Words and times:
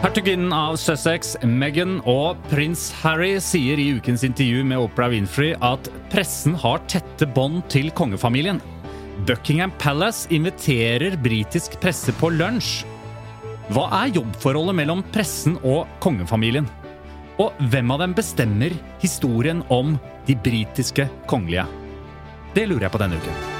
Hertuginnen 0.00 0.52
av 0.56 0.78
Sussex, 0.80 1.34
Meghan 1.44 1.98
og 2.08 2.38
prins 2.48 2.86
Harry 3.02 3.34
sier 3.44 3.76
i 3.76 3.90
ukens 3.98 4.22
intervju 4.24 4.62
med 4.64 4.80
Oprah 4.80 5.10
Winfrey 5.12 5.52
at 5.60 5.90
pressen 6.08 6.54
har 6.56 6.80
tette 6.88 7.28
bånd 7.36 7.60
til 7.68 7.92
kongefamilien. 7.92 8.62
Buckingham 9.28 9.74
Palace 9.76 10.24
inviterer 10.32 11.18
britisk 11.20 11.76
presse 11.84 12.16
på 12.16 12.32
lunsj. 12.32 12.86
Hva 13.76 13.90
er 14.00 14.16
jobbforholdet 14.16 14.80
mellom 14.80 15.04
pressen 15.12 15.60
og 15.60 15.84
kongefamilien? 16.00 16.64
Og 17.36 17.52
hvem 17.68 17.92
av 17.92 18.00
dem 18.00 18.16
bestemmer 18.16 18.72
historien 19.04 19.60
om 19.68 19.98
de 20.24 20.40
britiske 20.48 21.10
kongelige? 21.28 21.68
Det 22.56 22.70
lurer 22.72 22.88
jeg 22.88 22.96
på 22.96 23.04
denne 23.04 23.20
uken. 23.20 23.59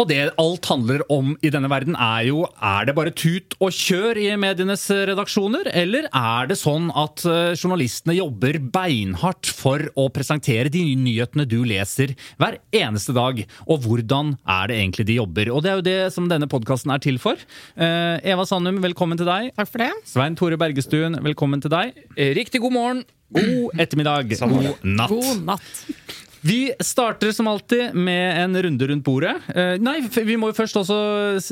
Og 0.00 0.06
det 0.08 0.22
alt 0.40 0.66
handler 0.70 1.02
om 1.12 1.34
i 1.44 1.50
denne 1.52 1.68
verden, 1.68 1.92
er 2.00 2.24
jo 2.30 2.46
er 2.64 2.86
det 2.88 2.94
bare 2.96 3.10
tut 3.12 3.52
og 3.60 3.74
kjør 3.76 4.16
i 4.22 4.30
medienes 4.40 4.86
redaksjoner, 4.88 5.68
eller 5.68 6.06
er 6.08 6.48
det 6.48 6.56
sånn 6.56 6.86
at 6.96 7.20
eh, 7.28 7.52
journalistene 7.60 8.16
jobber 8.16 8.56
beinhardt 8.72 9.50
for 9.52 9.84
å 10.00 10.06
presentere 10.14 10.72
de 10.72 10.86
nyhetene 10.96 11.44
du 11.44 11.58
leser 11.68 12.14
hver 12.40 12.56
eneste 12.72 13.12
dag? 13.12 13.44
Og 13.68 13.84
hvordan 13.84 14.32
er 14.48 14.72
det 14.72 14.80
egentlig 14.80 15.08
de 15.12 15.20
jobber? 15.20 15.52
Og 15.52 15.60
det 15.60 15.74
er 15.74 15.78
jo 15.82 15.86
det 15.90 16.00
som 16.16 16.32
denne 16.32 16.48
podkasten 16.48 16.96
er 16.96 17.04
til 17.04 17.20
for. 17.20 17.36
Eh, 17.76 18.16
Eva 18.32 18.48
Sandum, 18.48 18.80
velkommen 18.80 19.20
til 19.20 19.28
deg. 19.28 19.52
Takk 19.60 19.74
for 19.76 19.84
det. 19.84 19.92
Svein 20.08 20.40
Tore 20.40 20.56
Bergestuen, 20.56 21.20
velkommen 21.20 21.60
til 21.60 21.76
deg. 21.76 22.00
Riktig 22.40 22.64
god 22.64 22.78
morgen. 22.80 23.06
God 23.28 23.76
ettermiddag. 23.84 24.32
God 24.40 24.84
natt. 24.88 25.12
God 25.12 25.48
natt. 25.52 26.30
Vi 26.44 26.72
starter 26.82 27.30
som 27.32 27.46
alltid 27.46 27.94
med 27.94 28.40
en 28.42 28.56
runde 28.62 28.86
rundt 28.90 29.04
bordet. 29.06 29.36
Eh, 29.54 29.76
nei, 29.78 30.00
vi 30.26 30.34
må 30.40 30.48
jo 30.50 30.56
først 30.58 30.74
også 30.80 30.96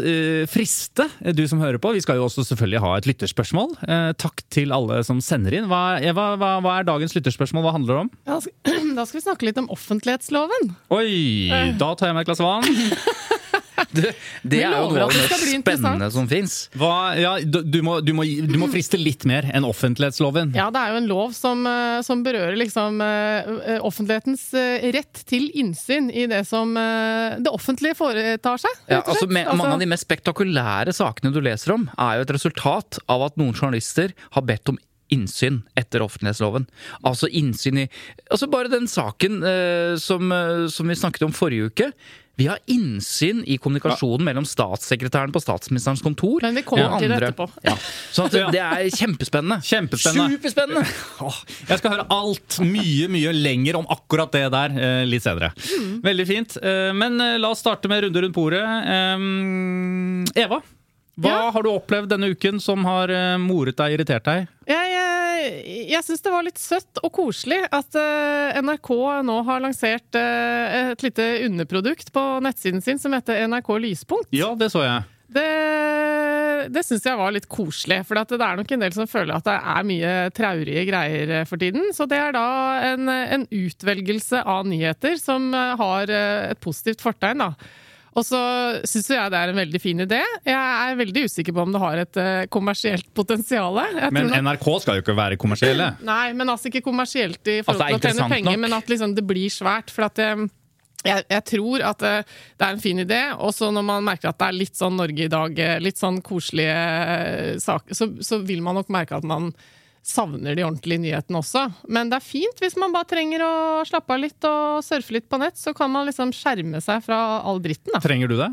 eh, 0.03 0.47
friste 0.51 1.07
du 1.37 1.45
som 1.47 1.63
hører 1.63 1.79
på. 1.79 1.93
Vi 1.95 2.03
skal 2.03 2.19
jo 2.19 2.25
også 2.27 2.43
selvfølgelig 2.49 2.83
ha 2.83 2.91
et 2.99 3.07
lytterspørsmål. 3.07 3.77
Eh, 3.87 4.09
takk 4.19 4.43
til 4.51 4.75
alle 4.75 4.99
som 5.07 5.23
sender 5.23 5.55
inn. 5.61 5.69
Hva, 5.71 6.01
Eva, 6.03 6.33
hva, 6.41 6.57
hva 6.65 6.75
er 6.81 6.89
dagens 6.91 7.15
lytterspørsmål? 7.15 7.69
Hva 7.69 7.77
handler 7.79 7.95
det 7.95 8.03
om? 8.09 8.11
Da 8.33 8.41
skal- 8.43 8.95
da 8.99 9.07
skal 9.07 9.21
vi 9.21 9.25
snakke 9.29 9.47
litt 9.51 9.63
om 9.63 9.71
offentlighetsloven. 9.77 10.73
Oi, 10.99 11.11
da 11.79 11.93
tar 11.95 12.11
jeg 12.11 12.19
meg 12.19 12.27
et 12.27 12.33
glass 12.33 12.43
vann. 12.43 12.67
Det, 14.01 14.13
det 14.47 14.61
er 14.63 14.77
jo 14.77 14.91
noe 14.93 15.07
av 15.09 15.11
det 15.11 15.25
mest 15.25 15.55
spennende 15.65 16.09
som 16.15 16.29
fins. 16.31 16.55
Ja, 16.79 17.33
du, 17.43 17.61
du, 17.67 17.81
må, 17.83 17.97
du, 18.05 18.13
må, 18.15 18.25
du 18.25 18.57
må 18.61 18.69
friste 18.71 18.99
litt 19.01 19.27
mer 19.29 19.49
enn 19.51 19.67
offentlighetsloven. 19.67 20.53
Ja, 20.55 20.69
det 20.73 20.83
er 20.83 20.95
jo 20.95 21.01
en 21.01 21.09
lov 21.11 21.35
som, 21.37 21.65
eh, 21.67 21.99
som 22.07 22.23
berører 22.27 22.55
liksom 22.59 23.03
eh, 23.05 23.51
eh, 23.75 23.81
offentlighetens 23.87 24.47
rett 24.95 25.23
til 25.29 25.49
innsyn 25.59 26.11
i 26.15 26.29
det 26.31 26.45
som 26.49 26.73
det 26.75 27.51
offentlige 27.51 27.97
foretar 27.99 28.61
seg. 28.63 28.79
Ja, 28.91 29.01
altså, 29.03 29.27
med, 29.27 29.49
Altså, 29.51 29.59
mange 29.59 29.75
av 29.75 29.83
de 29.83 29.91
mest 29.91 30.07
spektakulære 30.07 30.95
sakene 30.95 31.35
du 31.35 31.41
leser 31.45 31.75
om, 31.75 31.89
er 31.99 32.21
jo 32.21 32.29
et 32.29 32.35
resultat 32.37 33.01
av 33.11 33.27
at 33.27 33.37
noen 33.41 33.57
journalister 33.57 34.15
har 34.37 34.47
bedt 34.47 34.73
om 34.73 34.79
innsyn 35.11 35.61
etter 35.79 36.05
offentlighetsloven. 36.05 36.69
Altså 37.03 37.27
innsyn 37.27 37.83
i 37.83 37.87
Altså 38.31 38.47
bare 38.51 38.71
den 38.71 38.87
saken 38.91 39.41
eh, 39.43 39.95
som, 39.99 40.31
som 40.71 40.91
vi 40.91 40.99
snakket 40.99 41.27
om 41.27 41.35
forrige 41.35 41.71
uke. 41.73 41.91
Vi 42.41 42.47
har 42.49 42.59
innsyn 42.73 43.43
i 43.45 43.59
kommunikasjonen 43.61 44.25
mellom 44.25 44.47
statssekretæren 44.49 45.33
på 45.35 45.43
statsministerens 45.45 46.01
kontor 46.01 46.41
Men 46.47 46.57
vi 46.57 46.63
kommer 46.65 46.95
og 46.97 47.03
til 47.03 47.13
det 47.13 47.19
etterpå. 47.21 47.47
Ja. 47.67 47.75
Så 48.17 48.25
at 48.31 48.37
det, 48.55 48.63
er 48.65 48.87
kjempespennende. 48.97 49.59
Kjempespennende. 49.67 50.39
Superspennende! 50.39 50.85
Jeg 51.71 51.83
skal 51.83 51.95
høre 51.99 52.07
alt 52.17 52.57
mye, 52.65 53.11
mye 53.13 53.35
lenger 53.37 53.77
om 53.83 53.89
akkurat 53.93 54.33
det 54.33 54.47
der 54.57 54.79
eh, 54.81 55.03
litt 55.11 55.27
senere. 55.27 55.53
Veldig 56.07 56.27
fint. 56.31 56.57
Eh, 56.65 56.91
men 56.97 57.21
eh, 57.21 57.37
la 57.43 57.53
oss 57.53 57.61
starte 57.61 57.93
med 57.93 58.07
runde 58.07 58.25
rundt 58.25 58.37
bordet. 58.39 58.65
Eva, 60.41 60.63
hva 61.21 61.35
Ja? 61.37 61.51
har 61.53 61.67
du 61.67 61.75
opplevd 61.75 62.09
denne 62.15 62.33
uken 62.33 62.61
som 62.65 62.89
har 62.89 63.13
moret 63.43 63.77
deg, 63.77 63.99
irritert 63.99 64.25
deg? 64.25 64.49
Jeg, 64.71 65.00
jeg, 65.91 66.03
syns 66.07 66.23
det 66.25 66.33
var 66.33 66.45
litt 66.47 66.61
søtt 66.61 67.01
og 67.05 67.13
koselig 67.15 67.61
at 67.73 67.97
eh, 67.99 68.59
NRK 68.63 68.91
nå 69.27 69.39
har 69.47 69.63
lansert 69.65 70.19
eh, 70.19 70.93
et 70.93 71.05
lite 71.07 71.27
underprodukt 71.47 72.13
på 72.15 72.25
nettsiden 72.45 72.85
sin 72.85 73.01
som 73.03 73.15
heter 73.17 73.47
NRK 73.51 73.73
Lyspunkt. 73.83 74.31
Ja, 74.35 74.53
det 74.59 74.71
så 74.75 74.85
jeg. 74.87 75.09
Det, 75.31 75.47
det 76.75 76.83
syns 76.83 77.05
jeg 77.07 77.19
var 77.21 77.35
litt 77.35 77.47
koselig, 77.51 78.01
for 78.09 78.19
at 78.19 78.33
det 78.35 78.43
er 78.43 78.59
nok 78.59 78.73
en 78.75 78.83
del 78.83 78.97
som 78.97 79.11
føler 79.11 79.37
at 79.37 79.47
det 79.47 79.59
er 79.75 79.87
mye 79.87 80.15
traurige 80.35 80.87
greier 80.89 81.37
eh, 81.41 81.47
for 81.49 81.63
tiden. 81.63 81.93
Så 81.97 82.09
det 82.11 82.19
er 82.19 82.35
da 82.37 82.49
en, 82.93 83.11
en 83.11 83.47
utvelgelse 83.47 84.43
av 84.43 84.67
nyheter 84.71 85.21
som 85.23 85.53
har 85.55 86.11
et 86.11 86.61
positivt 86.63 87.05
fortegn, 87.05 87.47
da. 87.47 87.55
Og 88.19 88.25
så 88.27 88.41
syns 88.89 89.11
jeg 89.13 89.31
det 89.33 89.39
er 89.39 89.53
en 89.53 89.61
veldig 89.61 89.81
fin 89.83 90.03
idé. 90.03 90.21
Jeg 90.47 90.59
er 90.59 90.97
veldig 90.99 91.25
usikker 91.31 91.55
på 91.55 91.63
om 91.63 91.75
det 91.75 91.83
har 91.83 92.01
et 92.03 92.21
eh, 92.21 92.47
kommersielt 92.51 93.07
potensial. 93.15 93.79
Men 94.11 94.33
NRK 94.35 94.67
skal 94.83 94.99
jo 94.99 95.05
ikke 95.05 95.19
være 95.19 95.39
kommersielle. 95.41 95.93
Nei, 96.11 96.33
men 96.39 96.51
altså 96.51 96.73
ikke 96.73 96.83
kommersielt 96.89 97.39
i 97.47 97.61
forhold 97.67 97.87
Altså, 97.87 98.01
til 98.03 98.11
å 98.11 98.19
tjene 98.19 98.33
penger, 98.35 98.57
nok. 98.57 98.65
men 98.67 98.79
at 98.81 98.91
liksom 98.91 99.15
det 99.19 99.27
blir 99.31 99.53
svært. 99.55 99.95
For 99.95 100.09
at 100.09 100.19
det, 100.19 100.31
jeg, 101.07 101.25
jeg 101.31 101.45
tror 101.49 101.85
at 101.93 102.03
eh, 102.05 102.39
det 102.61 102.67
er 102.67 102.75
en 102.75 102.83
fin 102.83 103.03
idé, 103.07 103.21
og 103.39 103.55
så 103.57 103.71
når 103.73 103.87
man 103.89 104.09
merker 104.11 104.33
at 104.33 104.41
det 104.43 104.49
er 104.51 104.59
litt 104.59 104.77
sånn 104.81 104.99
Norge 105.01 105.27
i 105.27 105.33
dag, 105.33 105.61
eh, 105.65 105.79
litt 105.81 106.01
sånn 106.01 106.19
koselige 106.25 106.81
eh, 107.15 107.53
saker, 107.63 107.97
så, 107.97 108.11
så 108.27 108.41
vil 108.45 108.61
man 108.67 108.77
nok 108.81 108.91
merke 108.93 109.17
at 109.17 109.25
man 109.29 109.53
savner 110.03 110.57
de 110.57 110.65
ordentlige 110.65 111.03
nyhetene 111.03 111.41
også. 111.43 111.67
Men 111.89 112.11
det 112.11 112.19
er 112.21 112.25
fint 112.27 112.63
hvis 112.63 112.77
man 112.81 112.93
bare 112.95 113.09
trenger 113.11 113.45
å 113.45 113.53
slappe 113.89 114.15
av 114.17 114.23
litt 114.23 114.49
og 114.49 114.81
surfe 114.87 115.13
litt 115.17 115.29
på 115.31 115.39
nett, 115.43 115.59
så 115.61 115.75
kan 115.77 115.91
man 115.93 116.09
liksom 116.09 116.33
skjerme 116.37 116.81
seg 116.85 117.03
fra 117.05 117.19
all 117.45 117.61
dritten. 117.63 117.93
Da. 117.95 118.01
Trenger 118.05 118.29
du 118.33 118.39
det? 118.41 118.53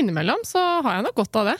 Innimellom 0.00 0.42
så 0.46 0.62
har 0.84 0.98
jeg 1.00 1.06
nok 1.10 1.20
godt 1.24 1.42
av 1.42 1.52
det. 1.52 1.58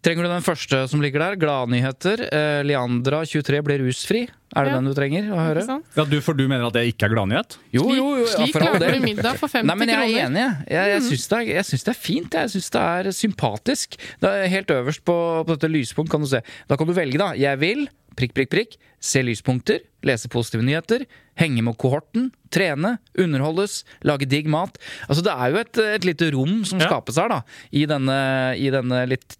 Trenger 0.00 0.24
du 0.24 0.30
den 0.32 0.40
første 0.40 0.78
som 0.88 1.02
ligger 1.04 1.20
der? 1.20 1.34
Gladnyheter. 1.36 2.22
Eh, 2.32 2.60
Leandra 2.64 3.18
23 3.28 3.58
ble 3.66 3.74
rusfri. 3.82 4.22
Er 4.56 4.64
det 4.64 4.70
Ja. 4.72 4.76
den 4.80 4.86
du 4.88 4.94
trenger 4.96 5.28
å 5.28 5.36
høre? 5.36 5.60
Ja, 5.94 6.04
du, 6.08 6.20
For 6.22 6.32
du 6.32 6.48
mener 6.48 6.64
at 6.66 6.72
det 6.72 6.86
ikke 6.94 7.04
er 7.04 7.12
gladnyhet? 7.12 7.58
Jo, 7.70 7.84
jo, 7.92 8.06
jo. 8.16 8.24
ja, 8.24 8.32
Slik 8.32 8.54
lager 8.56 8.96
du 8.96 9.00
middag 9.04 9.36
for 9.36 9.46
50 9.46 9.60
kroner. 9.60 9.68
Nei, 9.68 9.74
men 9.76 9.88
jeg 9.92 10.00
er 10.16 10.24
enig. 10.24 10.40
jeg. 10.40 10.56
Jeg, 10.72 10.88
jeg 10.94 11.02
syns 11.10 11.28
det, 11.28 11.40
jeg 11.52 11.64
syns 11.68 11.84
det 11.84 11.92
er 11.92 12.00
fint. 12.00 12.32
Jeg 12.40 12.48
syns 12.54 12.70
det 12.70 12.80
er 12.80 13.10
sympatisk. 13.12 13.98
Det 14.24 14.30
er 14.40 14.48
helt 14.56 14.72
øverst 14.80 15.04
på, 15.04 15.18
på 15.44 15.52
dette 15.52 15.68
lyspunkt 15.70 16.10
kan 16.10 16.24
du 16.24 16.26
se. 16.32 16.40
Da 16.66 16.76
kan 16.80 16.86
du 16.88 16.94
velge, 16.96 17.18
da. 17.20 17.34
Jeg 17.36 17.60
vil 17.60 17.84
prikk, 18.16 18.32
prikk, 18.36 18.50
prikk. 18.52 18.76
Se 19.00 19.22
lyspunkter. 19.24 19.80
Lese 20.04 20.28
positive 20.32 20.62
nyheter. 20.64 21.04
Henge 21.40 21.62
med 21.64 21.76
kohorten. 21.80 22.30
Trene. 22.52 22.98
Underholdes. 23.18 23.82
Lage 24.04 24.26
digg 24.28 24.48
mat. 24.50 24.76
Altså, 25.08 25.22
det 25.24 25.32
er 25.34 25.50
jo 25.54 25.60
et, 25.62 25.80
et 25.96 26.04
lite 26.08 26.30
rom 26.34 26.64
som 26.68 26.80
Ja. 26.80 26.88
skapes 26.90 27.16
her, 27.20 27.28
da. 27.32 27.40
I 27.72 27.86
denne, 27.86 28.18
i 28.60 28.68
denne 28.72 29.02
litt 29.08 29.36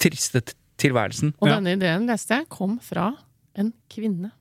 triste 0.00 0.42
tilværelsen. 0.80 1.34
Og 1.40 1.48
denne 1.48 1.76
ideen 1.76 2.06
leste 2.10 2.40
jeg 2.40 2.48
kom 2.52 2.78
fra 2.84 3.10
en 3.56 3.72
kvinne. 3.92 4.32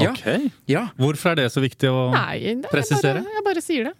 Ja. 0.00 0.10
Ok. 0.14 0.50
Ja. 0.70 0.86
Hvorfor 0.96 1.32
er 1.34 1.42
det 1.42 1.50
så 1.52 1.60
viktig 1.60 1.90
å 1.92 2.06
Nei, 2.14 2.38
det, 2.40 2.52
jeg, 2.62 2.70
Presisere? 2.72 3.20
bare, 3.20 3.34
jeg 3.36 3.44
bare 3.44 3.62
sier 3.64 3.90
det. 3.90 3.94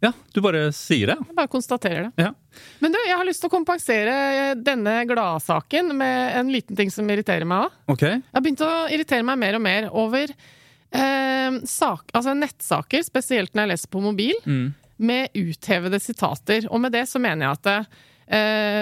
Ja, 0.00 0.12
du 0.34 0.38
bare 0.44 0.68
sier 0.76 1.10
det. 1.10 1.16
Jeg 1.26 1.34
bare 1.34 1.50
konstaterer 1.50 2.04
det. 2.08 2.22
Ja. 2.22 2.30
Men 2.78 2.92
du, 2.94 2.98
jeg 3.08 3.16
har 3.18 3.26
lyst 3.26 3.42
til 3.42 3.50
å 3.50 3.54
kompensere 3.56 4.14
denne 4.54 5.00
gladsaken 5.10 5.90
med 5.98 6.36
en 6.38 6.52
liten 6.54 6.78
ting 6.78 6.92
som 6.94 7.08
irriterer 7.10 7.46
meg 7.48 7.64
òg. 7.66 7.78
Okay. 7.96 8.20
Jeg 8.20 8.36
har 8.38 8.44
begynt 8.46 8.62
å 8.62 8.70
irritere 8.94 9.26
meg 9.26 9.40
mer 9.42 9.58
og 9.58 9.64
mer 9.64 9.88
over 9.90 10.30
eh, 10.30 11.58
sak, 11.66 12.12
altså 12.14 12.34
nettsaker, 12.38 13.02
spesielt 13.06 13.54
når 13.54 13.64
jeg 13.66 13.72
leser 13.74 13.92
på 13.96 14.04
mobil, 14.04 14.38
Mm. 14.46 14.68
med 14.98 15.28
uthevede 15.38 16.00
sitater. 16.02 16.66
Og 16.70 16.80
med 16.82 16.92
det 16.92 17.04
så 17.08 17.18
mener 17.22 17.46
jeg 17.48 17.58
at 17.58 17.66
eh, 17.66 17.84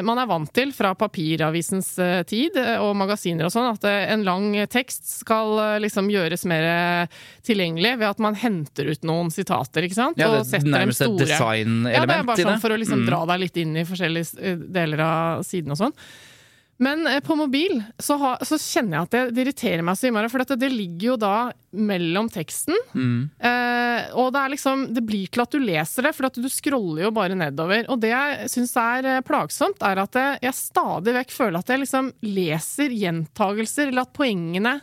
man 0.03 0.19
er 0.19 0.27
vant 0.27 0.51
til 0.53 0.73
fra 0.75 0.91
papiravisens 0.99 1.93
eh, 2.03 2.23
tid 2.27 2.57
eh, 2.59 2.77
og 2.83 2.97
magasiner 2.99 3.47
og 3.47 3.53
sånn, 3.55 3.69
at 3.77 3.85
eh, 3.87 4.09
en 4.15 4.25
lang 4.27 4.49
tekst 4.73 5.07
skal 5.21 5.55
eh, 5.63 5.77
liksom 5.85 6.09
gjøres 6.11 6.43
mer 6.51 6.67
eh, 6.67 7.21
tilgjengelig 7.47 7.93
ved 8.01 8.09
at 8.09 8.19
man 8.27 8.35
henter 8.35 8.91
ut 8.91 9.07
noen 9.07 9.31
sitater, 9.31 9.87
ikke 9.87 9.99
sant? 10.01 10.19
Ja, 10.19 10.33
det 10.35 10.41
er 10.43 10.49
setter 10.51 10.67
dem 10.67 10.75
nærmest 10.75 11.05
et 11.07 11.19
designelement 11.23 11.87
i 11.87 11.93
det. 11.93 11.95
Ja, 11.95 12.07
det 12.11 12.17
er 12.19 12.27
bare 12.33 12.47
sånn 12.51 12.63
for 12.67 12.75
å 12.75 12.81
liksom 12.83 13.05
Mm. 13.05 13.11
dra 13.11 13.21
deg 13.31 13.41
litt 13.45 13.57
inn 13.63 13.77
i 13.77 13.85
forskjellige 13.87 14.41
eh, 14.43 14.57
deler 14.81 15.01
av 15.07 15.45
siden 15.47 15.71
og 15.77 15.79
sånn. 15.79 15.95
Men 16.83 17.07
eh, 17.07 17.21
på 17.21 17.37
mobil 17.37 17.79
så, 17.99 18.17
ha, 18.21 18.33
så 18.45 18.59
kjenner 18.61 18.99
jeg 18.99 19.07
at 19.07 19.15
det, 19.15 19.23
det 19.37 19.45
irriterer 19.45 19.85
meg 19.87 19.97
så 19.97 20.09
innmari, 20.09 20.29
for 20.33 20.43
dette, 20.43 20.59
det 20.61 20.69
ligger 20.73 21.13
jo 21.13 21.17
da 21.21 21.37
mellom 21.77 22.29
teksten. 22.33 22.77
Mm. 22.93 23.31
Eh, 23.41 24.11
og 24.17 24.29
det 24.35 24.43
er 24.43 24.53
liksom 24.53 24.83
Det 24.97 25.05
blir 25.05 25.31
til 25.33 25.45
at 25.45 25.57
du 25.57 25.63
leser 25.63 26.09
det, 26.09 26.13
for 26.17 26.29
at 26.29 26.37
du 26.41 26.49
scroller 26.53 27.07
jo 27.07 27.15
bare 27.17 27.39
nedover. 27.39 27.89
Og 27.93 28.01
det 28.03 28.13
jeg 28.13 28.53
syns 28.53 28.77
er 28.81 29.09
eh, 29.15 29.25
plagsomt, 29.25 29.81
er 29.85 30.03
at 30.05 30.21
jeg, 30.21 30.43
jeg 30.45 30.61
stadig 30.61 31.17
vekk 31.17 31.35
føler 31.39 31.63
at 31.63 31.73
jeg 31.73 31.85
liksom 31.87 32.13
leser 32.29 33.01
gjentagelser, 33.01 33.91
eller 33.91 34.05
at 34.05 34.15
poengene 34.17 34.79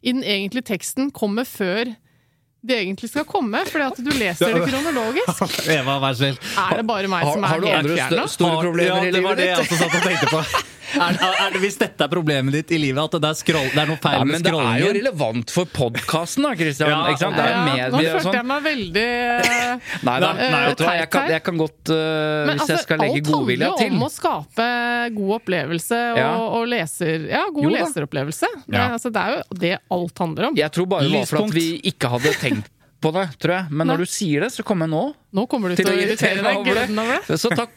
i 0.00 0.14
den 0.14 0.24
egentlige 0.24 0.72
teksten 0.74 1.10
kommer 1.12 1.48
før 1.48 1.92
det 2.60 2.76
egentlig 2.76 3.08
skal 3.08 3.24
komme, 3.24 3.62
fordi 3.64 3.84
at 3.86 4.00
du 4.04 4.10
leser 4.12 4.52
det 4.52 4.66
kronologisk. 4.68 5.54
Eva, 5.78 5.96
vær 6.02 6.18
snill. 6.18 6.36
Er 6.60 6.82
det 6.82 6.84
bare 6.88 7.08
meg 7.08 7.24
som 7.24 7.46
er 7.48 7.62
du 7.62 7.68
helt 7.70 7.78
andre 7.78 7.96
fjern 7.96 8.18
nå? 8.18 8.26
st 8.28 8.36
store 8.36 8.58
problemer 8.66 9.00
ja, 9.00 9.08
i 9.08 9.14
det 9.16 9.22
var 9.24 9.40
det 9.40 9.48
jeg 9.48 9.62
også 9.64 9.80
satt 9.80 9.96
og 9.96 10.04
tenkte 10.04 10.28
på. 10.34 10.42
Er, 10.90 11.16
er, 11.20 11.52
det 11.54 11.60
hvis 11.62 11.76
dette 11.80 12.04
er 12.04 12.10
problemet 12.10 12.54
ditt 12.54 12.72
i 12.74 12.78
livet, 12.82 13.00
at 13.04 13.22
det 13.22 13.28
er, 13.30 13.36
scroll, 13.38 13.68
det 13.70 13.78
er 13.82 13.90
noe 13.90 14.00
feil 14.02 14.16
Ja, 14.18 14.24
med 14.26 14.34
men 14.34 14.44
det 14.46 14.52
er 14.54 14.80
jo 14.82 14.90
relevant 14.96 15.52
for 15.54 15.70
podkasten, 15.70 16.46
da, 16.46 16.54
Christian. 16.58 16.90
Ja, 16.90 17.00
ikke 17.12 17.22
sant? 17.22 17.38
Det 17.38 17.44
er 17.44 17.52
Ja, 17.80 17.90
nå 17.92 18.00
følte 18.00 18.24
sånn. 18.26 18.38
jeg 18.40 18.48
meg 18.50 18.64
veldig 18.66 19.04
eh, 19.04 19.92
Nei 20.08 20.16
da, 20.24 20.32
nei, 20.40 20.62
vet 20.70 20.80
du 20.80 20.84
hva, 20.86 20.96
jeg 20.98 21.12
kan, 21.14 21.28
jeg 21.36 21.44
kan 21.46 21.60
godt 21.60 21.92
uh, 21.94 22.00
Men 22.00 22.52
Hvis 22.54 22.64
altså, 22.64 22.72
jeg 22.74 22.84
skal 22.86 23.02
legge 23.04 23.20
alt 23.20 23.30
handler 23.36 23.66
jo 23.68 23.90
om 24.00 24.04
å 24.06 24.10
skape 24.16 24.68
god 25.20 25.36
opplevelse 25.38 26.02
og, 26.10 26.20
Ja. 26.20 26.32
og 26.58 26.66
leser, 26.74 27.28
ja, 27.30 27.44
god 27.54 27.68
Jo 27.68 27.72
leseropplevelse. 27.76 28.52
Det, 28.66 28.76
Ja. 28.76 28.90
altså, 28.98 29.14
det 29.14 29.22
er 29.22 29.36
jo 29.38 29.60
det 29.60 29.72
alt 30.00 30.24
handler 30.26 30.50
om. 30.50 30.60
Jeg 30.60 30.74
tror 30.74 30.90
bare 30.90 31.06
det 31.06 31.16
var 31.18 31.30
for 31.30 31.44
at 31.44 31.56
vi 31.56 31.66
ikke 31.92 32.10
hadde 32.16 32.34
tenkt 32.40 32.70
på 33.00 33.12
det, 33.16 33.26
tror 33.40 33.54
jeg. 33.54 33.70
Men 33.70 33.86
Nei. 33.86 33.94
når 33.94 34.04
du 34.04 34.10
sier 34.12 34.44
det, 34.44 34.50
så 34.52 34.64
kommer 34.66 34.88
jeg 34.88 34.92
nå 34.92 35.04
Nå 35.38 35.46
kommer 35.48 35.70
du 35.72 35.78
til 35.78 35.86
til 35.86 35.94
å 35.94 36.02
irritere 36.02 36.42
deg 36.42 36.58
over 36.58 36.80
det. 36.82 37.38
Så 37.38 37.52
takk, 37.54 37.70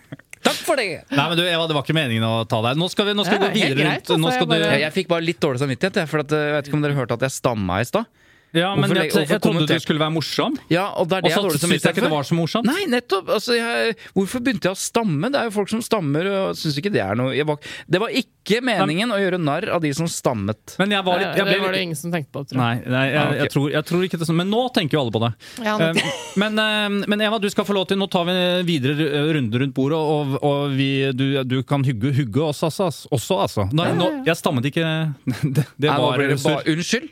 takk 0.44 0.60
for 0.68 0.80
det! 0.80 0.88
Nei, 1.12 1.26
men 1.32 1.38
du, 1.40 1.44
Eva, 1.48 1.66
det 1.70 1.76
var 1.78 1.86
ikke 1.86 1.96
meningen 1.98 2.26
å 2.28 2.44
ta 2.50 2.60
deg. 2.68 2.78
Nå 2.80 2.90
skal 2.92 3.08
vi, 3.10 3.16
nå 3.18 3.26
skal 3.28 3.40
Ja, 3.40 3.42
vi 3.42 3.46
gå 3.46 3.52
er 3.52 3.72
videre 3.74 3.80
greit, 3.88 4.10
rundt. 4.10 4.20
Nå 4.22 4.28
altså, 4.28 4.36
skal 4.38 4.44
jeg 4.44 4.52
bare- 4.54 4.68
du, 4.68 4.74
jeg, 4.76 4.82
jeg 4.88 4.94
fikk 5.00 5.08
bare 5.14 5.26
litt 5.28 5.40
dårlig 5.44 5.60
samvittighet, 5.64 6.02
jeg, 6.04 6.10
for 6.12 6.24
at, 6.26 6.32
øh, 6.36 6.44
jeg 6.50 6.54
vet 6.58 6.68
ikke 6.72 6.78
om 6.80 6.86
dere 6.88 6.98
hørte 7.00 7.18
at 7.20 7.26
jeg 7.28 7.36
stamma 7.40 7.80
i 7.82 7.88
stad. 7.90 8.06
Ja, 8.54 8.76
men 8.78 8.86
Hvorfor 8.86 9.00
jeg, 9.02 9.10
jeg, 9.14 9.30
jeg, 9.32 9.42
trodde 9.42 9.66
du 9.66 9.80
skulle 9.82 10.02
være 10.04 10.14
morsom. 10.14 10.58
Ja, 10.70 10.86
og 11.02 11.08
det 11.10 11.18
er 11.18 11.24
Og 11.24 11.26
det 11.26 11.32
jeg 11.32 11.34
så 11.34 11.42
har 11.42 11.48
dårlig 11.48 11.60
syns 11.60 11.64
jeg 11.64 11.70
samvittighet 11.70 11.98
ikke 11.98 12.04
det 12.04 12.10
for. 12.10 12.16
var 12.18 12.28
så 12.30 12.38
morsomt. 12.38 12.68
Nei, 12.70 12.84
nettopp! 12.92 13.32
Altså, 13.34 13.56
jeg, 13.58 13.96
hvorfor 14.14 14.44
begynte 14.46 14.70
jeg 14.70 14.78
å 14.78 14.82
stamme? 14.84 15.32
Det 15.34 15.40
er 15.42 15.50
jo 15.50 15.54
folk 15.56 15.72
som 15.74 15.82
stammer, 15.82 16.30
og 16.30 16.60
syns 16.60 16.78
ikke 16.78 16.92
det 16.94 17.02
er 17.02 17.18
noe 17.18 17.34
jeg 17.34 17.48
var, 17.50 17.58
Det 17.90 18.02
var 18.04 18.14
ikke 18.14 18.60
meningen 18.62 19.14
å 19.16 19.18
gjøre 19.18 19.40
narr 19.42 19.70
av 19.74 19.82
de 19.82 19.90
som 19.98 20.06
stammet. 20.12 20.76
Men 20.78 20.94
jeg 20.94 21.08
var 21.08 21.22
litt 21.24 21.40
jeg 21.40 21.48
det 21.50 21.58
var 21.64 21.74
det 21.74 21.82
ingen 21.88 21.98
som 21.98 22.14
tenkte 22.14 22.30
på, 22.36 22.44
tror 22.52 22.60
jeg. 22.60 22.62
Nei, 22.62 22.94
nei 22.94 23.04
jeg, 23.10 23.22
Ah, 23.24 23.34
jeg, 23.40 23.50
tror, 23.54 23.68
jeg 23.72 23.88
tror 23.88 24.06
ikke 24.06 24.18
det 24.20 24.26
er 24.26 24.30
sånn. 24.30 24.40
Men 24.44 24.52
nå 24.52 24.62
tenker 24.76 24.98
jo 24.98 25.04
alle 25.06 25.16
på 25.16 25.24
det. 25.24 25.32
Ja, 25.64 25.76
Eh, 25.84 26.04
men, 26.40 26.60
eh, 26.60 27.08
men 27.10 27.22
Eva, 27.22 27.40
du 27.42 27.50
skal 27.50 27.66
få 27.66 27.74
lov 27.76 27.88
til 27.90 27.98
Nå 27.98 28.08
tar 28.12 28.28
vi 28.30 28.36
videre 28.68 29.08
eh, 29.08 29.32
runde 29.36 29.60
rundt 29.64 29.74
bordet, 29.76 29.98
og, 29.98 30.38
og 30.46 30.76
vi, 30.78 30.90
du, 31.16 31.26
du 31.48 31.58
kan 31.68 31.84
hugge, 31.88 32.14
hugge 32.16 32.44
oss 32.46 32.62
altså, 32.68 32.92
også, 33.10 33.40
altså. 33.48 33.66
Nei, 33.74 33.90
nå, 33.98 34.10
jeg 34.28 34.38
stammet 34.40 34.70
ikke 34.70 34.86
Det, 35.56 35.66
det 35.78 35.90
Nei, 35.90 35.98
nå 35.98 36.06
var 36.06 36.22
blir 36.22 36.34
det 36.36 36.40
surr. 36.42 36.60
bare, 36.60 36.76
unnskyld! 36.76 37.10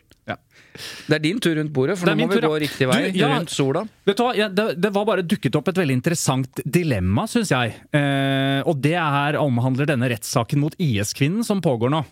Ja. 0.72 0.86
Det 1.08 1.18
er 1.18 1.24
din 1.24 1.40
tur 1.44 1.56
rundt 1.58 1.74
bordet, 1.76 1.98
for 2.00 2.08
nå 2.12 2.16
må 2.22 2.30
vi 2.32 2.40
tur, 2.40 2.48
gå 2.48 2.60
riktig 2.64 2.88
vei. 2.88 3.00
Du, 3.12 3.20
ja. 3.20 3.34
Rundt 3.36 3.52
sola. 3.54 3.84
Vet 4.08 4.18
du 4.18 4.24
hva, 4.24 4.32
ja, 4.38 4.48
det, 4.48 4.66
det 4.82 4.92
var 4.96 5.06
bare 5.10 5.26
dukket 5.28 5.58
opp 5.60 5.68
et 5.72 5.82
veldig 5.82 5.98
interessant 6.00 6.62
dilemma, 6.64 7.28
syns 7.30 7.52
jeg. 7.54 7.76
Eh, 7.98 8.62
og 8.64 8.80
det 8.84 8.96
er, 8.96 9.40
omhandler 9.42 9.90
denne 9.92 10.10
rettssaken 10.14 10.62
mot 10.64 10.76
IS-kvinnen 10.80 11.44
som 11.48 11.62
pågår 11.64 11.92
nå. 11.94 12.04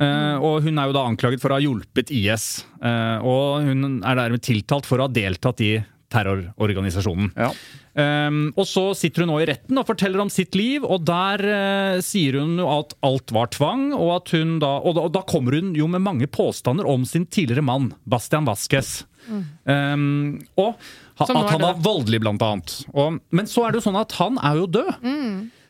Eh, 0.00 0.36
og 0.38 0.62
hun 0.64 0.78
er 0.80 0.88
jo 0.88 0.94
da 0.96 1.02
anklaget 1.10 1.42
for 1.42 1.52
å 1.52 1.58
ha 1.58 1.64
hjulpet 1.64 2.12
IS. 2.14 2.64
eh, 2.80 3.18
og 3.26 3.66
hun 3.66 3.98
er 4.06 4.20
dermed 4.22 4.44
tiltalt 4.46 4.86
for 4.88 5.00
å 5.02 5.08
ha 5.08 5.12
deltatt 5.12 5.60
i 5.66 5.74
terrororganisasjonen. 6.10 7.30
Ja. 7.38 7.50
Um, 7.90 8.42
og 8.54 8.66
så 8.70 8.84
sitter 8.98 9.24
hun 9.24 9.32
nå 9.32 9.40
i 9.42 9.48
retten 9.50 9.78
og 9.80 9.88
forteller 9.88 10.22
om 10.22 10.30
sitt 10.32 10.54
liv, 10.58 10.84
og 10.86 11.04
der 11.08 11.42
uh, 11.42 12.00
sier 12.04 12.38
hun 12.40 12.56
jo 12.60 12.68
at 12.70 12.94
alt 13.06 13.34
var 13.34 13.50
tvang, 13.54 13.90
og 13.96 14.14
at 14.20 14.34
hun 14.36 14.58
da 14.62 14.76
og, 14.78 14.94
da 14.96 15.06
og 15.08 15.14
da 15.16 15.24
kommer 15.28 15.58
hun 15.58 15.74
jo 15.78 15.88
med 15.90 16.04
mange 16.06 16.30
påstander 16.30 16.88
om 16.88 17.06
sin 17.08 17.26
tidligere 17.26 17.66
mann, 17.66 17.92
Bastian 18.10 18.48
Vasques. 18.48 19.00
Um, 19.30 20.40
og 20.58 20.74
ha, 21.20 21.26
at 21.26 21.32
han 21.34 21.62
var 21.62 21.80
voldelig, 21.84 22.22
blant 22.24 22.42
annet. 22.42 22.76
Og, 22.94 23.18
men 23.30 23.48
så 23.50 23.66
er 23.66 23.72
det 23.72 23.80
jo 23.80 23.88
sånn 23.90 23.98
at 24.00 24.14
han 24.18 24.38
er 24.42 24.62
jo 24.62 24.68
død. 24.78 24.92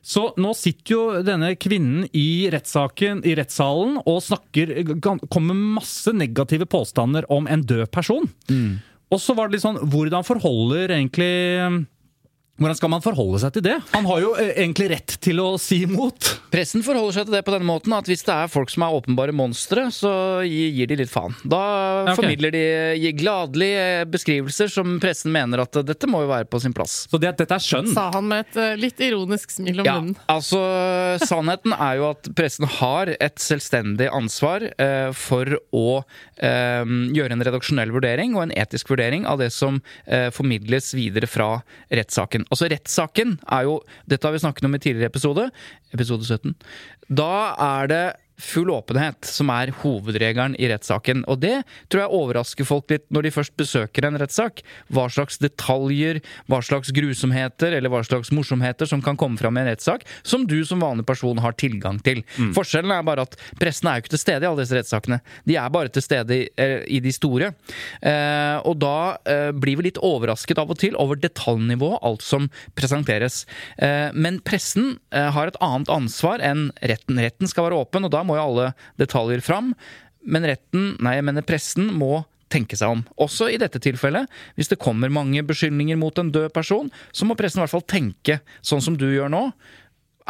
Så 0.01 0.31
nå 0.41 0.55
sitter 0.57 0.95
jo 0.95 1.01
denne 1.27 1.51
kvinnen 1.61 2.07
i 2.17 2.49
rettssaken, 2.53 3.21
i 3.29 3.35
rettssalen 3.37 3.99
og 4.01 4.23
snakker, 4.25 4.73
kommer 5.03 5.53
med 5.53 5.75
masse 5.81 6.15
negative 6.17 6.65
påstander 6.71 7.27
om 7.33 7.51
en 7.51 7.67
død 7.69 7.91
person. 7.93 8.31
Og 9.11 9.21
så 9.23 9.35
var 9.35 9.49
det 9.49 9.59
litt 9.59 9.65
sånn 9.65 9.81
Hvordan 9.91 10.27
forholder 10.27 10.95
egentlig 10.95 11.33
hvordan 12.61 12.79
skal 12.79 12.93
man 12.93 13.05
forholde 13.05 13.41
seg 13.43 13.55
til 13.57 13.65
det? 13.67 13.77
Han 13.95 14.09
har 14.09 14.23
jo 14.23 14.35
eh, 14.37 14.53
egentlig 14.61 14.91
rett 14.93 15.17
til 15.25 15.41
å 15.43 15.55
si 15.61 15.83
imot. 15.87 16.29
Pressen 16.53 16.85
forholder 16.85 17.17
seg 17.19 17.29
til 17.29 17.39
det 17.39 17.43
på 17.47 17.55
denne 17.55 17.69
måten 17.69 17.95
at 17.97 18.09
hvis 18.11 18.25
det 18.27 18.35
er 18.35 18.53
folk 18.53 18.73
som 18.73 18.85
er 18.87 18.97
åpenbare 19.01 19.35
monstre, 19.37 19.87
så 19.95 20.12
gir 20.47 20.91
de 20.91 21.01
litt 21.01 21.12
faen. 21.12 21.35
Da 21.43 21.62
okay. 22.05 22.19
formidler 22.21 22.55
de 22.55 23.15
gladelig 23.17 23.71
eh, 23.81 24.05
beskrivelser 24.11 24.71
som 24.73 24.99
pressen 25.03 25.33
mener 25.35 25.65
at 25.65 25.81
eh, 25.81 25.87
dette 25.89 26.11
må 26.11 26.25
jo 26.25 26.31
være 26.33 26.49
på 26.51 26.61
sin 26.62 26.77
plass. 26.77 27.05
Så 27.11 27.21
det, 27.23 27.33
dette 27.41 27.57
er 27.57 27.65
skjønn. 27.65 27.91
Sa 27.97 28.11
han 28.15 28.29
med 28.31 28.47
et 28.47 28.81
litt 28.81 29.01
ironisk 29.03 29.56
smil 29.56 29.83
om 29.83 29.89
Ja, 29.89 29.97
munnen. 29.99 30.19
altså 30.31 30.61
Sannheten 31.25 31.75
er 31.75 31.99
jo 31.99 32.11
at 32.13 32.29
pressen 32.37 32.69
har 32.79 33.11
et 33.17 33.41
selvstendig 33.43 34.11
ansvar 34.13 34.65
eh, 34.71 35.11
for 35.17 35.56
å 35.77 36.03
eh, 36.37 36.85
gjøre 37.17 37.37
en 37.37 37.45
redaksjonell 37.47 37.93
vurdering 37.95 38.37
og 38.37 38.47
en 38.47 38.55
etisk 38.59 38.93
vurdering 38.93 39.27
av 39.29 39.41
det 39.43 39.51
som 39.55 39.81
eh, 40.06 40.29
formidles 40.35 40.93
videre 40.97 41.29
fra 41.31 41.51
rettssaken. 41.89 42.47
Altså 42.50 42.69
Rettssaken 42.70 43.37
er 43.47 43.69
jo 43.69 43.79
Dette 44.11 44.26
har 44.26 44.35
vi 44.35 44.43
snakket 44.43 44.67
om 44.67 44.75
i 44.75 44.82
tidligere 44.82 45.11
episode, 45.12 45.47
episode 45.94 46.26
17. 46.26 46.56
Da 47.11 47.31
er 47.55 47.91
det 47.91 48.05
full 48.41 48.71
åpenhet 48.75 49.29
som 49.29 49.51
er 49.55 49.73
hovedregelen 49.83 50.57
i 50.61 50.69
rettssaken. 50.71 51.25
Og 51.31 51.41
det 51.43 51.61
tror 51.89 52.05
jeg 52.05 52.21
overrasker 52.21 52.69
folk 52.69 52.91
litt 52.93 53.07
når 53.13 53.27
de 53.27 53.35
først 53.35 53.57
besøker 53.61 54.07
en 54.09 54.19
rettssak. 54.21 54.63
Hva 54.93 55.07
slags 55.13 55.41
detaljer, 55.43 56.21
hva 56.51 56.61
slags 56.65 56.93
grusomheter 56.97 57.77
eller 57.77 57.93
hva 57.93 58.03
slags 58.07 58.33
morsomheter 58.35 58.89
som 58.91 59.03
kan 59.05 59.19
komme 59.20 59.41
fram 59.41 59.59
i 59.59 59.65
en 59.65 59.70
rettssak, 59.70 60.06
som 60.23 60.47
du 60.49 60.59
som 60.67 60.82
vanlig 60.82 61.06
person 61.09 61.39
har 61.43 61.56
tilgang 61.61 62.01
til. 62.05 62.23
Forskjellen 62.56 62.93
er 62.94 63.06
bare 63.06 63.27
at 63.29 63.37
pressen 63.61 63.91
er 63.91 63.99
jo 63.99 64.05
ikke 64.05 64.15
til 64.17 64.23
stede 64.25 64.47
i 64.47 64.51
alle 64.51 64.65
disse 64.65 64.77
rettssakene. 64.77 65.20
De 65.49 65.56
er 65.61 65.73
bare 65.73 65.93
til 65.93 66.05
stede 66.05 66.37
i, 66.37 66.49
eh, 66.61 66.81
i 66.89 67.01
de 67.05 67.13
store. 67.15 67.53
Eh, 68.03 68.56
og 68.67 68.79
da 68.82 69.17
eh, 69.29 69.51
blir 69.53 69.81
vi 69.81 69.89
litt 69.89 70.01
overrasket 70.05 70.61
av 70.61 70.73
og 70.73 70.81
til 70.81 70.97
over 71.01 71.19
detaljnivået, 71.20 72.01
alt 72.06 72.25
som 72.25 72.49
presenteres. 72.79 73.44
Eh, 73.79 74.11
men 74.15 74.41
pressen 74.47 74.99
eh, 75.15 75.31
har 75.35 75.51
et 75.51 75.61
annet 75.65 75.91
ansvar 75.93 76.43
enn 76.44 76.69
retten. 76.81 77.20
Retten 77.20 77.51
skal 77.51 77.69
være 77.69 77.81
åpen, 77.85 78.06
og 78.06 78.15
da 78.15 78.23
må 78.27 78.30
jo 78.39 78.44
alle 78.44 78.70
detaljer 79.01 79.43
fram. 79.44 79.72
Men 80.20 80.46
retten, 80.49 80.94
nei, 81.01 81.17
jeg 81.19 81.27
mener 81.27 81.46
pressen 81.46 81.91
må 81.96 82.25
tenke 82.51 82.77
seg 82.79 82.96
om. 82.96 83.05
Også 83.22 83.49
i 83.53 83.58
dette 83.63 83.81
tilfellet, 83.82 84.31
hvis 84.58 84.70
det 84.72 84.81
kommer 84.82 85.13
mange 85.13 85.43
beskyldninger 85.46 85.99
mot 86.01 86.17
en 86.19 86.32
død 86.34 86.51
person, 86.55 86.91
så 87.15 87.29
må 87.29 87.37
pressen 87.39 87.60
i 87.60 87.65
hvert 87.65 87.75
fall 87.77 87.87
tenke 87.87 88.41
sånn 88.58 88.82
som 88.84 88.96
du 88.99 89.06
gjør 89.10 89.31
nå. 89.32 89.44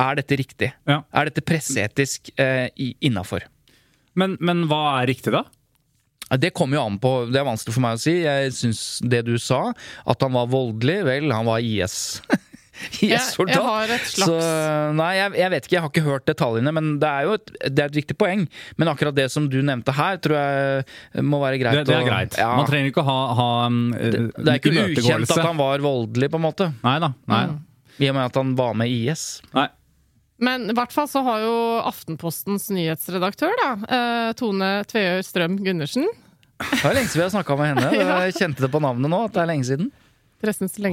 Er 0.01 0.21
dette 0.21 0.37
riktig? 0.39 0.71
Ja. 0.89 1.01
Er 1.17 1.29
dette 1.29 1.45
presseetisk 1.45 2.31
eh, 2.41 2.69
innafor? 2.77 3.47
Men, 4.19 4.37
men 4.41 4.67
hva 4.71 5.01
er 5.01 5.11
riktig, 5.11 5.33
da? 5.35 5.47
Det 6.39 6.53
kommer 6.55 6.79
jo 6.79 6.85
an 6.87 6.99
på, 7.03 7.11
det 7.27 7.41
er 7.41 7.47
vanskelig 7.49 7.75
for 7.75 7.83
meg 7.83 7.97
å 7.99 8.03
si. 8.05 8.15
Jeg 8.23 8.53
syns 8.55 8.83
det 9.03 9.25
du 9.27 9.35
sa, 9.43 9.73
at 10.07 10.23
han 10.23 10.37
var 10.37 10.53
voldelig, 10.53 11.01
vel, 11.09 11.33
han 11.35 11.49
var 11.49 11.65
IS. 11.65 12.21
Jeg- 13.01 13.47
jeg 13.49 13.63
har 13.65 13.91
et 13.95 14.07
slags- 14.09 14.27
Så 14.27 14.37
nei, 14.97 15.11
jeg, 15.19 15.33
jeg 15.41 15.51
vet 15.55 15.67
ikke, 15.67 15.75
jeg 15.77 15.83
har 15.85 15.91
ikke 15.93 16.05
hørt 16.07 16.27
detaljene, 16.31 16.73
men 16.77 16.93
det 17.03 17.09
er 17.11 17.27
jo 17.29 17.35
et, 17.39 17.51
det 17.69 17.79
er 17.85 17.91
et 17.93 17.99
viktig 18.01 18.17
poeng. 18.21 18.47
Men 18.81 18.89
akkurat 18.93 19.15
det 19.17 19.27
som 19.33 19.49
du 19.53 19.59
nevnte 19.63 19.93
her, 19.97 20.17
tror 20.23 20.37
jeg 20.41 21.25
må 21.27 21.41
være 21.43 21.59
greit. 21.61 21.81
Det, 21.81 21.87
det 21.91 21.97
er 21.99 22.07
greit. 22.07 22.31
greit. 22.35 22.39
Ja, 22.41 22.55
Man 22.57 22.67
trenger 22.71 22.93
ikke 22.93 23.03
å 23.05 23.09
ha, 23.11 23.19
ha 23.41 23.49
um, 23.67 23.81
det, 23.93 24.13
det 24.37 24.49
er 24.55 24.63
ikke 24.63 24.87
ukjent 24.87 25.35
at 25.37 25.45
han 25.45 25.61
var 25.61 25.85
voldelig, 25.85 26.31
på 26.33 26.41
en 26.41 26.47
måte. 26.49 26.71
Nei 26.87 26.97
da. 27.05 27.13
Nei. 27.31 27.43
I 28.01 28.09
og 28.09 28.17
med 28.17 28.25
at 28.31 28.41
han 28.41 28.55
var 28.57 28.73
med 28.81 28.89
i 28.89 29.03
IS. 29.11 29.27
nei. 29.57 29.69
Men 30.41 30.71
i 30.73 30.73
hvert 30.73 30.89
fall 30.95 31.05
så 31.05 31.21
har 31.27 31.43
jo 31.45 31.57
Aftenpostens 31.85 32.71
nyhetsredaktør, 32.73 33.53
da, 33.61 33.71
eh, 33.93 34.31
Tone 34.41 34.71
Tveøy 34.89 35.21
Strøm 35.27 35.59
Gundersen 35.61 36.07
Det 36.61 36.81
er 36.81 36.95
lenge 36.97 37.11
siden 37.13 37.21
vi 37.21 37.27
har 37.27 37.35
snakka 37.35 37.57
med 37.61 37.75
henne. 37.75 37.91
Jeg 38.25 38.39
kjente 38.39 38.65
det 38.65 38.71
på 38.73 38.81
navnet 38.81 39.13
nå, 39.13 39.19
at 39.29 39.35
det 39.37 39.43
er 39.43 39.51
lenge 39.53 39.69
siden. 39.69 39.91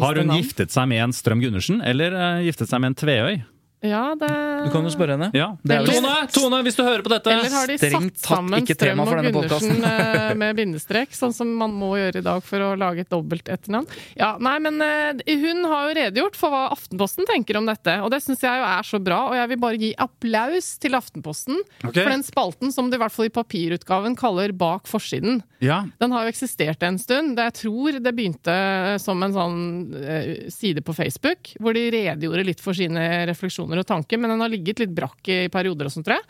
Har 0.04 0.20
hun 0.20 0.28
navn. 0.32 0.44
giftet 0.44 0.74
seg 0.74 0.90
med 0.92 1.04
en 1.06 1.14
Strøm 1.16 1.44
Gundersen, 1.44 1.80
eller 1.86 2.16
uh, 2.16 2.42
giftet 2.44 2.72
seg 2.72 2.84
med 2.84 2.94
en 2.94 3.00
Tveøy? 3.00 3.38
Ja, 3.86 4.16
det 4.18 4.28
Du 4.66 4.72
kan 4.74 4.82
jo 4.82 4.90
spørre 4.90 5.14
henne. 5.14 5.30
Ja. 5.38 5.52
Det 5.62 5.76
er 5.76 5.86
jo- 5.86 6.02
Tone, 6.02 6.14
Tone, 6.34 6.64
hvis 6.66 6.76
du 6.76 6.82
hører 6.82 7.04
på 7.06 7.12
dette 7.14 7.30
Eller 7.30 7.50
har 7.54 7.68
de 7.68 7.78
strengt 7.78 8.18
satt 8.18 8.38
sammen 8.38 8.66
Strøm 8.66 9.00
og 9.02 9.08
Gundersen 9.08 9.84
eh, 9.86 10.34
med 10.34 10.56
bindestrek, 10.58 11.14
sånn 11.14 11.34
som 11.34 11.54
man 11.54 11.72
må 11.72 11.94
gjøre 11.98 12.18
i 12.18 12.26
dag 12.26 12.42
for 12.44 12.58
å 12.58 12.72
lage 12.76 13.06
et 13.06 13.10
dobbelt 13.10 13.46
etternavn? 13.46 13.86
Ja, 14.18 14.36
nei, 14.42 14.58
men 14.60 14.82
eh, 14.82 15.22
hun 15.38 15.64
har 15.70 15.90
jo 15.90 15.98
redegjort 16.00 16.36
for 16.36 16.50
hva 16.50 16.72
Aftenposten 16.74 17.28
tenker 17.30 17.58
om 17.58 17.70
dette, 17.70 18.00
og 18.02 18.10
det 18.10 18.24
syns 18.24 18.42
jeg 18.42 18.50
jo 18.50 18.66
er 18.66 18.82
så 18.82 19.00
bra, 19.04 19.20
og 19.30 19.36
jeg 19.38 19.52
vil 19.54 19.62
bare 19.62 19.78
gi 19.78 19.94
applaus 19.94 20.72
til 20.82 20.98
Aftenposten 20.98 21.62
okay. 21.86 22.02
for 22.02 22.10
den 22.10 22.26
spalten 22.26 22.74
som 22.74 22.90
de 22.90 22.98
i 22.98 23.02
hvert 23.04 23.14
fall 23.14 23.30
i 23.30 23.34
papirutgaven 23.34 24.18
kaller 24.18 24.56
Bak 24.58 24.90
forsiden. 24.90 25.44
Ja. 25.62 25.84
Den 26.02 26.12
har 26.12 26.26
jo 26.26 26.34
eksistert 26.34 26.82
en 26.86 26.98
stund. 26.98 27.36
Det 27.38 27.46
jeg 27.52 27.58
tror 27.62 28.02
det 28.02 28.14
begynte 28.18 28.58
som 29.02 29.22
en 29.22 29.38
sånn 29.38 29.62
eh, 30.02 30.50
side 30.54 30.82
på 30.86 30.98
Facebook, 30.98 31.54
hvor 31.62 31.78
de 31.78 31.88
redegjorde 31.94 32.46
litt 32.48 32.62
for 32.64 32.78
sine 32.78 33.06
refleksjoner 33.30 33.67
og 33.76 33.88
tanker, 33.88 34.18
men 34.18 34.32
den 34.32 34.44
har 34.44 34.50
ligget 34.54 34.80
litt 34.80 34.94
brakk 34.96 35.28
i 35.28 35.48
perioder 35.52 35.90
og 35.90 35.92
sånt, 35.94 36.08
tror 36.08 36.22
jeg. 36.22 36.26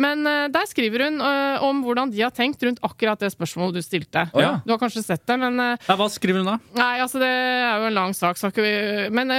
Men 0.00 0.26
eh, 0.26 0.48
der 0.52 0.66
skriver 0.70 1.06
hun 1.06 1.20
eh, 1.24 1.64
om 1.66 1.82
hvordan 1.84 2.12
de 2.12 2.22
har 2.22 2.32
tenkt 2.34 2.62
rundt 2.66 2.80
akkurat 2.86 3.20
det 3.20 3.32
spørsmålet 3.34 3.78
du 3.78 3.84
stilte. 3.84 4.26
Oh, 4.34 4.42
ja. 4.42 4.52
Du 4.64 4.72
har 4.72 4.80
kanskje 4.80 5.02
sett 5.04 5.24
det, 5.26 5.36
men 5.40 5.58
eh, 5.60 5.88
Ja, 5.88 5.96
Hva 5.98 6.08
skriver 6.12 6.42
hun 6.42 6.50
da? 6.50 6.56
Nei, 6.78 6.92
altså 7.04 7.20
det 7.22 7.30
er 7.30 7.82
jo 7.82 7.88
en 7.90 7.98
lang 7.98 8.14
sak, 8.16 8.38
vi 8.60 8.72
Men 9.14 9.32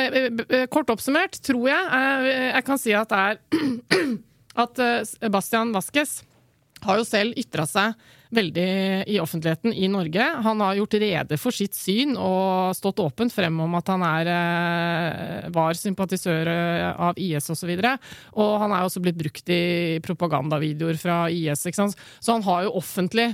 kort 0.71 0.89
oppsummert 0.93 1.39
tror 1.43 1.67
jeg 1.69 2.31
jeg 2.51 2.63
kan 2.67 2.79
si 2.79 2.93
at 2.95 3.11
det 3.11 3.21
er 3.21 3.39
at 4.63 4.81
Sebastian 5.07 5.71
Vasques 5.75 6.21
har 6.85 6.99
jo 6.99 7.05
selv 7.07 7.37
ytra 7.39 7.67
seg 7.69 7.95
veldig 8.31 8.67
i 9.11 9.19
offentligheten 9.21 9.73
i 9.73 9.87
Norge. 9.91 10.25
Han 10.45 10.63
har 10.63 10.77
gjort 10.79 10.97
rede 11.03 11.37
for 11.39 11.55
sitt 11.55 11.75
syn 11.77 12.15
og 12.15 12.75
stått 12.77 13.01
åpent 13.03 13.33
frem 13.33 13.59
om 13.63 13.75
at 13.79 13.91
han 13.91 14.05
er, 14.07 14.31
eh, 14.31 15.49
var 15.53 15.77
sympatisør 15.77 16.51
eh, 16.51 17.01
av 17.09 17.19
IS 17.19 17.51
osv. 17.51 17.71
Og, 17.75 17.83
så 17.83 18.45
og 18.45 18.53
han 18.63 18.75
er 18.75 18.85
også 18.85 19.03
blitt 19.03 19.19
brukt 19.19 19.51
i 19.51 19.99
propagandavideoer 20.05 20.99
fra 21.01 21.23
IS. 21.29 21.67
Så 21.67 22.31
han 22.31 22.47
har 22.47 22.67
jo 22.67 22.77
offentlig 22.79 23.33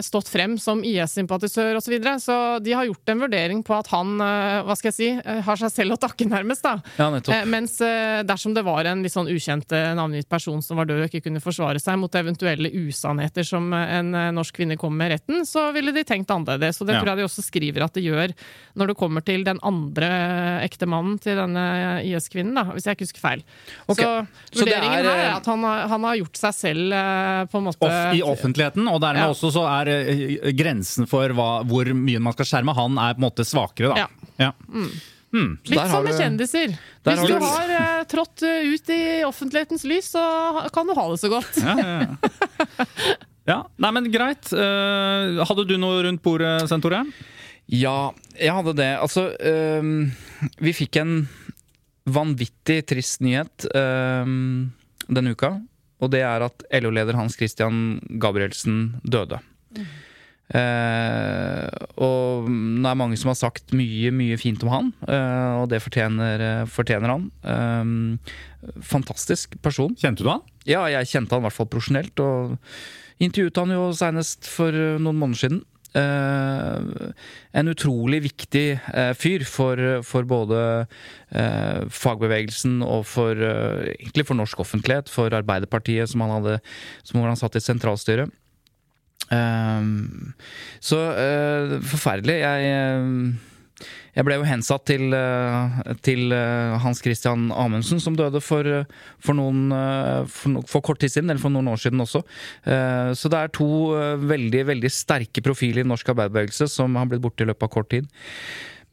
stått 0.00 0.28
frem 0.32 0.54
som 0.58 0.80
IS-sympatisør 0.84 1.76
osv. 1.76 1.84
Så, 1.84 1.90
videre. 1.92 2.14
så 2.22 2.34
de 2.62 2.72
har 2.72 2.86
gjort 2.86 3.08
en 3.12 3.18
vurdering 3.20 3.62
på 3.66 3.74
at 3.76 3.88
han 3.92 4.14
eh, 4.20 4.62
hva 4.64 4.76
skal 4.78 4.88
jeg 4.92 4.96
si, 4.96 5.08
eh, 5.20 5.40
har 5.44 5.56
seg 5.60 5.72
selv 5.74 5.96
å 5.96 5.98
takke, 6.00 6.24
nærmest. 6.30 6.62
da. 6.62 6.76
Ja. 6.96 7.08
Eh, 7.18 7.44
mens 7.50 7.80
eh, 7.84 8.22
dersom 8.24 8.54
det 8.56 8.62
var 8.64 8.84
en 8.88 9.02
litt 9.02 9.12
sånn 9.12 9.28
ukjent 9.28 9.72
eh, 9.76 9.90
navngitt 9.98 10.28
person 10.30 10.62
som 10.62 10.78
var 10.80 10.86
død 10.88 11.02
og 11.02 11.08
ikke 11.10 11.24
kunne 11.28 11.42
forsvare 11.44 11.80
seg 11.82 11.98
mot 12.00 12.14
eventuelle 12.14 12.70
usannheter 12.72 13.44
som 13.44 13.72
eh, 13.76 13.96
en 13.98 14.14
eh, 14.14 14.30
norsk 14.32 14.54
kvinne 14.60 14.78
kom 14.80 14.96
med 14.96 15.10
i 15.10 15.14
retten, 15.16 15.44
så 15.44 15.66
ville 15.76 15.92
de 15.92 16.04
tenkt 16.08 16.30
annerledes. 16.30 16.80
Og 16.80 16.86
det 16.88 16.94
Ja. 16.96 17.00
tror 17.02 17.12
jeg 17.12 17.20
de 17.20 17.28
også 17.28 17.42
skriver 17.44 17.84
at 17.84 17.92
det 17.98 18.04
gjør 18.06 18.32
når 18.80 18.86
det 18.92 18.96
kommer 18.96 19.24
til 19.26 19.44
den 19.44 19.58
andre 19.66 20.08
ektemannen 20.64 21.18
til 21.22 21.36
denne 21.36 21.64
IS-kvinnen, 22.06 22.54
da, 22.56 22.64
hvis 22.72 22.86
jeg 22.88 22.96
ikke 22.96 23.06
husker 23.08 23.24
feil. 23.24 23.42
Okay. 23.88 24.04
Så 24.04 24.60
Så 24.60 24.64
det 24.64 24.72
vurderingen 24.72 24.98
er, 24.98 25.04
her 25.04 25.18
eh, 25.18 25.28
er 25.28 25.36
at 25.36 25.46
han 25.50 25.64
har, 25.66 25.84
han 25.92 26.06
har 26.08 26.16
gjort 26.22 26.40
seg 26.40 26.54
selv 26.56 26.92
eh, 26.96 27.44
på 27.50 27.60
en 27.60 27.66
måte 27.68 27.90
I 28.16 28.22
offentligheten, 28.24 28.88
og 28.90 29.00
dermed 29.02 29.24
Ja. 29.26 29.28
også 29.34 29.49
så 29.54 29.62
er 29.68 29.88
eh, 29.94 30.52
grensen 30.56 31.06
for 31.10 31.32
hva, 31.36 31.48
hvor 31.68 31.88
mye 31.94 32.20
man 32.22 32.32
skal 32.36 32.48
skjerme 32.48 32.74
han, 32.76 32.98
er 32.98 33.14
på 33.16 33.22
en 33.22 33.26
måte 33.28 33.46
svakere, 33.48 33.94
da. 33.94 34.04
Ja. 34.06 34.08
Ja. 34.50 34.52
Litt 35.30 35.70
der 35.70 35.84
har 35.84 35.92
som 35.92 36.04
med 36.04 36.12
du- 36.16 36.18
kjendiser. 36.18 36.72
der 37.06 37.12
Hvis 37.14 37.20
har 37.20 37.28
du 37.28 37.34
du- 37.38 37.44
har 37.46 37.74
eh, 37.76 38.04
trådt 38.10 38.42
eh, 38.42 38.64
ut 38.74 38.88
i 38.90 39.00
offentlighetens 39.24 39.84
lys, 39.86 40.08
så 40.16 40.22
ha- 40.56 40.68
kan 40.74 40.86
du 40.88 40.94
ha 40.98 41.04
det 41.12 41.20
så 41.22 41.30
godt. 41.30 41.60
Ja, 41.62 41.76
ja, 41.78 42.00
ja. 42.00 42.86
ja. 43.52 43.58
Nei, 43.78 43.90
men 43.94 44.10
greit. 44.10 44.50
Eh, 44.52 45.44
hadde 45.46 45.66
du 45.70 45.76
noe 45.78 46.02
rundt 46.08 46.22
bordet, 46.24 46.66
Svein 46.68 46.82
Tore? 46.82 47.04
Ja, 47.70 48.10
jeg 48.34 48.50
hadde 48.56 48.74
det. 48.74 48.88
Altså, 48.98 49.28
øhm, 49.38 50.10
vi 50.58 50.72
fikk 50.74 50.96
en 51.04 51.28
vanvittig 52.10 52.80
trist 52.90 53.20
nyhet 53.22 53.68
øhm, 53.76 54.72
denne 55.06 55.36
uka. 55.36 55.52
Og 56.00 56.12
det 56.12 56.22
er 56.26 56.46
at 56.46 56.64
LO-leder 56.80 57.18
Hans 57.18 57.36
Christian 57.38 58.00
Gabrielsen 58.20 59.00
døde. 59.04 59.40
Eh, 60.50 61.66
og 62.02 62.48
det 62.50 62.88
er 62.90 62.98
mange 62.98 63.18
som 63.20 63.30
har 63.30 63.38
sagt 63.38 63.74
mye, 63.76 64.10
mye 64.10 64.38
fint 64.40 64.62
om 64.66 64.72
han, 64.72 64.88
eh, 65.06 65.60
og 65.60 65.68
det 65.70 65.78
fortjener, 65.84 66.42
eh, 66.42 66.64
fortjener 66.66 67.12
han. 67.12 67.28
Eh, 67.44 68.80
fantastisk 68.82 69.54
person. 69.62 69.94
Kjente 69.94 70.26
du 70.26 70.32
han? 70.32 70.42
Ja, 70.66 70.82
jeg 70.90 71.06
kjente 71.12 71.36
han 71.36 71.44
i 71.44 71.46
hvert 71.46 71.58
fall 71.58 71.70
profesjonelt, 71.70 72.18
og 72.24 72.58
intervjuet 73.22 73.62
han 73.62 73.76
jo 73.76 73.90
senest 73.94 74.50
for 74.50 74.74
eh, 74.74 74.98
noen 74.98 75.20
måneder 75.22 75.44
siden. 75.44 75.62
Eh, 75.90 76.78
en 77.50 77.70
utrolig 77.72 78.20
viktig 78.28 78.66
eh, 78.78 79.10
fyr 79.18 79.42
for, 79.48 79.80
for 80.06 80.28
både 80.28 80.60
eh, 81.34 81.80
fagbevegelsen 81.90 82.78
og 82.86 83.02
for 83.10 83.34
egentlig 83.34 84.28
for 84.28 84.38
norsk 84.38 84.62
offentlighet, 84.62 85.10
for 85.10 85.34
Arbeiderpartiet, 85.34 86.10
som 86.12 86.22
han 86.24 86.36
hadde 86.38 86.60
som 87.02 87.22
han 87.24 87.38
satt 87.38 87.58
i 87.58 87.64
sentralstyret. 87.64 88.36
Så 90.82 90.96
forferdelig. 91.86 92.34
Jeg 92.42 92.70
jeg 94.14 94.26
ble 94.26 94.36
jo 94.40 94.46
hensatt 94.46 94.84
til, 94.90 95.14
eh, 95.14 95.78
til 96.04 96.34
eh, 96.34 96.76
Hans 96.82 97.00
Christian 97.04 97.48
Amundsen, 97.54 98.00
som 98.02 98.16
døde 98.18 98.42
for, 98.42 98.66
eh, 98.66 98.88
for, 99.22 99.38
noen, 99.38 99.70
for, 100.30 100.60
for 100.68 100.84
kort 100.84 101.00
tid 101.02 101.14
siden, 101.14 101.30
eller 101.30 101.42
for 101.42 101.54
noen 101.54 101.70
år 101.70 101.80
siden 101.80 102.02
også. 102.02 102.22
Så 103.16 103.30
det 103.32 103.38
er 103.38 103.52
to 103.54 103.68
veldig 104.26 104.62
veldig 104.68 104.90
sterke 104.92 105.42
profiler 105.44 105.84
i 105.84 105.88
norsk 105.88 106.12
arbeiderbevegelse 106.12 106.68
som 106.70 106.96
har 106.98 107.08
blitt 107.10 107.22
borte 107.24 107.44
i 107.44 107.48
løpet 107.48 107.66
av 107.66 107.72
kort 107.72 107.90
tid. 107.92 108.08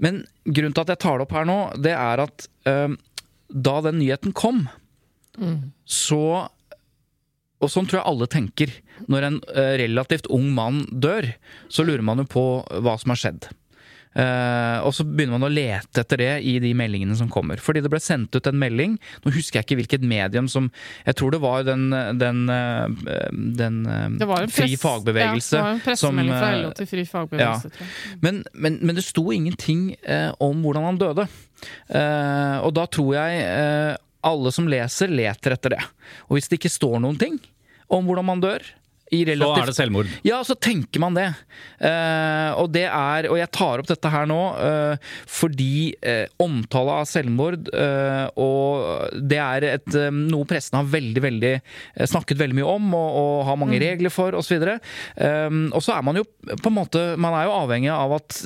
Men 0.04 0.22
grunnen 0.46 0.76
til 0.76 0.86
at 0.86 0.94
jeg 0.94 1.02
tar 1.04 1.18
det 1.18 1.28
opp 1.28 1.36
her 1.36 1.48
nå, 1.50 1.58
det 1.82 1.94
er 1.96 2.24
at 2.24 2.48
da 3.48 3.76
den 3.86 4.00
nyheten 4.02 4.36
kom, 4.38 4.68
så 5.86 6.48
og 7.58 7.72
sånn 7.74 7.88
tror 7.90 8.04
jeg 8.04 8.10
alle 8.12 8.28
tenker. 8.30 8.74
Når 9.10 9.30
en 9.32 9.38
relativt 9.82 10.28
ung 10.34 10.52
mann 10.54 10.84
dør, 10.92 11.32
så 11.74 11.86
lurer 11.88 12.06
man 12.06 12.22
jo 12.22 12.28
på 12.30 12.44
hva 12.86 12.98
som 13.02 13.16
har 13.16 13.24
skjedd. 13.24 13.50
Eh, 14.18 14.80
og 14.82 14.96
så 14.98 15.04
begynner 15.06 15.38
man 15.38 15.46
å 15.46 15.52
lete 15.52 16.02
etter 16.02 16.22
det 16.24 16.32
i 16.50 16.56
de 16.64 16.72
meldingene 16.78 17.14
som 17.20 17.30
kommer. 17.30 17.62
Fordi 17.62 17.84
det 17.86 17.92
ble 17.94 18.00
sendt 18.02 18.34
ut 18.34 18.50
en 18.50 18.58
melding, 18.58 18.96
nå 19.24 19.34
husker 19.36 19.60
jeg 19.60 19.68
ikke 19.68 19.78
hvilket 19.82 20.08
medium 20.08 20.48
som 20.50 20.72
Jeg 21.06 21.18
tror 21.20 21.36
det 21.36 21.40
var 21.44 21.66
den, 21.68 21.92
den, 22.18 22.40
eh, 22.50 22.88
den 23.60 23.78
eh, 23.86 24.08
Det 24.18 24.30
var 24.30 24.48
Fri 24.54 24.78
fagbevegelse 24.80 25.58
Ja, 25.58 25.62
det 25.62 25.68
var 25.68 25.76
en 25.76 25.84
pressemelding 25.86 26.34
som, 26.34 26.42
fra 26.42 26.64
LO 26.64 26.72
til 26.80 26.90
Fri 26.90 27.06
fagbevegelse, 27.06 27.72
tror 27.76 27.86
jeg. 27.86 28.18
men, 28.26 28.42
men, 28.54 28.80
men 28.82 28.98
det 28.98 29.06
sto 29.06 29.28
ingenting 29.34 29.92
uh, 30.08 30.32
om 30.44 30.64
hvordan 30.64 30.88
han 30.88 31.00
døde. 31.02 31.28
Uh, 31.92 32.58
og 32.66 32.74
da 32.78 32.88
tror 32.90 33.14
jeg 33.18 33.98
alle 34.28 34.52
som 34.54 34.68
leser, 34.70 35.14
leter 35.14 35.56
etter 35.56 35.78
det. 35.78 35.84
Og 36.28 36.38
hvis 36.38 36.50
det 36.50 36.60
ikke 36.60 36.74
står 36.74 37.00
noen 37.04 37.20
ting 37.22 37.38
om 37.94 38.08
hvordan 38.08 38.28
man 38.28 38.44
dør 38.44 38.66
i 39.12 39.24
Så 39.28 39.50
er 39.56 39.70
det 39.70 39.76
selvmord. 39.78 40.12
ja, 40.28 40.42
så 40.44 40.56
tenker 40.56 41.02
man 41.04 41.18
det. 41.18 41.28
Uh, 41.82 42.52
og 42.62 42.72
det 42.74 42.86
er 42.88 43.28
Og 43.30 43.38
jeg 43.38 43.50
tar 43.54 43.82
opp 43.82 43.88
dette 43.90 44.10
her 44.10 44.26
nå 44.30 44.40
uh, 44.58 45.14
fordi 45.30 45.94
uh, 46.02 46.26
omtale 46.42 46.96
av 47.02 47.08
selvmord 47.10 47.70
eh, 47.74 48.26
Og 48.42 49.22
det 49.30 49.38
er 49.42 49.66
et, 49.68 49.88
eh, 49.96 50.14
noe 50.14 50.48
pressen 50.50 50.78
har 50.80 50.88
veldig, 50.90 51.22
veldig 51.24 51.52
snakket 52.10 52.40
veldig 52.40 52.58
mye 52.58 52.70
om 52.78 52.88
og, 52.98 53.18
og 53.22 53.34
har 53.48 53.60
mange 53.60 53.80
regler 53.82 54.14
for 54.14 54.36
osv. 54.38 54.64
Um, 55.18 55.68
og 55.76 55.82
så 55.84 55.98
er 55.98 56.06
man 56.06 56.20
jo 56.20 56.26
på 56.48 56.70
en 56.70 56.76
måte 56.76 57.04
Man 57.20 57.36
er 57.38 57.48
jo 57.48 57.56
avhengig 57.58 57.92
av 57.94 58.16
at 58.18 58.40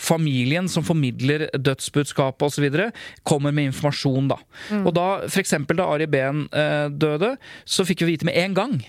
familien 0.00 0.68
som 0.70 0.84
formidler 0.86 1.48
dødsbudskapet 1.54 2.46
osv., 2.46 2.68
kommer 3.26 3.54
med 3.54 3.70
informasjon, 3.70 4.30
da. 4.30 4.38
Og 4.82 4.92
da 4.96 5.08
f.eks. 5.28 5.54
da 5.76 5.88
Ari 5.88 6.08
Behn 6.10 6.46
eh, 6.52 6.86
døde, 6.90 7.34
så 7.64 7.86
fikk 7.88 8.04
vi 8.04 8.14
vite 8.14 8.28
med 8.28 8.38
en 8.40 8.56
gang 8.56 8.80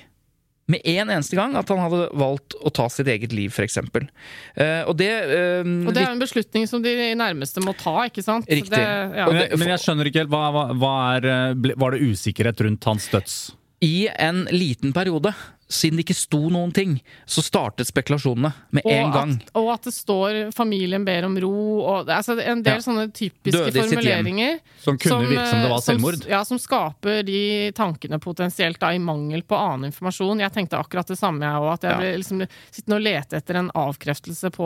med 0.72 0.82
en 0.88 1.12
eneste 1.12 1.38
gang 1.38 1.56
at 1.60 1.70
han 1.72 1.82
hadde 1.84 2.08
valgt 2.18 2.56
å 2.60 2.72
ta 2.74 2.88
sitt 2.92 3.10
eget 3.12 3.34
liv, 3.36 3.54
f.eks. 3.54 3.80
Uh, 3.82 4.84
og 4.90 4.96
det 5.00 5.10
eh, 5.12 5.62
Og 5.66 5.94
det 5.94 6.04
er 6.04 6.10
jo 6.10 6.16
en 6.16 6.24
beslutning 6.24 6.68
som 6.70 6.84
de 6.84 6.94
nærmeste 7.18 7.64
må 7.64 7.76
ta, 7.78 7.96
ikke 8.10 8.24
sant? 8.26 8.50
Riktig. 8.50 8.74
Det, 8.74 8.84
ja. 9.18 9.28
Men 9.28 9.42
jeg, 9.44 9.62
men 9.62 9.74
jeg 9.74 9.84
skjønner 9.86 10.12
ikke 10.12 10.24
helt, 10.24 10.34
hva, 10.34 10.44
hva, 10.56 10.68
hva 10.82 10.94
er, 11.16 11.32
eh, 11.32 11.74
Var 11.84 11.96
det 11.96 12.12
usikkerhet 12.12 12.64
rundt 12.68 12.88
hans 12.90 13.10
døds? 13.12 13.40
I 13.82 14.06
en 14.22 14.44
liten 14.54 14.94
periode, 14.94 15.34
siden 15.72 15.98
det 16.00 16.06
ikke 16.06 16.18
sto 16.20 16.42
noen 16.52 16.74
ting, 16.76 16.98
så 17.26 17.42
startet 17.46 17.88
spekulasjonene 17.90 18.52
med 18.76 18.86
en 18.86 19.06
og, 19.08 19.14
gang. 19.16 19.32
at, 19.42 19.52
og 19.56 19.70
at 19.74 19.88
det 19.88 19.94
står 19.96 20.52
'familien 20.54 21.06
ber 21.08 21.24
om 21.26 21.36
ro' 21.38 21.82
og 21.82 22.08
altså, 22.12 22.38
En 22.42 22.62
del 22.62 22.74
Ja. 22.76 22.80
sånne 22.84 23.08
typiske 23.14 23.52
Døde 23.52 23.70
i 23.70 23.82
hjem. 23.82 23.90
formuleringer. 23.90 24.60
Som 24.82 24.98
kunne 24.98 25.28
virke 25.30 25.48
som 25.50 25.60
det 25.62 25.70
var 25.70 25.82
selvmord. 25.82 26.22
som- 26.22 26.30
ja, 26.32 26.44
som 26.44 26.58
skaper 26.58 27.24
de 27.26 27.72
tankene 27.72 28.20
potensielt 28.20 28.80
da, 28.80 28.90
i 28.92 28.98
mangel 29.00 29.42
på 29.44 29.56
annen 29.56 29.92
informasjon. 29.92 30.40
Jeg 30.40 30.52
tenkte 30.54 30.78
akkurat 30.78 31.08
det 31.08 31.18
samme, 31.18 31.42
jeg 31.42 31.62
òg. 31.62 31.74
At 31.74 31.82
jeg 31.82 31.92
Ja. 31.92 31.98
ble 31.98 32.18
liksom 32.18 32.48
sittende 32.72 32.96
og 32.96 33.02
lete 33.02 33.38
etter 33.38 33.56
en 33.56 33.72
avkreftelse 33.76 34.52
på 34.52 34.66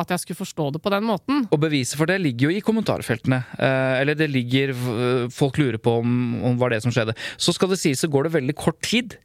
at 0.00 0.08
jeg 0.08 0.18
skulle 0.20 0.46
forstå 0.46 0.72
det 0.72 0.82
på 0.82 0.90
den 0.90 1.04
måten. 1.04 1.48
Og 1.52 1.60
beviset 1.60 1.96
for 1.96 2.06
det 2.06 2.20
ligger 2.20 2.50
jo 2.50 2.56
i 2.56 2.60
kommentarfeltene. 2.60 3.44
Eh, 3.58 4.00
eller 4.00 4.14
det 4.14 4.30
ligger 4.30 4.70
eh, 4.70 5.28
Folk 5.28 5.56
lurer 5.58 5.78
på 5.78 5.98
om, 6.00 6.44
om 6.44 6.56
hva 6.58 6.70
det 6.70 6.82
som 6.82 6.90
skjedde. 6.92 7.14
Så 7.36 7.52
skal 7.52 7.68
det 7.68 7.78
sies, 7.78 8.00
så 8.00 8.08
går 8.08 8.24
det 8.24 8.32
veldig 8.32 8.54
kort 8.56 8.80
tid. 8.80 9.16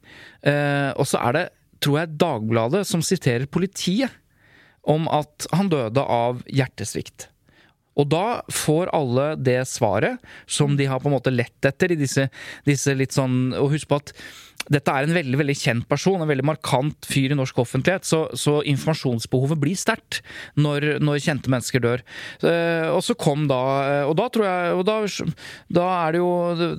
Eh, 0.46 0.90
og 0.98 1.06
så 1.08 1.20
er 1.28 1.36
det, 1.36 1.44
tror 1.82 2.02
jeg, 2.02 2.16
Dagbladet 2.20 2.86
som 2.88 3.04
siterer 3.04 3.46
politiet 3.50 4.10
om 4.82 5.06
at 5.10 5.46
han 5.54 5.70
døde 5.70 6.02
av 6.02 6.42
hjertesvikt. 6.50 7.28
Og 8.00 8.08
da 8.08 8.40
får 8.48 8.90
alle 8.96 9.26
det 9.36 9.60
svaret 9.68 10.22
som 10.48 10.78
de 10.78 10.86
har 10.88 11.02
på 11.02 11.10
en 11.10 11.16
måte 11.18 11.32
lett 11.32 11.68
etter 11.68 11.92
i 11.92 11.98
disse, 12.00 12.24
disse 12.64 12.94
litt 12.96 13.12
sånn 13.12 13.52
Og 13.58 13.74
husk 13.74 13.90
på 13.90 13.98
at 14.00 14.14
dette 14.70 14.92
er 14.92 15.06
en 15.06 15.14
veldig 15.16 15.38
veldig 15.40 15.56
kjent 15.58 15.86
person, 15.90 16.20
en 16.22 16.30
veldig 16.30 16.46
markant 16.46 17.08
fyr 17.08 17.32
i 17.32 17.38
norsk 17.38 17.58
offentlighet, 17.64 18.06
så, 18.06 18.24
så 18.38 18.60
informasjonsbehovet 18.68 19.60
blir 19.60 19.78
sterkt 19.78 20.20
når, 20.54 21.00
når, 21.02 21.20
kjente 21.22 21.50
mennesker 21.52 21.82
dør. 21.82 22.04
Uh, 22.42 22.92
og 22.92 23.02
så 23.04 23.16
kom 23.18 23.46
da 23.50 23.60
Og 24.08 24.14
da 24.18 24.26
tror 24.32 24.46
jeg 24.46 24.76
og 24.76 24.82
da, 24.86 24.96
da 25.72 25.84
er 26.02 26.14
det 26.14 26.20
jo 26.20 26.30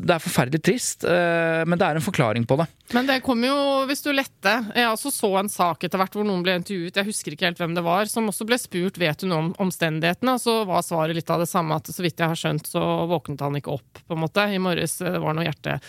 Det 0.04 0.16
er 0.16 0.24
forferdelig 0.24 0.62
trist, 0.66 1.06
uh, 1.08 1.64
men 1.68 1.80
det 1.80 1.88
er 1.88 2.00
en 2.00 2.06
forklaring 2.06 2.48
på 2.50 2.58
det. 2.60 2.68
Men 2.94 3.08
det 3.10 3.22
kom 3.26 3.42
jo, 3.46 3.56
hvis 3.90 4.04
du 4.06 4.12
lette 4.14 4.54
Jeg 4.76 4.90
også 4.90 5.12
så 5.14 5.32
en 5.40 5.52
sak 5.52 5.86
etter 5.86 6.02
hvert 6.02 6.16
hvor 6.18 6.28
noen 6.28 6.44
ble 6.46 6.58
intervjuet, 6.60 7.00
jeg 7.00 7.10
husker 7.10 7.36
ikke 7.36 7.50
helt 7.50 7.62
hvem 7.62 7.76
det 7.78 7.86
var, 7.86 8.10
som 8.12 8.30
også 8.30 8.48
ble 8.48 8.60
spurt 8.62 9.00
vet 9.02 9.24
du 9.24 9.30
noe 9.30 9.48
om 9.48 9.52
omstendighetene, 9.64 10.36
og 10.36 10.44
så 10.44 10.60
var 10.68 10.86
svaret 10.86 11.18
litt 11.18 11.32
av 11.34 11.42
det 11.42 11.50
samme, 11.50 11.78
at 11.80 11.90
så 11.92 12.04
vidt 12.04 12.22
jeg 12.22 12.32
har 12.32 12.40
skjønt, 12.40 12.70
så 12.70 12.84
våknet 13.10 13.42
han 13.44 13.58
ikke 13.60 13.74
opp, 13.74 14.04
på 14.04 14.16
en 14.16 14.22
måte. 14.24 14.46
I 14.54 14.62
morges 14.62 15.00
det 15.02 15.16
var 15.24 15.36
noe 15.36 15.48
hjerte, 15.48 15.80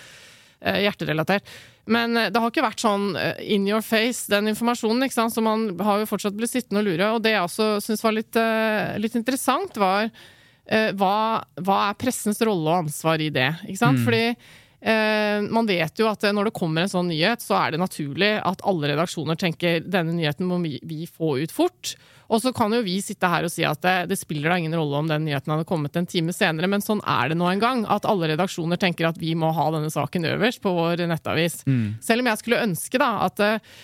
hjerterelatert. 0.60 1.54
Men 1.84 2.16
det 2.16 2.40
har 2.40 2.48
ikke 2.48 2.64
vært 2.64 2.80
sånn 2.80 3.10
in 3.44 3.66
your 3.68 3.84
face, 3.84 4.24
den 4.32 4.48
informasjonen. 4.52 5.04
ikke 5.04 5.18
sant? 5.18 5.34
Så 5.34 5.44
man 5.44 5.66
har 5.84 6.00
jo 6.00 6.08
fortsatt 6.08 6.36
blitt 6.36 6.54
sittende 6.54 6.80
og 6.80 6.88
lure. 6.88 7.10
Og 7.12 7.22
det 7.24 7.34
jeg 7.34 7.44
også 7.44 7.66
syns 7.84 8.04
var 8.04 8.16
litt, 8.16 8.38
litt, 9.04 9.18
interessant, 9.20 9.76
var 9.76 10.08
hva, 10.96 11.16
hva, 11.60 11.78
er 11.90 11.98
pressens 12.00 12.40
rolle 12.40 12.70
og 12.70 12.86
ansvar 12.86 13.20
i 13.20 13.28
det? 13.34 13.50
ikke 13.68 13.82
sant? 13.82 14.00
Mm. 14.00 14.06
Fordi 14.06 15.50
man 15.52 15.68
vet 15.68 16.00
jo 16.00 16.08
at 16.08 16.24
når 16.32 16.48
det 16.48 16.56
kommer 16.56 16.84
en 16.84 16.92
sånn 16.92 17.12
nyhet, 17.12 17.44
så 17.44 17.58
er 17.60 17.74
det 17.74 17.84
naturlig 17.84 18.32
at 18.40 18.64
alle 18.68 18.94
redaksjoner 18.94 19.36
tenker 19.40 19.84
denne 19.84 20.16
nyheten 20.16 20.48
må 20.48 20.62
vi, 20.64 20.78
vi 20.88 21.04
få 21.04 21.36
ut 21.44 21.52
fort. 21.52 21.94
Og 22.34 22.42
så 22.42 22.50
kan 22.56 22.72
jo 22.74 22.82
vi 22.82 22.96
sitte 23.04 23.30
her 23.30 23.46
og 23.46 23.52
si 23.52 23.62
at 23.66 23.78
det, 23.84 23.94
det 24.10 24.18
spiller 24.18 24.50
da 24.50 24.58
ingen 24.58 24.74
rolle 24.74 24.98
om 24.98 25.10
den 25.10 25.26
nyheten 25.28 25.52
hadde 25.54 25.68
kommet 25.68 25.94
en 25.96 26.08
time 26.10 26.34
senere, 26.34 26.66
men 26.70 26.82
sånn 26.82 27.02
er 27.06 27.30
det 27.30 27.38
nå 27.38 27.46
en 27.46 27.62
gang. 27.62 27.84
At 27.86 28.08
alle 28.10 28.32
redaksjoner 28.32 28.80
tenker 28.80 29.06
at 29.08 29.20
vi 29.22 29.36
må 29.38 29.52
ha 29.54 29.70
denne 29.74 29.92
saken 29.92 30.26
øverst 30.34 30.62
på 30.64 30.74
vår 30.74 31.04
nettavis. 31.10 31.62
Mm. 31.68 32.00
Selv 32.02 32.24
om 32.24 32.30
jeg 32.32 32.42
skulle 32.42 32.62
ønske 32.66 33.00
da 33.00 33.10
at 33.28 33.42
uh, 33.44 33.74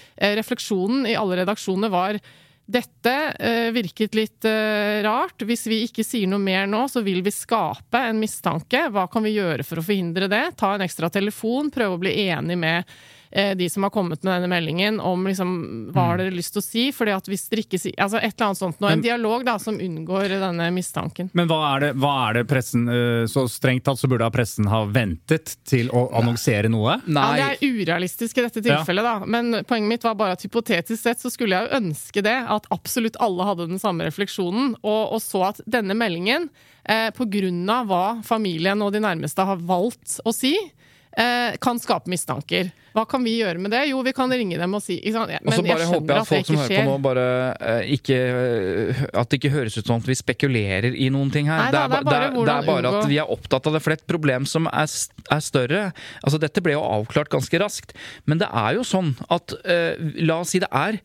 refleksjonen 0.41 1.07
i 1.11 1.19
alle 1.19 1.43
redaksjoner 1.45 1.93
var 1.93 2.19
dette 2.71 3.15
uh, 3.35 3.71
virket 3.75 4.19
litt 4.19 4.49
uh, 4.49 4.99
rart. 5.07 5.47
Hvis 5.47 5.67
vi 5.71 5.85
ikke 5.87 6.07
sier 6.07 6.31
noe 6.31 6.43
mer 6.43 6.67
nå, 6.71 6.85
så 6.91 7.05
vil 7.07 7.23
vi 7.27 7.35
skape 7.35 8.03
en 8.11 8.19
mistanke. 8.23 8.89
Hva 8.91 9.07
kan 9.13 9.27
vi 9.27 9.37
gjøre 9.37 9.67
for 9.67 9.79
å 9.79 9.87
forhindre 9.87 10.31
det? 10.31 10.45
Ta 10.59 10.75
en 10.75 10.87
ekstra 10.87 11.11
telefon, 11.13 11.71
prøve 11.75 11.99
å 11.99 12.03
bli 12.03 12.19
enig 12.27 12.59
med 12.59 12.99
de 13.31 13.69
som 13.71 13.85
har 13.87 13.93
kommet 13.95 14.25
med 14.25 14.33
denne 14.33 14.49
meldingen, 14.51 15.01
om 15.01 15.23
liksom, 15.29 15.51
hva 15.95 16.09
har 16.09 16.19
dere 16.19 16.35
lyst 16.35 16.55
til 16.57 16.63
å 16.63 16.65
si? 16.67 16.85
Fordi 16.95 17.13
at 17.15 17.29
hvis 17.31 17.45
dere 17.51 17.63
ikke 17.63 17.79
sier 17.79 17.95
Altså 18.01 18.19
et 18.19 18.33
eller 18.33 18.49
annet 18.49 18.59
sånt 18.59 18.81
noe. 18.83 18.91
En 18.97 19.05
dialog 19.05 19.45
da, 19.47 19.55
som 19.63 19.79
unngår 19.79 20.35
denne 20.41 20.67
mistanken. 20.75 21.29
Men 21.39 21.47
hva 21.51 21.61
er 21.69 21.85
det, 21.85 21.91
hva 22.03 22.15
er 22.25 22.41
det 22.41 22.45
pressen 22.51 22.89
Så 23.31 23.45
strengt 23.53 23.85
tatt 23.87 24.01
så 24.01 24.11
burde 24.11 24.27
pressen 24.35 24.67
ha 24.71 24.83
ventet 24.91 25.55
til 25.69 25.93
å 25.95 26.09
annonsere 26.19 26.71
noe? 26.73 26.99
Nei. 27.07 27.27
Ja, 27.39 27.51
det 27.53 27.69
er 27.69 27.79
urealistisk 27.79 28.41
i 28.41 28.47
dette 28.47 28.63
tilfellet, 28.65 29.07
ja. 29.07 29.21
da. 29.21 29.31
Men 29.31 29.63
poenget 29.69 29.95
mitt 29.95 30.07
var 30.07 30.19
bare 30.19 30.37
at 30.39 30.45
hypotetisk 30.45 31.03
sett 31.03 31.23
så 31.23 31.31
skulle 31.33 31.57
jeg 31.57 31.69
jo 31.69 31.81
ønske 31.81 32.25
det. 32.25 32.37
at 32.51 32.67
absolutt 32.75 33.19
alle 33.23 33.47
hadde 33.47 33.69
den 33.71 33.83
samme 33.83 34.07
refleksjonen, 34.09 34.75
og, 34.83 35.01
og 35.17 35.23
så 35.23 35.47
at 35.51 35.63
denne 35.71 35.97
meldingen, 35.99 36.49
eh, 36.85 37.09
pga. 37.17 37.81
hva 37.89 38.05
familien 38.27 38.83
og 38.83 38.93
de 38.93 39.03
nærmeste 39.05 39.47
har 39.47 39.57
valgt 39.57 40.19
å 40.25 40.35
si, 40.35 40.55
eh, 40.57 40.80
kan 41.61 41.81
skape 41.83 42.11
mistanker. 42.13 42.71
Hva 42.91 43.05
kan 43.07 43.23
vi 43.23 43.37
gjøre 43.39 43.61
med 43.63 43.71
det? 43.71 43.85
Jo, 43.91 44.01
vi 44.03 44.13
kan 44.15 44.33
ringe 44.35 44.59
dem 44.59 44.75
og 44.75 44.83
si 44.83 44.97
Men 45.13 45.39
og 45.45 45.55
så 45.55 45.63
bare 45.63 45.87
håper 45.87 46.11
jeg 46.11 46.25
at 46.25 46.31
folk 46.31 46.49
som 46.49 46.59
hører 46.59 46.81
på 46.81 46.87
nå, 46.89 46.97
bare 47.05 47.27
uh, 47.55 47.93
ikke 47.95 48.19
uh, 48.19 49.03
At 49.23 49.31
det 49.31 49.39
ikke 49.39 49.53
høres 49.55 49.79
ut 49.79 49.87
som 49.87 50.01
at 50.03 50.11
vi 50.11 50.17
spekulerer 50.19 50.91
i 50.91 51.11
noen 51.13 51.31
ting 51.35 51.51
her. 51.51 51.69
Nei, 51.69 51.71
da, 51.75 51.87
det, 51.87 52.01
er, 52.01 52.09
det, 52.09 52.17
er, 52.17 52.35
det, 52.35 52.57
er, 52.57 52.67
bare 52.67 52.93
at 52.99 53.09
vi 53.11 53.21
er 53.23 53.31
opptatt 53.31 53.69
av 53.71 53.77
det. 53.77 53.83
For 53.85 53.93
det 53.93 54.01
er 54.01 54.03
et 54.03 54.11
problem 54.11 54.47
som 54.49 54.67
er, 54.71 54.91
er, 54.91 55.43
større. 55.45 55.83
Altså, 56.25 56.41
dette 56.43 56.63
ble 56.65 56.75
jo 56.75 56.83
avklart 56.83 57.31
ganske 57.33 57.63
raskt. 57.63 57.95
Men 58.27 58.43
det 58.43 58.51
er 58.51 58.79
jo 58.79 58.87
sånn 58.87 59.15
at 59.31 59.55
La 60.21 60.41
oss 60.41 60.55
si 60.55 60.61
det 60.63 60.71
er 60.75 61.01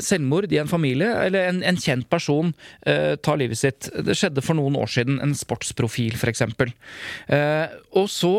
selvmord 0.00 0.48
i 0.54 0.56
en 0.56 0.70
familie, 0.70 1.10
eller 1.26 1.50
en, 1.50 1.58
en 1.68 1.76
kjent 1.76 2.06
person 2.08 2.52
uh, 2.88 3.12
tar 3.20 3.40
livet 3.40 3.60
sitt. 3.60 3.90
Det 3.92 4.16
skjedde 4.16 4.44
for 4.44 4.56
noen 4.56 4.78
år 4.80 4.88
siden. 4.88 5.18
En 5.24 5.34
sportsprofil, 5.36 6.16
f.eks. 6.16 6.46
Uh, 7.28 7.74
og 7.96 8.08
så 8.12 8.32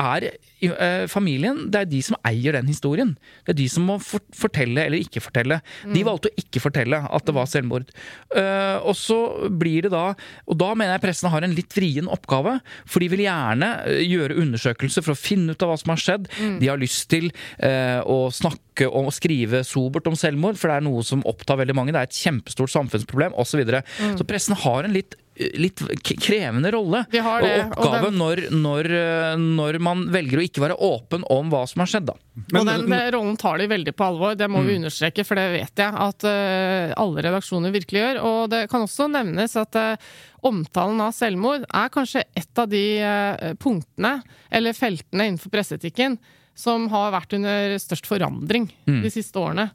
er 0.00 0.26
uh, 0.30 1.04
familien 1.10 1.66
det 1.72 1.82
er 1.82 1.90
de 1.90 2.00
som 2.04 2.16
eier 2.28 2.56
den 2.56 2.68
historien. 2.70 3.14
Det 3.44 3.54
er 3.54 3.58
de 3.60 3.68
som 3.70 3.86
må 3.88 3.98
for 4.02 4.22
fortelle 4.36 4.86
eller 4.86 5.02
ikke 5.02 5.22
fortelle. 5.24 5.60
Mm. 5.84 5.94
De 5.96 6.04
valgte 6.06 6.30
å 6.30 6.42
ikke 6.42 6.62
fortelle 6.64 7.02
at 7.02 7.28
det 7.28 7.36
var 7.36 7.50
selvmord. 7.50 7.90
Uh, 8.34 8.78
og 8.80 8.94
så 8.98 9.18
blir 9.48 9.86
det 9.86 9.92
da 9.92 10.12
Og 10.50 10.56
da 10.58 10.72
mener 10.74 10.96
jeg 10.96 11.04
pressen 11.04 11.30
har 11.32 11.44
en 11.44 11.56
litt 11.56 11.74
vrien 11.76 12.08
oppgave. 12.10 12.58
For 12.86 13.04
de 13.04 13.10
vil 13.12 13.24
gjerne 13.26 13.70
uh, 13.86 14.00
gjøre 14.02 14.38
undersøkelser 14.42 15.04
for 15.04 15.14
å 15.14 15.18
finne 15.18 15.54
ut 15.54 15.64
av 15.64 15.72
hva 15.72 15.80
som 15.80 15.94
har 15.94 16.02
skjedd. 16.02 16.30
Mm. 16.38 16.56
De 16.62 16.70
har 16.70 16.80
lyst 16.80 17.08
til 17.12 17.30
å 17.62 18.16
snakke 18.32 18.86
og 18.88 19.10
skrive 19.14 19.62
sobert 19.66 20.06
om 20.08 20.16
selvmord, 20.18 20.56
for 20.58 20.70
det 20.70 20.78
er 20.78 20.84
noe 20.86 21.02
som 21.06 21.22
opptar 21.28 21.58
veldig 21.60 21.74
mange. 21.76 21.94
Det 21.94 22.00
er 22.00 22.08
et 22.08 22.20
kjempestort 22.24 22.72
samfunnsproblem 22.72 23.36
osv. 23.36 23.52
Så, 23.52 23.60
videre. 23.60 23.82
mm. 24.00 24.16
så 24.16 24.26
pressen 24.28 24.56
har 24.62 24.86
en 24.86 24.94
litt 24.96 25.16
litt 25.58 25.82
krevende 26.22 26.72
rolle 26.74 27.02
og 27.06 27.46
oppgave 27.46 28.08
den... 28.08 28.18
når, 28.20 28.42
når, 28.54 28.88
når, 29.42 29.78
man 29.82 30.04
velger 30.12 30.40
å 30.40 30.44
ikke 30.46 30.64
være 30.64 30.78
åpen 30.82 31.26
om 31.32 31.52
hva 31.52 31.62
som 31.70 31.82
har 31.84 31.90
skjedd. 31.92 32.10
Da. 32.10 32.16
Men, 32.54 32.60
og 32.62 32.68
den 32.70 32.96
rollen 33.14 33.38
tar 33.40 33.60
de 33.60 33.68
veldig 33.70 33.94
på 33.96 34.08
alvor, 34.08 34.36
det 34.38 34.48
må 34.50 34.62
mm. 34.62 34.68
vi 34.68 34.76
understreke, 34.80 35.26
for 35.28 35.40
det 35.40 35.46
vet 35.54 35.82
jeg 35.84 36.02
at 36.06 36.26
uh, 36.28 36.94
alle 37.02 37.24
redaksjoner 37.28 37.74
virkelig 37.74 38.02
gjør. 38.02 38.22
Og 38.28 38.40
det 38.52 38.64
kan 38.72 38.86
også 38.86 39.08
nevnes 39.12 39.56
at 39.60 39.78
uh, 39.78 40.10
omtalen 40.48 41.02
av 41.04 41.14
selvmord 41.16 41.66
er 41.68 41.92
kanskje 41.94 42.24
et 42.38 42.62
av 42.62 42.70
de 42.72 42.84
uh, 43.04 43.52
punktene, 43.62 44.18
eller 44.52 44.76
feltene 44.78 45.30
innenfor 45.30 45.52
presseetikken, 45.52 46.18
som 46.58 46.88
har 46.92 47.14
vært 47.14 47.38
under 47.38 47.78
størst 47.80 48.08
forandring 48.08 48.68
mm. 48.84 49.00
de 49.04 49.12
siste 49.12 49.40
årene. 49.40 49.70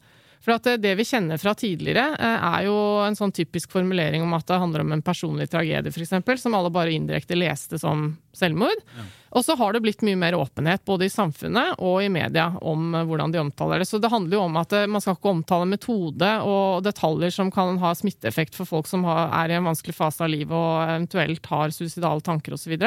For 0.47 0.55
at 0.55 0.67
det 0.79 0.93
vi 0.95 1.03
kjenner 1.03 1.35
fra 1.41 1.51
tidligere, 1.59 2.13
eh, 2.15 2.43
er 2.47 2.61
jo 2.69 2.75
en 3.03 3.17
sånn 3.19 3.33
typisk 3.35 3.73
formulering 3.75 4.23
om 4.23 4.31
at 4.37 4.47
det 4.47 4.61
handler 4.61 4.85
om 4.85 4.93
en 4.95 5.03
personlig 5.03 5.49
tragedie, 5.51 5.91
f.eks., 5.91 6.39
som 6.39 6.55
alle 6.55 6.71
bare 6.71 6.93
indirekte 6.95 7.35
leste 7.35 7.75
som 7.81 8.13
selvmord. 8.31 8.79
Ja. 8.95 9.03
Og 9.35 9.43
så 9.43 9.57
har 9.59 9.75
det 9.75 9.81
blitt 9.83 10.05
mye 10.07 10.15
mer 10.15 10.37
åpenhet 10.39 10.85
både 10.87 11.09
i 11.09 11.11
samfunnet 11.11 11.81
og 11.83 11.99
i 11.99 12.07
media 12.07 12.47
om 12.63 12.95
eh, 12.95 13.03
hvordan 13.09 13.35
de 13.35 13.41
omtaler 13.43 13.83
det. 13.83 13.89
Så 13.89 13.99
det 13.99 14.13
handler 14.13 14.39
jo 14.39 14.45
om 14.45 14.55
at 14.63 14.71
eh, 14.71 14.87
man 14.87 15.03
skal 15.03 15.17
ikke 15.17 15.33
omtale 15.35 15.67
metode 15.67 16.31
og 16.47 16.87
detaljer 16.87 17.35
som 17.35 17.51
kan 17.51 17.75
ha 17.83 17.91
smitteeffekt 17.91 18.55
for 18.55 18.71
folk 18.71 18.87
som 18.87 19.03
er 19.03 19.51
i 19.51 19.59
en 19.59 19.67
vanskelig 19.67 19.99
fase 19.99 20.23
av 20.23 20.31
livet 20.31 20.55
og 20.55 20.79
eventuelt 20.85 21.51
har 21.51 21.75
suicidale 21.75 22.23
tanker 22.23 22.55
osv. 22.55 22.79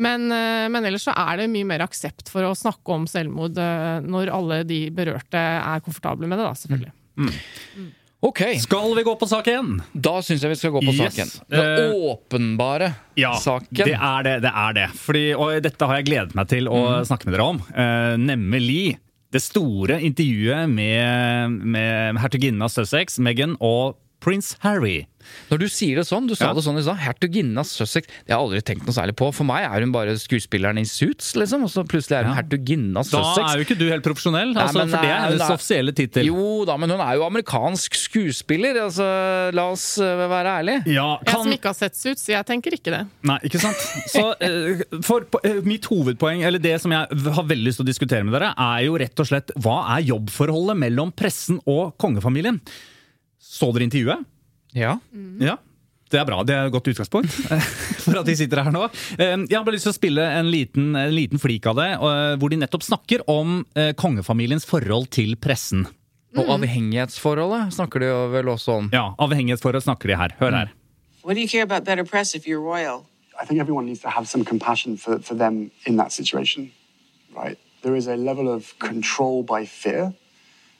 Men, 0.00 0.26
eh, 0.32 0.66
men, 0.72 0.86
ellers 0.88 1.04
så 1.08 1.14
er 1.14 1.42
det 1.42 1.50
mye 1.52 1.68
mer 1.68 1.84
aksept 1.84 2.30
for 2.32 2.46
å 2.48 2.56
snakke 2.56 2.96
om 2.96 3.06
selvmord 3.10 3.58
eh, 3.60 4.00
når 4.00 4.32
alle 4.32 4.62
de 4.68 4.86
berørte 4.94 5.40
er 5.40 5.82
komfortable 5.84 6.28
med 6.30 6.40
det, 6.40 6.46
da, 6.48 6.54
selvfølgelig. 6.56 6.94
Mm. 7.20 7.32
Mm. 7.76 7.90
Ok. 8.20 8.40
Skal 8.60 8.94
vi 8.96 9.02
gå 9.04 9.14
på 9.16 9.26
sak 9.28 9.46
én? 9.48 9.78
Da 9.92 10.18
syns 10.24 10.42
jeg 10.44 10.52
vi 10.52 10.56
skal 10.60 10.74
gå 10.74 10.82
på 10.84 10.92
yes. 10.92 11.16
saken. 11.16 11.30
Den 11.52 11.70
uh, 11.88 12.08
åpenbare 12.12 12.90
ja, 13.16 13.32
saken. 13.40 13.80
Det 13.80 13.96
er 13.96 14.26
det. 14.26 14.34
det 14.44 14.52
er 14.64 14.76
det. 14.76 14.88
Fordi, 15.00 15.22
og 15.36 15.54
dette 15.64 15.88
har 15.88 16.00
jeg 16.00 16.08
gledet 16.10 16.36
meg 16.36 16.50
til 16.52 16.68
å 16.68 16.80
mm. 16.80 17.08
snakke 17.08 17.28
med 17.28 17.36
dere 17.36 17.48
om. 17.54 17.62
Uh, 17.72 18.16
nemlig 18.20 18.98
det 19.32 19.40
store 19.44 20.00
intervjuet 20.04 20.68
med, 20.68 21.56
med 21.76 22.20
hertuginnen 22.20 22.64
av 22.66 22.72
Sussex, 22.74 23.16
Meghan, 23.22 23.56
og 23.56 23.96
prins 24.20 24.52
Harry. 24.64 25.04
Når 25.50 25.62
du 25.62 25.66
sier 25.70 25.98
det 26.00 26.06
sånn, 26.08 26.28
du 26.30 26.36
sa 26.36 26.50
ja. 26.50 26.56
det 26.56 26.64
sånn 26.64 26.78
i 26.78 26.84
stad, 26.86 27.00
hertuginnen 27.02 27.58
av 27.60 27.66
Sussex 27.68 28.06
Det 28.06 28.32
har 28.32 28.38
jeg 28.38 28.46
aldri 28.46 28.60
tenkt 28.70 28.86
noe 28.86 28.94
særlig 28.96 29.16
på. 29.18 29.30
For 29.34 29.48
meg 29.48 29.66
er 29.66 29.84
hun 29.84 29.94
bare 29.94 30.14
skuespilleren 30.20 30.78
i 30.80 30.86
Suits, 30.88 31.32
liksom. 31.38 31.66
Og 31.66 31.72
så 31.72 31.84
plutselig 31.88 32.20
er 32.20 32.28
hun 32.28 32.34
ja. 32.34 32.38
hertuginnen 32.40 32.98
av 32.98 33.08
Sussex. 33.08 33.38
Da 33.38 33.46
er 33.50 33.60
jo 33.60 33.66
ikke 33.66 33.78
du 33.80 33.86
helt 33.90 34.06
profesjonell, 34.06 34.54
Nei, 34.54 34.66
altså, 34.66 34.82
men, 34.82 34.94
for 34.94 35.06
det 35.06 35.12
er 35.12 35.24
hennes 35.26 35.54
offisielle 35.56 35.94
tittel. 35.96 36.30
Jo 36.30 36.64
da, 36.68 36.76
men 36.80 36.94
hun 36.94 37.02
er 37.04 37.18
jo 37.18 37.26
amerikansk 37.26 37.98
skuespiller, 37.98 38.80
altså 38.86 39.08
la 39.56 39.66
oss 39.72 39.86
uh, 40.02 40.24
være 40.30 40.56
ærlige. 40.60 40.94
Ja, 40.94 41.08
kan... 41.24 41.32
Jeg 41.32 41.46
som 41.46 41.56
ikke 41.58 41.72
har 41.72 41.78
sett 41.78 41.98
Suits, 41.98 42.26
jeg 42.30 42.48
tenker 42.48 42.76
ikke 42.76 42.94
det. 42.94 43.02
Nei, 43.26 43.38
ikke 43.48 43.62
sant. 43.62 43.86
Så 44.10 44.26
uh, 44.34 44.84
for 45.06 45.26
uh, 45.40 45.60
mitt 45.66 45.88
hovedpoeng, 45.90 46.44
eller 46.46 46.62
det 46.62 46.76
som 46.82 46.94
jeg 46.94 47.22
har 47.36 47.48
veldig 47.50 47.66
lyst 47.66 47.82
til 47.82 47.86
å 47.86 47.90
diskutere 47.90 48.26
med 48.26 48.36
dere, 48.36 48.52
er 48.54 48.86
jo 48.86 48.98
rett 49.00 49.22
og 49.22 49.30
slett 49.30 49.54
hva 49.60 49.82
er 49.96 50.06
jobbforholdet 50.10 50.78
mellom 50.86 51.14
pressen 51.16 51.60
og 51.68 51.96
kongefamilien? 52.00 52.60
Så 53.40 53.70
dere 53.74 53.88
intervjuet? 53.88 54.28
Ja. 54.76 54.98
Mm. 55.12 55.42
ja. 55.42 55.56
Det 56.10 56.18
er 56.18 56.26
bra. 56.26 56.40
Det 56.42 56.54
er 56.56 56.66
et 56.66 56.74
godt 56.74 56.88
utgangspunkt 56.90 57.30
for 58.04 58.18
at 58.18 58.26
de 58.26 58.34
sitter 58.34 58.64
her 58.66 58.74
nå. 58.74 58.88
Eh, 59.14 59.36
jeg 59.46 59.54
har 59.54 59.62
bare 59.66 59.76
lyst 59.76 59.86
til 59.86 59.94
å 59.94 59.98
spille 59.98 60.24
en 60.40 60.50
liten, 60.50 60.90
en 60.98 61.14
liten 61.14 61.38
flik 61.42 61.68
av 61.70 61.78
det, 61.78 61.90
eh, 61.94 62.34
hvor 62.40 62.50
de 62.50 62.58
nettopp 62.58 62.86
snakker 62.86 63.22
om 63.30 63.60
eh, 63.78 63.92
kongefamiliens 63.98 64.66
forhold 64.66 65.06
til 65.14 65.36
pressen. 65.38 65.86
Og 66.34 66.46
mm. 66.46 66.50
avhengighetsforholdet 66.56 67.76
snakker 67.78 68.02
de 68.02 68.10
vel 68.34 68.50
også 68.50 68.80
om? 68.80 68.90
Ja, 68.94 69.12
avhengighetsforholdet 69.22 69.86
snakker 69.86 70.10
de 70.10 70.18
her. 70.18 70.34
Hør 70.42 70.58
her. 70.58 70.74
What 71.22 71.34
do 71.34 71.42
you 71.42 71.48
care 71.48 71.62
about 71.62 71.84
better 71.84 72.04
press 72.04 72.34
if 72.34 72.46
you're 72.46 72.62
royal? 72.62 73.06
I 73.40 73.46
think 73.46 73.60
everyone 73.60 73.86
needs 73.86 74.00
to 74.00 74.10
have 74.10 74.28
some 74.28 74.44
compassion 74.44 74.96
for, 74.96 75.18
for 75.20 75.34
them 75.34 75.70
in 75.86 75.96
that 75.96 76.12
situation, 76.12 76.72
right? 77.34 77.58
There 77.82 77.96
is 77.96 78.06
a 78.06 78.16
level 78.16 78.48
of 78.48 78.78
control 78.78 79.42
by 79.42 79.64
fear 79.64 80.12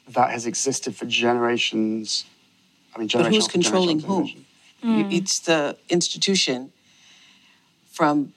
that 0.09 0.31
has 0.31 0.47
existed 0.47 0.95
for 0.97 1.07
generations. 1.07 2.25
I 2.95 2.99
mean, 2.99 3.09
but 3.13 3.27
who's 3.27 3.49
controlling 3.49 4.01
who? 4.01 4.25
You- 4.25 4.45
hmm. 4.83 5.11
It's 5.11 5.41
the 5.41 5.77
institution. 5.89 6.73
From 7.91 8.33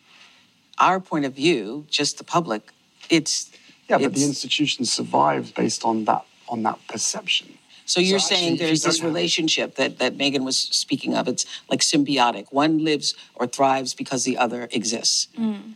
our 0.78 1.00
point 1.00 1.26
of 1.26 1.34
view, 1.34 1.86
just 1.90 2.18
the 2.18 2.24
public, 2.24 2.72
it's 3.10 3.50
Yeah, 3.88 3.98
but 3.98 4.14
the 4.14 4.24
institution 4.24 4.86
survives 4.86 5.52
based 5.52 5.86
on 5.86 6.06
that 6.06 6.26
on 6.50 6.64
that 6.64 6.80
perception. 6.88 7.58
So 7.86 8.00
you're 8.00 8.18
actually, 8.18 8.36
saying 8.36 8.54
if 8.54 8.62
you 8.62 8.68
there's 8.68 8.82
don't 8.82 8.92
this 8.92 9.04
relationship 9.04 9.76
that, 9.76 10.00
that 10.00 10.16
Megan 10.16 10.44
was 10.46 10.58
speaking 10.58 11.16
of. 11.16 11.28
It's 11.28 11.46
like 11.70 11.82
symbiotic. 11.82 12.52
One 12.52 12.84
lives 12.84 13.14
or 13.36 13.46
thrives 13.48 13.94
because 13.94 14.24
the 14.24 14.38
other 14.38 14.68
exists. 14.72 15.28
Hmm. 15.36 15.74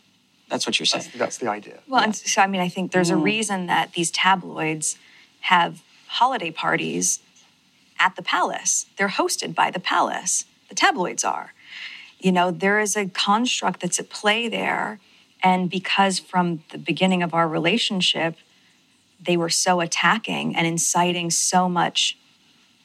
That's 0.49 0.65
what 0.65 0.79
you're 0.79 0.85
saying. 0.85 1.11
That's 1.17 1.37
the 1.37 1.49
idea. 1.49 1.79
Well, 1.87 2.01
and 2.01 2.15
so 2.15 2.41
I 2.41 2.47
mean, 2.47 2.61
I 2.61 2.69
think 2.69 2.91
there's 2.91 3.09
a 3.09 3.15
hmm. 3.15 3.23
reason 3.23 3.65
that 3.67 3.93
these 3.93 4.11
tabloids 4.11 4.97
have 5.41 5.81
holiday 6.07 6.51
parties 6.51 7.19
at 7.99 8.15
the 8.15 8.21
palace. 8.21 8.86
They're 8.97 9.10
hosted 9.10 9.55
by 9.55 9.71
the 9.71 9.79
palace. 9.79 10.45
The 10.69 10.75
tabloids 10.75 11.23
are. 11.23 11.53
You 12.19 12.31
know, 12.31 12.51
there 12.51 12.79
is 12.79 12.95
a 12.95 13.07
construct 13.07 13.81
that's 13.81 13.99
at 13.99 14.10
play 14.10 14.47
there. 14.47 14.99
And 15.43 15.69
because 15.69 16.19
from 16.19 16.63
the 16.71 16.77
beginning 16.77 17.21
of 17.21 17.33
our 17.33 17.47
relationship, 17.47 18.36
they 19.23 19.38
were 19.38 19.49
so 19.49 19.81
attacking 19.81 20.55
and 20.55 20.65
inciting 20.65 21.29
so 21.29 21.67
much 21.69 22.17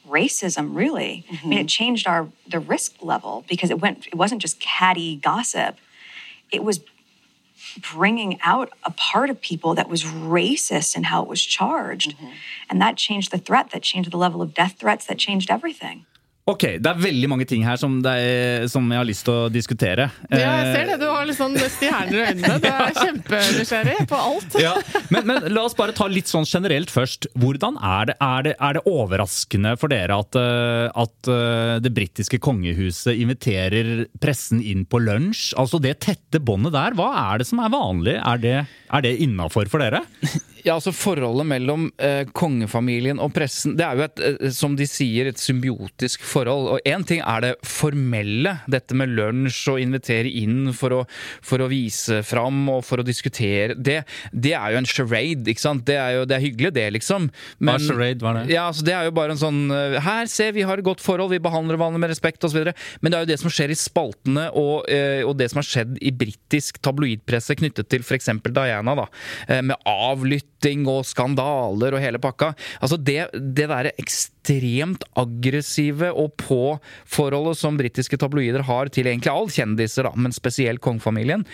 racism 0.09 0.75
really 0.75 1.25
i 1.29 1.33
mean 1.33 1.38
mm-hmm. 1.38 1.53
it 1.53 1.68
changed 1.68 2.09
our 2.09 2.29
the 2.48 2.59
risk 2.59 2.96
level 3.03 3.44
because 3.48 3.70
it 3.70 3.81
went 3.81 4.07
it 4.09 4.16
wasn't 4.16 4.42
just 4.42 4.59
catty 4.59 5.16
gossip 5.16 5.77
it 6.51 6.64
was 6.64 6.81
bringing 7.80 8.38
out 8.42 8.70
a 8.85 8.90
part 8.90 9.30
of 9.30 9.40
people 9.40 9.74
that 9.74 9.88
was 9.88 10.04
racist 10.04 10.96
in 10.96 11.04
how 11.04 11.22
it 11.22 11.28
was 11.28 11.42
charged. 11.42 12.16
Mm-hmm. 12.16 12.30
And 12.70 12.80
that 12.80 12.96
changed 12.96 13.30
the 13.30 13.38
threat, 13.38 13.70
that 13.70 13.82
changed 13.82 14.11
the 14.11 14.16
level 14.16 14.42
of 14.42 14.54
death 14.54 14.76
threats, 14.78 15.06
that 15.06 15.18
changed 15.18 15.50
everything. 15.50 16.06
Ok, 16.50 16.64
det 16.83 16.90
er 16.90 16.98
veldig 16.98 17.28
mange 17.31 17.44
ting 17.46 17.62
her 17.62 17.76
som, 17.78 18.00
det 18.02 18.12
er, 18.18 18.64
som 18.66 18.88
jeg 18.90 18.98
har 18.98 19.07
lyst 19.07 19.22
til 19.28 19.37
å 19.44 19.50
diskutere. 19.55 20.09
Ja, 20.26 20.40
jeg 20.42 20.72
ser 20.72 20.81
Eh, 20.83 20.88
det. 20.90 20.96
Du 20.98 21.07
har 21.07 21.28
litt 21.28 21.38
sånn 21.38 21.55
stjerner 21.55 22.16
i 22.18 22.24
øynene. 22.33 22.57
Du 22.59 22.66
er 22.66 22.96
kjempenysgjerrig 22.96 24.09
på 24.11 24.18
alt. 24.18 24.57
ja, 24.59 24.72
men, 25.14 25.28
men 25.31 25.46
la 25.55 25.62
oss 25.68 25.76
bare 25.78 25.94
ta 25.94 26.09
litt 26.11 26.26
sånn 26.26 26.48
generelt 26.48 26.90
først. 26.90 27.31
Hvordan 27.38 27.78
er 27.78 28.11
det, 28.11 28.16
er 28.26 28.46
det, 28.48 28.57
er 28.59 28.74
det 28.74 28.83
overraskende 28.90 29.76
for 29.78 29.94
dere 29.94 30.18
at, 30.18 30.35
eh, 30.42 30.90
at 31.05 31.31
eh, 31.31 31.76
det 31.85 31.94
britiske 31.94 32.42
kongehuset 32.42 33.14
inviterer 33.22 34.09
pressen 34.22 34.59
inn 34.66 34.83
på 34.83 34.98
lunsj? 34.98 35.52
Altså 35.62 35.78
det 35.83 36.00
tette 36.02 36.42
båndet 36.42 36.74
der, 36.74 36.98
hva 36.98 37.12
er 37.31 37.42
det 37.44 37.46
som 37.52 37.62
er 37.62 37.70
vanlig? 37.70 38.18
Er 38.18 38.42
det, 38.42 38.57
er 38.90 39.07
det 39.07 39.14
innafor 39.22 39.70
for 39.70 39.78
dere? 39.87 40.02
Ja, 40.62 40.76
altså 40.76 40.92
Forholdet 40.94 41.46
mellom 41.50 41.88
eh, 41.98 42.22
kongefamilien 42.38 43.18
og 43.18 43.33
pressen 43.35 43.72
Det 43.74 43.83
er 43.83 43.98
jo 43.98 44.05
et, 44.05 44.20
som 44.55 44.76
de 44.78 44.87
sier, 44.87 45.26
et 45.26 45.40
symbiotisk 45.42 46.22
forhold. 46.33 46.68
Og 46.75 46.88
Én 46.88 47.05
ting 47.09 47.23
er 47.25 47.45
det 47.45 47.53
formelle, 47.66 48.57
dette 48.71 48.97
med 48.99 49.12
lunsj 49.16 49.61
og 49.73 49.81
invitere 49.83 50.31
inn 50.31 50.71
for 50.77 50.97
å, 50.97 51.01
for 51.45 51.64
å 51.64 51.71
vise 51.73 52.23
fram 52.27 52.64
og 52.73 52.85
for 52.87 53.03
å 53.03 53.07
diskutere. 53.07 53.77
Det, 53.77 54.01
det 54.33 54.55
er 54.59 54.75
jo 54.75 54.83
en 54.83 54.88
charade, 54.88 55.49
ikke 55.53 55.64
sant? 55.64 55.85
Det 55.88 55.99
er 55.99 56.18
jo 56.18 56.29
det 56.29 56.38
er 56.38 56.45
hyggelig, 56.47 56.73
det, 56.79 56.87
liksom. 56.99 57.29
Hva 57.59 57.77
er 57.77 57.87
charade? 57.87 58.23
Hva 58.23 58.33
er 58.33 58.40
det? 58.40 58.55
Ja, 58.55 58.68
altså 58.71 58.87
Det 58.87 58.97
er 58.97 59.09
jo 59.09 59.16
bare 59.16 59.35
en 59.35 59.40
sånn 59.40 59.62
eh, 59.73 59.99
Her, 60.03 60.31
se, 60.31 60.49
vi 60.55 60.64
har 60.68 60.81
et 60.81 60.87
godt 60.87 61.03
forhold, 61.05 61.33
vi 61.35 61.42
behandler 61.42 61.81
hverandre 61.81 62.03
med 62.03 62.12
respekt 62.12 62.45
osv. 62.47 62.71
Men 63.03 63.12
det 63.12 63.18
er 63.18 63.27
jo 63.27 63.33
det 63.33 63.40
som 63.42 63.53
skjer 63.53 63.75
i 63.75 63.79
spaltene, 63.79 64.49
og, 64.59 64.88
eh, 64.92 65.21
og 65.27 65.37
det 65.40 65.51
som 65.53 65.61
har 65.62 65.68
skjedd 65.68 65.99
i 66.01 66.14
britisk 66.14 66.81
tabloidpresse 66.85 67.59
knyttet 67.59 67.90
til 67.92 68.07
f.eks. 68.07 68.31
Diana, 68.53 68.95
da, 68.99 69.07
med 69.62 69.73
med 69.73 69.81
avlytting 70.62 70.87
og 70.88 71.05
skandaler 71.07 71.94
og 71.96 72.03
hele 72.03 72.20
pakka. 72.20 72.55
Altså 72.81 72.96
Det, 72.96 73.31
det 73.33 73.68
derre 73.68 73.92
ekstremt 73.98 75.05
aggressive 75.16 76.12
og 76.12 76.37
på 76.37 76.79
forholdet 77.07 77.59
som 77.59 77.77
britiske 77.77 78.16
tabloider 78.16 78.62
har 78.62 78.88
til 78.88 79.07
egentlig 79.07 79.33
alle 79.33 79.51
kjendiser, 79.51 80.05
da, 80.05 80.12
men 80.16 80.33
spesielt 80.33 80.81
kongefamilien. 80.81 81.44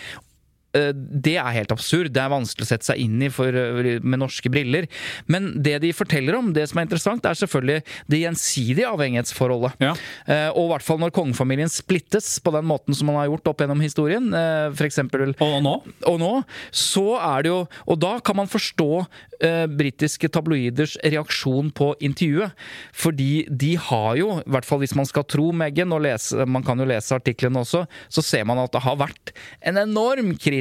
Eh, 0.74 0.92
Det 0.92 1.36
er 1.36 1.52
helt 1.54 1.72
absurd. 1.72 2.12
Det 2.12 2.20
er 2.20 2.28
vanskelig 2.28 2.66
å 2.66 2.68
sette 2.68 2.84
seg 2.84 2.98
inn 3.00 3.22
i 3.22 3.28
for, 3.32 3.48
eh, 3.48 3.98
med 4.02 4.20
norske 4.20 4.50
briller. 4.52 4.86
Men 5.26 5.62
det 5.62 5.80
de 5.80 5.92
forteller 5.92 6.36
om, 6.36 6.52
det 6.52 6.68
som 6.68 6.78
er 6.78 6.86
interessant, 6.86 7.24
er 7.24 7.32
selvfølgelig 7.34 7.82
det 8.08 8.20
gjensidige 8.22 8.86
avhengighetsforholdet. 8.92 9.72
Ja. 9.80 9.94
Eh, 10.26 10.48
Og 10.58 10.68
i 10.68 10.72
hvert 10.74 10.82
fall 10.82 10.98
når 10.98 11.10
kongefamilien 11.12 11.68
splittes 11.70 12.38
på 12.42 12.52
den 12.52 12.64
måten 12.64 12.94
som 12.94 13.06
man 13.06 13.16
har 13.16 13.28
gjort 13.28 13.48
opp 13.48 13.58
gjennom 13.58 13.80
historien, 13.80 14.30
for 14.74 14.84
eksempel 14.86 15.34
Og 15.40 15.62
nå? 15.62 15.82
og 16.06 16.18
nå, 16.20 16.44
så 16.72 17.16
er 17.20 17.42
det 17.42 17.50
jo 17.50 17.68
Og 17.88 17.98
da 17.98 18.18
kan 18.20 18.36
man 18.36 18.46
forstå 18.46 19.06
eh, 19.40 19.66
britiske 19.66 20.28
tabloiders 20.30 20.96
reaksjon 21.04 21.70
på 21.72 21.94
intervjuet. 22.00 22.52
Fordi 22.92 23.46
de 23.48 23.74
har 23.76 24.16
jo, 24.16 24.38
i 24.40 24.50
hvert 24.50 24.64
fall 24.64 24.80
hvis 24.80 24.94
man 24.96 25.06
skal 25.06 25.24
tro 25.24 25.52
Meghan, 25.52 25.92
og 25.92 26.02
lese, 26.02 26.44
man 26.46 26.62
kan 26.62 26.76
jo 26.78 26.84
lese 26.84 27.14
artiklene 27.14 27.60
også, 27.62 27.86
så 28.10 28.22
ser 28.22 28.44
man 28.44 28.58
at 28.58 28.72
det 28.72 28.82
har 28.82 28.96
vært 28.96 29.32
en 29.62 29.76
enorm 29.76 30.36
kritisk 30.36 30.57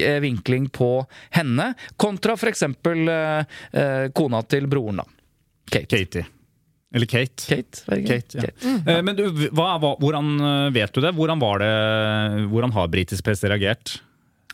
eh, 0.00 0.18
vinkling 0.24 0.68
på 0.74 0.90
henne, 1.36 1.72
kontra 1.96 2.36
f.eks. 2.38 2.62
Eh, 2.62 3.44
eh, 3.72 4.08
kona 4.14 4.42
til 4.42 4.66
broren, 4.70 5.02
da. 5.02 5.06
Kate. 5.68 5.86
Katie. 5.92 6.26
Eller 6.94 7.06
Kate. 7.06 7.44
Kate, 7.44 7.82
Kate, 7.84 8.38
ja. 8.38 8.46
Kate. 8.48 8.52
Mm, 8.64 8.76
ja. 8.86 8.96
Eh, 8.96 9.02
Men 9.04 9.18
du, 9.18 9.24
hva, 9.52 9.74
hva, 9.82 9.94
hvordan 10.00 10.72
vet 10.72 10.94
du 10.94 11.02
det? 11.04 11.12
Hvordan, 11.16 11.40
var 11.42 11.60
det, 11.64 11.72
hvordan 12.48 12.72
har 12.76 12.92
britisk 12.92 13.26
presse 13.26 13.50
reagert? 13.50 13.98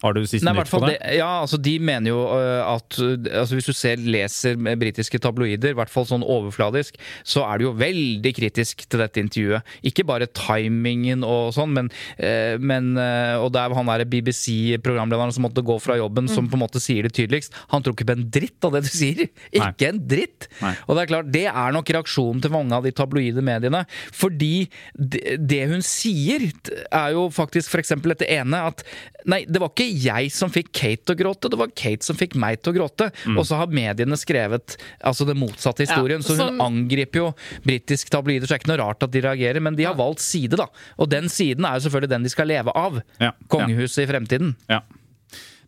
Har 0.04 0.12
du 0.16 0.24
siste 0.28 0.44
Nei, 0.44 0.52
nytt 0.58 0.70
på 0.72 0.80
det? 0.84 0.98
det, 0.98 1.16
ja, 1.16 1.30
altså 1.40 1.58
De 1.60 1.74
mener 1.80 2.12
jo 2.12 2.20
øh, 2.36 2.60
at 2.74 2.98
altså 3.40 3.56
Hvis 3.56 3.68
du 3.70 3.74
ser, 3.76 4.02
leser 4.02 4.58
britiske 4.60 5.20
tabloider, 5.22 5.72
i 5.72 5.78
hvert 5.78 5.92
fall 5.92 6.06
sånn 6.08 6.24
overfladisk, 6.24 6.98
så 7.24 7.44
er 7.48 7.60
du 7.60 7.68
jo 7.68 7.74
veldig 7.78 8.32
kritisk 8.36 8.84
til 8.90 9.00
dette 9.00 9.22
intervjuet. 9.22 9.74
Ikke 9.86 10.04
bare 10.06 10.28
timingen 10.36 11.24
og 11.26 11.54
sånn, 11.56 11.72
men, 11.76 11.90
øh, 12.18 12.56
men 12.60 12.92
øh, 13.00 13.44
Og 13.44 13.52
det 13.54 13.62
er 13.62 13.76
han 13.78 13.90
der 13.90 14.04
BBC-programlederen 14.10 15.32
som 15.34 15.46
måtte 15.46 15.64
gå 15.64 15.78
fra 15.82 15.96
jobben, 15.98 16.28
som 16.30 16.48
på 16.50 16.58
en 16.58 16.64
måte 16.64 16.82
sier 16.82 17.06
det 17.06 17.14
tydeligst. 17.16 17.54
Han 17.72 17.84
tror 17.84 17.96
ikke 17.96 18.08
på 18.10 18.16
en 18.18 18.28
dritt 18.34 18.66
av 18.66 18.76
det 18.76 18.84
du 18.86 18.90
sier! 18.92 19.24
Ikke 19.54 19.88
en 19.88 20.00
dritt! 20.08 20.48
Nei. 20.60 20.74
Og 20.86 20.96
det 20.96 21.04
er 21.04 21.10
klart, 21.10 21.30
det 21.32 21.46
er 21.48 21.74
nok 21.74 21.90
reaksjonen 21.96 22.42
til 22.44 22.52
mange 22.54 22.76
av 22.76 22.84
de 22.86 22.92
tabloide 22.96 23.44
mediene. 23.44 23.84
Fordi 24.14 24.66
det, 24.94 25.38
det 25.40 25.62
hun 25.70 25.84
sier, 25.84 26.48
er 26.90 27.14
jo 27.16 27.28
faktisk 27.34 27.72
f.eks. 27.72 27.94
dette 28.04 28.28
ene 28.30 28.64
at 28.68 28.84
Nei, 29.24 29.38
det 29.48 29.56
var 29.56 29.70
ikke 29.72 29.86
jeg 30.02 30.30
som 30.34 30.50
fikk 30.52 30.72
Kate 30.74 31.04
til 31.06 31.14
å 31.14 31.18
gråte, 31.22 31.50
det 31.52 31.58
var 31.60 31.70
Kate 31.74 32.04
som 32.06 32.16
fikk 32.18 32.34
meg 32.40 32.60
til 32.62 32.72
å 32.72 32.76
gråte. 32.78 33.10
Og 33.36 33.44
så 33.46 33.56
har 33.60 33.66
mediene 33.74 34.16
skrevet 34.20 34.76
altså 35.04 35.26
det 35.28 35.36
motsatte 35.38 35.86
historien. 35.86 36.20
Ja, 36.20 36.26
så 36.26 36.36
hun 36.36 36.42
som- 36.42 36.60
angriper 36.64 37.20
jo 37.22 37.34
britisk 37.64 38.10
tabloider, 38.10 38.46
så 38.46 38.54
det 38.54 38.58
er 38.58 38.64
ikke 38.64 38.72
noe 38.76 38.82
rart 38.86 39.02
at 39.02 39.10
de 39.14 39.20
reagerer. 39.20 39.60
Men 39.62 39.76
de 39.76 39.84
har 39.84 39.94
valgt 39.94 40.20
side, 40.20 40.56
da. 40.56 40.66
Og 40.98 41.08
den 41.10 41.24
siden 41.32 41.64
er 41.64 41.78
jo 41.78 41.88
selvfølgelig 41.88 42.10
den 42.16 42.22
de 42.22 42.28
skal 42.34 42.46
leve 42.46 42.72
av. 42.74 43.02
Ja. 43.20 43.32
Kongehuset 43.48 44.04
i 44.08 44.10
fremtiden. 44.12 44.56
Ja. 44.68 44.80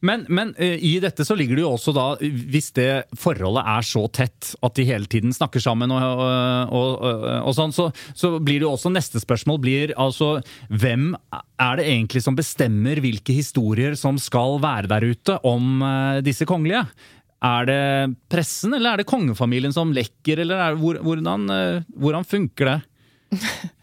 Men, 0.05 0.25
men 0.29 0.53
eh, 0.59 0.77
i 0.83 0.97
dette 1.03 1.25
så 1.27 1.37
ligger 1.39 1.59
det 1.59 1.65
jo 1.65 1.73
også 1.77 1.95
da, 1.97 2.07
hvis 2.21 2.71
det 2.77 2.91
forholdet 3.19 3.65
er 3.77 3.87
så 3.87 4.05
tett 4.13 4.53
at 4.65 4.77
de 4.77 4.87
hele 4.89 5.09
tiden 5.11 5.35
snakker 5.35 5.63
sammen 5.63 5.93
og, 5.95 6.03
og, 6.03 6.91
og, 7.01 7.27
og 7.49 7.57
sånn, 7.57 7.75
så, 7.77 7.89
så 8.17 8.37
blir 8.39 8.61
det 8.61 8.69
jo 8.69 8.75
også 8.75 8.93
neste 8.93 9.23
spørsmål 9.23 9.61
blir 9.63 9.95
altså 10.01 10.37
hvem 10.69 11.13
er 11.33 11.79
det 11.79 11.89
egentlig 11.89 12.23
som 12.25 12.37
bestemmer 12.39 13.01
hvilke 13.03 13.37
historier 13.37 13.97
som 13.99 14.21
skal 14.21 14.61
være 14.63 14.91
der 14.93 15.07
ute 15.13 15.39
om 15.47 15.81
eh, 15.85 16.25
disse 16.27 16.49
kongelige? 16.49 16.85
Er 17.47 17.69
det 17.69 17.83
pressen, 18.33 18.75
eller 18.75 18.95
er 18.95 19.03
det 19.03 19.11
kongefamilien 19.11 19.75
som 19.75 19.93
lekker, 19.95 20.41
eller 20.43 20.61
er 20.61 20.75
det, 20.75 20.83
hvor, 20.83 21.01
hvordan, 21.05 21.49
eh, 21.53 21.89
hvordan 21.97 22.29
funker 22.29 22.73
det? 22.73 22.79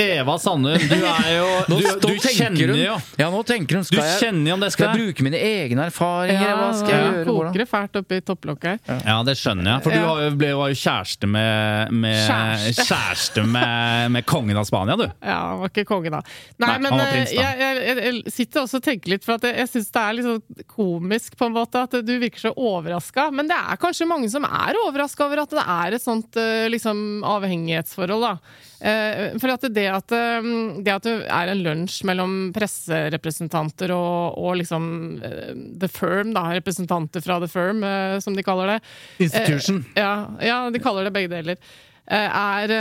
Eva 0.00 0.34
Sandum, 0.38 0.78
du 0.78 0.94
er 1.04 1.28
jo 1.36 1.46
Du, 1.68 1.74
Du, 1.80 2.08
du 2.08 2.28
kjenner 2.28 2.70
hun, 2.72 2.78
jo 2.80 2.96
Ja, 3.20 3.28
nå 3.32 3.40
tenker 3.48 3.78
hun 3.78 3.84
Du 3.84 3.88
Skal 3.90 4.04
jeg, 4.06 4.20
kjenner 4.22 4.50
jo 4.50 4.54
om 4.56 4.62
det 4.64 4.70
skal 4.74 4.84
skal 4.84 4.98
jeg 4.98 5.06
bruke 5.14 5.24
mine 5.26 5.38
egne 5.40 5.86
erfaringer? 5.90 6.54
Hva 6.58 6.68
skal 6.78 6.94
jeg 6.94 7.04
gjøre? 7.04 7.24
koker 7.28 7.62
det 7.62 7.66
fælt 7.70 7.98
oppi 8.00 8.18
topplokket 8.26 8.88
her. 8.90 9.02
Ja, 9.06 9.16
det 9.26 9.34
skjønner 9.40 9.68
jeg. 9.70 9.82
For 9.84 9.90
du 9.94 9.96
Ja. 9.98 10.14
jo- 10.24 10.34
ble 10.40 10.50
var 10.58 10.72
jo 10.72 10.78
kjæreste 10.80 11.28
med, 11.30 11.92
med 11.92 12.18
Kjæreste. 12.28 12.86
Kjæreste 12.88 13.44
med, 13.46 14.10
med 14.16 14.26
kongen 14.26 14.56
av 14.60 14.64
Spania, 14.68 14.96
du. 14.98 15.04
Ja, 15.22 15.38
han 15.52 15.60
var 15.62 15.70
ikke 15.72 15.84
konge 15.88 16.10
da. 16.12 16.20
Nei, 16.58 16.68
Nei, 16.68 16.78
men 16.84 16.98
eh, 17.00 17.12
prins 17.14 17.32
da. 17.34 17.40
jeg, 17.40 17.58
jeg, 17.64 17.86
jeg, 17.86 18.04
jeg 18.24 18.34
sitter 18.38 18.64
også 18.64 18.80
og 18.80 18.86
tenker 18.88 19.14
litt, 19.14 19.24
for 19.26 19.36
at 19.38 19.46
jeg, 19.48 19.56
jeg 19.62 19.70
syns 19.72 19.90
det 19.94 20.02
er 20.04 20.18
litt 20.18 20.28
sånn 20.28 20.66
komisk 20.74 21.38
på 21.40 21.48
en 21.48 21.56
måte 21.56 21.84
at 21.86 21.96
du 22.04 22.12
virker 22.22 22.44
så 22.48 22.54
overraska. 22.56 23.28
Men 23.34 23.48
det 23.50 23.56
er 23.58 23.80
kanskje 23.82 24.08
mange 24.10 24.30
som 24.32 24.44
er 24.48 24.78
overraska 24.84 25.26
over 25.28 25.44
at 25.46 25.54
det 25.56 25.64
er 25.78 25.98
et 25.98 26.04
sånt 26.04 26.36
eh, 26.40 26.66
liksom, 26.74 27.22
avhengighetsforhold, 27.24 28.28
da. 28.28 28.36
Eh, 28.84 29.38
For 29.40 29.48
at 29.54 29.64
det 29.72 29.86
at 29.88 30.12
eh, 30.12 30.50
det 30.84 30.92
at 30.92 31.06
det 31.06 31.14
er 31.32 31.52
en 31.52 31.62
lunsj 31.64 32.02
mellom 32.08 32.34
presserepresentanter 32.56 33.94
og, 33.96 34.36
og 34.36 34.58
liksom 34.60 34.84
eh, 35.24 35.54
The 35.80 35.88
Firm, 35.88 36.34
da, 36.36 36.50
representanter 36.58 37.24
fra 37.24 37.38
The 37.40 37.48
Firm, 37.48 37.80
som 38.20 38.36
de 38.36 38.44
kaller 38.44 38.74
det. 38.74 38.78
Institution. 39.24 39.82
Ja, 39.96 40.12
ja, 40.44 40.60
de 40.70 40.82
kaller 40.84 41.08
det 41.08 41.14
begge 41.16 41.32
deler. 41.32 41.56
Eh, 42.04 42.28
Er 42.28 42.74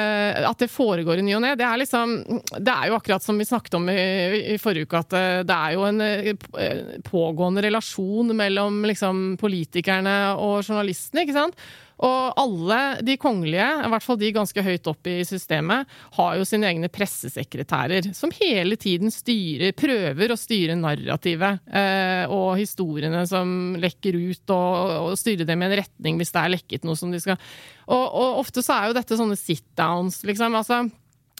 at 0.49 0.59
det 0.59 0.67
foregår 0.73 1.21
i 1.21 1.23
ny 1.23 1.37
og 1.37 1.45
ne. 1.45 1.53
Det 1.55 1.69
liksom 1.79 2.17
Det 2.51 2.73
er 2.73 2.89
jo 2.89 2.97
akkurat 2.97 3.23
som 3.23 3.39
vi 3.39 3.47
snakket 3.47 3.79
om 3.79 3.87
i, 3.93 3.95
i 4.55 4.59
forrige 4.59 4.89
uke, 4.89 5.05
at 5.05 5.15
det 5.47 5.55
er 5.55 5.77
jo 5.77 5.87
en 5.87 6.03
pågående 7.07 7.63
relasjon 7.63 8.35
mellom 8.35 8.83
liksom 8.91 9.23
politikerne 9.39 10.17
og 10.35 10.59
journalistene, 10.67 11.23
ikke 11.23 11.39
sant? 11.39 11.63
Og 12.03 12.39
alle 12.39 12.79
de 13.05 13.15
kongelige, 13.21 13.67
i 13.85 13.91
hvert 13.93 14.03
fall 14.03 14.19
de 14.19 14.31
ganske 14.35 14.63
høyt 14.65 14.89
opp 14.91 15.07
i 15.07 15.17
systemet, 15.27 15.89
har 16.17 16.37
jo 16.37 16.47
sine 16.47 16.67
egne 16.67 16.89
pressesekretærer, 16.91 18.09
som 18.17 18.33
hele 18.41 18.77
tiden 18.79 19.13
styrer, 19.13 19.75
prøver 19.77 20.33
å 20.33 20.39
styre 20.39 20.75
narrativet 20.79 21.63
eh, 21.71 22.25
og 22.27 22.57
historiene 22.59 23.23
som 23.29 23.77
lekker 23.79 24.17
ut, 24.19 24.43
og, 24.51 24.97
og 25.13 25.19
styre 25.19 25.47
dem 25.47 25.63
i 25.63 25.69
en 25.69 25.77
retning 25.83 26.19
hvis 26.19 26.33
det 26.33 26.43
er 26.43 26.53
lekket 26.57 26.87
noe 26.87 26.99
som 26.99 27.13
de 27.13 27.21
skal 27.23 27.39
Og, 27.87 28.03
og 28.03 28.41
ofte 28.41 28.63
så 28.63 28.75
er 28.75 28.89
jo 28.89 28.97
dette 28.97 29.17
sånne 29.19 29.37
sit-downs, 29.39 30.21
liksom. 30.27 30.59
altså 30.59 30.83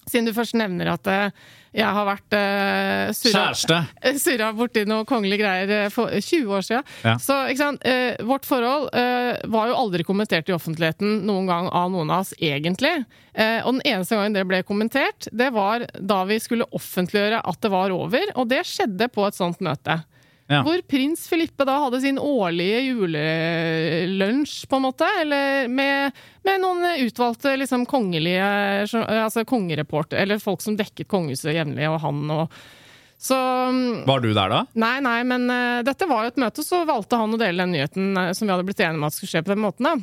siden 0.10 0.30
du 0.30 0.34
først 0.36 0.58
nevner 0.60 0.94
at 0.94 1.10
eh, 1.12 1.44
jeg 1.74 1.90
har 1.90 2.06
vært 2.06 2.36
uh, 2.38 3.14
surra, 3.18 3.80
surra 4.24 4.52
borti 4.54 4.84
noe 4.86 5.08
kongelige 5.10 5.42
greier 5.42 5.72
eh, 5.74 5.90
for 5.94 6.14
20 6.14 6.54
år 6.54 6.66
siden. 6.68 6.92
Ja. 7.02 7.16
Så 7.22 7.40
eh, 7.50 8.22
vårt 8.22 8.46
forhold 8.46 8.92
uh, 8.94 9.34
var 9.50 9.72
jo 9.72 9.80
aldri 9.80 10.06
kommentert 10.06 10.50
i 10.52 10.54
offentligheten 10.54 11.24
noen 11.26 11.50
gang 11.50 11.72
av 11.74 11.90
noen 11.94 12.14
av 12.14 12.28
oss, 12.28 12.36
egentlig. 12.38 12.94
Uh, 13.34 13.66
og 13.66 13.80
den 13.80 13.84
eneste 13.90 14.20
gangen 14.20 14.38
det 14.38 14.46
ble 14.50 14.62
kommentert, 14.68 15.28
det 15.34 15.50
var 15.56 15.88
da 15.98 16.22
vi 16.30 16.38
skulle 16.44 16.70
offentliggjøre 16.78 17.42
at 17.42 17.62
det 17.66 17.74
var 17.74 17.96
over, 17.96 18.36
og 18.38 18.54
det 18.54 18.62
skjedde 18.70 19.10
på 19.10 19.26
et 19.26 19.40
sånt 19.40 19.64
møte. 19.66 20.04
Ja. 20.52 20.60
Hvor 20.66 20.82
prins 20.92 21.24
Filippe 21.32 21.66
da 21.68 21.78
hadde 21.86 22.02
sin 22.04 22.20
årlige 22.20 22.82
julelunsj, 22.84 24.66
på 24.70 24.80
en 24.80 24.86
måte. 24.86 25.08
Eller 25.22 25.70
med, 25.72 26.24
med 26.44 26.64
noen 26.64 26.84
utvalgte 27.06 27.56
liksom 27.60 27.86
kongelige 27.90 28.44
Altså 28.44 29.46
kongereporter, 29.48 30.20
eller 30.24 30.42
folk 30.44 30.64
som 30.64 30.76
dekket 30.80 31.08
kongehuset 31.12 31.56
jevnlig, 31.56 31.88
og 31.90 32.02
han 32.04 32.24
og 32.34 32.58
Så 33.24 33.38
Var 34.08 34.24
du 34.24 34.34
der 34.36 34.52
da? 34.52 34.64
Nei, 34.76 34.98
nei, 35.06 35.20
men 35.28 35.48
uh, 35.48 35.80
dette 35.86 36.10
var 36.10 36.26
jo 36.26 36.34
et 36.34 36.42
møte, 36.44 36.66
så 36.66 36.82
valgte 36.88 37.20
han 37.22 37.32
å 37.32 37.40
dele 37.40 37.64
den 37.64 37.78
nyheten 37.78 38.20
uh, 38.20 38.34
som 38.36 38.50
vi 38.50 38.52
hadde 38.52 38.68
blitt 38.68 38.84
enige 38.84 39.00
om 39.00 39.08
at 39.08 39.16
skulle 39.16 39.32
skje 39.32 39.46
på 39.46 39.54
den 39.54 39.64
måten. 39.64 39.88
da. 39.88 39.96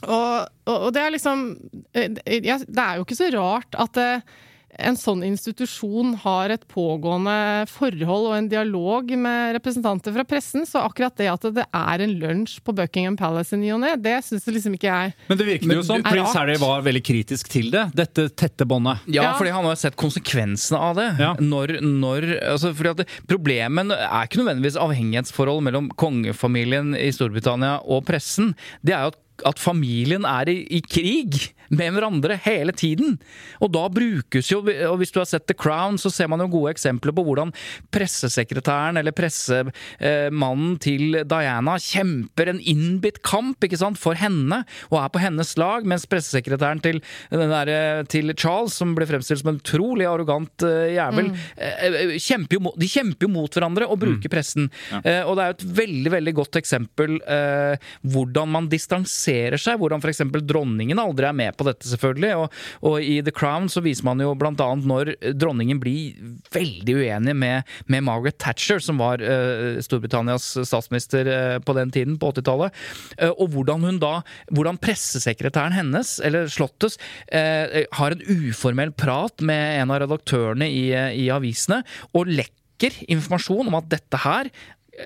Og, 0.00 0.36
og, 0.68 0.76
og 0.76 0.92
det 0.96 1.00
er 1.02 1.12
liksom 1.12 1.42
uh, 1.56 2.06
Det 2.20 2.84
er 2.84 3.00
jo 3.00 3.06
ikke 3.06 3.16
så 3.16 3.30
rart 3.32 3.76
at 3.80 4.00
eh, 4.00 4.38
en 4.80 4.96
sånn 4.98 5.22
institusjon 5.26 6.14
har 6.22 6.52
et 6.54 6.62
pågående 6.70 7.34
forhold 7.70 8.30
og 8.30 8.34
en 8.36 8.48
dialog 8.50 9.10
med 9.20 9.54
representanter 9.58 10.14
fra 10.14 10.24
pressen, 10.28 10.66
så 10.68 10.82
akkurat 10.86 11.16
det 11.20 11.28
at 11.32 11.46
det 11.56 11.66
er 11.76 12.04
en 12.04 12.14
lunsj 12.22 12.58
på 12.66 12.74
Buckingham 12.76 13.16
Palace 13.20 13.54
i 13.56 13.60
ny 13.60 13.70
og 13.76 13.82
ne, 13.84 13.94
det 14.00 14.16
syns 14.26 14.48
liksom 14.50 14.74
ikke 14.78 14.88
jeg 14.90 15.14
Men 15.28 15.40
det 15.40 15.46
virket 15.48 15.74
jo 15.76 15.84
som 15.86 16.00
er 16.00 16.08
prins. 16.08 16.34
Harry 16.36 16.56
var 16.62 16.82
veldig 16.86 17.02
kritisk 17.06 17.50
til 17.52 17.70
det. 17.74 17.86
Dette 17.96 18.28
tette 18.32 18.66
båndet. 18.68 19.04
Ja, 19.06 19.30
Ja. 19.30 19.32
fordi 19.38 19.52
han 19.54 19.64
har 19.68 19.76
sett 19.78 19.96
konsekvensene 20.00 20.78
av 20.80 20.96
det. 20.98 21.08
Ja. 21.20 21.32
Når, 21.40 21.76
når, 21.84 22.28
altså 22.54 22.72
fordi 22.74 22.94
at 22.94 23.02
det, 23.04 23.08
Problemet 23.30 23.92
er 23.94 24.26
ikke 24.26 24.40
nødvendigvis 24.42 24.78
avhengighetsforhold 24.80 25.62
mellom 25.66 25.88
kongefamilien 26.00 26.94
i 26.98 27.10
Storbritannia 27.14 27.78
og 27.84 28.04
pressen. 28.08 28.54
Det 28.86 28.94
er 28.96 29.06
jo 29.06 29.12
at, 29.14 29.18
at 29.52 29.62
familien 29.62 30.26
er 30.28 30.50
i, 30.52 30.58
i 30.78 30.80
krig 30.84 31.50
med 31.70 31.94
hverandre 31.94 32.38
hele 32.44 32.74
tiden. 32.76 33.16
Og 33.62 33.72
da 33.74 33.86
brukes 33.92 34.50
jo 34.50 34.60
og 34.60 34.98
Hvis 35.00 35.12
du 35.14 35.20
har 35.20 35.28
sett 35.28 35.46
The 35.48 35.56
Crown, 35.56 35.96
så 35.98 36.10
ser 36.12 36.28
man 36.30 36.42
jo 36.42 36.50
gode 36.52 36.74
eksempler 36.74 37.14
på 37.16 37.24
hvordan 37.24 37.52
pressesekretæren 37.94 38.98
eller 39.00 39.14
pressemannen 39.16 40.76
til 40.82 41.20
Diana 41.28 41.76
kjemper 41.80 42.52
en 42.52 42.60
innbitt 42.60 43.20
kamp 43.26 43.64
ikke 43.64 43.78
sant, 43.80 44.00
for 44.00 44.18
henne 44.18 44.62
og 44.90 44.98
er 45.00 45.12
på 45.12 45.22
hennes 45.22 45.52
lag, 45.60 45.86
mens 45.88 46.06
pressesekretæren 46.10 46.82
til, 46.84 47.00
den 47.32 47.52
der, 47.52 47.70
eh, 47.72 48.02
til 48.10 48.34
Charles, 48.36 48.76
som 48.76 48.94
ble 48.96 49.08
fremstilt 49.08 49.42
som 49.42 49.52
en 49.54 49.60
utrolig 49.60 50.08
arrogant 50.08 50.66
eh, 50.66 50.94
jævel, 50.96 51.32
eh, 51.56 51.86
eh, 51.88 52.14
kjemper 52.20 52.58
jo, 52.58 52.74
de 52.80 52.90
kjemper 52.90 53.28
jo 53.28 53.32
mot 53.32 53.56
hverandre 53.56 53.88
og 53.88 54.00
bruker 54.02 54.32
pressen. 54.32 54.68
Ja. 54.90 55.22
og 55.28 55.36
det 55.36 55.42
er 55.42 55.50
jo 55.50 55.56
et 55.56 55.64
veldig 55.80 56.10
veldig 56.12 56.32
godt 56.36 56.58
eksempel 56.60 57.18
eh, 57.22 57.90
hvordan 58.12 58.50
man 58.54 58.68
distanserer 58.70 59.60
seg, 59.60 59.78
hvordan 59.80 60.02
f.eks. 60.02 60.22
dronningen 60.46 61.00
aldri 61.00 61.28
er 61.28 61.36
med 61.36 61.56
på 61.56 61.59
dette, 61.68 61.88
selvfølgelig. 61.90 62.32
Og, 62.40 62.58
og 62.90 62.96
i 63.04 63.18
The 63.24 63.34
Crown 63.34 63.68
så 63.72 63.82
viser 63.84 64.06
man 64.08 64.22
jo 64.22 64.32
blant 64.38 64.62
annet 64.64 64.88
når 64.88 65.12
dronningen 65.38 65.80
blir 65.82 66.16
veldig 66.54 66.96
uenig 67.00 67.36
med, 67.36 67.68
med 67.90 68.06
Margaret 68.06 68.38
Thatcher, 68.40 68.80
som 68.82 69.00
var 69.02 69.22
uh, 69.22 69.80
Storbritannias 69.84 70.52
statsminister 70.68 71.28
uh, 71.30 71.56
på 71.64 71.76
den 71.76 71.92
tiden, 71.94 72.18
på 72.20 72.32
80-tallet, 72.34 72.76
uh, 73.20 73.32
og 73.32 73.54
hvordan 73.54 73.86
hun 73.86 74.00
da 74.02 74.20
hvordan 74.50 74.80
pressesekretæren 74.80 75.76
hennes, 75.76 76.16
eller 76.24 76.48
Slottes, 76.50 76.98
eh, 77.32 77.84
har 77.92 78.14
en 78.14 78.24
uformell 78.26 78.92
prat 78.92 79.42
med 79.44 79.80
en 79.82 79.92
av 79.94 80.02
redaktørene 80.04 80.68
i, 80.68 80.86
i 80.92 81.28
avisene, 81.32 81.82
og 82.14 82.30
lekker 82.30 82.96
informasjon 83.12 83.68
om 83.68 83.76
at 83.78 83.90
dette 83.92 84.22
her 84.24 84.50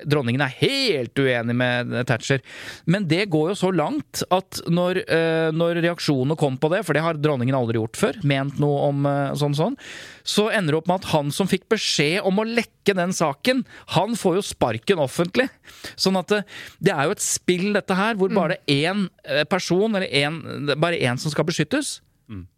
Dronningen 0.08 0.42
er 0.44 0.54
helt 0.58 1.18
uenig 1.18 1.54
med 1.56 1.92
Thatcher. 2.08 2.42
Men 2.90 3.06
det 3.10 3.26
går 3.32 3.52
jo 3.52 3.56
så 3.58 3.70
langt 3.74 4.22
at 4.34 4.60
når, 4.70 5.02
eh, 5.04 5.48
når 5.54 5.82
reaksjonene 5.84 6.36
kom 6.40 6.58
på 6.60 6.70
det, 6.72 6.82
for 6.86 6.96
det 6.96 7.04
har 7.04 7.18
dronningen 7.20 7.56
aldri 7.56 7.78
gjort 7.80 8.00
før, 8.00 8.20
ment 8.26 8.60
noe 8.62 8.88
om 8.90 9.08
eh, 9.08 9.34
sånn 9.40 9.56
sånn, 9.58 9.78
så 10.26 10.48
ender 10.54 10.74
det 10.74 10.80
opp 10.82 10.90
med 10.90 11.02
at 11.02 11.10
han 11.12 11.32
som 11.34 11.50
fikk 11.50 11.68
beskjed 11.72 12.24
om 12.26 12.40
å 12.40 12.46
lekke 12.48 12.96
den 12.96 13.12
saken, 13.16 13.64
han 13.96 14.16
får 14.18 14.38
jo 14.40 14.46
sparken 14.50 15.02
offentlig. 15.04 15.48
Sånn 15.94 16.18
at 16.20 16.32
det, 16.32 16.42
det 16.84 16.94
er 16.94 17.08
jo 17.08 17.16
et 17.16 17.24
spill, 17.24 17.70
dette 17.76 17.98
her, 17.98 18.18
hvor 18.20 18.32
bare 18.34 18.60
én 18.70 19.06
eh, 19.24 19.44
person, 19.48 19.92
eller 19.92 20.08
en, 20.24 20.40
bare 20.80 21.00
én 21.00 21.20
som 21.20 21.32
skal 21.32 21.46
beskyttes, 21.48 21.98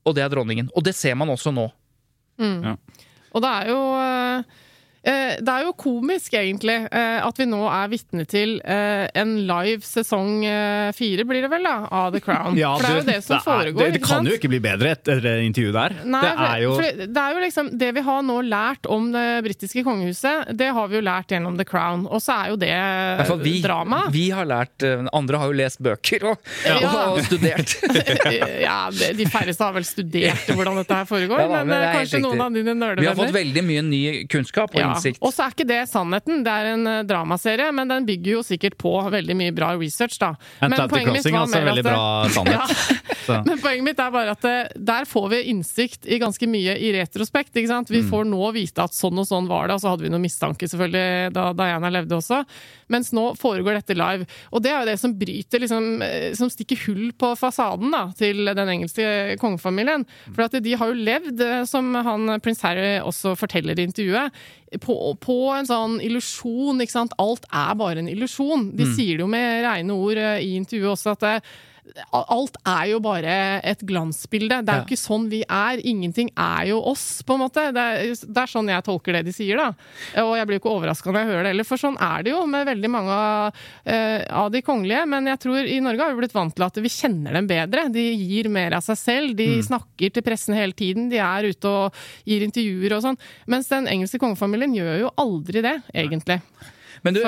og 0.06 0.14
det 0.14 0.22
er 0.22 0.30
dronningen. 0.30 0.70
Og 0.78 0.84
det 0.86 0.94
ser 0.94 1.16
man 1.18 1.32
også 1.32 1.50
nå. 1.54 1.66
Og 3.36 3.42
det 3.44 3.50
er 3.50 3.70
jo 3.72 3.80
eh, 4.00 4.38
eh, 4.38 4.64
det 5.06 5.52
er 5.52 5.66
jo 5.68 5.72
komisk, 5.78 6.34
egentlig, 6.34 6.76
eh, 6.90 7.20
at 7.22 7.38
vi 7.38 7.46
nå 7.46 7.60
er 7.70 7.90
vitne 7.92 8.24
til 8.28 8.56
eh, 8.64 9.06
en 9.14 9.36
live 9.46 9.84
sesong 9.86 10.44
eh, 10.48 10.88
fire, 10.96 11.24
blir 11.28 11.44
det 11.46 11.50
vel, 11.52 11.66
da, 11.66 11.76
av 11.94 12.12
The 12.16 12.22
Crown. 12.24 12.56
Ja, 12.62 12.72
for 12.78 12.86
det 12.86 12.90
er 12.90 12.98
jo 12.98 13.06
det 13.10 13.18
som 13.26 13.36
er- 13.36 13.44
foregår. 13.44 13.84
Det, 13.86 13.92
det 13.98 14.02
kan 14.02 14.18
sant? 14.20 14.30
jo 14.30 14.38
ikke 14.38 14.50
bli 14.50 14.60
bedre 14.64 14.94
etter 14.96 15.20
det 15.22 15.34
intervjuet 15.46 15.76
der. 15.76 15.96
Nei, 16.10 16.22
det 16.26 16.48
er 16.48 16.62
jo 16.64 16.72
for, 16.74 16.88
for 16.88 17.12
det 17.16 17.22
er 17.22 17.36
jo 17.36 17.42
liksom 17.44 17.70
Det 17.78 17.90
vi 17.96 18.02
har 18.06 18.22
nå 18.26 18.36
lært 18.46 18.88
om 18.90 19.08
det 19.14 19.24
britiske 19.46 19.84
kongehuset, 19.86 20.50
det 20.58 20.70
har 20.74 20.90
vi 20.90 20.98
jo 20.98 21.04
lært 21.06 21.34
gjennom 21.34 21.58
The 21.60 21.66
Crown. 21.68 22.06
Og 22.10 22.22
så 22.24 22.34
er 22.40 22.52
jo 22.54 22.58
det 22.60 22.72
vi, 23.44 23.54
drama. 23.64 24.02
vi 24.14 24.26
har 24.34 24.48
lært 24.48 24.86
eh, 24.86 25.06
Andre 25.16 25.40
har 25.42 25.52
jo 25.52 25.58
lest 25.60 25.82
bøker 25.84 26.26
og, 26.32 26.52
Ja. 26.66 26.76
og, 26.80 27.20
og 27.20 27.22
studert. 27.28 27.76
ja, 28.66 28.78
De 28.90 29.28
færreste 29.30 29.62
har 29.64 29.76
vel 29.76 29.86
studert 29.86 30.50
hvordan 30.50 30.80
dette 30.80 30.96
her 30.98 31.08
foregår, 31.08 31.44
Ja 31.44 31.48
da, 31.50 31.62
men, 31.62 31.70
men 31.70 31.76
det 31.76 31.86
eh, 31.86 31.90
er 31.92 32.00
kanskje 32.00 32.22
noen 32.24 32.42
av 32.46 32.56
dine 32.56 32.74
Vi 33.00 33.08
har 33.08 33.18
fått 33.18 33.34
veldig 33.36 33.64
mye 33.66 33.84
ny 33.86 34.02
kunnskap 34.32 34.74
og 34.74 34.80
Ja, 34.80 34.95
innsikt. 34.96 35.22
Og 35.22 35.34
så 35.34 35.46
er 35.46 35.54
ikke 35.54 35.68
det 35.68 35.80
sannheten. 35.90 36.42
Det 36.46 36.52
er 36.52 36.72
en 36.72 36.92
eh, 36.92 37.02
dramaserie, 37.08 37.68
men 37.76 37.92
den 37.92 38.08
bygger 38.08 38.38
jo 38.38 38.44
sikkert 38.46 38.78
på 38.80 38.94
veldig 39.12 39.38
mye 39.38 39.54
bra 39.56 39.72
research, 39.76 40.18
da. 40.22 40.34
Men 40.64 40.78
poenget 40.90 41.18
mitt 41.18 41.30
var 41.30 41.42
altså 41.44 41.64
veldig 41.70 41.86
bra 41.86 42.02
sannhet. 42.34 43.04
Så. 43.26 43.42
Men 43.46 43.58
poenget 43.58 43.84
mitt 43.84 44.00
er 44.00 44.12
bare 44.14 44.34
at 44.36 44.44
eh, 44.46 44.72
der 44.88 45.06
får 45.08 45.28
vi 45.32 45.40
innsikt 45.50 46.06
i 46.06 46.18
ganske 46.22 46.46
mye 46.50 46.76
i 46.78 46.92
retrospekt. 46.94 47.54
ikke 47.56 47.70
sant? 47.70 47.90
Mm. 47.90 47.96
Vi 47.96 48.02
får 48.10 48.28
nå 48.30 48.50
vite 48.54 48.84
at 48.84 48.94
sånn 48.94 49.18
og 49.18 49.26
sånn 49.28 49.48
var 49.50 49.68
det, 49.68 49.76
og 49.76 49.82
så 49.82 49.92
hadde 49.92 50.06
vi 50.06 50.12
noen 50.12 50.24
mistanke 50.24 50.68
selvfølgelig 50.70 51.32
da 51.34 51.48
Diana 51.56 51.90
levde 51.92 52.18
også. 52.20 52.42
Mens 52.92 53.12
nå 53.16 53.28
foregår 53.38 53.80
dette 53.80 53.96
live. 53.98 54.28
Og 54.54 54.62
det 54.62 54.72
er 54.72 54.78
jo 54.78 54.90
det 54.90 54.98
som 55.02 55.16
bryter, 55.18 55.62
liksom, 55.64 55.88
eh, 56.06 56.28
som 56.38 56.52
stikker 56.52 56.84
hull 56.86 57.10
på 57.18 57.32
fasaden 57.38 57.94
da, 57.94 58.04
til 58.18 58.46
den 58.46 58.74
engelske 58.76 59.38
kongefamilien. 59.42 60.06
For 60.32 60.46
at 60.46 60.58
de 60.62 60.76
har 60.78 60.92
jo 60.92 61.06
levd, 61.10 61.42
eh, 61.42 61.64
som 61.68 61.90
han 61.94 62.38
prins 62.44 62.62
Harry 62.66 62.96
også 63.02 63.34
forteller 63.38 63.78
i 63.78 63.88
intervjuet, 63.90 64.46
på, 64.82 64.96
på 65.22 65.38
en 65.54 65.68
sånn 65.68 65.96
illusjon. 66.04 66.80
ikke 66.82 66.96
sant? 66.96 67.14
Alt 67.22 67.46
er 67.52 67.74
bare 67.78 68.02
en 68.02 68.10
illusjon. 68.10 68.70
De 68.76 68.88
sier 68.96 69.16
det 69.16 69.24
jo 69.24 69.30
med 69.30 69.64
reine 69.66 69.96
ord 69.96 70.20
eh, 70.20 70.42
i 70.44 70.54
intervjuet 70.58 70.94
også, 70.96 71.16
at 71.16 71.26
eh, 71.30 71.56
Alt 72.16 72.56
er 72.66 72.90
jo 72.90 73.00
bare 73.04 73.34
et 73.66 73.82
glansbilde. 73.86 74.60
Det 74.64 74.72
er 74.72 74.80
jo 74.80 74.86
ikke 74.88 74.98
sånn 75.00 75.28
vi 75.32 75.42
er. 75.42 75.80
Ingenting 75.86 76.30
er 76.32 76.70
jo 76.70 76.80
oss, 76.92 77.22
på 77.26 77.36
en 77.36 77.42
måte. 77.44 77.68
Det 77.74 77.82
er, 77.82 78.12
det 78.12 78.42
er 78.42 78.50
sånn 78.50 78.70
jeg 78.72 78.86
tolker 78.86 79.16
det 79.18 79.24
de 79.28 79.34
sier, 79.36 79.60
da. 79.60 79.70
Og 80.24 80.34
jeg 80.38 80.48
blir 80.48 80.58
jo 80.58 80.64
ikke 80.64 80.74
overraska 80.74 81.12
når 81.12 81.20
jeg 81.20 81.30
hører 81.30 81.46
det 81.46 81.54
heller, 81.54 81.68
for 81.68 81.82
sånn 81.82 81.98
er 82.02 82.26
det 82.26 82.34
jo 82.34 82.42
med 82.50 82.68
veldig 82.68 82.92
mange 82.92 83.16
av, 83.16 83.64
uh, 83.88 84.20
av 84.42 84.52
de 84.54 84.62
kongelige. 84.66 85.06
Men 85.12 85.30
jeg 85.32 85.42
tror 85.46 85.72
i 85.72 85.80
Norge 85.84 86.06
har 86.06 86.14
vi 86.14 86.22
blitt 86.24 86.36
vant 86.36 86.56
til 86.56 86.66
at 86.68 86.82
vi 86.82 86.92
kjenner 86.92 87.38
dem 87.38 87.50
bedre. 87.50 87.88
De 87.94 88.06
gir 88.12 88.50
mer 88.52 88.78
av 88.78 88.86
seg 88.86 89.00
selv. 89.00 89.36
De 89.38 89.50
snakker 89.66 90.14
til 90.14 90.26
pressen 90.26 90.56
hele 90.58 90.76
tiden. 90.76 91.10
De 91.12 91.20
er 91.22 91.50
ute 91.50 91.70
og 91.70 92.06
gir 92.28 92.46
intervjuer 92.46 92.98
og 92.98 93.04
sånn. 93.08 93.20
Mens 93.50 93.70
den 93.72 93.90
engelske 93.90 94.20
kongefamilien 94.22 94.74
gjør 94.76 95.04
jo 95.06 95.12
aldri 95.22 95.64
det, 95.64 95.78
egentlig. 95.94 96.40
Men 97.04 97.14
du, 97.14 97.20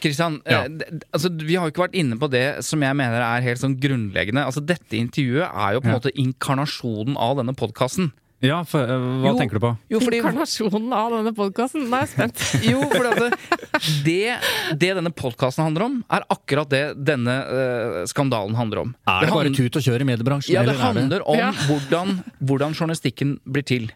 Kristian, 0.00 0.40
Ja. 0.46 0.64
eh, 0.64 0.98
altså, 1.12 1.28
vi 1.30 1.54
har 1.54 1.68
jo 1.68 1.72
ikke 1.72 1.86
vært 1.88 1.94
inne 1.98 2.18
på 2.18 2.30
det 2.30 2.64
som 2.64 2.80
jeg 2.82 2.96
mener 2.96 3.20
er 3.22 3.42
helt 3.42 3.60
sånn 3.60 3.78
grunnleggende. 3.80 4.44
Altså, 4.44 4.64
Dette 4.64 4.96
intervjuet 4.98 5.46
er 5.48 5.72
jo 5.74 5.80
på 5.80 5.86
en 5.86 5.92
Ja. 5.94 5.98
måte 6.00 6.12
inkarnasjonen 6.16 7.16
av 7.16 7.36
denne 7.38 7.54
podkasten. 7.54 8.12
Ja, 8.42 8.64
for, 8.64 8.82
eh, 8.82 8.86
hva 9.22 9.30
Jo. 9.30 9.38
tenker 9.38 9.52
du 9.54 9.60
på? 9.60 9.78
Jo, 9.88 10.00
fordi, 10.00 10.18
Inkarnasjonen 10.18 10.92
av 10.92 11.12
denne 11.12 11.32
podkasten. 11.32 11.86
Nå 11.88 11.94
er 11.94 12.06
jeg 12.06 12.08
spent. 12.08 12.62
jo, 12.72 12.80
for 12.90 13.04
det, 13.14 13.38
det, 14.02 14.38
det 14.76 14.94
denne 14.98 15.12
podkasten 15.14 15.62
handler 15.62 15.84
om, 15.86 16.04
er 16.10 16.24
akkurat 16.28 16.68
det 16.68 16.82
denne 17.06 17.36
uh, 17.46 18.04
skandalen 18.10 18.56
handler 18.58 18.80
om. 18.82 18.94
Er 19.06 19.26
det 19.26 19.30
bare 19.32 19.54
tut 19.54 19.76
og 19.78 19.82
kjør 19.86 20.00
i 20.02 20.08
mediebransjen? 20.10 20.54
Ja, 20.56 20.64
det 20.66 20.74
handler 20.76 21.20
det? 21.20 21.22
om 21.24 21.38
Ja. 21.38 21.52
hvordan, 21.68 22.24
hvordan 22.42 22.74
journalistikken 22.74 23.38
blir 23.46 23.62
til. 23.64 23.92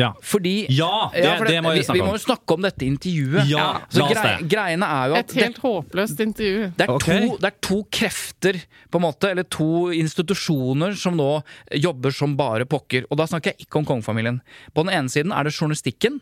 Ja. 0.00 0.08
Fordi 0.24 0.54
Ja, 0.72 1.10
det- 1.12 1.36
for 1.38 1.44
det 1.50 1.60
må 1.62 1.74
vi 1.76 1.82
snakke 1.84 1.98
vi 1.98 2.00
om. 2.00 2.08
må 2.08 2.16
jo 2.16 2.24
snakke 2.24 2.54
om 2.56 2.62
dette 2.64 2.86
intervjuet. 2.88 3.46
Ja, 3.50 3.66
så 3.92 3.98
la 4.00 4.06
oss 4.06 4.14
grei, 4.16 4.36
det. 4.40 4.48
greiene 4.54 4.88
er 4.96 5.08
jo 5.12 5.14
at 5.20 5.30
Et 5.36 5.42
helt 5.42 5.58
håpløst 5.60 6.20
intervju. 6.24 6.72
det 6.76 6.86
er, 6.88 6.92
Ok. 6.94 7.04
to, 7.04 7.36
det 7.36 7.48
er 7.52 7.56
to 7.60 7.82
krefter, 7.92 8.60
på 8.90 8.96
en 8.96 9.02
måte, 9.06 9.30
eller 9.30 9.44
to 9.44 9.70
institusjoner 9.92 10.96
som 10.96 11.16
nå 11.16 11.42
jobber 11.76 12.10
som 12.12 12.34
bare 12.36 12.64
pokker. 12.64 13.04
Og 13.10 13.18
da 13.18 13.24
snakker 13.26 13.52
jeg 13.52 13.66
ikke 13.66 13.76
om 13.82 13.84
kongefamilien. 13.84 14.40
På 14.74 14.84
den 14.86 14.94
ene 14.94 15.08
siden 15.08 15.32
er 15.32 15.44
det 15.44 15.52
journalistikken. 15.52 16.20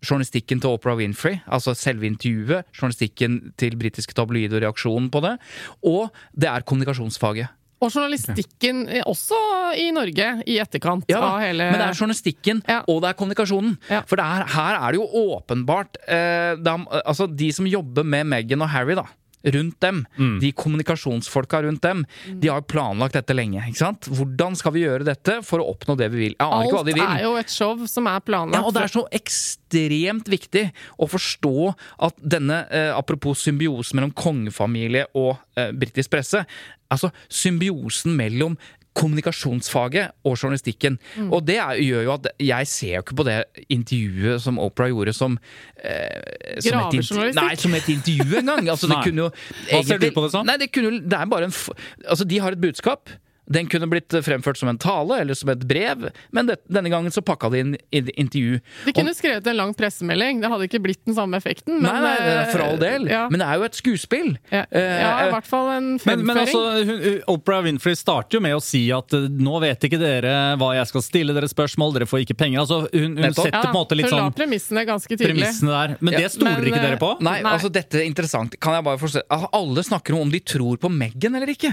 Journalistikken 0.00 0.60
til 0.62 0.70
Oprah 0.76 0.94
Winfrey, 1.00 1.40
altså 1.50 1.74
selve 1.74 2.06
intervjuet. 2.06 2.62
Journalistikken 2.72 3.52
til 3.58 3.74
britiske 3.74 4.14
tabloider 4.14 4.60
og 4.62 4.62
reaksjonen 4.74 5.10
på 5.10 5.20
det. 5.24 5.38
Og 5.82 6.12
det 6.38 6.48
er 6.48 6.60
kommunikasjonsfaget. 6.62 7.48
Og 7.80 7.92
journalistikken 7.94 8.80
eh, 8.90 9.04
også 9.06 9.38
i 9.78 9.88
Norge, 9.94 10.28
i 10.50 10.56
etterkant 10.58 11.04
Ja, 11.10 11.20
av 11.22 11.38
hele 11.44 11.68
Men 11.70 11.78
det 11.78 11.86
er 11.92 11.98
journalistikken, 12.00 12.62
Ja. 12.66 12.80
og 12.90 13.02
det 13.04 13.12
er 13.12 13.18
kommunikasjonen. 13.20 13.76
Ja. 13.90 14.00
For 14.08 14.18
det 14.18 14.24
er, 14.26 14.48
her 14.56 14.78
er 14.80 14.92
det 14.96 14.98
jo 14.98 15.06
åpenbart 15.36 16.00
eh, 16.08 16.56
det 16.58 16.72
er, 16.74 16.86
Altså, 17.04 17.28
de 17.30 17.52
som 17.54 17.66
jobber 17.70 18.02
med 18.04 18.26
Meghan 18.26 18.62
og 18.66 18.68
Harry, 18.74 18.96
da. 18.98 19.06
Rundt 19.44 19.76
dem, 19.80 20.00
Mm. 20.18 20.40
de 20.40 20.50
kommunikasjonsfolka 20.52 21.62
rundt 21.62 21.80
dem, 21.82 22.04
de 22.40 22.48
har 22.48 22.60
planlagt 22.62 23.14
dette 23.14 23.34
lenge. 23.34 23.62
ikke 23.68 23.76
sant? 23.78 24.00
Hvordan 24.10 24.56
skal 24.58 24.72
vi 24.72 24.80
gjøre 24.82 25.04
dette 25.06 25.42
for 25.46 25.58
å 25.62 25.68
oppnå 25.74 25.96
det 25.96 26.10
vi 26.10 26.18
vil? 26.24 26.34
Jeg 26.34 26.42
aner 26.48 26.66
ikke 26.66 26.78
hva 26.80 26.84
de 26.84 26.92
vil. 26.92 27.02
Alt 27.02 27.20
er 27.20 27.22
jo 27.24 27.36
et 27.36 27.48
show 27.54 27.86
som 27.86 28.06
er 28.10 28.18
planlagt. 28.20 28.54
Ja, 28.58 28.64
og 28.66 28.74
det 28.74 28.82
er 28.82 28.88
så 28.88 29.04
ekstremt 29.14 30.26
viktig 30.28 30.72
å 30.98 31.06
forstå 31.08 31.74
at 32.00 32.14
denne, 32.20 32.66
eh, 32.70 32.90
apropos 32.96 33.38
symbiosen 33.38 33.94
mellom 33.94 34.12
kongefamilie 34.12 35.06
og 35.14 35.38
eh, 35.56 35.70
britisk 35.72 36.10
presse, 36.10 36.44
altså 36.90 37.10
symbiosen 37.28 38.16
mellom 38.16 38.56
kommunikasjonsfaget 38.98 40.14
og 40.26 40.36
journalistikken. 40.36 40.98
Mm. 41.16 41.30
Og 41.32 41.44
det 41.46 41.58
er, 41.62 41.78
gjør 41.82 42.06
jo 42.08 42.14
at 42.16 42.28
jeg 42.42 42.70
ser 42.70 42.94
jo 42.96 43.04
ikke 43.04 43.18
på 43.20 43.28
det 43.28 43.38
intervjuet 43.68 44.42
som 44.44 44.58
Oprah 44.62 44.90
gjorde 44.92 45.14
som 45.16 45.38
eh, 45.82 46.58
som 46.58 46.66
et 46.66 46.72
Gravejournalistikk? 46.72 47.38
Nei, 47.38 47.54
som 47.62 47.78
et 47.78 47.88
intervju 47.94 48.42
engang. 48.42 48.68
Altså, 48.74 48.90
det 48.90 49.00
kunne 49.06 49.26
jo 49.26 49.30
Hva 49.70 49.82
ser 49.86 50.02
du 50.02 50.10
på 50.14 50.26
det 50.26 50.34
som? 50.34 50.48
Nei, 50.48 50.58
det, 50.60 50.70
kunne, 50.74 50.98
det 51.04 51.18
er 51.20 51.30
bare 51.30 51.48
en 51.50 51.54
f 51.54 51.68
Altså, 52.04 52.26
de 52.28 52.42
har 52.42 52.56
et 52.56 52.62
budskap. 52.62 53.12
Den 53.48 53.68
kunne 53.70 53.88
blitt 53.90 54.12
fremført 54.24 54.58
som 54.60 54.68
en 54.70 54.78
tale 54.78 55.20
eller 55.22 55.34
som 55.38 55.48
et 55.52 55.62
brev, 55.68 56.08
men 56.36 56.46
det, 56.50 56.58
denne 56.68 56.90
gangen 56.92 57.12
så 57.14 57.22
pakka 57.24 57.50
de 57.52 57.60
inn 57.64 57.74
i 57.94 58.02
intervju. 58.20 58.60
De 58.84 58.92
kunne 58.96 59.14
skrevet 59.16 59.46
en 59.48 59.56
lang 59.56 59.72
pressemelding, 59.76 60.42
det 60.42 60.50
hadde 60.52 60.68
ikke 60.68 60.80
blitt 60.84 61.00
den 61.08 61.16
samme 61.16 61.38
effekten. 61.40 61.78
Men, 61.80 61.88
nei, 61.88 62.00
nei, 62.04 62.34
eh, 62.34 62.50
for 62.52 62.64
all 62.66 62.78
del. 62.80 63.08
Ja, 63.08 63.24
Men 63.32 63.40
det 63.40 63.48
er 63.48 63.60
jo 63.62 63.66
et 63.68 63.78
skuespill. 63.80 64.36
ja, 64.52 64.64
Eh, 64.68 65.00
ja, 65.00 65.12
i 65.26 65.30
hvert 65.32 65.46
fall 65.48 65.70
en 65.72 65.88
fremføring. 65.98 66.26
men 66.28 66.36
altså, 66.42 66.60
hun, 66.84 67.22
Oprah 67.32 67.62
Winfrey 67.64 67.96
starter 67.96 68.36
jo 68.36 68.40
med 68.44 68.54
å 68.54 68.60
si 68.62 68.82
at 68.92 69.12
eh, 69.16 69.28
nå 69.32 69.58
vet 69.64 69.80
ikke 69.88 69.98
dere 69.98 70.34
hva 70.60 70.74
jeg 70.76 70.90
skal 70.92 71.02
stille 71.02 71.32
dere 71.36 71.48
spørsmål, 71.48 71.94
dere 71.96 72.06
får 72.10 72.26
ikke 72.26 72.36
penger. 72.36 72.60
Altså, 72.66 72.82
hun, 72.92 73.16
hun 73.16 73.32
setter 73.32 73.56
ja, 73.56 73.62
på 73.64 73.72
en 73.72 73.76
måte 73.78 73.96
litt 73.98 74.06
Hun 74.10 74.14
sånn 74.14 74.24
la 74.28 74.36
premissene 74.36 74.84
ganske 74.88 75.08
tydelig. 75.16 75.32
premissene 75.40 75.72
der. 75.72 75.96
Men 76.00 76.12
Ja, 76.14 76.20
det 76.20 76.32
stoler 76.36 76.60
men, 76.60 76.68
ikke 76.68 76.84
dere 76.84 77.00
på? 77.00 77.10
Nei, 77.24 77.38
Nei. 77.42 77.52
altså 77.56 77.72
dette 77.72 78.02
er 78.02 78.06
interessant. 78.06 78.58
Kan 78.60 78.76
jeg 78.76 78.84
bare 78.84 79.00
forstå 79.00 79.24
altså, 79.24 79.48
Alle 79.56 79.82
snakker 79.88 80.14
om 80.14 80.26
om 80.28 80.32
de 80.32 80.40
tror 80.44 80.76
på 80.82 80.90
Meghan 80.92 81.34
eller 81.38 81.48
ikke. 81.54 81.72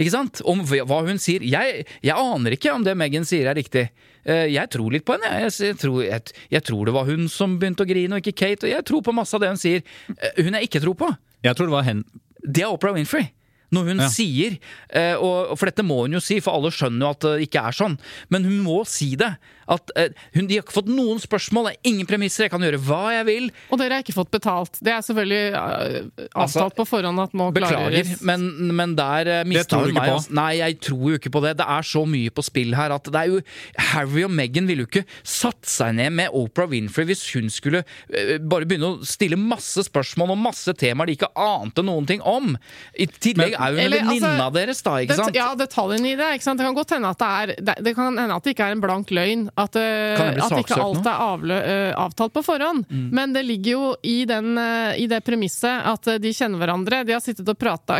Ikke 0.00 0.12
sant? 0.14 0.40
Om 0.48 0.62
hva 0.66 1.02
hun 1.06 1.18
sier. 1.20 1.42
Jeg, 1.44 1.84
jeg 2.02 2.16
aner 2.16 2.54
ikke 2.56 2.72
om 2.72 2.84
det 2.86 2.94
Meghan 2.96 3.26
sier 3.28 3.50
er 3.50 3.58
riktig. 3.58 3.88
Eh, 4.24 4.46
Jeg 4.54 4.70
tror 4.72 4.90
litt 4.94 5.04
på 5.04 5.16
henne. 5.18 5.28
Jeg, 5.44 5.52
jeg, 5.68 5.76
tror, 5.82 6.00
jeg, 6.06 6.32
jeg 6.50 6.62
tror 6.64 6.88
det 6.88 6.94
var 6.96 7.04
hun 7.10 7.28
som 7.28 7.58
begynte 7.60 7.84
å 7.84 7.88
grine, 7.90 8.16
og 8.16 8.24
ikke 8.24 8.38
Kate. 8.46 8.66
Og 8.66 8.72
jeg 8.72 8.86
tror 8.88 9.02
på 9.04 9.14
masse 9.14 9.36
av 9.36 9.42
det 9.44 9.50
hun 9.52 9.60
sier. 9.60 9.84
Eh, 10.16 10.42
Hun 10.42 10.56
jeg 10.58 10.70
ikke 10.70 10.80
tror 10.86 10.96
på, 11.04 11.10
Jeg 11.44 11.56
tror 11.58 11.66
det 11.68 11.74
var 11.76 11.86
hen... 11.90 12.04
det 12.42 12.62
er 12.64 12.72
Oprah 12.72 12.94
Winfrey. 12.96 13.28
Når 13.72 13.88
hun 13.88 14.00
Ja. 14.04 14.08
sier, 14.12 14.58
eh, 14.92 15.14
og, 15.16 15.56
for 15.58 15.66
dette 15.70 15.82
må 15.86 16.02
hun 16.04 16.12
jo 16.12 16.20
si, 16.20 16.40
for 16.44 16.52
alle 16.58 16.70
skjønner 16.74 17.06
jo 17.06 17.10
at 17.14 17.20
det 17.24 17.48
ikke 17.48 17.62
er 17.68 17.72
sånn, 17.72 17.98
men 18.28 18.44
hun 18.44 18.60
må 18.66 18.82
si 18.86 19.14
det. 19.16 19.32
At 19.72 19.92
eh, 19.96 20.10
hun, 20.34 20.48
De 20.50 20.56
har 20.58 20.64
ikke 20.64 20.74
fått 20.74 20.88
noen 20.90 21.20
spørsmål, 21.22 21.68
det 21.70 21.72
er 21.78 21.88
ingen 21.92 22.06
premisser, 22.10 22.44
jeg 22.44 22.50
kan 22.52 22.60
gjøre 22.60 22.80
hva 22.82 23.12
jeg 23.14 23.24
vil. 23.28 23.44
Og 23.72 23.78
dere 23.80 23.94
har 23.96 24.02
ikke 24.04 24.12
fått 24.16 24.32
betalt. 24.34 24.76
Det 24.82 24.90
er 24.92 25.00
selvfølgelig 25.06 25.54
uh, 25.54 26.26
Altså, 26.42 26.66
på 26.76 26.84
forhånd 26.88 27.22
at 27.22 27.32
må 27.38 27.46
Beklager, 27.54 27.78
klargjøres. 27.94 28.20
men, 28.26 28.44
men 28.74 28.96
der 28.98 29.30
uh, 29.30 29.48
mista 29.48 29.78
hun 29.80 29.94
meg. 29.94 30.10
altså. 30.18 30.34
Nei, 30.36 30.50
jeg 30.58 30.78
tror 30.84 31.06
jo 31.14 31.20
ikke 31.20 31.32
på 31.32 31.42
det. 31.46 31.54
Det 31.62 31.68
er 31.78 31.86
så 31.88 32.02
mye 32.10 32.34
på 32.34 32.44
spill 32.44 32.74
her 32.76 32.92
at 32.98 33.08
det 33.08 33.22
er 33.22 33.30
jo 33.30 33.40
Harry 33.92 34.26
og 34.26 34.34
Meghan 34.34 34.66
ville 34.68 34.84
jo 34.84 34.90
ikke 34.90 35.04
satt 35.24 35.62
seg 35.70 35.94
ned 35.96 36.12
med 36.18 36.34
Oprah 36.36 36.68
Winfrey 36.68 37.06
hvis 37.08 37.22
hun 37.38 37.48
skulle 37.48 37.84
uh, 37.86 38.34
bare 38.42 38.66
begynne 38.68 38.92
å 38.98 39.06
stille 39.06 39.38
masse 39.40 39.86
spørsmål 39.88 40.34
om 40.34 40.44
masse 40.50 40.74
temaer 40.82 41.12
de 41.12 41.16
ikke 41.16 41.32
ante 41.38 41.86
noen 41.86 42.10
ting 42.10 42.20
om. 42.26 42.56
I 42.98 43.06
tillegg 43.06 43.56
er 43.62 43.72
hun 43.76 43.80
en 43.82 43.92
venninne 43.94 44.28
altså, 44.28 44.46
av 44.46 44.52
deres, 44.56 44.82
da, 44.82 44.94
ikke 45.02 45.08
Det- 45.08 45.16
sant? 45.22 45.38
Ja, 45.38 45.48
detaljene 45.58 46.12
i 46.12 46.16
det. 46.16 46.28
Ikke 46.36 46.46
sant? 46.46 46.58
Det 46.58 46.66
kan 46.66 46.74
godt 46.74 46.90
hende 46.96 47.10
at 47.10 47.18
det 47.18 47.28
er 47.28 47.46
Det, 47.62 47.76
det 47.84 47.94
kan 47.96 48.16
hende 48.18 48.34
at 48.36 48.42
det 48.44 48.54
ikke 48.56 48.66
er 48.68 48.76
en 48.76 48.80
blank 48.84 49.10
løgn. 49.10 49.48
At, 49.56 49.76
eh, 49.76 50.20
at 50.46 50.56
ikke 50.58 50.80
alt 50.82 51.06
er 51.06 51.24
avlø, 51.26 51.58
eh, 51.62 51.94
avtalt 51.94 52.32
på 52.32 52.44
forhånd. 52.44 52.84
Men 52.90 53.32
det 53.32 53.44
ligger 53.46 53.70
jo 53.72 53.96
i, 54.02 54.24
den, 54.24 54.56
eh, 54.58 54.98
i 55.02 55.06
det 55.06 55.22
premisset 55.24 55.86
at 55.86 56.02
de 56.20 56.32
kjenner 56.32 56.58
hverandre. 56.58 57.04
De 57.06 57.12
har 57.12 57.20
sittet 57.20 57.48
og 57.48 57.58
prata. 57.58 57.98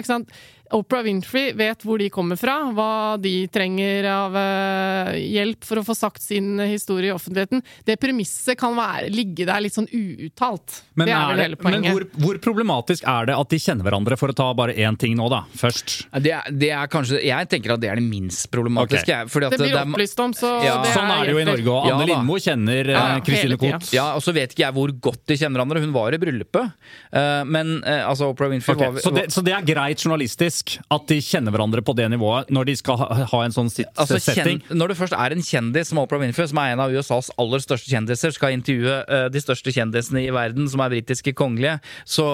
Oprah 0.72 1.02
Winfrey 1.04 1.52
vet 1.58 1.82
hvor 1.85 1.98
de 2.00 2.08
kommer 2.12 2.38
fra, 2.40 2.54
hva 2.72 3.16
de 3.20 3.46
trenger 3.52 4.06
av 4.08 4.37
eh, 4.40 5.18
hjelp 5.20 5.64
for 5.68 5.80
å 5.80 5.85
få 5.85 5.94
sagt 5.96 6.22
sin 6.24 6.56
historie 6.64 7.11
i 7.11 7.14
offentligheten. 7.14 7.61
Det 7.85 7.98
premisset 8.00 8.56
kan 8.61 8.74
være, 8.78 9.11
ligge 9.12 9.44
der 9.48 9.61
litt 9.64 9.76
sånn 9.76 9.88
uuttalt. 9.92 10.78
Men, 10.94 11.08
det 11.11 11.14
er 11.14 11.20
er 11.20 11.28
vel 11.28 11.37
det, 11.37 11.46
hele 11.48 11.58
men 11.61 11.66
poenget. 11.66 11.92
hvor, 11.92 12.06
hvor 12.24 12.40
problematisk 12.48 13.04
er 13.08 13.28
det 13.30 13.37
at 13.37 13.52
de 13.52 13.61
kjenner 13.62 13.87
hverandre, 13.88 14.18
for 14.20 14.32
å 14.32 14.37
ta 14.38 14.48
bare 14.56 14.74
én 14.80 14.96
ting 15.00 15.16
nå, 15.18 15.28
da, 15.32 15.42
først? 15.61 15.96
Det 16.24 16.32
er, 16.38 16.48
det 16.52 16.70
er 16.76 16.90
kanskje 16.92 17.20
Jeg 17.24 17.48
tenker 17.52 17.74
at 17.76 17.82
det 17.82 17.90
er 17.92 18.00
det 18.00 18.06
minst 18.06 18.48
problematiske. 18.52 19.02
Okay. 19.06 19.30
fordi 19.32 19.48
at 19.50 19.56
det 19.56 19.61
blir 19.66 19.76
er- 19.76 19.87
opplyst 19.92 20.20
om, 20.24 20.32
så 20.37 20.52
Ja. 20.64 20.78
det 20.82 20.92
Sånn 20.96 21.11
er 21.11 21.24
det 21.26 21.32
jo 21.37 21.42
i. 21.42 21.46
Norge, 21.48 21.68
og 21.72 21.87
Anne 21.90 22.06
ja, 22.06 22.14
Lindmo 22.14 22.37
kjenner 22.40 22.82
Kristine 22.87 22.96
Ja, 22.96 23.20
Kristine 23.26 23.56
hele. 23.56 23.61
Koht. 23.62 23.92
Ja, 23.92 24.06
og 24.16 24.22
så 24.24 24.32
vet 24.37 24.52
ikke 24.54 24.64
jeg 24.66 24.76
hvor 24.76 24.92
godt 25.08 25.22
de 25.28 25.37
kjenner 25.40 25.61
hverandre. 25.61 25.82
Hun 25.85 25.92
var 25.94 26.14
i 26.14 26.20
bryllupet. 26.22 26.72
eh, 27.12 27.42
men 27.44 27.82
eh, 27.85 28.02
altså, 28.08 28.30
Oprah 28.32 28.48
Winfrey 28.52 28.76
Ok, 28.76 28.82
var 28.87 29.00
så, 29.02 29.11
det, 29.14 29.26
så 29.35 29.42
det 29.44 29.52
er 29.56 29.66
greit 29.66 29.98
journalistisk 30.04 30.62
at 30.92 31.07
de 31.11 31.16
kjenner 31.25 31.53
hverandre 31.55 31.83
på 31.85 31.94
det 31.98 32.07
nivået 32.12 32.51
når 32.53 32.68
de 32.68 32.75
skal 32.79 32.98
ha, 33.01 33.07
ha 33.33 33.40
en 33.44 33.55
sånn 33.55 33.70
sit 33.72 33.88
Altså, 33.98 34.18
setting? 34.22 34.61
kjen- 34.62 34.79
når 34.79 34.92
du 34.92 34.94
først 34.98 35.16
er 35.16 35.35
en 35.35 35.42
kjendis 35.44 35.90
som 35.92 35.98
Oprah 36.03 36.20
Winfrey, 36.22 36.46
som 36.51 36.59
er 36.62 36.72
en 36.75 36.83
av 36.85 36.92
USAs 36.94 37.31
aller 37.40 37.62
største 37.64 37.90
kjendiser, 37.92 38.33
skal 38.35 38.55
intervjue 38.57 38.96
uh, 39.09 39.27
de 39.33 39.42
største 39.42 39.72
kjendisene 39.75 40.22
i 40.27 40.31
verden, 40.35 40.68
som 40.70 40.81
er 40.85 40.92
britiske 40.94 41.35
kongelige, 41.38 41.79
så 42.09 42.27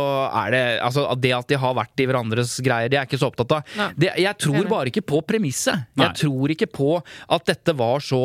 er 0.45 0.51
det 0.55 0.63
altså, 0.85 1.07
Det 1.19 1.33
at 1.37 1.49
de 1.51 1.59
har 1.63 1.75
vært 1.79 2.03
i 2.05 2.07
hverandres 2.11 2.57
greier, 2.65 2.89
det 2.93 2.99
er 2.99 3.05
jeg 3.07 3.11
ikke 3.13 3.21
så 3.23 3.31
opptatt 3.33 3.55
av. 3.59 3.77
Det, 3.99 4.13
jeg 4.19 4.39
tror 4.45 4.69
bare 4.71 4.91
ikke 4.93 5.05
på 5.09 5.21
premisset. 5.27 5.87
Jeg 5.99 6.15
tror 6.23 6.55
ikke 6.55 6.69
på 6.71 6.91
at 7.29 7.47
dette 7.49 7.75
var 7.79 8.01
så 8.05 8.21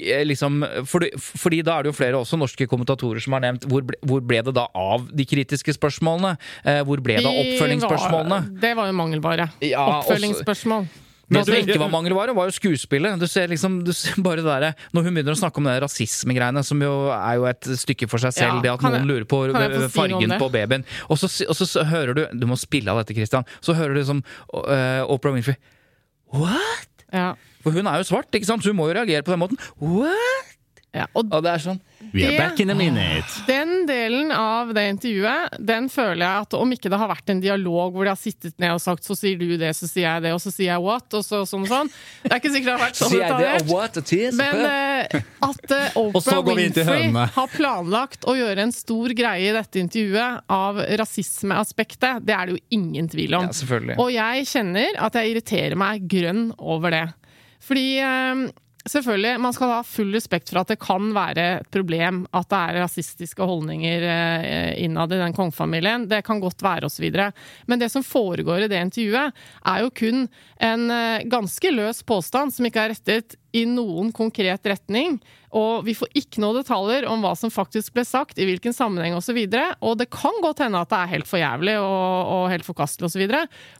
eh, 0.00 0.24
liksom 0.26 0.62
fordi, 0.86 1.10
fordi 1.16 1.62
da 1.66 1.78
er 1.78 1.86
det 1.86 1.92
jo 1.92 1.96
flere 1.98 2.20
også 2.20 2.38
norske 2.40 2.66
kommentatorer 2.70 3.22
som 3.22 3.36
har 3.36 3.44
nevnt 3.46 3.66
hvor 3.70 3.84
ble, 3.86 3.98
hvor 4.06 4.20
ble 4.24 4.42
det 4.46 4.54
da 4.56 4.66
av 4.76 5.06
de 5.12 5.24
kritiske 5.28 5.74
spørsmålene? 5.76 6.34
Eh, 6.64 6.82
hvor 6.86 7.00
ble 7.04 7.18
det 7.20 7.26
av 7.26 7.40
oppfølgingsspørsmålene? 7.44 8.38
Var, 8.46 8.60
det 8.62 8.72
var 8.78 8.90
jo 8.90 8.96
mangelvare. 8.98 9.45
Ja, 9.60 9.82
også- 9.86 10.12
Oppfølgingsspørsmål. 10.12 10.88
Det 11.28 11.40
som 11.44 11.54
du- 11.54 11.58
ikke 11.72 11.78
var 11.80 11.88
mangelvare, 11.90 12.32
var 12.36 12.46
jo 12.46 12.52
skuespillet. 12.54 13.18
Du 13.18 13.26
ser 13.26 13.48
liksom, 13.50 13.80
du 13.84 13.90
ser 13.92 14.14
bare 14.22 14.36
det 14.36 14.44
der, 14.46 14.74
Når 14.94 15.02
hun 15.02 15.14
begynner 15.14 15.34
å 15.34 15.40
snakke 15.40 15.58
om 15.58 15.64
det 15.64 15.82
rasismegreiene, 15.82 16.62
som 16.64 16.78
jo 16.80 17.10
er 17.10 17.34
jo 17.34 17.44
et 17.50 17.60
stykke 17.82 18.08
for 18.08 18.18
seg 18.22 18.30
selv, 18.32 18.54
Ja, 18.54 18.60
det 18.62 18.70
at 18.70 18.80
noen 18.80 18.92
jeg- 19.00 19.08
lurer 19.10 19.24
på 19.26 19.40
fargen 19.90 20.30
si 20.30 20.38
på 20.38 20.50
babyen. 20.52 20.84
Og 21.10 21.18
så, 21.18 21.26
og 21.50 21.56
så 21.56 21.82
hører 21.84 22.14
du 22.14 22.26
Du 22.38 22.46
må 22.46 22.54
spille 22.56 22.88
av 22.88 23.02
dette, 23.04 23.14
Christian. 23.16 23.44
Så 23.60 23.74
hører 23.74 23.94
du 23.94 24.00
liksom 24.04 24.22
uh, 24.54 25.02
Oprah 25.10 25.34
Winfrey 25.34 25.56
What? 26.32 26.88
Ja. 27.12 27.34
For 27.62 27.70
hun 27.72 27.86
er 27.86 27.98
jo 27.98 28.06
svart, 28.06 28.30
ikke 28.32 28.46
sant? 28.46 28.62
så 28.62 28.70
hun 28.70 28.76
må 28.78 28.86
jo 28.88 28.94
reagere 28.94 29.22
på 29.22 29.34
den 29.34 29.40
måten. 29.40 29.58
What? 29.80 30.55
Ja, 30.96 31.06
og 31.12 31.28
Og 31.36 31.42
det 31.44 31.52
er 31.52 31.62
sånn 31.66 31.80
We 32.14 32.22
are 32.24 32.30
Det- 32.30 32.38
back 32.38 32.60
in 32.60 32.70
a 32.70 32.74
minute. 32.74 33.24
Den 33.48 33.86
delen 33.88 34.30
av 34.32 34.72
det 34.72 34.84
intervjuet, 34.94 35.56
den 35.66 35.88
føler 35.92 36.22
jeg 36.22 36.42
at 36.46 36.54
om 36.54 36.70
ikke 36.72 36.88
det 36.92 36.98
har 37.00 37.08
vært 37.10 37.30
en 37.32 37.40
dialog 37.42 37.92
hvor 37.92 38.04
de 38.06 38.12
har 38.14 38.20
sittet 38.20 38.54
ned 38.62 38.72
og 38.76 38.80
sagt 38.80 39.04
så 39.04 39.16
sier 39.18 39.36
du 39.38 39.56
det, 39.58 39.72
så 39.76 39.88
sier 39.90 40.06
jeg 40.06 40.22
det, 40.22 40.32
og 40.32 40.40
så 40.40 40.52
sier 40.54 40.70
jeg 40.70 40.82
what, 40.84 41.08
og 41.12 41.24
så 41.26 41.42
sånn 41.44 41.66
og 41.66 41.68
sånn 41.72 41.90
Det 42.22 42.30
er 42.32 42.40
ikke 42.40 42.52
sikkert 42.54 42.70
det 42.70 42.76
har 42.76 42.84
vært 42.86 43.00
sånn 43.00 43.12
det? 43.12 43.20
detaljert. 43.26 44.36
Men 44.38 44.54
uh, 44.64 45.48
at 45.50 45.70
uh, 45.76 45.98
Oprah 46.14 46.42
Winfrey 46.46 47.10
har 47.36 47.48
planlagt 47.52 48.24
å 48.24 48.36
gjøre 48.38 48.64
en 48.68 48.72
stor 48.72 49.08
greie 49.18 49.50
i 49.50 49.56
dette 49.56 49.82
intervjuet 49.82 50.46
av 50.48 50.80
rasismeaspektet, 51.00 52.24
det 52.24 52.34
er 52.34 52.46
det 52.46 52.56
jo 52.56 52.62
ingen 52.78 53.08
tvil 53.08 53.34
om. 53.34 53.50
Ja. 53.50 53.96
Og 53.98 54.12
jeg 54.14 54.46
kjenner 54.48 54.96
at 55.02 55.18
jeg 55.18 55.34
irriterer 55.34 55.76
meg 55.78 56.06
grønn 56.08 56.52
over 56.58 56.94
det. 56.94 57.04
Fordi 57.66 57.86
eh, 57.98 58.46
Selvfølgelig, 58.86 59.40
Man 59.40 59.54
skal 59.54 59.72
ha 59.72 59.78
full 59.82 60.12
respekt 60.14 60.52
for 60.52 60.60
at 60.60 60.70
det 60.70 60.78
kan 60.78 61.08
være 61.14 61.46
et 61.56 61.70
problem 61.74 62.22
at 62.36 62.46
det 62.52 62.58
er 62.58 62.76
rasistiske 62.84 63.42
holdninger 63.42 64.04
eh, 64.06 64.84
innad 64.84 65.10
i 65.10 65.18
den 65.18 65.34
kongefamilien. 65.34 66.06
Det 66.06 66.22
kan 66.26 66.38
godt 66.42 66.62
være, 66.62 66.86
osv. 66.86 67.06
Men 67.66 67.82
det 67.82 67.90
som 67.90 68.04
foregår 68.06 68.62
i 68.64 68.68
det 68.70 68.84
intervjuet, 68.86 69.34
er 69.66 69.82
jo 69.82 69.90
kun 69.90 70.28
en 70.62 70.86
eh, 70.94 71.26
ganske 71.26 71.72
løs 71.74 72.04
påstand 72.06 72.54
som 72.54 72.68
ikke 72.68 72.84
er 72.84 72.94
rettet 72.94 73.34
i 73.56 73.64
noen 73.66 74.12
konkret 74.14 74.68
retning. 74.70 75.18
Og 75.56 75.82
vi 75.86 75.94
får 75.96 76.12
ikke 76.20 76.42
noen 76.44 76.60
detaljer 76.60 77.08
om 77.10 77.24
hva 77.24 77.32
som 77.38 77.50
faktisk 77.50 77.94
ble 77.96 78.04
sagt, 78.06 78.38
i 78.38 78.46
hvilken 78.46 78.76
sammenheng 78.76 79.16
osv. 79.18 79.40
Og, 79.40 79.56
så 79.56 79.64
og 79.80 79.96
det 79.98 80.10
kan 80.14 80.42
godt 80.44 80.62
hende 80.62 80.82
at 80.82 80.92
det 80.92 81.00
er 81.00 81.14
helt 81.16 81.30
for 81.30 81.42
jævlig 81.42 81.74
og, 81.80 82.34
og 82.36 82.50
helt 82.54 82.66
forkastelig 82.68 83.10
osv., 83.10 83.26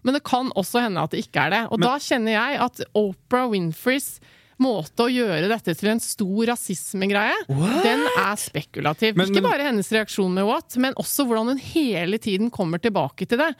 men 0.02 0.16
det 0.16 0.24
kan 0.26 0.50
også 0.58 0.82
hende 0.82 1.04
at 1.04 1.14
det 1.14 1.26
ikke 1.28 1.46
er 1.46 1.54
det. 1.54 1.62
Og 1.70 1.82
da 1.82 1.94
kjenner 2.02 2.34
jeg 2.40 2.58
at 2.66 2.82
Oprah 2.96 3.52
Winfreys 3.52 4.16
måte 4.62 5.04
å 5.04 5.10
gjøre 5.12 5.48
dette 5.50 5.74
til 5.76 5.90
en 5.92 6.00
stor 6.00 6.46
rasismegreie, 6.52 7.34
den 7.82 8.06
er 8.16 8.36
spekulativ. 8.40 9.16
Men- 9.16 9.28
Ikke 9.28 9.42
bare 9.44 9.66
hennes 9.68 9.90
reaksjon 9.92 10.32
med 10.32 10.46
what, 10.48 10.76
men 10.76 10.94
også 10.94 11.26
hvordan 11.26 11.52
hun 11.54 11.58
hele 11.58 12.18
tiden 12.18 12.50
kommer 12.50 12.78
tilbake 12.80 13.26
til 13.28 13.38
det. 13.38 13.54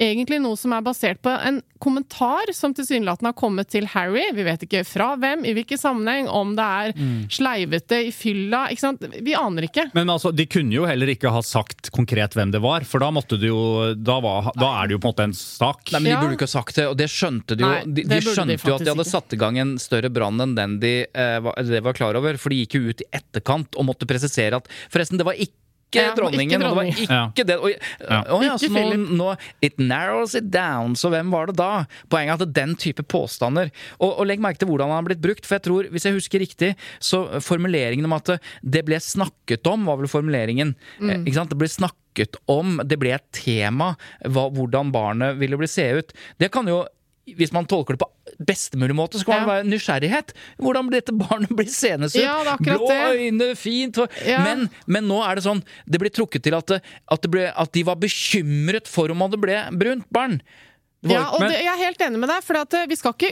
Egentlig 0.00 0.38
noe 0.40 0.56
som 0.56 0.72
er 0.72 0.80
basert 0.86 1.18
på 1.20 1.28
en 1.44 1.58
kommentar 1.80 2.48
som 2.56 2.72
tilsynelatende 2.76 3.30
har 3.30 3.36
kommet 3.36 3.68
til 3.72 3.84
Harry. 3.92 4.22
Vi 4.32 4.44
vet 4.46 4.62
ikke 4.64 4.80
fra 4.88 5.10
hvem, 5.20 5.42
i 5.48 5.52
hvilken 5.56 5.80
sammenheng, 5.80 6.28
om 6.28 6.54
det 6.56 6.64
er 6.64 6.92
Mm. 6.96 7.26
sleivete 7.32 7.98
i 8.06 8.10
fylla. 8.12 8.62
Ikke 8.72 8.80
sant? 8.80 9.04
Vi 9.20 9.34
aner 9.36 9.66
ikke. 9.68 9.90
Men 9.94 10.08
altså, 10.08 10.32
de 10.34 10.46
kunne 10.46 10.72
jo 10.72 10.86
heller 10.88 11.12
ikke 11.12 11.30
ha 11.32 11.42
sagt 11.44 11.90
konkret 11.92 12.32
hvem 12.36 12.50
det 12.52 12.62
var, 12.64 12.80
for 12.88 12.98
da 13.04 13.10
måtte 13.12 13.38
du 13.40 13.46
jo 13.50 13.60
Da, 14.00 14.18
var, 14.20 14.50
da 14.56 14.72
er 14.82 14.88
det 14.88 14.96
jo 14.96 14.98
på 15.04 15.08
en 15.08 15.14
måte 15.14 15.24
en 15.28 15.36
sak. 15.36 15.92
Nei, 15.92 16.00
men 16.00 16.10
De 16.12 16.16
burde 16.24 16.36
ikke 16.38 16.48
ha 16.48 16.54
sagt 16.56 16.74
det, 16.80 16.86
og 16.88 16.96
det 16.96 17.08
skjønte 17.12 17.56
de 17.56 17.64
jo. 17.64 17.68
Nei, 17.70 17.84
de, 17.84 18.02
de 18.08 18.20
skjønte 18.24 18.56
de 18.56 18.70
jo 18.70 18.74
at 18.76 18.84
de 18.84 18.90
hadde 18.94 19.04
ikke. 19.04 19.10
satt 19.12 19.32
i 19.36 19.36
gang 19.44 19.58
en 19.58 19.76
større 19.78 20.10
brann 20.10 20.40
enn 20.40 20.54
den 20.56 20.78
de 20.80 20.94
eh, 21.12 21.38
var, 21.44 21.54
de 21.60 21.80
var 21.84 21.92
klar 21.92 22.16
over. 22.16 22.36
For 22.40 22.48
de 22.48 22.64
gikk 22.64 22.74
jo 22.80 22.88
ut 22.88 23.00
i 23.04 23.08
etterkant 23.20 23.76
og 23.76 23.84
måtte 23.92 24.08
presisere 24.08 24.56
at 24.56 24.68
forresten, 24.88 25.18
det 25.20 25.26
var 25.28 25.36
ikke 25.36 25.56
Ja, 25.98 26.14
dronningen, 26.14 26.60
ikke 26.60 26.70
og 26.70 26.76
det 26.76 26.76
var 26.76 27.30
ikke 27.34 27.46
det. 27.48 27.56
Og, 27.58 27.70
Ja. 28.06 28.20
å 28.30 28.38
ja, 28.44 28.54
så 28.56 28.68
Ikke 28.68 28.84
nå, 28.94 29.16
nå 29.18 29.36
It 29.62 29.78
narrows 29.78 30.34
it 30.38 30.50
down. 30.50 30.94
Så 30.94 31.10
hvem 31.10 31.30
var 31.30 31.46
det 31.50 31.56
da? 31.56 31.86
Poenget 32.08 32.40
er 32.40 32.46
at 32.46 32.54
den 32.54 32.76
type 32.76 33.02
påstander 33.02 33.70
Og, 33.98 34.20
og 34.20 34.26
legg 34.26 34.38
merke 34.40 34.58
til 34.62 34.68
hvordan 34.68 34.88
han 34.92 35.00
har 35.02 35.08
blitt 35.08 35.20
brukt. 35.24 35.46
For 35.46 35.58
jeg 35.58 35.64
tror, 35.66 35.88
hvis 35.90 36.06
jeg 36.06 36.14
husker 36.14 36.38
riktig, 36.38 36.76
så 37.00 37.40
formuleringen 37.42 38.04
om 38.06 38.12
at 38.16 38.36
det 38.62 38.84
ble 38.86 39.00
snakket 39.02 39.66
om, 39.66 39.84
var 39.86 39.96
vel 39.98 40.06
formuleringen. 40.10 40.74
Mm. 41.00 41.10
Eh, 41.10 41.18
Ikke 41.26 41.34
sant? 41.40 41.50
Det 41.50 41.58
ble 41.58 41.68
snakket 41.68 42.36
om, 42.50 42.78
det 42.84 42.98
ble 43.00 43.12
et 43.16 43.26
tema, 43.32 43.96
hva, 44.26 44.48
hvordan 44.54 44.92
barnet 44.94 45.38
ville 45.40 45.58
bli 45.58 45.68
se 45.70 45.88
ut. 46.00 46.12
Det 46.38 46.50
kan 46.54 46.66
jo 46.70 46.84
hvis 47.36 47.52
man 47.52 47.66
tolker 47.68 47.94
det 47.94 48.00
på 48.02 48.08
best 48.46 48.74
mulig 48.80 48.94
måte, 48.96 49.18
så 49.20 49.26
kan 49.28 49.42
Ja. 49.42 49.46
være 49.46 49.66
nysgjerrighet. 49.68 50.32
Hvordan 50.58 50.90
dette 50.90 51.12
barnet 51.12 51.50
blir 51.50 51.68
seende 51.70 52.06
ut? 52.08 52.14
Ja, 52.16 52.56
Blå 52.58 52.88
det. 52.88 52.98
øyne, 53.20 53.50
fint 53.56 53.96
hår. 54.00 54.08
Ja. 54.26 54.40
Men, 54.42 54.68
men 54.86 55.06
nå 55.06 55.20
er 55.22 55.36
det 55.36 55.44
sånn 55.44 55.62
Det 55.88 56.00
blir 56.00 56.10
trukket 56.10 56.42
til 56.42 56.54
at, 56.56 56.66
det, 56.66 56.80
at, 57.10 57.20
det 57.22 57.30
ble, 57.30 57.52
at 57.54 57.72
de 57.72 57.82
var 57.84 57.96
bekymret 57.96 58.88
for 58.88 59.10
om 59.10 59.22
det 59.30 59.38
ble 59.40 59.60
brunt 59.76 60.06
barn. 60.10 60.40
Var- 61.02 61.14
Ja, 61.14 61.22
og 61.32 61.40
det, 61.40 61.62
Jeg 61.62 61.70
er 61.72 61.78
helt 61.86 62.02
enig 62.04 62.18
med 62.20 62.28
deg, 62.28 62.42
for 62.44 62.58
at 62.60 62.74
eh, 62.76 62.86
vi 62.86 62.96
skal 62.96 63.14
ikke 63.14 63.30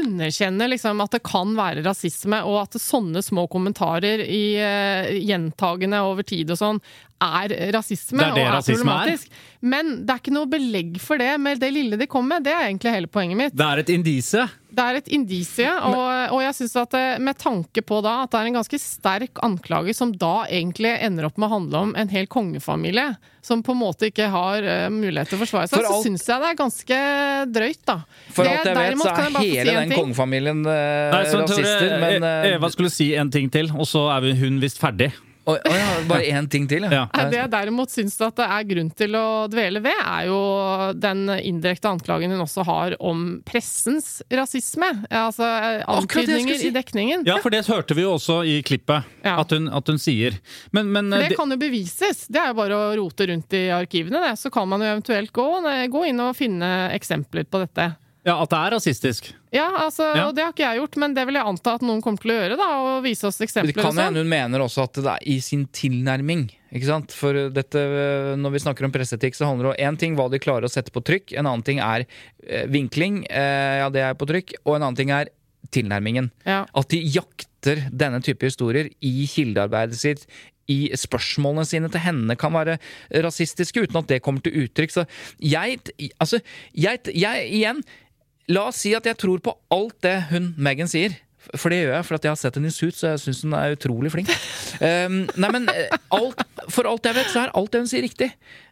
underkjenne 0.00 0.66
liksom, 0.72 1.00
at 1.04 1.12
det 1.14 1.22
kan 1.22 1.52
være 1.54 1.84
rasisme, 1.86 2.40
og 2.42 2.62
at 2.64 2.78
sånne 2.82 3.22
små 3.22 3.44
kommentarer 3.50 4.18
i 4.24 4.56
uh, 4.58 5.10
gjentagende 5.14 6.00
over 6.02 6.26
tid 6.26 6.50
og 6.50 6.58
sånn 6.58 6.80
er 7.24 7.54
rasisme 7.74 8.18
Det 8.20 8.26
er 8.28 8.34
det 8.36 8.42
og 8.44 8.48
er 8.50 8.56
rasisme 8.58 8.80
er. 8.80 8.84
problematisk. 8.84 9.40
Men 9.64 9.94
det 10.04 10.12
er 10.12 10.18
ikke 10.20 10.32
noe 10.36 10.48
belegg 10.52 10.98
for 11.00 11.16
det 11.22 11.30
med 11.40 11.58
det 11.62 11.70
lille 11.72 11.96
de 11.96 12.06
kom 12.10 12.26
med. 12.28 12.42
Det 12.44 12.52
er 12.52 12.66
egentlig 12.68 12.92
hele 12.92 13.08
poenget 13.08 13.38
mitt. 13.38 13.54
Det 13.56 13.64
er 13.64 13.80
et 13.80 13.88
indise. 13.94 14.42
Det 14.74 14.82
er 14.84 14.96
et 14.98 15.08
indisie, 15.14 15.70
og, 15.86 16.32
og 16.34 16.40
jeg 16.42 16.54
synes 16.58 16.72
at 16.82 16.90
det, 16.96 17.02
med 17.22 17.38
tanke 17.38 17.80
på 17.86 18.00
da 18.02 18.24
at 18.24 18.32
det 18.34 18.40
er 18.40 18.48
en 18.50 18.56
ganske 18.58 18.78
sterk 18.82 19.38
anklage 19.46 19.94
som 19.94 20.10
da 20.18 20.32
egentlig 20.50 20.90
ender 21.06 21.28
opp 21.28 21.38
med 21.38 21.46
å 21.46 21.52
handle 21.54 21.82
om 21.86 21.92
en 21.96 22.10
hel 22.10 22.26
kongefamilie, 22.26 23.12
som 23.44 23.62
på 23.62 23.70
en 23.72 23.78
måte 23.84 24.08
ikke 24.10 24.26
har 24.32 24.66
uh, 24.66 24.88
mulighet 24.90 25.30
til 25.30 25.38
å 25.38 25.42
forsvare 25.44 25.70
seg, 25.70 25.78
For 25.78 25.86
så 25.86 25.94
alt- 25.94 26.08
syns 26.08 26.26
jeg 26.26 26.42
det 26.42 26.48
er 26.50 26.58
ganske 26.58 26.98
drøyt, 27.54 27.82
da. 27.86 27.96
For 28.34 28.42
Det- 28.44 28.56
alt 28.56 28.66
jeg 28.66 28.76
vet, 28.80 28.98
så 28.98 29.12
er 29.14 29.22
hele 29.22 29.38
si 29.38 29.54
den 29.70 29.88
ting. 29.94 30.00
kongefamilien 30.02 30.64
uh, 30.66 30.74
Nei, 31.14 31.22
så 31.30 31.44
rasister, 31.46 31.94
men 32.02 32.26
eh, 32.32 32.50
Eva 32.56 32.72
skulle 32.74 32.90
si 32.92 33.12
en 33.14 33.30
ting 33.30 33.48
til, 33.54 33.70
og 33.78 33.86
så 33.88 34.08
er 34.16 34.34
hun 34.42 34.58
visst 34.60 34.82
ferdig. 34.82 35.12
Å 35.44 35.52
oh 35.60 35.74
ja, 35.76 35.88
bare 36.08 36.24
én 36.32 36.46
ting 36.48 36.64
til, 36.66 36.86
Ja. 36.88 37.02
ja. 37.12 37.24
Det 37.28 37.36
jeg 37.36 37.50
derimot 37.52 37.90
syns 37.92 38.14
at 38.24 38.36
det 38.38 38.46
er 38.48 38.64
grunn 38.64 38.88
til 38.96 39.12
å 39.18 39.24
dvele 39.52 39.82
ved, 39.84 39.98
er 40.00 40.26
jo 40.30 40.38
den 40.96 41.26
indirekte 41.36 41.90
anklagen 41.90 42.32
hun 42.32 42.40
også 42.46 42.64
har 42.64 42.96
om 42.98 43.42
pressens 43.44 44.22
rasisme. 44.32 44.88
Altså 45.10 45.44
eh, 45.44 45.82
antydninger 45.84 46.56
si. 46.56 46.68
i 46.70 46.72
dekningen. 46.72 47.26
Ja, 47.28 47.36
for 47.44 47.52
det 47.52 47.60
hørte 47.68 47.92
vi 47.98 48.06
jo 48.06 48.14
også 48.16 48.38
i 48.48 48.62
klippet, 48.64 49.04
Ja. 49.24 49.36
at, 49.42 49.50
hun, 49.52 49.68
at 49.68 49.86
hun 49.92 50.00
sier. 50.00 50.38
Men, 50.72 50.90
men 50.92 51.10
det- 51.10 51.28
det 51.28 51.36
kan 51.36 51.50
jo 51.52 51.56
bevises. 51.60 52.24
Det 52.26 52.40
er 52.40 52.48
jo 52.54 52.54
bare 52.62 52.72
å 52.80 52.96
rote 52.96 53.28
rundt 53.28 53.52
i 53.52 53.66
arkivene, 53.68 54.24
det. 54.24 54.38
Så 54.40 54.50
kan 54.50 54.66
man 54.68 54.80
jo 54.80 54.86
eventuelt 54.96 55.30
gå, 55.32 55.46
gå 55.92 56.06
inn 56.08 56.20
og 56.24 56.34
finne 56.36 56.88
eksempler 56.96 57.44
på 57.44 57.60
dette. 57.66 57.96
Ja, 58.24 58.34
at 58.40 58.50
det 58.50 58.58
er 58.58 58.72
rasistisk. 58.74 59.28
Ja, 59.52 59.66
altså, 59.84 60.06
Ja. 60.16 60.26
og 60.28 60.34
det 60.34 60.44
har 60.44 60.52
ikke 60.54 60.64
jeg 60.64 60.80
gjort, 60.80 60.96
men 61.02 61.14
det 61.14 61.26
vil 61.28 61.34
jeg 61.38 61.44
anta 61.46 61.74
at 61.76 61.82
noen 61.82 62.00
kommer 62.02 62.18
til 62.22 62.32
å 62.32 62.38
gjøre, 62.40 62.56
da, 62.56 62.68
og 62.80 63.02
vise 63.04 63.26
oss 63.28 63.36
Det 63.38 63.48
eksempler 63.50 63.74
kan 63.76 63.86
og 63.86 63.92
sånn. 63.94 64.04
hende 64.08 64.22
hun 64.24 64.28
mener 64.32 64.64
også 64.64 64.84
at 64.88 64.94
det 64.94 65.06
er 65.12 65.26
i 65.28 65.38
sin 65.44 65.66
tilnærming. 65.66 66.46
Ikke 66.74 66.86
sant? 66.88 67.12
For 67.14 67.32
dette, 67.54 67.78
når 68.40 68.50
vi 68.56 68.58
snakker 68.64 68.84
om 68.88 68.90
presseetikk, 68.96 69.36
så 69.38 69.46
handler 69.46 69.70
det 69.70 69.74
om 69.76 69.92
én 69.92 69.98
ting 70.00 70.16
hva 70.16 70.28
de 70.32 70.40
klarer 70.42 70.64
å 70.66 70.72
sette 70.72 70.90
på 70.90 71.04
trykk, 71.04 71.36
en 71.38 71.46
annen 71.46 71.62
ting 71.62 71.78
er 71.78 72.06
eh, 72.48 72.66
vinkling, 72.66 73.26
eh, 73.30 73.78
ja 73.84 73.90
det 73.94 74.02
er 74.02 74.14
på 74.18 74.26
trykk, 74.26 74.56
og 74.64 74.76
en 74.76 74.82
annen 74.88 74.96
ting 74.98 75.10
er 75.14 75.28
tilnærmingen. 75.70 76.30
Ja. 76.46 76.64
At 76.74 76.88
de 76.88 76.98
jakter 77.04 77.86
denne 77.90 78.20
type 78.22 78.42
historier 78.44 78.90
i 79.00 79.26
kildearbeidet 79.30 79.96
sitt. 80.00 80.26
I 80.66 80.88
spørsmålene 80.96 81.66
sine 81.68 81.90
til 81.92 82.00
henne 82.00 82.36
kan 82.40 82.52
være 82.56 82.78
rasistiske 83.20 83.82
uten 83.84 83.98
at 84.00 84.06
det 84.08 84.22
kommer 84.24 84.40
til 84.44 84.64
uttrykk. 84.64 84.90
Så 84.94 85.04
jeg, 85.44 85.78
altså, 86.18 86.40
jeg, 86.72 87.00
jeg 87.12 87.50
igjen 87.52 87.82
La 88.52 88.66
oss 88.68 88.82
si 88.84 88.92
at 88.96 89.06
jeg 89.08 89.16
tror 89.20 89.40
på 89.44 89.54
alt 89.72 89.96
det 90.04 90.18
hun 90.32 90.52
Megan 90.60 90.90
sier. 90.90 91.16
For 91.52 91.68
det 91.68 91.82
gjør 91.82 91.92
jeg, 91.92 92.04
for 92.08 92.16
at 92.16 92.24
jeg 92.24 92.32
har 92.32 92.40
sett 92.40 92.56
henne 92.56 92.70
i 92.70 92.74
Suits, 92.74 92.98
så 93.02 93.10
jeg 93.12 93.20
syns 93.20 93.42
hun 93.44 93.56
er 93.56 93.74
utrolig 93.74 94.10
flink. 94.14 94.30
Um, 94.80 95.24
nei, 95.42 95.50
men 95.52 95.68
eh, 95.72 95.92
alt, 96.16 96.40
For 96.72 96.88
alt 96.88 97.04
jeg 97.04 97.18
vet, 97.18 97.28
så 97.32 97.42
er 97.42 97.52
alt 97.58 97.74
det 97.74 97.82
hun 97.82 97.90
sier, 97.90 98.04
riktig. 98.04 98.30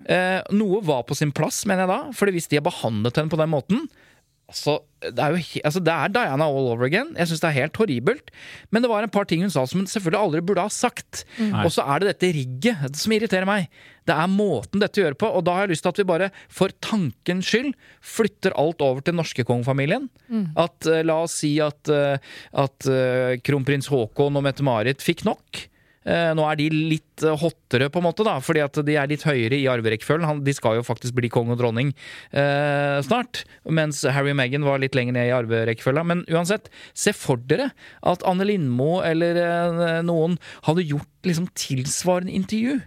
Uh, 0.09 0.41
noe 0.57 0.81
var 0.87 1.05
på 1.09 1.17
sin 1.19 1.35
plass, 1.37 1.63
mener 1.69 1.85
jeg 1.85 1.93
da. 1.93 2.17
Fordi 2.17 2.35
hvis 2.37 2.49
de 2.49 2.59
har 2.59 2.65
behandlet 2.65 3.21
henne 3.21 3.33
på 3.33 3.41
den 3.41 3.53
måten 3.53 3.85
Altså, 4.53 4.75
det 5.03 5.19
er 5.19 5.33
jo 5.33 5.39
he- 5.41 5.63
altså, 5.65 5.81
det 5.83 5.93
er 5.93 6.11
Diana 6.13 6.45
all 6.45 6.69
over 6.75 6.85
again. 6.85 7.15
Jeg 7.17 7.27
syns 7.31 7.41
det 7.41 7.49
er 7.49 7.57
helt 7.63 7.79
horribelt. 7.81 8.29
Men 8.71 8.83
det 8.85 8.91
var 8.93 9.03
en 9.03 9.11
par 9.11 9.25
ting 9.25 9.41
hun 9.43 9.51
sa 9.51 9.65
som 9.67 9.81
hun 9.81 9.89
selvfølgelig 9.89 10.21
aldri 10.21 10.43
burde 10.45 10.61
ha 10.67 10.69
sagt. 10.69 11.25
Og 11.65 11.73
så 11.73 11.83
er 11.89 11.99
det 12.05 12.11
dette 12.13 12.31
rigget 12.37 12.97
som 13.01 13.13
irriterer 13.17 13.49
meg. 13.49 13.67
Det 14.07 14.15
er 14.15 14.29
måten 14.29 14.83
dette 14.83 15.01
gjør 15.01 15.15
på, 15.17 15.31
og 15.31 15.45
da 15.47 15.53
har 15.57 15.65
jeg 15.67 15.73
lyst 15.77 15.83
til 15.87 15.93
at 15.95 15.99
vi 16.03 16.05
bare 16.13 16.29
for 16.51 16.69
tankens 16.83 17.47
skyld 17.49 17.73
flytter 18.03 18.53
alt 18.59 18.83
over 18.83 19.01
til 19.07 19.15
norske 19.15 19.45
kongefamilien. 19.47 20.09
At 20.59 20.87
eh, 20.91 21.03
La 21.07 21.21
oss 21.23 21.39
si 21.41 21.55
at, 21.63 21.89
eh, 21.89 22.19
at 22.53 22.87
eh, 22.91 23.37
kronprins 23.47 23.89
Haakon 23.89 24.37
og 24.37 24.43
Mette-Marit 24.45 25.01
fikk 25.03 25.25
nok. 25.25 25.67
Eh, 26.03 26.33
nå 26.35 26.43
er 26.51 26.59
de 26.59 26.67
litt 26.75 27.23
eh, 27.23 27.37
hottere, 27.39 27.87
på 27.93 28.01
en 28.01 28.07
måte, 28.09 28.25
da, 28.27 28.39
fordi 28.43 28.63
at 28.65 28.81
de 28.87 28.97
er 28.99 29.11
litt 29.11 29.23
høyere 29.27 29.59
i 29.59 29.69
arverekkefølgen. 29.71 30.43
De 30.47 30.55
skal 30.57 30.81
jo 30.81 30.87
faktisk 30.87 31.15
bli 31.19 31.31
kong 31.33 31.53
og 31.55 31.61
dronning 31.61 31.93
eh, 32.35 32.99
snart, 33.07 33.45
mens 33.71 34.03
Harry 34.11 34.33
og 34.35 34.41
Meghan 34.41 34.67
var 34.67 34.83
litt 34.83 34.97
lenger 34.99 35.15
ned 35.19 35.31
i 35.31 35.35
arverekkefølgen. 35.37 36.09
Men 36.11 36.25
uansett, 36.33 36.73
se 36.95 37.15
for 37.15 37.39
dere 37.47 37.71
at 38.03 38.27
Anne 38.27 38.49
Lindmo 38.49 38.97
eller 39.07 39.39
eh, 39.39 40.01
noen 40.07 40.39
hadde 40.67 40.89
gjort 40.91 41.29
liksom 41.29 41.47
tilsvarende 41.55 42.35
intervju. 42.35 42.81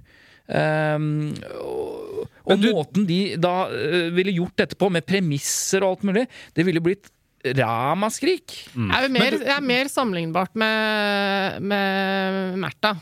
Um, 0.46 1.32
og 1.66 2.28
og 2.46 2.60
du- 2.62 2.68
måten 2.76 3.08
de 3.10 3.16
da 3.42 3.66
eh, 3.74 4.12
ville 4.14 4.36
gjort 4.36 4.60
dette 4.62 4.78
på, 4.78 4.92
med 4.94 5.06
premisser 5.10 5.82
og 5.82 5.96
alt 5.96 6.04
mulig, 6.12 6.28
det 6.54 6.66
ville 6.68 6.84
blitt 6.86 7.10
ramaskrik. 7.58 8.56
Mm. 8.74 8.92
Er 8.92 9.10
mer, 9.14 9.38
det 9.42 9.52
er 9.58 9.66
mer 9.66 9.92
sammenlignbart 9.92 10.56
med, 10.58 11.62
med 11.62 12.58
Märtha. 12.62 12.96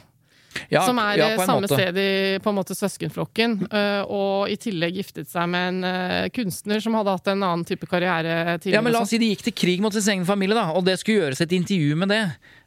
Ja, 0.69 0.83
som 0.85 0.99
er 1.01 1.17
ja, 1.17 1.27
eh, 1.31 1.37
på 1.37 1.45
samme 1.45 1.65
måte. 1.65 1.77
sted 1.77 1.97
i 1.97 2.39
på 2.43 2.51
en 2.51 2.57
måte 2.57 2.75
søskenflokken, 2.77 3.55
eh, 3.73 4.01
og 4.05 4.51
i 4.51 4.57
tillegg 4.61 4.99
giftet 4.99 5.31
seg 5.31 5.49
med 5.49 5.69
en 5.71 5.87
eh, 5.89 6.29
kunstner 6.33 6.83
som 6.83 6.97
hadde 6.97 7.15
hatt 7.15 7.31
en 7.33 7.41
annen 7.41 7.65
type 7.67 7.87
karriere 7.89 8.57
tidligere. 8.59 8.77
Ja, 8.77 8.83
men 8.85 8.95
La 8.95 9.03
oss 9.03 9.13
si 9.13 9.21
de 9.21 9.31
gikk 9.31 9.45
til 9.47 9.57
krig 9.63 9.83
mot 9.83 9.95
sin 9.95 10.17
egen 10.17 10.27
familie, 10.29 10.57
da, 10.57 10.69
og 10.75 10.85
det 10.87 10.99
skulle 11.01 11.25
gjøres 11.25 11.43
et 11.45 11.55
intervju 11.57 11.97
med 12.03 12.13
det. 12.13 12.23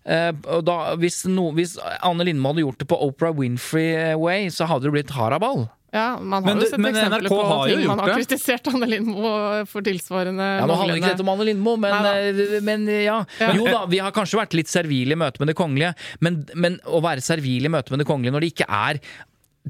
Eh, 0.06 0.32
og 0.56 0.66
da, 0.66 0.78
hvis, 1.00 1.24
no, 1.30 1.50
hvis 1.56 1.76
Anne 2.06 2.26
Lindmo 2.28 2.52
hadde 2.52 2.66
gjort 2.66 2.82
det 2.82 2.90
på 2.90 3.00
Oprah 3.08 3.34
Winfrey 3.36 4.14
way, 4.20 4.50
så 4.54 4.68
hadde 4.70 4.88
det 4.88 4.96
blitt 4.98 5.16
haraball. 5.16 5.66
Ja, 5.94 6.18
man 6.18 6.42
har 6.44 6.54
Men 6.54 6.64
jo 6.64 6.68
sett 6.70 6.82
men 6.82 6.96
eksempler 6.96 7.22
NRK 7.22 7.30
på 7.30 7.42
har 7.46 7.68
jo 7.70 7.76
ting 7.76 7.86
man 7.88 8.00
har 8.02 8.10
det. 8.10 8.16
kritisert 8.18 8.70
Anne 8.72 8.88
Lindmo 8.90 9.30
for 9.70 9.86
tilsvarende 9.86 10.48
Ja, 10.58 10.66
Nå 10.66 10.78
handler 10.80 10.98
ikke 10.98 11.12
dette 11.14 11.24
om 11.24 11.30
Anne 11.32 11.46
Lindmo, 11.48 11.76
men, 11.80 12.10
eh, 12.10 12.58
men 12.66 12.88
ja. 12.90 13.20
Ja. 13.40 13.52
Jo 13.56 13.68
da, 13.70 13.84
vi 13.90 14.02
har 14.02 14.12
kanskje 14.16 14.40
vært 14.42 14.56
litt 14.58 14.72
servile 14.72 15.14
i 15.14 15.20
møte 15.20 15.40
med 15.42 15.52
det 15.52 15.56
kongelige, 15.58 15.94
men, 16.20 16.42
men 16.58 16.80
å 16.84 17.00
være 17.04 17.24
servil 17.24 17.70
i 17.70 17.72
møte 17.72 17.94
med 17.94 18.02
det 18.02 18.08
kongelige 18.10 18.34
når 18.34 18.44
det 18.44 18.52
ikke 18.56 18.68
er 18.68 19.00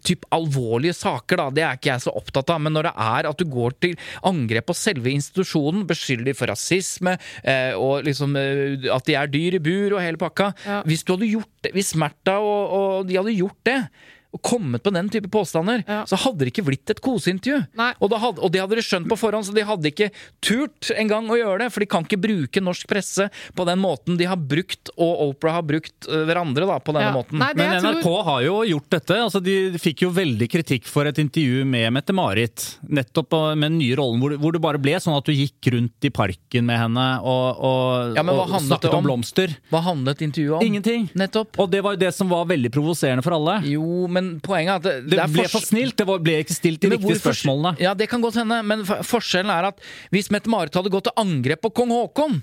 typ 0.04 0.26
alvorlige 0.34 0.92
saker, 0.92 1.40
da, 1.40 1.46
det 1.56 1.62
er 1.64 1.78
ikke 1.78 1.88
jeg 1.88 2.02
så 2.04 2.12
opptatt 2.18 2.50
av. 2.52 2.60
Men 2.60 2.74
når 2.76 2.90
det 2.90 2.94
er 3.00 3.28
at 3.30 3.38
du 3.40 3.46
går 3.48 3.76
til 3.80 3.94
angrep 4.28 4.66
på 4.68 4.76
selve 4.76 5.08
institusjonen, 5.08 5.86
beskylder 5.88 6.28
de 6.28 6.34
for 6.36 6.52
rasisme, 6.52 7.14
eh, 7.40 7.72
og 7.72 8.04
liksom 8.04 8.36
eh, 8.36 8.90
at 8.92 9.06
de 9.08 9.16
er 9.16 9.30
dyr 9.32 9.56
i 9.56 9.62
bur 9.64 9.96
og 9.96 10.02
hele 10.04 10.20
pakka 10.20 10.50
Ja. 10.66 10.82
Hvis 10.84 11.04
du 11.04 11.14
hadde 11.14 11.30
gjort 11.30 11.52
det, 11.64 11.72
hvis 11.76 11.94
Märtha 11.96 12.36
og, 12.44 12.76
og 12.76 13.08
de 13.08 13.16
hadde 13.16 13.36
gjort 13.38 13.56
det 13.68 13.78
og 14.36 14.42
kommet 14.44 14.84
på 14.84 14.92
den 14.94 15.08
type 15.12 15.30
påstander, 15.32 15.82
Ja. 15.88 16.02
så 16.08 16.16
hadde 16.20 16.44
det 16.44 16.52
ikke 16.52 16.66
blitt 16.68 16.90
et 16.92 17.00
koseintervju. 17.00 17.64
Og, 18.00 18.10
da 18.12 18.18
hadde, 18.20 18.42
og 18.44 18.52
det 18.52 18.60
hadde 18.62 18.76
de 18.78 18.84
skjønt 18.84 19.08
på 19.08 19.16
forhånd, 19.18 19.46
så 19.48 19.54
de 19.56 19.64
hadde 19.64 19.88
ikke 19.90 20.10
turt 20.44 20.90
engang 20.96 21.28
å 21.32 21.38
gjøre 21.38 21.64
det. 21.64 21.70
For 21.72 21.80
de 21.80 21.88
kan 21.90 22.04
ikke 22.06 22.20
bruke 22.20 22.62
norsk 22.62 22.86
presse 22.90 23.28
på 23.56 23.66
den 23.68 23.80
måten 23.82 24.18
de 24.20 24.28
har 24.28 24.36
brukt, 24.36 24.90
og 24.96 25.22
Opera 25.30 25.56
har 25.58 25.62
brukt 25.66 26.06
øh, 26.08 26.24
hverandre 26.28 26.66
da, 26.68 26.78
på 26.78 26.92
denne 26.94 27.08
Ja. 27.10 27.14
måten. 27.16 27.38
Nei, 27.40 27.52
Men 27.56 27.80
NRK 27.82 28.02
tror- 28.02 28.24
har 28.24 28.42
jo 28.42 28.56
gjort 28.64 28.90
dette. 28.90 29.14
altså 29.26 29.40
De 29.42 29.56
fikk 29.78 30.02
jo 30.06 30.10
veldig 30.10 30.48
kritikk 30.50 30.84
for 30.90 31.06
et 31.06 31.16
intervju 31.22 31.64
med 31.64 31.92
Mette-Marit. 31.94 32.78
Nettopp 32.88 33.32
med 33.56 33.70
den 33.70 33.78
nye 33.78 33.96
rollen 33.96 34.20
hvor, 34.20 34.36
hvor 34.38 34.52
det 34.52 34.60
bare 34.62 34.78
ble 34.82 34.96
sånn 35.02 35.16
at 35.16 35.24
du 35.24 35.32
gikk 35.32 35.70
rundt 35.72 36.04
i 36.04 36.10
parken 36.10 36.66
med 36.66 36.78
henne 36.78 37.06
og, 37.22 37.60
og, 37.62 38.14
Ja, 38.16 38.22
og 38.22 38.48
snakket 38.60 38.90
om 38.92 38.98
om? 38.98 39.04
blomster. 39.08 39.56
Hva 39.70 39.82
handlet 39.86 40.22
intervjuet 40.26 40.58
om? 40.60 40.66
Ingenting. 40.66 41.08
Nettopp. 41.14 41.58
Og 41.62 41.70
det 41.70 41.82
var 41.84 41.94
jo 41.96 42.00
det 42.04 42.12
som 42.14 42.28
var 42.28 42.44
veldig 42.46 42.70
provoserende 42.74 43.22
for 43.22 43.36
alle. 43.36 43.60
Jo, 43.68 44.06
men 44.08 44.25
poenget 44.44 44.72
er 44.72 44.76
at 44.76 44.86
det, 44.86 44.96
Det 45.14 45.22
er 45.22 45.32
ble 45.32 45.46
for 45.52 45.64
snilt. 45.64 45.96
Det 45.98 46.06
ble 46.08 46.40
ikke 46.42 46.56
stilt 46.56 46.82
de 46.82 46.90
Men 46.90 46.98
riktige 46.98 47.20
spørsmålene. 47.22 47.76
Ja, 47.82 47.94
det 47.98 48.08
kan 48.10 48.24
godt 48.24 48.38
hende, 48.40 48.60
men 48.66 48.84
forskjellen 48.86 49.52
er 49.52 49.70
at 49.72 49.80
hvis 50.14 50.30
Mette-Marit 50.34 50.76
hadde 50.76 50.92
gått 50.92 51.08
til 51.10 51.18
angrep 51.22 51.64
på 51.66 51.74
kong 51.80 51.94
Haakon 51.94 52.42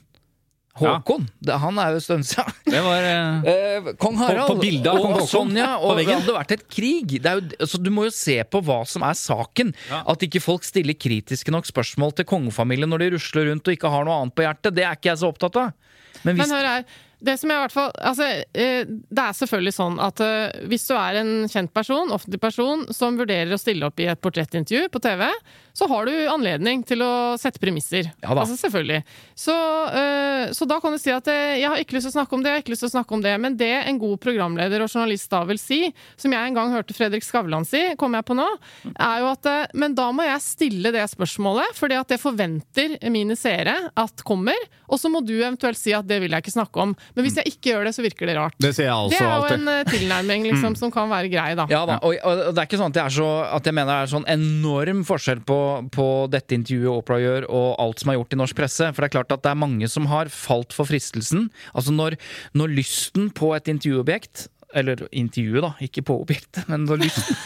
Ja. 0.81 0.95
Håkon, 0.97 1.27
det, 1.37 1.53
han 1.61 1.77
er 1.77 1.91
jo 1.93 1.99
stund 2.01 2.25
siden. 2.25 2.49
Det 2.65 2.79
var 2.81 3.03
eh, 3.05 3.43
Eh, 3.53 3.89
Kong 4.01 4.15
Harald 4.17 4.49
på 4.49 4.55
bildet 4.57 4.89
av 4.89 5.03
og 5.05 5.27
Sonja, 5.29 5.67
og 5.77 5.99
det 5.99 6.07
hadde 6.09 6.33
vært 6.33 6.53
et 6.55 6.63
krig. 6.65 7.13
Det 7.21 7.29
er 7.29 7.37
jo, 7.37 7.43
altså, 7.61 7.77
du 7.77 7.91
må 7.93 8.07
jo 8.07 8.13
se 8.15 8.39
på 8.49 8.61
hva 8.65 8.79
som 8.89 9.05
er 9.05 9.13
saken. 9.19 9.69
At 10.01 10.25
ikke 10.25 10.41
folk 10.41 10.65
stiller 10.65 10.97
kritiske 10.97 11.53
nok 11.53 11.69
spørsmål 11.69 12.15
til 12.17 12.25
kongefamilien 12.29 12.89
når 12.89 13.05
de 13.05 13.11
rusler 13.19 13.51
rundt 13.51 13.69
og 13.69 13.77
ikke 13.77 13.91
har 13.93 14.07
noe 14.07 14.17
annet 14.23 14.37
på 14.37 14.47
hjertet. 14.47 14.73
Det 14.73 14.87
er 14.87 14.97
ikke 14.97 15.11
jeg 15.11 15.21
så 15.21 15.29
opptatt 15.29 15.61
av. 15.61 15.75
Men 16.23 16.39
hvis 16.39 16.47
Men 16.47 16.57
hør 16.57 16.69
her. 16.71 16.87
Det 17.23 17.37
som 17.39 17.51
jeg 17.51 17.59
i 17.59 17.63
hvert 17.63 17.75
fall 17.75 17.91
altså, 18.03 18.25
eh, 18.51 18.83
Det 18.87 19.23
er 19.23 19.35
selvfølgelig 19.37 19.75
sånn 19.77 19.99
at 20.03 20.23
eh, 20.23 20.63
hvis 20.71 20.87
du 20.89 20.93
er 20.97 21.19
en 21.21 21.33
kjent 21.51 21.71
person, 21.75 22.11
offentlig 22.11 22.41
person, 22.43 22.83
som 22.91 23.19
vurderer 23.19 23.55
å 23.55 23.61
stille 23.61 23.87
opp 23.87 24.01
i 24.03 24.09
et 24.11 24.21
portrettintervju 24.23 24.89
på 24.91 25.01
TV, 25.03 25.29
så 25.73 25.87
har 25.89 26.05
du 26.05 26.13
anledning 26.29 26.83
til 26.85 27.01
å 27.01 27.11
sette 27.41 27.57
premisser. 27.61 28.11
Ja 28.21 28.33
da. 28.35 28.43
Altså 28.43 28.57
selvfølgelig. 28.59 28.99
Så, 29.33 29.53
øh, 29.53 30.51
så 30.53 30.67
da 30.69 30.77
kan 30.83 30.93
du 30.93 30.99
si 31.01 31.09
at 31.13 31.27
eh, 31.31 31.55
jeg 31.63 31.69
har 31.71 31.81
ikke 31.81 31.97
lyst 31.97 32.07
til 32.07 32.13
å 32.13 32.17
snakke 32.19 32.37
om 32.37 32.43
det, 32.45 32.51
jeg 32.51 32.59
har 32.59 32.63
ikke 32.65 32.73
lyst 32.75 32.85
til 32.85 32.91
å 32.91 32.93
snakke 32.93 33.17
om 33.17 33.23
det. 33.25 33.33
Men 33.41 33.57
det 33.57 33.71
en 33.81 33.97
god 34.01 34.19
programleder 34.21 34.85
og 34.85 34.91
journalist 34.93 35.31
da 35.33 35.41
vil 35.49 35.57
si, 35.61 35.79
som 36.19 36.35
jeg 36.35 36.51
en 36.51 36.59
gang 36.59 36.73
hørte 36.75 36.93
Fredrik 36.93 37.25
Skavlan 37.25 37.65
si, 37.65 37.81
kommer 37.97 38.21
jeg 38.21 38.29
på 38.29 38.37
nå, 38.37 38.45
er 38.93 39.23
jo 39.23 39.31
at 39.31 39.49
eh, 39.49 39.65
Men 39.73 39.97
da 39.97 40.11
må 40.13 40.27
jeg 40.27 40.45
stille 40.45 40.93
det 40.93 41.07
spørsmålet, 41.09 41.73
fordi 41.79 41.97
at 41.97 42.13
det 42.13 42.21
forventer 42.21 42.97
mine 43.13 43.37
seere 43.39 43.75
at 43.97 44.23
kommer. 44.27 44.57
Og 44.93 45.01
så 45.01 45.09
må 45.09 45.23
du 45.25 45.33
eventuelt 45.39 45.79
si 45.79 45.95
at 45.97 46.05
det 46.05 46.19
vil 46.21 46.33
jeg 46.37 46.45
ikke 46.45 46.53
snakke 46.53 46.85
om. 46.85 46.93
Men 47.17 47.25
hvis 47.25 47.39
jeg 47.41 47.49
ikke 47.55 47.71
gjør 47.73 47.89
det, 47.89 47.95
så 47.97 48.05
virker 48.05 48.29
det 48.29 48.37
rart. 48.37 48.55
Det 48.61 48.75
sier 48.77 48.91
jeg 48.91 48.93
Det 48.93 49.17
altså 49.17 49.23
er 49.25 49.33
jo 49.33 49.41
alltid. 49.41 49.67
en 49.73 49.91
tilnærming 49.93 50.47
liksom, 50.51 50.77
som 50.77 50.93
kan 50.93 51.09
være 51.09 51.33
grei, 51.33 51.49
da. 51.57 51.65
Ja 51.71 51.81
da, 51.89 51.97
og, 52.05 52.13
og 52.21 52.53
det 52.53 52.61
er 52.61 52.69
ikke 52.69 52.77
sånn 52.83 52.93
at 52.93 53.01
jeg, 53.01 53.09
er 53.09 53.17
så, 53.17 53.29
at 53.57 53.65
jeg 53.71 53.73
mener 53.79 53.89
det 53.89 53.99
er 54.05 54.13
sånn 54.13 54.29
enorm 54.29 55.01
forskjell 55.07 55.41
på, 55.47 55.57
på 55.93 56.07
dette 56.33 56.55
intervjuet 56.57 56.91
Opera 56.93 57.19
gjør 57.21 57.47
og 57.49 57.67
alt 57.83 58.03
som 58.03 58.11
er 58.11 58.19
gjort 58.19 58.35
i 58.35 58.39
norsk 58.39 58.57
presse. 58.57 58.89
For 58.91 59.03
det 59.03 59.09
er 59.09 59.15
klart 59.17 59.35
at 59.35 59.45
det 59.45 59.51
er 59.53 59.61
mange 59.63 59.89
som 59.91 60.09
har 60.11 60.31
falt 60.33 60.75
for 60.75 60.89
fristelsen. 60.89 61.49
Altså 61.73 61.93
når, 61.95 62.17
når 62.57 62.75
lysten 62.79 63.29
på 63.35 63.53
et 63.57 63.71
intervjuobjekt 63.71 64.47
eller 64.73 65.03
intervjuet, 65.11 65.61
da, 65.63 65.71
ikke 65.85 66.03
på 66.07 66.19
objektet, 66.23 66.65
men 66.71 66.85
når 66.89 67.03
lysten, 67.05 67.37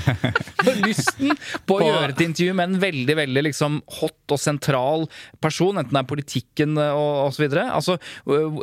når 0.66 0.80
lysten 0.84 1.32
på 1.68 1.78
å 1.78 1.84
gjøre 1.86 2.12
et 2.14 2.24
intervju 2.26 2.56
med 2.58 2.70
en 2.74 2.80
veldig 2.82 3.16
veldig 3.22 3.44
liksom 3.48 3.80
hot 4.00 4.34
og 4.36 4.40
sentral 4.42 5.06
person, 5.42 5.78
enten 5.80 5.94
det 5.96 6.02
er 6.04 6.10
politikken 6.10 6.76
eh, 6.82 6.92
og 6.96 7.30
osv. 7.30 7.46
Altså, 7.64 7.96
øh, 8.28 8.60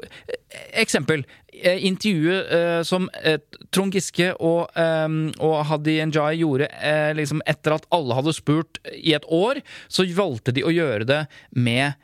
eksempel. 0.83 1.25
eh, 1.53 1.79
Intervjuet 1.87 2.53
eh, 2.53 2.79
som 2.87 3.09
eh, 3.23 3.39
Trond 3.73 3.93
Giske 3.95 4.31
og, 4.39 4.69
eh, 4.77 5.07
og 5.43 5.55
Hadi 5.69 5.97
Njay 6.09 6.41
gjorde 6.43 6.69
eh, 6.79 7.11
liksom 7.17 7.41
etter 7.49 7.77
at 7.77 7.87
alle 7.93 8.17
hadde 8.17 8.35
spurt 8.35 8.81
i 8.93 9.15
et 9.17 9.25
år, 9.33 9.61
så 9.87 10.05
valgte 10.17 10.53
de 10.53 10.65
å 10.65 10.73
gjøre 10.73 11.07
det 11.09 11.21
med 11.55 11.85
eh, 11.93 12.02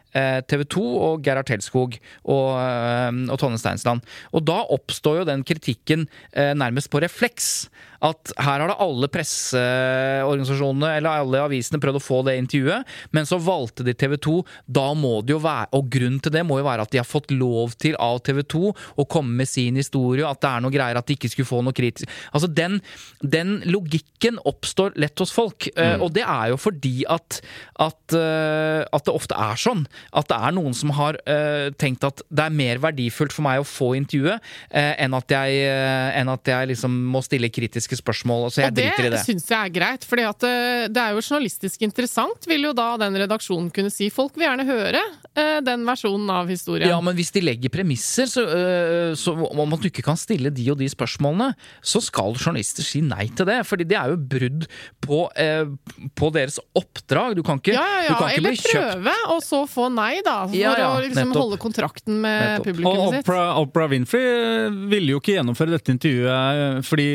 TV 0.49 0.65
2 0.76 0.86
og 1.05 1.24
Gerhard 1.26 1.49
Telskog 1.49 1.97
og, 2.24 2.47
eh, 2.59 3.22
og 3.30 3.39
Tonje 3.41 3.61
Steinsland. 3.61 4.03
Og 4.34 4.45
da 4.47 4.61
oppstår 4.76 5.22
jo 5.22 5.30
den 5.30 5.45
kritikken 5.47 6.07
eh, 6.34 6.53
nærmest 6.57 6.91
på 6.91 7.01
refleks. 7.03 7.70
At 8.06 8.34
her 8.39 8.62
har 8.64 8.72
det 8.72 8.78
alle 8.80 9.10
presseorganisasjonene 9.12 10.93
eller 10.97 11.24
alle 11.24 11.43
avisene 11.43 11.82
prøvd 11.82 12.00
å 12.00 12.04
få 12.04 12.22
det 12.28 12.38
intervjuet, 12.39 12.88
men 13.16 13.28
så 13.28 13.39
valgte 13.43 13.86
de 13.88 13.95
TV 13.97 14.16
2. 14.22 14.36
Da 14.80 14.88
må 14.97 15.20
det 15.26 15.36
jo 15.36 15.41
være 15.43 15.70
Og 15.76 15.89
grunnen 15.91 16.20
til 16.24 16.34
det 16.34 16.43
må 16.47 16.60
jo 16.60 16.68
være 16.68 16.86
at 16.86 16.93
de 16.93 17.00
har 17.02 17.08
fått 17.08 17.32
lov 17.34 17.76
til 17.82 17.97
av 18.00 18.22
TV 18.26 18.41
2 18.43 18.72
å 18.72 19.06
komme 19.10 19.41
med 19.41 19.50
sin 19.50 19.78
historie, 19.80 20.26
at 20.28 20.41
det 20.41 20.50
er 20.50 20.64
noe 20.64 20.74
greier 20.74 21.00
at 21.00 21.08
de 21.08 21.16
ikke 21.18 21.32
skulle 21.32 21.50
få 21.50 21.62
noe 21.66 21.76
kritisk 21.76 22.10
Altså 22.36 22.50
den, 22.52 22.80
den 23.22 23.60
logikken 23.70 24.39
oppstår 24.47 24.95
lett 25.00 25.20
hos 25.20 25.34
folk, 25.34 25.68
mm. 25.76 26.04
og 26.04 26.14
det 26.16 26.24
er 26.26 26.52
jo 26.52 26.60
fordi 26.60 26.93
at, 27.10 27.39
at, 27.82 28.16
eh, 28.16 28.82
at 28.84 29.06
det 29.06 29.14
ofte 29.14 29.38
er 29.38 29.60
sånn. 29.60 29.86
At 30.16 30.30
det 30.32 30.38
er 30.38 30.56
noen 30.56 30.76
som 30.78 30.93
har 30.97 31.20
eh, 31.30 31.70
tenkt 31.80 32.06
at 32.08 32.24
det 32.30 32.45
er 32.45 32.56
mer 32.56 32.82
verdifullt 32.84 33.36
for 33.36 33.45
meg 33.45 33.62
å 33.62 33.68
få 33.68 33.91
intervjuet 34.00 34.38
eh, 34.70 34.93
enn 35.04 35.16
at 35.18 35.34
jeg, 35.34 35.62
eh, 35.68 36.20
enn 36.20 36.32
at 36.32 36.52
jeg 36.52 36.72
liksom 36.74 36.95
må 37.14 37.24
stille 37.26 37.50
kritiske 37.90 38.04
spørsmål. 38.04 38.50
Så 38.52 38.62
jeg 38.62 38.72
Og 38.72 38.76
det, 38.76 38.84
driter 38.84 39.06
i 39.06 39.10
det. 39.10 39.18
Det 39.18 39.26
syns 39.26 39.50
jeg 39.50 39.60
er 39.60 39.74
greit, 39.74 40.06
for 40.06 40.20
det 40.20 41.02
er 41.02 41.16
jo 41.16 41.22
journalistisk 41.22 41.82
interessant, 41.82 42.48
vil 42.48 42.70
jo 42.70 42.74
da 42.74 42.98
den 43.02 43.18
redaksjonen 43.18 43.70
kunne 43.74 43.92
si. 43.92 44.10
Folk 44.10 44.38
vil 44.38 44.48
gjerne 44.48 44.66
høre 44.68 45.02
uh, 45.02 45.60
den 45.66 45.86
versjonen 45.88 46.30
av 46.30 46.50
historien. 46.50 46.90
Ja, 46.90 47.00
men 47.02 47.16
hvis 47.18 47.32
de 47.36 47.44
legger 47.44 47.70
premisser, 47.74 48.30
så, 48.30 48.46
uh, 48.46 49.14
så 49.18 49.34
om 49.34 49.74
at 49.76 49.82
du 49.82 49.90
ikke 49.90 50.06
kan 50.06 50.20
stille 50.20 50.52
de 50.54 50.68
og 50.72 50.80
de 50.80 50.90
spørsmålene, 50.90 51.54
så 51.82 52.02
skal 52.04 52.36
journalister 52.38 52.86
si 52.86 53.02
nei 53.06 53.30
til 53.34 53.50
det. 53.50 53.62
Fordi 53.68 53.88
det 53.90 53.98
er 54.00 54.14
jo 54.14 54.20
brudd 54.20 54.68
på, 55.06 55.26
uh, 55.28 56.10
på 56.16 56.32
deres 56.36 56.60
oppdrag. 56.78 57.38
Du 57.40 57.44
kan 57.46 57.62
ikke, 57.62 57.76
Ja, 57.78 57.86
ja, 58.04 58.08
du 58.08 58.14
ja. 58.14 58.20
kan 58.20 58.34
ikke 58.34 58.46
bli 58.50 58.56
kjøpt 58.60 58.76
Eller 58.76 59.04
prøve, 59.04 59.16
og 59.36 59.44
så 59.46 59.64
få 59.70 59.90
nei, 59.94 60.14
da. 60.26 60.38
For 60.48 60.58
Ja, 60.58 60.76
ja, 60.80 60.92
å 60.96 61.04
liksom 61.04 61.34
holde 61.36 61.60
kontrakten 61.62 62.20
med 62.22 62.40
Nettopp. 62.40 62.60
Og 62.60 62.70
publikummet 62.70 63.18
sitt. 63.20 63.28
Oprah, 63.30 63.60
Oprah 63.60 63.90
Winfrey 63.92 64.26
eh, 64.26 64.80
ville 64.92 65.14
jo 65.14 65.22
ikke 65.22 65.36
gjennomføre 65.38 65.76
dette 65.76 65.94
intervjuet, 65.94 66.86
fordi 66.88 67.08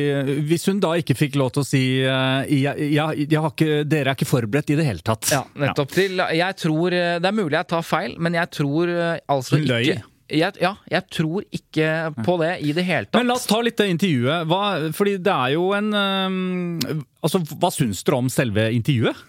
hvis 0.48 0.63
hun 0.70 0.80
da 0.82 0.94
ikke 1.00 1.16
fikk 1.18 1.36
lov 1.40 1.52
til 1.54 1.64
å 1.64 1.66
si 1.68 1.82
uh, 2.06 2.42
jeg, 2.48 2.88
jeg, 2.94 3.28
jeg 3.30 3.52
ikke, 3.52 3.68
Dere 3.88 4.12
er 4.12 4.18
ikke 4.18 4.28
forberedt 4.28 4.72
i 4.74 4.78
det 4.78 4.86
hele 4.88 5.04
tatt. 5.04 5.30
Ja, 5.34 5.42
nettopp. 5.60 5.92
Til, 5.94 6.18
jeg 6.38 6.58
tror 6.60 6.94
øh, 6.96 7.12
Det 7.22 7.30
er 7.30 7.36
mulig 7.36 7.58
jeg 7.58 7.70
tar 7.70 7.86
feil, 7.86 8.16
men 8.22 8.36
jeg 8.38 8.50
tror 8.54 8.90
øh, 8.90 9.14
altså 9.30 9.58
Hun 9.58 9.68
løy. 9.70 9.86
ikke 9.92 10.02
jeg, 10.32 10.56
ja, 10.62 10.72
jeg 10.88 11.04
tror 11.12 11.44
ikke 11.52 11.88
på 12.24 12.38
det 12.40 12.54
i 12.64 12.72
det 12.72 12.86
hele 12.88 13.04
tatt. 13.04 13.18
Men 13.20 13.28
la 13.28 13.36
oss 13.36 13.44
ta 13.48 13.58
litt 13.60 13.76
det 13.76 13.90
intervjuet. 13.92 14.46
Hva, 14.48 14.62
fordi 14.96 15.18
det 15.20 15.34
er 15.34 15.52
jo 15.52 15.68
en 15.76 15.92
um, 15.92 17.04
Altså, 17.24 17.42
hva 17.60 17.70
syns 17.72 18.00
dere 18.06 18.20
om 18.22 18.30
selve 18.32 18.64
intervjuet? 18.72 19.20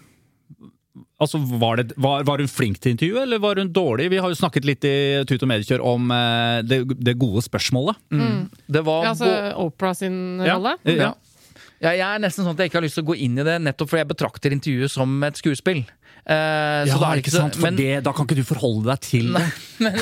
Altså, 1.20 1.38
var, 1.60 1.80
det, 1.80 1.94
var, 2.00 2.24
var 2.28 2.42
hun 2.42 2.48
flink 2.50 2.80
til 2.80 2.92
intervjuet, 2.92 3.22
eller 3.22 3.40
var 3.40 3.60
hun 3.60 3.70
dårlig? 3.72 4.10
Vi 4.12 4.18
har 4.20 4.32
jo 4.32 4.36
snakket 4.36 4.66
litt 4.68 4.84
i 4.84 4.96
Tut 5.28 5.40
og 5.46 5.48
Mediekjør 5.48 5.84
om 5.88 6.10
eh, 6.12 6.58
det, 6.68 6.82
det 7.00 7.14
gode 7.20 7.40
spørsmålet. 7.44 7.96
det 8.68 8.82
var 8.84 9.06
Ja, 9.06 9.14
altså 9.14 9.30
Opera 9.30 9.64
Oprah 9.64 9.96
sin 9.96 10.18
rolle. 10.44 10.74
ja. 10.84 10.96
Ja, 11.06 11.14
jeg 11.84 12.00
er 12.00 12.22
nesten 12.22 12.44
sånn 12.44 12.54
at 12.54 12.62
jeg 12.62 12.70
ikke 12.70 12.80
har 12.80 12.86
lyst 12.86 12.96
til 12.98 13.04
å 13.04 13.10
gå 13.10 13.18
inn 13.26 13.36
i 13.40 13.44
det, 13.46 13.56
nettopp 13.64 13.90
fordi 13.90 14.02
jeg 14.02 14.12
betrakter 14.14 14.54
intervjuet 14.56 14.92
som 14.92 15.16
et 15.26 15.40
skuespill. 15.40 15.82
Eh, 16.26 16.82
så 16.82 16.90
Ja, 16.90 16.98
da 16.98 17.06
er 17.06 17.14
det 17.14 17.22
ikke 17.22 17.30
så- 17.30 17.38
sant? 17.44 17.54
For 17.54 17.62
men, 17.62 17.76
det, 17.78 18.02
da 18.02 18.10
kan 18.12 18.26
ikke 18.26 18.34
du 18.34 18.42
forholde 18.42 18.82
deg 18.90 18.98
til 19.00 19.30
det. 19.32 19.46
men, 19.84 19.94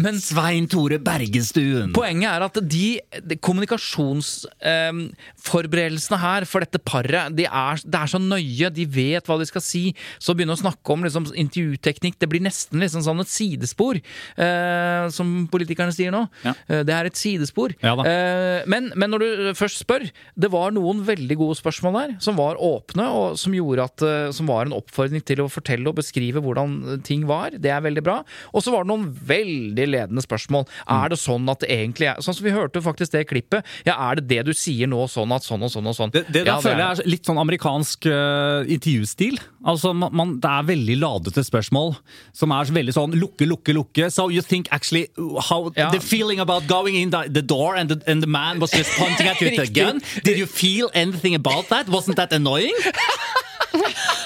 men 0.00 0.16
Svein 0.24 0.64
Tore 0.72 0.96
Bergestuen. 0.98 1.92
Poenget 1.92 2.30
er 2.30 2.40
at 2.46 2.56
de, 2.64 2.96
de 3.20 3.36
kommunikasjonsforberedelsene 3.36 6.16
her 6.22 6.44
for 6.48 6.60
dette 6.64 6.78
paret, 6.80 7.28
de 7.36 7.44
er, 7.44 7.76
det 7.84 7.92
er 8.00 8.06
så 8.08 8.16
nøye. 8.22 8.70
De 8.72 8.86
vet 8.88 9.20
hva 9.28 9.36
de 9.38 9.44
skal 9.44 9.60
si. 9.60 9.92
Så 10.18 10.32
begynne 10.32 10.56
å 10.56 10.62
snakke 10.62 10.88
om 10.94 11.04
liksom, 11.04 11.28
intervjuteknikk, 11.36 12.16
det 12.24 12.28
blir 12.32 12.40
nesten 12.46 12.80
liksom 12.80 13.04
sånn 13.04 13.20
et 13.20 13.28
sidespor. 13.28 14.00
uh, 14.40 15.10
som 15.12 15.44
politikerne 15.52 15.92
sier 15.92 16.08
nå. 16.14 16.24
Ja. 16.46 16.54
Uh, 16.70 16.80
det 16.88 16.94
er 16.96 17.04
et 17.10 17.16
sidespor. 17.20 17.74
Ja. 17.84 17.92
Eh, 18.06 18.62
men, 18.70 18.92
men 18.96 19.10
når 19.12 19.18
du 19.20 19.52
først 19.58 19.82
spør, 19.84 20.08
det 20.38 20.48
var 20.52 20.70
noen 20.72 21.04
veldig 21.04 21.36
gode 21.36 21.56
spørsmål 21.58 21.92
der, 22.00 22.16
som 22.22 22.36
var 22.38 22.56
åpne, 22.62 23.06
og 23.12 23.36
som 23.40 23.52
gjorde 23.52 23.82
at 23.84 23.96
Som 24.36 24.46
var 24.48 24.64
en 24.66 24.72
oppfordring 24.76 25.22
til 25.26 25.40
å 25.42 25.48
fortelle 25.50 25.65
og 25.86 25.96
beskrive 25.98 26.42
hvordan 26.42 27.00
ting 27.06 27.26
var. 27.28 27.54
Det 27.58 27.70
er 27.72 27.82
veldig 27.84 28.04
bra. 28.06 28.20
Og 28.52 28.64
så 28.64 28.72
var 28.74 28.84
det 28.84 28.92
noen 28.92 29.08
veldig 29.10 29.86
ledende 29.90 30.24
spørsmål. 30.24 30.66
Er 30.92 31.12
det 31.12 31.20
sånn 31.20 31.48
at 31.52 31.64
det 31.64 31.70
egentlig 31.72 32.10
er 32.10 32.22
Sånn 32.26 32.34
som 32.34 32.46
vi 32.46 32.54
hørte 32.54 32.80
faktisk 32.82 33.12
det 33.12 33.26
klippet. 33.30 33.66
Ja, 33.86 33.94
er 34.08 34.18
det 34.18 34.26
det 34.30 34.46
du 34.48 34.52
sier 34.56 34.88
nå, 34.90 35.02
sånn 35.10 35.30
at 35.34 35.44
sånn 35.46 35.62
og 35.62 35.70
sånn 35.70 35.86
og 35.86 35.94
sånn? 35.94 36.12
Det, 36.14 36.24
det 36.32 36.46
ja, 36.48 36.56
føler 36.62 36.80
jeg 36.82 37.04
er 37.04 37.10
litt 37.12 37.28
sånn 37.28 37.38
amerikansk 37.38 38.08
uh, 38.10 38.64
intervjustil. 38.72 39.38
Altså, 39.66 39.92
man, 39.94 40.14
man, 40.16 40.34
Det 40.42 40.50
er 40.50 40.68
veldig 40.70 40.96
ladete 41.02 41.44
spørsmål 41.46 41.94
som 42.36 42.54
er 42.54 42.72
veldig 42.78 42.94
sånn 42.96 43.16
lukke, 43.20 43.46
lukke, 43.48 43.74
lukke. 43.76 44.10
So 44.14 44.28
you 44.32 44.42
think 44.42 44.72
actually 44.72 45.06
how 45.50 45.70
Ja. 45.76 45.90
The 45.90 46.00
feeling 46.00 46.40
about 46.40 46.66
going 46.66 46.96
in 46.96 47.10
the, 47.10 47.28
the 47.28 47.42
door 47.42 47.76
and 47.76 47.90
the, 47.90 48.00
and 48.10 48.22
the 48.22 48.26
man 48.26 48.60
was 48.60 48.70
just 48.70 48.90
pointing 48.98 49.26
at 49.28 49.40
you 49.40 49.50
with 49.50 49.60
a 49.60 49.66
gun? 49.80 50.00
Did 50.24 50.38
you 50.38 50.46
feel 50.46 50.90
anything 50.94 51.34
about 51.34 51.68
that? 51.68 51.88
Wasn't 51.88 52.16
that 52.16 52.32
annoying? 52.32 52.74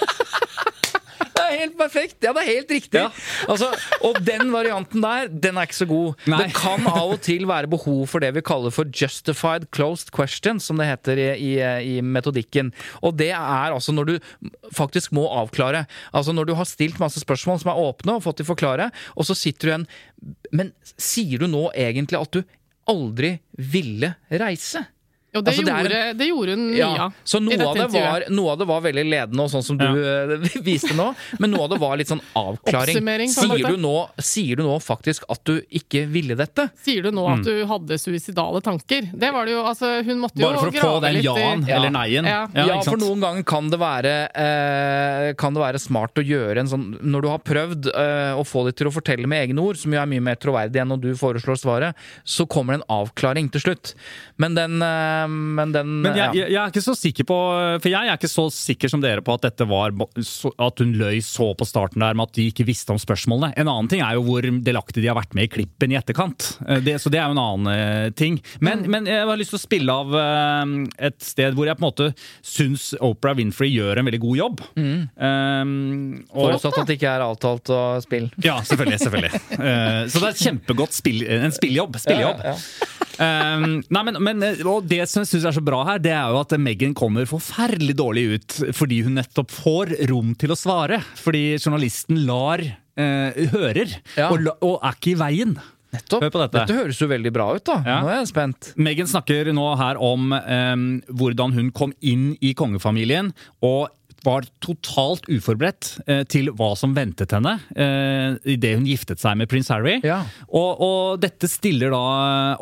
Er 1.51 1.62
helt 1.64 1.76
perfekt! 1.78 2.18
Ja, 2.24 2.32
det 2.36 2.44
er 2.44 2.51
helt 2.51 2.74
riktig. 2.74 3.01
Ja. 3.01 3.09
Altså, 3.51 3.70
og 4.07 4.20
den 4.26 4.53
varianten 4.55 5.03
der, 5.05 5.30
den 5.30 5.59
er 5.59 5.68
ikke 5.68 5.78
så 5.80 5.88
god. 5.90 6.26
Nei. 6.30 6.42
Det 6.44 6.55
kan 6.57 6.86
av 6.90 7.14
og 7.16 7.20
til 7.26 7.46
være 7.51 7.70
behov 7.70 8.05
for 8.11 8.22
det 8.22 8.32
vi 8.36 8.44
kaller 8.46 8.74
for 8.74 8.90
justified 8.94 9.66
closed 9.74 10.12
questions, 10.16 10.68
som 10.70 10.80
det 10.80 10.88
heter 10.90 11.20
i, 11.20 11.28
i, 11.34 11.53
i 11.96 11.96
metodikken. 12.05 12.72
Og 13.03 13.16
det 13.20 13.32
er 13.34 13.74
altså 13.74 13.94
når 13.96 14.12
du 14.12 14.14
faktisk 14.76 15.14
må 15.16 15.26
avklare. 15.40 15.86
Altså 16.16 16.34
når 16.36 16.51
du 16.51 16.55
har 16.59 16.68
stilt 16.68 17.01
masse 17.03 17.22
spørsmål 17.22 17.61
som 17.62 17.72
er 17.72 17.82
åpne, 17.82 18.16
og 18.16 18.24
fått 18.26 18.42
de 18.42 18.48
forklare, 18.48 18.90
og 19.16 19.26
så 19.28 19.36
sitter 19.38 19.66
du 19.66 19.72
igjen 19.72 19.90
Men 20.55 20.72
sier 21.01 21.40
du 21.40 21.48
nå 21.51 21.68
egentlig 21.72 22.20
at 22.20 22.34
du 22.34 22.42
aldri 22.90 23.36
ville 23.70 24.14
reise? 24.30 24.82
Jo, 25.33 25.41
det, 25.47 25.53
Altså, 25.53 25.62
det 25.62 25.70
gjorde, 25.70 25.91
gjorde, 25.91 26.18
det 26.18 26.26
gjorde 26.26 26.55
hun 26.57 26.62
mye 26.72 26.78
Ja, 26.81 27.05
så 27.24 27.39
noe 27.39 27.55
av, 27.62 27.76
det 27.78 27.85
var, 27.95 28.24
noe 28.35 28.51
av 28.51 28.59
det 28.59 28.66
var 28.66 28.81
veldig 28.83 29.05
ledende, 29.07 29.45
og 29.45 29.51
sånn 29.53 29.62
som 29.62 29.78
du 29.78 29.85
eh, 29.87 30.33
viste 30.66 30.95
nå. 30.99 31.07
Men 31.39 31.53
noe 31.55 31.68
av 31.68 31.70
det 31.74 31.78
var 31.78 31.97
litt 32.01 32.11
sånn 32.11 32.22
avklaring. 32.35 32.97
Oppsummering, 32.99 33.31
Sier 33.31 33.62
du, 33.70 33.76
nå, 33.78 33.93
sier 34.18 34.59
du 34.59 34.64
nå 34.66 34.74
faktisk 34.83 35.28
at 35.31 35.43
du 35.47 35.61
ikke 35.81 36.03
ville 36.11 36.35
dette? 36.39 36.66
Sier 36.83 37.07
du 37.07 37.11
nå 37.14 37.22
Mm. 37.31 37.39
at 37.39 37.47
du 37.47 37.61
hadde 37.70 37.99
suicidale 38.01 38.59
tanker? 38.64 39.07
Det 39.14 39.28
var 39.31 39.47
det 39.47 39.53
jo, 39.55 39.61
altså 39.70 39.91
Hun 40.03 40.18
måtte 40.24 40.41
jo 40.41 40.49
Bare 40.49 40.59
for 40.64 40.72
å 40.72 40.81
få 40.83 40.93
den 41.05 41.14
litt 41.18 41.26
ja-en 41.28 41.62
Ja. 41.68 41.76
eller 41.76 41.93
nei-en. 41.95 42.26
Ja. 42.26 42.81
For 42.83 42.99
noen 42.99 43.20
ganger 43.22 43.45
kan 43.47 43.68
det 43.70 43.78
være 43.78 44.14
eh, 44.35 45.28
Kan 45.39 45.55
det 45.55 45.62
være 45.62 45.81
smart 45.83 46.18
å 46.18 46.24
gjøre 46.24 46.64
en 46.64 46.70
sånn 46.70 46.87
Når 47.05 47.24
du 47.24 47.28
har 47.31 47.43
prøvd 47.47 47.91
eh, 47.93 48.33
å 48.41 48.45
få 48.47 48.64
dem 48.66 48.76
til 48.81 48.91
å 48.91 48.95
fortelle 48.95 49.28
med 49.31 49.45
egne 49.47 49.62
ord, 49.62 49.78
som 49.81 49.93
jo 49.95 50.01
er 50.01 50.09
mye 50.11 50.24
mer 50.31 50.39
troverdig 50.41 50.81
enn 50.83 50.91
når 50.95 51.03
du 51.05 51.09
foreslår 51.18 51.59
svaret, 51.61 51.99
så 52.24 52.47
kommer 52.51 52.74
det 52.74 52.81
en 52.83 52.89
avklaring 53.01 53.51
til 53.53 53.62
slutt. 53.62 53.93
Men 54.41 54.57
den, 54.59 54.81
eh, 54.83 55.20
men 55.29 55.73
den 55.75 55.91
Men 56.05 56.16
jeg, 56.16 56.21
ja. 56.21 56.31
jeg, 56.35 56.53
jeg 56.55 56.61
er 56.62 56.73
ikke 56.73 56.85
så 56.85 56.95
sikker 56.99 57.27
på 57.29 57.39
For 57.83 57.91
jeg 57.91 58.09
er 58.09 58.18
ikke 58.18 58.31
så 58.31 58.47
sikker 58.55 58.93
som 58.93 59.03
dere 59.03 59.25
på 59.25 59.35
at 59.37 59.45
dette 59.49 59.66
var 59.68 59.93
At 59.93 60.83
hun 60.83 60.95
løy 61.01 61.21
så 61.25 61.51
på 61.59 61.66
starten 61.68 62.03
der 62.05 62.16
med 62.16 62.31
at 62.31 62.37
de 62.39 62.47
ikke 62.51 62.66
visste 62.68 62.93
om 62.95 63.01
spørsmålene. 63.01 63.53
En 63.61 63.68
annen 63.71 63.89
ting 63.91 64.03
er 64.05 64.16
jo 64.16 64.25
hvor 64.27 64.45
delaktig 64.45 65.03
de 65.03 65.11
har 65.11 65.18
vært 65.18 65.35
med 65.37 65.49
i 65.49 65.53
klippen 65.53 65.93
i 65.93 65.99
etterkant. 65.99 66.53
Eh, 66.66 66.81
Det, 66.85 66.97
så 67.03 67.12
det 67.12 67.21
er 67.21 67.29
jo 67.31 67.37
en 67.37 67.43
annen 67.43 67.71
eh, 67.73 68.11
ting. 68.16 68.39
Men, 68.64 68.85
men 68.91 69.09
jeg 69.09 69.27
har 69.27 69.41
lyst 69.41 69.55
til 69.55 69.61
å 69.61 69.62
spille 69.62 69.97
av 70.03 70.14
eh, 70.21 70.75
et 71.11 71.18
sted 71.25 71.57
hvor 71.57 71.68
jeg 71.68 71.79
på 71.79 71.85
en 71.85 71.89
måte 71.89 72.09
syns 72.47 72.91
Oprah 73.01 73.37
Winfrey 73.39 73.73
gjør 73.75 74.01
en 74.01 74.09
veldig 74.09 74.23
god 74.23 74.41
jobb. 74.41 74.64
Um, 74.77 76.23
og, 76.31 76.47
Forutsatt 76.47 76.81
at 76.83 76.91
det 76.91 76.99
ikke 77.01 77.12
er 77.12 77.25
avtalt 77.27 77.73
å 77.75 77.83
spille. 78.05 78.31
ja, 78.45 78.59
selvfølgelig. 78.66 79.03
selvfølgelig. 79.05 79.43
uh, 79.59 80.01
så 80.11 80.23
det 80.23 80.27
er 80.27 80.33
et 80.33 80.45
kjempegodt 80.47 80.97
spill, 80.97 81.23
en 81.41 81.55
spillejobb. 81.55 82.01
spillejobb. 82.03 82.43
Um, 83.21 83.81
nei, 83.93 84.03
men, 84.09 84.16
men, 84.25 84.45
og 84.64 84.87
Det 84.89 85.03
som 85.11 85.24
jeg 85.24 85.30
synes 85.32 85.48
er 85.50 85.56
så 85.58 85.62
bra 85.66 85.80
her, 85.88 85.98
det 86.02 86.12
er 86.14 86.30
jo 86.32 86.38
at 86.40 86.54
Megan 86.62 86.94
kommer 86.96 87.26
forferdelig 87.28 87.96
dårlig 87.98 88.24
ut 88.36 88.56
fordi 88.78 89.02
hun 89.06 89.18
nettopp 89.18 89.50
får 89.54 89.96
rom 90.11 90.32
til 90.38 90.54
å 90.54 90.58
svare. 90.58 91.00
Fordi 91.18 91.44
journalisten 91.58 92.22
lar 92.28 92.62
eh, 92.62 93.44
hører, 93.52 93.98
Ja. 94.16 94.30
og, 94.30 94.46
og 94.62 94.78
er 94.80 94.96
ikke 94.98 95.14
i 95.16 95.18
veien. 95.20 95.54
Nettopp. 95.90 96.22
Hør 96.22 96.30
på 96.30 96.38
dette. 96.44 96.61
Dette 96.62 96.74
høres 96.78 96.98
jo 97.02 97.08
veldig 97.11 97.30
bra 97.34 97.48
ut, 97.56 97.64
da. 97.66 97.80
Ja. 97.82 97.96
Nå 98.04 98.11
er 98.12 98.20
jeg 98.20 98.28
spent. 98.30 98.68
Megan 98.78 99.08
snakker 99.11 99.48
nå 99.56 99.64
her 99.80 99.98
om 99.98 100.28
um, 100.38 100.84
hvordan 101.18 101.56
hun 101.56 101.72
kom 101.74 101.90
inn 101.98 102.28
i 102.46 102.52
kongefamilien 102.54 103.32
og 103.66 103.88
var 104.25 104.45
totalt 104.61 105.25
uforberedt 105.33 105.93
eh, 106.07 106.23
til 106.29 106.51
hva 106.57 106.73
som 106.77 106.93
ventet 106.97 107.33
henne 107.37 107.55
eh, 107.75 108.37
idet 108.55 108.75
hun 108.79 108.87
giftet 108.89 109.21
seg 109.23 109.37
med 109.41 109.49
prins 109.51 109.68
Harry. 109.73 109.99
Ja. 110.05 110.23
Og, 110.49 110.81
og 110.85 111.21
dette 111.23 111.49
stiller 111.51 111.91
da 111.95 112.03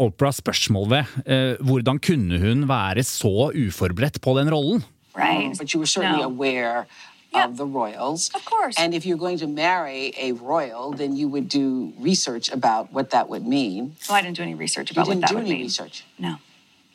Oprah 0.04 0.32
spørsmål 0.36 0.88
ved. 0.92 1.14
Eh, 1.26 1.56
hvordan 1.66 1.98
kunne 2.04 2.38
hun 2.42 2.66
være 2.70 3.02
så 3.06 3.50
uforberedt 3.54 4.20
på 4.24 4.36
den 4.38 4.50
rollen? 4.54 4.84
Right? 5.18 5.56
But 5.58 5.72
you 5.74 5.80
were 5.80 5.86
certainly 5.90 6.22
No. 6.22 6.30
aware 6.34 6.86
Yeah. 7.34 7.44
of 7.44 7.58
the 7.58 7.66
royals. 7.66 8.30
Of 8.34 8.46
course. 8.46 8.74
And 8.82 8.94
if 8.94 9.04
you're 9.04 9.18
going 9.18 9.36
to 9.40 9.46
marry 9.46 10.14
a 10.16 10.32
royal, 10.32 10.94
then 10.96 11.14
you 11.14 11.28
would 11.28 11.46
do 11.50 11.92
research 12.00 12.48
about 12.50 12.88
what 12.90 13.10
that 13.10 13.28
would 13.28 13.46
mean. 13.46 13.96
So 14.00 14.14
I 14.14 14.22
didn't 14.22 14.36
do 14.38 14.42
any 14.42 14.54
research 14.54 14.88
You 14.90 14.94
about 14.94 15.08
what 15.08 15.14
didn't 15.16 15.20
that 15.28 15.30
do 15.32 15.34
would 15.36 15.44
any 15.44 15.56
mean. 15.56 15.64
research. 15.66 16.04
No. 16.18 16.36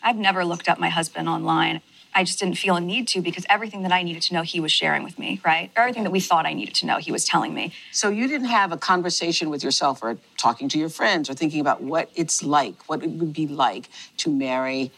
I've 0.02 0.18
never 0.18 0.44
looked 0.44 0.68
up 0.68 0.80
my 0.80 0.90
husband 0.90 1.30
online. 1.30 1.82
I 2.16 2.24
just 2.24 2.40
didn't 2.40 2.58
feel 2.58 2.76
a 2.76 2.82
need 2.82 3.08
to 3.10 3.22
because 3.22 3.46
everything 3.50 3.84
that 3.84 3.92
I 3.92 4.04
needed 4.04 4.22
to 4.24 4.34
know 4.34 4.42
he 4.42 4.60
was 4.60 4.72
sharing 4.72 5.04
with 5.04 5.18
me, 5.18 5.42
right? 5.44 5.72
Everything 5.76 6.04
that 6.04 6.12
we 6.12 6.20
thought 6.20 6.46
I 6.46 6.54
needed 6.54 6.76
to 6.76 6.86
know 6.86 6.98
he 6.98 7.12
was 7.12 7.26
telling 7.26 7.54
me. 7.54 7.74
So 7.92 8.10
you 8.10 8.28
didn't 8.28 8.48
have 8.48 8.72
a 8.72 8.78
conversation 8.78 9.50
with 9.50 9.64
yourself 9.64 10.04
or 10.04 10.18
talking 10.38 10.70
to 10.70 10.80
your 10.80 10.90
friends 10.90 11.30
or 11.30 11.34
thinking 11.34 11.60
about 11.60 11.82
what 11.82 12.10
it's 12.16 12.44
like, 12.44 12.88
what 12.88 13.04
it 13.04 13.10
would 13.10 13.34
be 13.34 13.48
like 13.48 13.90
to 14.18 14.30
marry 14.30 14.92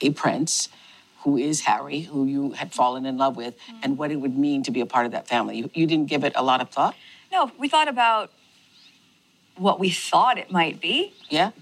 a 0.00 0.10
prince 0.10 0.68
who 1.24 1.38
is 1.38 1.62
Harry, 1.62 2.00
who 2.00 2.26
you 2.26 2.52
had 2.52 2.72
fallen 2.74 3.06
in 3.06 3.16
love 3.16 3.36
with, 3.36 3.54
and 3.82 3.96
what 3.96 4.10
it 4.10 4.16
would 4.16 4.36
mean 4.36 4.62
to 4.62 4.70
be 4.70 4.80
a 4.80 4.86
part 4.86 5.06
of 5.06 5.12
that 5.12 5.26
family. 5.26 5.56
You, 5.56 5.70
you 5.72 5.86
didn't 5.86 6.06
give 6.06 6.22
it 6.22 6.34
a 6.36 6.42
lot 6.42 6.60
of 6.60 6.68
thought? 6.68 6.94
No, 7.32 7.50
we 7.58 7.68
thought 7.68 7.88
about 7.88 8.30
what 9.56 9.80
we 9.80 9.88
thought 9.88 10.36
it 10.36 10.50
might 10.50 10.80
be. 10.80 11.14
Yeah? 11.30 11.52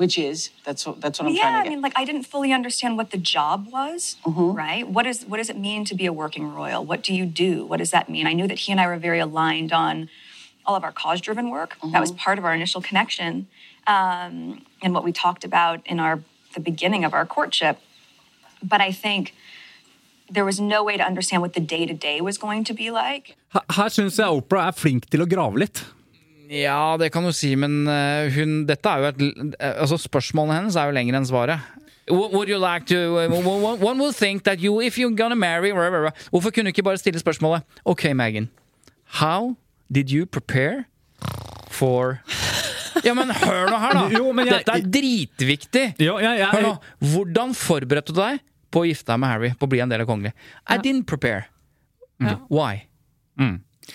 Which 0.00 0.16
is, 0.16 0.48
that's 0.64 0.86
what, 0.86 1.00
that's 1.02 1.20
what 1.20 1.28
I'm 1.28 1.34
yeah, 1.34 1.42
trying 1.42 1.56
to 1.56 1.64
get. 1.64 1.66
I 1.66 1.74
mean, 1.74 1.82
like 1.86 1.92
I 1.94 2.04
didn't 2.08 2.22
fully 2.24 2.54
understand 2.58 2.96
what 2.96 3.10
the 3.14 3.18
job 3.18 3.68
was, 3.70 4.16
right? 4.24 4.88
What 4.88 5.04
is 5.10 5.26
what 5.30 5.36
does 5.36 5.50
it 5.50 5.58
mean 5.58 5.84
to 5.90 5.94
be 5.94 6.06
a 6.06 6.14
working 6.22 6.46
royal? 6.60 6.80
What 6.90 7.02
do 7.02 7.12
you 7.18 7.26
do? 7.26 7.66
What 7.66 7.80
does 7.82 7.90
that 7.90 8.08
mean? 8.08 8.24
I 8.26 8.32
knew 8.32 8.48
that 8.52 8.60
he 8.64 8.72
and 8.72 8.80
I 8.80 8.86
were 8.86 8.96
very 9.08 9.20
aligned 9.26 9.72
on 9.74 10.08
all 10.64 10.74
of 10.74 10.84
our 10.88 10.94
cause-driven 11.02 11.50
work. 11.50 11.76
That 11.92 12.00
was 12.00 12.12
part 12.12 12.38
of 12.40 12.46
our 12.46 12.54
initial 12.54 12.80
connection, 12.80 13.46
um, 13.86 14.64
and 14.82 14.94
what 14.94 15.04
we 15.04 15.12
talked 15.12 15.44
about 15.44 15.78
in 15.84 16.00
our 16.00 16.16
the 16.56 16.64
beginning 16.70 17.04
of 17.04 17.12
our 17.12 17.26
courtship. 17.36 17.76
But 18.72 18.80
I 18.80 18.92
think 18.92 19.34
there 20.30 20.46
was 20.46 20.58
no 20.60 20.82
way 20.82 20.96
to 20.96 21.04
understand 21.04 21.42
what 21.42 21.52
the 21.52 21.64
day 21.74 21.84
to 21.84 21.92
day 21.92 22.20
was 22.22 22.38
going 22.38 22.64
to 22.64 22.72
be 22.72 22.90
like. 22.90 23.36
Her, 23.50 23.62
her 23.76 23.88
syns 23.92 24.16
jeg 24.16 24.28
Oprah 24.40 24.68
er 24.68 24.72
flink 24.72 25.10
til 25.12 25.20
å 25.20 25.28
grave 25.28 25.60
litt. 25.66 25.84
Ja, 26.50 26.96
det 26.98 27.12
kan 27.14 27.22
du 27.22 27.30
si, 27.36 27.52
men 27.54 27.84
eh, 27.86 28.26
hun 28.34 28.64
Dette 28.66 28.90
er 28.90 29.04
jo 29.04 29.10
et 29.12 29.20
eh, 29.60 29.76
Altså, 29.84 29.98
spørsmålene 30.02 30.56
hennes 30.58 30.74
er 30.80 30.88
jo 30.90 30.96
lengre 30.96 31.20
enn 31.20 31.28
svaret. 31.28 31.60
Would 32.10 32.32
would 32.34 32.48
you 32.50 32.58
like 32.58 32.86
to 32.90 32.96
one- 33.14 33.98
will 34.00 34.12
think 34.12 34.42
that 34.44 34.58
you 34.58 34.80
If 34.82 34.98
you're 34.98 35.14
gonna 35.14 35.36
marry 35.38 35.70
rah. 35.70 36.10
Hvorfor 36.32 36.50
kunne 36.50 36.64
du 36.66 36.74
ikke 36.74 36.82
bare 36.82 36.98
stille 36.98 37.20
spørsmålet 37.22 37.62
OK, 37.84 38.08
Megan. 38.14 38.48
How 39.20 39.54
did 39.92 40.10
you 40.10 40.26
prepare 40.26 40.86
for 41.70 42.18
Ja, 43.06 43.14
men 43.14 43.30
hør 43.30 43.70
nå 43.70 43.78
her, 43.78 43.94
da! 43.94 44.02
Jo, 44.18 44.32
men 44.34 44.46
jeg- 44.50 44.58
Dette 44.66 44.72
er 44.74 44.82
dritviktig! 44.98 45.84
Jo, 46.02 46.18
jeg, 46.18 46.40
jeg, 46.42 46.48
Hør 46.52 46.62
nå. 46.66 46.72
Hvordan 47.12 47.54
forberedte 47.54 48.12
du 48.12 48.18
deg 48.18 48.40
på 48.74 48.82
å 48.82 48.88
gifte 48.90 49.06
deg 49.12 49.20
med 49.22 49.30
Harry? 49.30 49.50
På 49.56 49.68
å 49.68 49.70
bli 49.70 49.80
en 49.80 49.88
del 49.88 50.02
av 50.02 50.08
kongelig? 50.10 50.34
I 50.68 50.76
didn't 50.82 51.06
prepare. 51.06 51.46
Why? 52.50 52.82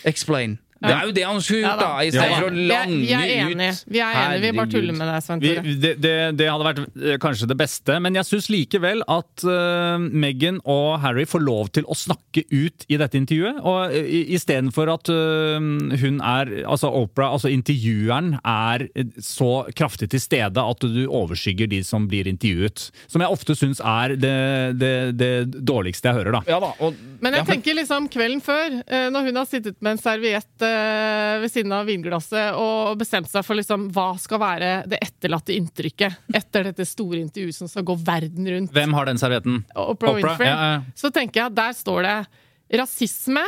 Explain. 0.08 0.58
Det 0.86 0.96
er 0.96 1.10
jo 1.10 1.16
det 1.18 1.26
han 1.26 1.42
skulle 1.44 1.62
Ja 1.62 1.74
gjort, 1.74 1.82
da. 1.82 1.90
da! 1.90 2.06
I 2.06 2.14
stedet 2.14 2.30
Ja 2.30 2.40
for 2.40 2.48
å 2.48 2.54
Vi 2.56 2.66
er, 2.76 2.94
vi 2.94 3.14
er 3.16 3.34
enige. 3.46 3.72
Vi 3.86 4.02
er 4.04 4.20
enige. 4.22 4.42
Vi 4.46 4.54
bare 4.60 4.72
tuller 4.76 4.98
med 5.00 5.12
deg, 5.12 5.26
Svein 5.26 5.44
Tore. 5.44 5.76
det, 5.86 5.94
det, 6.04 6.16
det 6.40 6.50
hadde 6.52 6.70
vært 6.70 6.82
eh, 6.86 7.18
kanskje 7.22 7.50
det 7.52 7.60
beste, 7.60 8.00
men 8.04 8.20
jeg 8.20 8.30
syns 8.30 8.50
likevel 8.54 9.04
at 9.12 9.46
uh, 9.48 9.98
Meghan 10.00 10.60
og 10.64 11.00
Harry 11.04 11.26
får 11.30 11.44
lov 11.46 11.72
til 11.76 11.88
å 11.88 11.98
snakke 11.98 12.46
ut 12.52 12.88
i 12.90 13.00
dette 13.02 13.20
intervjuet. 13.20 13.62
Og 13.64 13.96
uh, 13.96 14.14
Istedenfor 14.36 14.92
at 14.94 15.12
uh, 15.12 15.60
hun 16.02 16.22
er 16.24 16.54
Altså 16.66 16.90
Oprah, 16.96 17.34
altså 17.36 17.50
intervjueren, 17.52 18.36
er 18.46 18.88
eh, 18.96 19.10
så 19.24 19.66
kraftig 19.78 20.10
til 20.14 20.22
stede 20.22 20.62
at 20.62 20.86
du 20.86 21.02
overskygger 21.06 21.70
de 21.72 21.82
som 21.86 22.08
blir 22.10 22.30
intervjuet. 22.30 22.90
Som 23.12 23.24
jeg 23.24 23.34
ofte 23.34 23.56
syns 23.58 23.82
er 23.82 24.16
det, 24.20 24.36
det, 24.82 24.94
det 25.20 25.32
dårligste 25.66 26.10
jeg 26.10 26.20
hører, 26.20 26.40
da. 26.40 26.44
Ja 26.50 26.60
da, 26.64 26.72
og 26.84 26.98
Men 27.24 27.38
jeg 27.38 27.46
ja, 27.46 27.48
tenker 27.50 27.78
liksom 27.80 28.10
kvelden 28.14 28.44
før, 28.46 28.80
uh, 28.86 29.08
når 29.14 29.30
hun 29.30 29.42
har 29.42 29.50
sittet 29.50 29.80
med 29.86 29.96
en 29.96 30.02
serviett 30.02 30.66
eh, 30.66 30.75
ved 31.44 31.52
siden 31.52 31.74
av 31.76 31.86
vinglasset 31.90 32.56
og 32.60 32.96
bestemt 33.00 33.30
seg 33.32 33.44
for 33.46 33.58
liksom 33.60 33.88
hva 33.96 34.08
skal 34.22 34.42
være 34.42 34.72
det 34.92 35.00
etterlatte 35.04 35.56
inntrykket 35.56 36.34
etter 36.36 36.70
dette 36.70 36.86
store 36.88 37.20
intervjuet 37.24 37.58
som 37.58 37.70
skal 37.72 37.86
gå 37.88 37.96
verden 38.06 38.48
rundt, 38.54 38.74
Hvem 38.76 38.94
har 38.98 39.10
den 39.10 39.22
servietten? 39.22 39.62
Oprah 39.76 40.16
Winfrey, 40.18 40.48
Ja, 40.50 40.58
ja. 40.76 40.82
så 40.98 41.12
tenker 41.16 41.42
jeg 41.44 41.52
at 41.54 41.58
der 41.62 41.78
står 41.78 42.08
det 42.08 42.18
rasisme, 42.80 43.44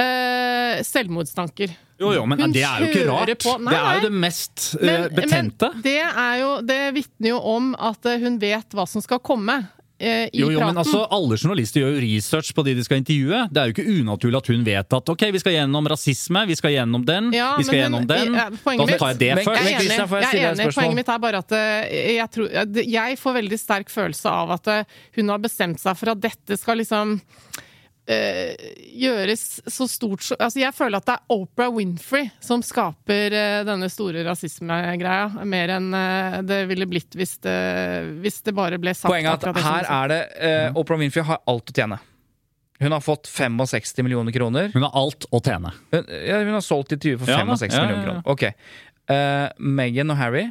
eh, 0.00 0.82
selvmordstanker. 0.86 1.72
Jo, 2.02 2.12
jo, 2.16 2.24
men 2.26 2.40
Hun 2.40 2.52
det 2.54 2.64
er 2.66 2.80
jo 2.82 2.88
ikke 2.90 3.04
rart. 3.10 3.32
på. 3.44 3.52
Nei, 3.62 3.70
det 3.74 3.80
er 3.82 3.94
jo 4.00 4.06
det 4.08 4.16
mest 4.24 4.64
eh, 4.80 5.04
betente. 5.14 5.68
Men 5.74 5.82
det, 5.84 5.98
er 6.02 6.36
jo, 6.40 6.48
det 6.66 6.80
vitner 6.96 7.28
jo 7.34 7.38
om 7.52 7.68
at 7.78 8.08
eh, 8.10 8.18
hun 8.24 8.38
vet 8.42 8.74
hva 8.74 8.86
som 8.90 9.04
skal 9.04 9.20
komme. 9.22 9.60
Eh, 10.02 10.26
I 10.34 10.40
Jo, 10.42 10.48
jo, 10.50 10.58
men 10.60 10.76
altså, 10.82 11.04
Alle 11.14 11.36
journalister 11.38 11.80
gjør 11.84 11.94
jo 11.96 12.02
research 12.02 12.50
på 12.56 12.64
de 12.66 12.74
de 12.74 12.84
skal 12.84 12.98
intervjue. 13.00 13.40
Det 13.52 13.60
er 13.62 13.70
jo 13.70 13.74
ikke 13.76 13.86
unaturlig 14.02 14.38
at 14.42 14.50
hun 14.52 14.64
vet 14.66 14.96
at 14.98 15.12
ok, 15.14 15.22
vi 15.32 15.38
skal 15.42 15.52
gjennom 15.56 15.86
rasisme, 15.92 16.42
vi 16.50 16.56
skal 16.58 16.74
gjennom 16.74 17.04
den, 17.06 17.30
Ja, 17.32 17.52
vi 17.56 17.64
skal 17.68 17.76
men 17.78 17.84
gjennom 17.84 18.02
hun- 18.02 18.10
den. 18.10 18.34
ja, 18.34 18.48
Da 18.50 18.98
tar 18.98 19.08
jeg 19.14 19.18
det 19.22 19.34
Men- 19.36 19.44
først. 19.46 19.62
Jeg 19.62 19.72
er 19.72 19.80
enig. 19.80 19.96
Jeg 19.96 20.32
Jeg 20.32 20.44
er 20.44 20.54
enig. 20.54 20.74
Poenget 20.74 20.94
mitt 21.00 21.08
er 21.08 21.18
bare 21.18 21.38
at 21.38 21.52
eh, 21.52 22.16
jeg, 22.18 22.30
tror, 22.30 22.48
jeg 22.98 23.18
får 23.18 23.32
veldig 23.40 23.58
sterk 23.58 23.88
følelse 23.88 24.26
av 24.28 24.50
at 24.58 24.66
eh, 24.68 24.84
hun 25.16 25.28
har 25.28 25.38
bestemt 25.38 25.78
seg 25.80 25.96
for 25.96 26.10
at 26.10 26.20
dette 26.20 26.58
skal 26.58 26.76
liksom 26.78 27.20
eh, 28.10 28.54
gjøres 28.98 29.44
så 29.66 29.86
stort 29.90 30.24
så 30.26 30.36
Altså, 30.38 30.60
jeg 30.62 30.74
føler 30.74 30.98
at 30.98 31.08
det 31.08 31.16
er 31.18 31.34
Oprah 31.36 31.72
Winfrey 31.74 32.30
som 32.42 32.62
skaper 32.66 33.36
eh, 33.36 33.58
denne 33.68 33.88
store 33.92 34.24
rasismegreia, 34.26 35.44
mer 35.48 35.74
enn 35.76 35.90
eh, 35.96 36.38
det 36.46 36.62
ville 36.70 36.88
blitt 36.90 37.18
hvis 37.18 37.36
det, 37.44 37.58
hvis 38.24 38.40
det 38.46 38.56
bare 38.56 38.80
ble 38.82 38.94
sagt 38.96 39.12
Poenget 39.12 39.32
er 39.32 39.52
at 39.52 39.60
det 39.60 39.66
her 39.66 39.90
er 39.98 40.14
det 40.14 40.22
eh, 40.38 40.78
Oprah 40.78 41.00
Winfrey 41.02 41.26
har 41.26 41.42
alt 41.46 41.70
å 41.70 41.76
tjene. 41.76 42.00
Hun 42.82 42.94
har 42.96 43.02
fått 43.04 43.28
65 43.30 44.02
millioner 44.02 44.34
kroner. 44.34 44.72
Hun 44.74 44.82
har 44.82 44.96
alt 44.98 45.28
å 45.30 45.38
tjene. 45.38 45.70
Hun, 45.92 46.08
ja, 46.26 46.40
hun 46.42 46.56
har 46.56 46.64
solgt 46.66 46.96
intervjuet 46.96 47.22
for 47.22 47.30
Ja, 47.30 47.44
65 47.46 47.76
ja, 47.76 47.84
millioner 47.84 48.02
ja. 48.02 48.06
kroner. 48.08 48.24
Ok. 48.26 48.42
Uh, 49.12 49.46
Meghan 49.62 50.10
og 50.10 50.18
Harry 50.18 50.48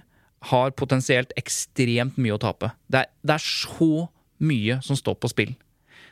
har 0.52 0.72
potensielt 0.80 1.34
ekstremt 1.36 2.16
mye 2.22 2.38
å 2.38 2.40
tape. 2.40 2.72
Det 2.88 3.04
er, 3.04 3.12
det 3.28 3.36
er 3.36 3.44
så 3.44 4.08
mye 4.42 4.80
som 4.86 4.96
står 4.96 5.20
på 5.20 5.30
spill. 5.34 5.52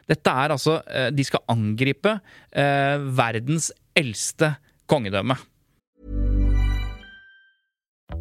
Dette 0.09 0.33
er 0.33 0.55
altså 0.55 0.79
eh, 0.89 1.11
De 1.13 1.25
skal 1.25 1.45
angripe 1.51 2.17
eh, 2.51 2.97
verdens 3.17 3.71
eldste 3.95 4.55
kongedømme. 4.89 5.37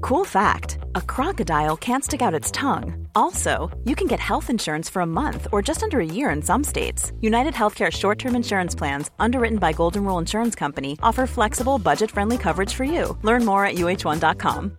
Cool 0.00 0.24
fact 0.24 0.78
a 0.94 1.00
crocodile 1.00 1.76
can't 1.76 2.04
stick 2.04 2.22
out 2.22 2.34
its 2.34 2.50
tongue. 2.50 3.08
Also, 3.14 3.70
you 3.84 3.96
can 3.96 4.06
get 4.06 4.20
health 4.20 4.48
insurance 4.50 4.88
for 4.88 5.02
a 5.02 5.06
month 5.06 5.48
or 5.50 5.60
just 5.60 5.82
under 5.82 5.98
a 6.00 6.06
year 6.06 6.30
in 6.30 6.42
some 6.42 6.62
states. 6.62 7.12
United 7.20 7.54
Healthcare 7.54 7.90
short 7.90 8.18
term 8.18 8.36
insurance 8.36 8.74
plans, 8.74 9.10
underwritten 9.18 9.58
by 9.58 9.72
Golden 9.72 10.04
Rule 10.04 10.18
Insurance 10.18 10.54
Company, 10.54 10.98
offer 11.02 11.26
flexible, 11.26 11.78
budget 11.78 12.10
friendly 12.10 12.38
coverage 12.38 12.74
for 12.74 12.84
you. 12.84 13.16
Learn 13.22 13.44
more 13.44 13.64
at 13.64 13.74
uh1.com. 13.74 14.78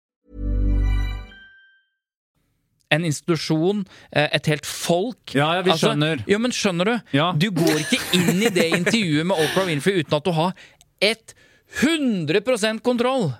En 2.91 3.05
institusjon, 3.07 3.85
eh, 4.11 4.27
et 4.35 4.49
helt 4.51 4.65
folk. 4.67 5.35
Ja, 5.37 5.53
ja, 5.57 5.61
vi 5.65 5.75
skjønner. 5.79 6.23
Ja, 6.27 6.39
men 6.43 6.51
skjønner 6.55 6.89
du? 6.89 6.95
Ja. 7.15 7.31
Du 7.37 7.47
går 7.55 7.79
ikke 7.85 8.01
inn 8.17 8.41
i 8.43 8.51
det 8.51 8.67
intervjuet 8.75 9.29
med 9.31 9.39
Oprah 9.39 9.69
Winfrey 9.69 10.01
uten 10.03 10.17
at 10.17 10.27
du 10.27 10.33
har 10.35 10.51
et 11.01 11.35
100% 11.79 12.83
kontroll! 12.83 13.31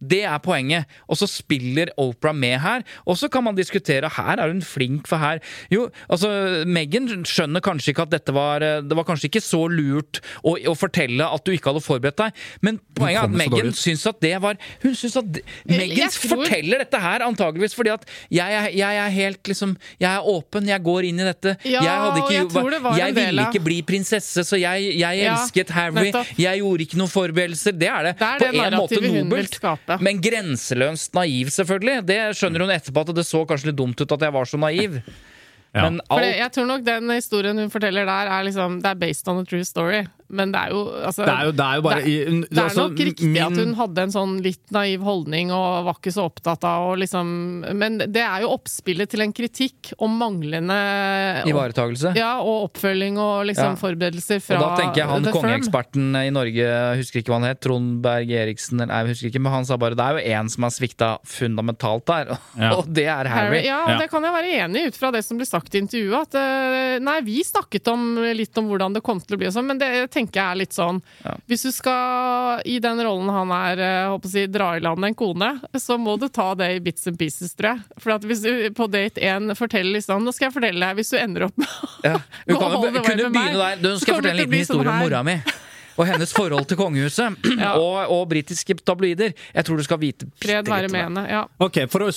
Det 0.00 0.20
er 0.24 0.38
poenget. 0.38 0.86
Og 1.08 1.16
så 1.18 1.26
spiller 1.26 1.90
Oprah 1.98 2.34
med 2.34 2.58
her. 2.62 2.82
Og 3.06 3.16
så 3.18 3.28
kan 3.30 3.42
man 3.44 3.56
diskutere 3.58 4.08
her 4.08 4.38
er 4.38 4.48
hun 4.52 4.62
flink, 4.62 5.06
for 5.10 5.18
her 5.18 5.38
Jo, 5.70 5.88
altså, 6.08 6.28
Meghan 6.66 7.24
skjønner 7.26 7.60
kanskje 7.64 7.90
ikke 7.92 8.02
at 8.06 8.10
dette 8.12 8.32
var 8.34 8.62
eh, 8.62 8.80
Det 8.86 8.96
var 8.96 9.04
kanskje 9.08 9.28
ikke 9.30 9.42
så 9.42 9.64
lurt 9.70 10.20
å, 10.44 10.54
å 10.70 10.74
fortelle 10.78 11.26
at 11.26 11.44
du 11.44 11.52
ikke 11.54 11.72
hadde 11.72 11.82
forberedt 11.84 12.18
deg, 12.20 12.32
men 12.62 12.78
poenget 12.96 13.22
er 13.22 13.28
at 13.28 13.34
Megan 13.40 13.72
syns 13.76 14.06
at 14.06 14.20
det 14.22 14.34
var 14.42 14.58
Hun 14.82 14.94
syns 14.98 15.16
at 15.20 15.40
Megan 15.68 16.10
forteller 16.14 16.84
dette 16.84 17.00
her 17.02 17.24
antageligvis 17.26 17.74
fordi 17.76 17.92
at 17.94 18.06
jeg, 18.30 18.54
er- 18.60 18.70
jeg 18.78 19.00
er 19.02 19.10
helt 19.14 19.50
liksom 19.50 19.74
Jeg 20.00 20.08
er 20.12 20.28
åpen, 20.30 20.68
jeg 20.68 20.82
går 20.84 21.08
inn 21.10 21.20
i 21.20 21.26
dette. 21.28 21.56
Ja, 21.68 21.82
jeg 21.82 21.98
hadde 22.04 22.22
ikke, 22.22 22.34
jeg 22.38 22.48
tror 22.54 22.70
det 22.74 22.80
var 22.84 22.98
jeg 22.98 23.08
en 23.08 23.18
del 23.18 23.26
ville 23.32 23.46
av- 23.48 23.52
ikke 23.54 23.64
bli 23.64 23.78
prinsesse, 23.88 24.44
så 24.46 24.58
jeg, 24.60 24.88
jeg 24.98 25.18
Ja, 25.24 25.34
elsket 25.34 25.70
Harry. 25.74 25.94
nettopp. 26.08 26.32
Jeg 26.38 26.60
gjorde 26.62 26.84
ikke 26.86 26.98
noen 27.00 27.10
forberedelser. 27.12 27.74
Det 27.78 27.88
er 27.90 28.08
det. 28.10 28.14
Det 28.18 28.26
er 28.28 28.38
På 28.38 28.44
det 28.44 28.48
en 28.48 28.58
måte 28.58 28.70
narrativet 28.76 29.08
hun 29.08 29.14
vil 29.18 29.24
nobelt. 29.24 29.58
Skape. 29.88 30.04
Men 30.04 30.20
grenseløst 30.24 31.16
naiv, 31.16 31.50
selvfølgelig. 31.54 32.04
Det 32.08 32.20
skjønner 32.36 32.64
hun 32.64 32.74
etterpå 32.74 33.04
at 33.06 33.16
det 33.16 33.26
så 33.28 33.42
kanskje 33.48 33.70
litt 33.72 33.80
dumt 33.80 34.00
ut 34.00 34.14
at 34.16 34.28
jeg 34.28 34.36
var 34.36 34.48
så 34.48 34.60
naiv. 34.60 35.00
Ja. 35.76 35.84
Alt 35.84 36.24
jeg 36.24 36.52
tror 36.54 36.68
nok 36.68 36.84
den 36.86 37.10
historien 37.12 37.58
hun 37.60 37.72
forteller 37.72 38.06
der, 38.08 38.30
er 38.32 38.46
liksom 38.46 38.78
Det 38.80 38.88
er 38.88 39.00
based 39.00 39.28
on 39.28 39.42
a 39.42 39.44
true 39.44 39.64
story. 39.64 40.06
Men 40.30 40.50
det 40.52 40.60
er 40.60 40.70
jo 40.74 40.80
altså, 41.08 41.24
Det 41.24 41.32
er 41.34 41.44
jo, 41.48 41.52
det 41.56 41.64
er 41.64 41.74
jo 41.78 41.82
bare 41.86 42.00
det, 42.04 42.08
i- 42.12 42.40
det 42.42 42.58
er 42.58 42.64
altså, 42.68 42.82
nok 42.88 42.98
riktig 42.98 43.28
min- 43.32 43.42
at 43.46 43.56
hun 43.56 43.74
hadde 43.78 43.98
en 44.02 44.10
sånn 44.12 44.34
litt 44.44 44.70
naiv 44.76 45.00
holdning 45.00 45.50
og 45.50 45.84
var 45.86 45.94
ikke 45.96 46.12
så 46.12 46.26
opptatt 46.28 46.64
av 46.68 46.90
å 46.90 46.96
liksom 47.00 47.30
Men 47.78 47.96
det 47.98 48.20
er 48.20 48.42
jo 48.42 48.50
oppspillet 48.52 49.08
til 49.08 49.22
en 49.24 49.32
kritikk 49.32 49.94
om 49.98 50.18
manglende 50.20 50.76
Ivaretakelse? 51.48 52.12
Ja, 52.18 52.38
og 52.42 52.68
oppfølging 52.70 53.16
og 53.18 53.46
liksom 53.48 53.72
Ja. 53.72 53.80
forberedelser 53.80 54.40
fra 54.42 54.56
Og 54.58 54.62
da 54.66 54.82
tenker 54.82 54.96
jeg 55.02 55.08
han 55.08 55.24
kongeeksperten 55.24 56.16
i 56.26 56.30
Norge, 56.30 56.68
husker 57.00 57.20
ikke 57.22 57.32
hva 57.32 57.40
han 57.40 57.48
het, 57.48 57.60
Trond 57.64 58.02
Berg 58.02 58.28
Eriksen, 58.30 58.80
eller 58.82 59.04
jeg 59.04 59.14
husker 59.14 59.30
ikke, 59.32 59.40
men 59.42 59.52
han 59.52 59.64
sa 59.64 59.76
bare 59.76 59.94
det 59.96 60.04
er 60.04 60.18
jo 60.18 60.24
én 60.42 60.50
som 60.50 60.62
har 60.64 60.70
svikta 60.70 61.18
fundamentalt 61.24 62.04
der, 62.06 62.38
Ja. 62.58 62.74
og 62.76 62.92
det 62.92 63.06
er 63.06 63.24
Harry. 63.28 63.58
Harry, 63.58 63.64
ja, 63.66 63.82
og 63.84 63.88
Ja. 63.94 63.98
det 63.98 64.10
kan 64.10 64.22
jeg 64.22 64.32
være 64.32 64.52
enig 64.68 64.82
i 64.84 64.86
ut 64.88 64.96
fra 64.96 65.10
det 65.10 65.24
som 65.24 65.38
blir 65.38 65.46
sagt 65.48 65.74
i 65.74 65.78
intervjuet. 65.80 66.28
At 66.28 66.34
eh, 66.34 66.98
nei, 66.98 67.20
vi 67.22 67.42
snakket 67.44 67.88
om, 67.88 68.16
litt 68.36 68.56
om 68.58 68.68
hvordan 68.68 68.92
det 68.94 69.02
kom 69.02 69.20
til 69.20 69.36
å 69.36 69.38
bli 69.38 69.46
og 69.48 69.52
sånn, 69.54 69.66
men 69.66 69.78
det 69.78 70.10
tenker 70.18 70.40
jeg 70.40 70.56
er 70.56 70.60
litt 70.62 70.76
sånn 70.76 71.00
Hvis 71.48 71.64
du 71.66 71.70
skal 71.74 72.62
i 72.68 72.78
den 72.82 73.02
rollen 73.04 73.30
han 73.32 73.52
er, 73.54 73.82
eh, 73.82 74.08
håper 74.12 74.28
å 74.28 74.32
si, 74.32 74.46
dra 74.50 74.72
i 74.76 74.82
land 74.84 75.04
en 75.06 75.16
kone, 75.18 75.52
så 75.78 75.98
må 76.00 76.16
du 76.20 76.28
ta 76.28 76.50
det 76.58 76.70
i 76.76 76.82
bits 76.84 77.06
and 77.10 77.18
pieces, 77.20 77.54
tror 77.58 77.76
jeg. 77.76 78.02
For 78.02 78.16
at 78.16 78.26
hvis 78.26 78.42
du 78.44 78.50
på 78.76 78.88
date 78.90 79.22
én 79.22 79.54
forteller 79.58 79.98
liksom 79.98 80.24
Nå 80.26 80.34
skal 80.34 80.48
jeg 80.48 80.56
fortelle 80.58 80.82
deg, 80.82 80.98
hvis 80.98 81.14
du 81.14 81.18
ender 81.20 81.48
opp 81.48 81.56
med 81.60 81.68
å 81.68 81.94
Ja. 82.04 82.18
Du 82.46 82.56
kan 82.60 82.74
jo 82.74 82.82
kunne 82.82 83.30
meg, 83.30 83.32
begynne 83.32 83.62
der. 83.62 83.80
Du, 83.80 83.90
skal 83.98 84.14
jeg 84.14 84.22
fortelle 84.22 84.34
en 84.34 84.42
liten 84.44 84.60
historie 84.60 84.84
sånn 84.84 84.88
historie 84.88 84.92
om 84.92 85.02
mora 85.06 85.24
mi. 85.26 85.38
Og 85.98 86.06
hennes 86.06 86.32
forhold 86.34 86.68
til 86.70 86.78
kongehuset 86.78 87.38
Ja. 87.58 87.74
og, 87.78 88.12
og 88.14 88.28
britiske 88.30 88.76
tabloider. 88.86 89.34
Jeg 89.54 89.66
tror 89.66 89.80
du 89.80 89.84
skal 89.86 90.00
vite 90.02 90.28
Fred 90.38 90.68
være 90.70 90.90
med 90.92 91.04
henne. 91.08 91.24
Ja. 91.30 91.42
Ok, 91.62 91.80
For 91.90 92.06
å 92.06 92.10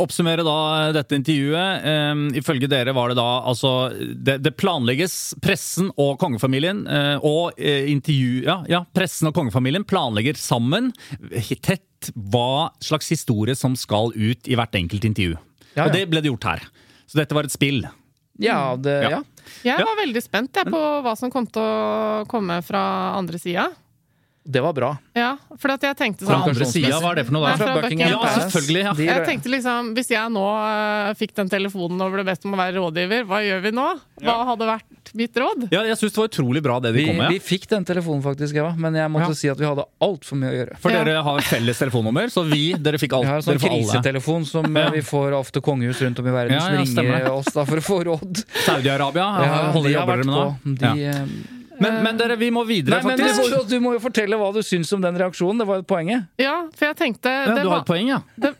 oppsummere 0.00 0.44
da 0.46 0.58
dette 0.96 1.18
intervjuet. 1.18 1.84
Um, 2.12 2.24
ifølge 2.38 2.70
dere 2.70 2.94
var 2.96 3.12
det 3.12 3.18
da 3.18 3.28
altså 3.48 3.90
Det, 3.92 4.38
det 4.44 4.54
planlegges 4.58 5.36
Pressen 5.44 5.90
og 6.00 6.16
kongefamilien 6.22 6.84
uh, 6.88 7.16
og 7.26 7.58
eh, 7.60 7.88
intervju... 7.92 8.42
Ja, 8.48 8.60
ja, 8.70 8.82
pressen 8.94 9.28
og 9.30 9.36
kongefamilien 9.36 9.84
planlegger 9.88 10.38
sammen 10.38 10.92
tett 11.68 12.10
hva 12.14 12.70
slags 12.84 13.10
historie 13.12 13.56
som 13.58 13.74
skal 13.76 14.12
ut 14.14 14.48
i 14.48 14.56
hvert 14.58 14.76
enkelt 14.78 15.04
intervju. 15.04 15.36
Ja, 15.74 15.82
ja. 15.82 15.88
Og 15.88 15.94
det 15.96 16.04
ble 16.10 16.22
det 16.22 16.30
gjort 16.30 16.46
her. 16.48 16.66
Så 17.08 17.20
dette 17.20 17.36
var 17.36 17.48
et 17.48 17.54
spill. 17.54 17.82
Ja, 18.38 18.76
det, 18.76 18.96
Ja. 19.10 19.22
ja. 19.66 19.76
Jeg 19.78 19.86
var 19.86 19.96
veldig 19.98 20.22
spent 20.22 20.54
jeg, 20.54 20.70
på 20.70 20.80
hva 21.02 21.14
som 21.18 21.30
kom 21.34 21.46
til 21.50 21.62
å 21.62 22.24
komme 22.30 22.60
fra 22.62 22.82
andre 23.18 23.40
sida. 23.42 23.68
Det 24.48 24.62
var 24.64 24.72
bra. 24.72 24.90
Ja, 25.12 25.34
for 25.60 25.74
at 25.74 25.82
jeg 25.84 25.96
tenkte 25.98 26.24
Fra 26.24 26.38
sånn 26.38 26.48
andre 26.54 26.66
sida, 26.70 26.96
hva 27.02 27.10
er 27.12 27.18
det 27.20 27.24
for 27.28 27.34
noe 27.36 27.50
da? 27.50 27.56
fra 27.58 27.66
Fra 27.68 27.82
Buckingham 27.82 28.14
Ja, 28.14 28.28
selvfølgelig, 28.46 28.82
ja. 28.86 28.92
Jeg 29.18 29.24
tenkte 29.28 29.50
liksom, 29.52 29.90
Hvis 29.98 30.08
jeg 30.14 30.32
nå 30.32 30.44
uh, 30.48 31.10
fikk 31.18 31.34
den 31.36 31.50
telefonen 31.52 32.00
og 32.00 32.14
ble 32.14 32.24
bedt 32.24 32.46
om 32.48 32.54
å 32.56 32.60
være 32.60 32.78
rådgiver, 32.78 33.26
hva 33.28 33.42
gjør 33.44 33.60
vi 33.66 33.72
nå? 33.76 33.84
Hva 34.24 34.36
hadde 34.48 34.68
vært 34.70 35.12
mitt 35.18 35.36
råd? 35.40 35.66
Ja, 35.72 35.82
jeg 35.88 35.98
syns 36.00 36.14
det 36.16 36.20
var 36.22 36.30
utrolig 36.30 36.62
bra 36.64 36.78
det 36.80 36.94
de 36.94 37.00
vi, 37.00 37.04
kom 37.10 37.20
med. 37.20 37.34
vi 37.36 37.42
fikk 37.44 37.68
den 37.70 37.84
telefonen 37.88 38.22
faktisk, 38.24 38.56
Eva, 38.60 38.72
men 38.76 38.96
jeg 38.96 39.12
måtte 39.12 39.28
Ja. 39.34 39.36
si 39.42 39.48
at 39.52 39.60
vi 39.60 39.68
hadde 39.68 39.84
altfor 40.04 40.40
mye 40.40 40.50
å 40.50 40.56
gjøre. 40.58 40.78
For 40.80 40.90
Ja. 40.96 41.04
dere 41.04 41.22
har 41.28 41.40
felles 41.48 41.78
telefonnummer, 41.84 42.32
så 42.32 42.44
vi 42.48 42.62
dere 42.74 42.98
fikk 43.00 43.12
alt. 43.18 43.24
Vi 43.28 43.32
har 43.34 43.42
en 43.42 43.46
sånn 43.46 43.60
krisetelefon 43.62 44.44
som 44.48 44.64
eh, 44.76 44.84
Ja. 44.84 44.90
vi 44.96 45.00
får 45.04 45.36
ofte 45.38 45.60
kongehus 45.64 46.00
rundt 46.04 46.18
om 46.24 46.26
i 46.26 46.34
verden 46.34 46.56
Ja, 46.56 46.84
som 46.84 47.04
ringer 47.04 47.30
oss 47.32 47.52
da 47.52 47.64
for 47.68 47.76
å 47.76 47.84
få 47.84 48.00
råd. 48.08 48.44
Saudi-Arabia 48.64 49.28
Ja, 49.44 49.72
holder 49.76 49.90
jobber 49.96 50.16
dere 50.22 50.24
med 50.24 50.34
nå. 50.34 50.76
De, 50.78 51.04
eh, 51.04 51.57
Men, 51.80 52.02
men 52.02 52.16
dere, 52.18 52.36
vi 52.40 52.50
må 52.50 52.64
videre, 52.66 52.98
Nei, 52.98 53.06
men 53.12 53.18
du, 53.18 53.24
faktisk. 53.24 53.54
må- 53.56 53.68
du 53.68 53.80
må 53.80 53.92
jo 53.94 53.98
fortelle 54.02 54.36
hva 54.40 54.52
du 54.54 54.60
syns 54.66 54.92
om 54.96 55.00
den 55.04 55.16
reaksjonen. 55.20 55.58
Det 55.62 55.66
var 55.66 55.76
jo 55.82 55.82
poenget. 55.88 56.26
Ja, 56.38 56.56
for 56.74 56.86
jeg 56.90 56.96
tenkte 56.96 57.30
Ja, 57.30 57.54
det, 57.54 57.62
du 57.62 57.70
har 57.70 57.80
et 57.84 57.86
poeng, 57.86 58.08
ja. 58.08 58.20
det, 58.36 58.54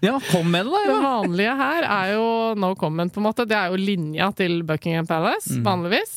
Ja, 0.00 0.18
Kom 0.30 0.50
med 0.50 0.64
det, 0.64 0.72
da. 0.72 0.92
det 0.92 1.00
vanlige 1.04 1.54
her 1.56 1.82
er 1.84 2.12
jo 2.14 2.28
no 2.56 2.74
comment, 2.74 3.12
på 3.12 3.20
en 3.20 3.26
måte. 3.26 3.44
Det 3.48 3.56
er 3.56 3.68
jo 3.72 3.76
linja 3.76 4.30
til 4.36 4.62
Buckingham 4.64 5.06
Palace, 5.06 5.52
Mm. 5.58 5.64
vanligvis. 5.64 6.14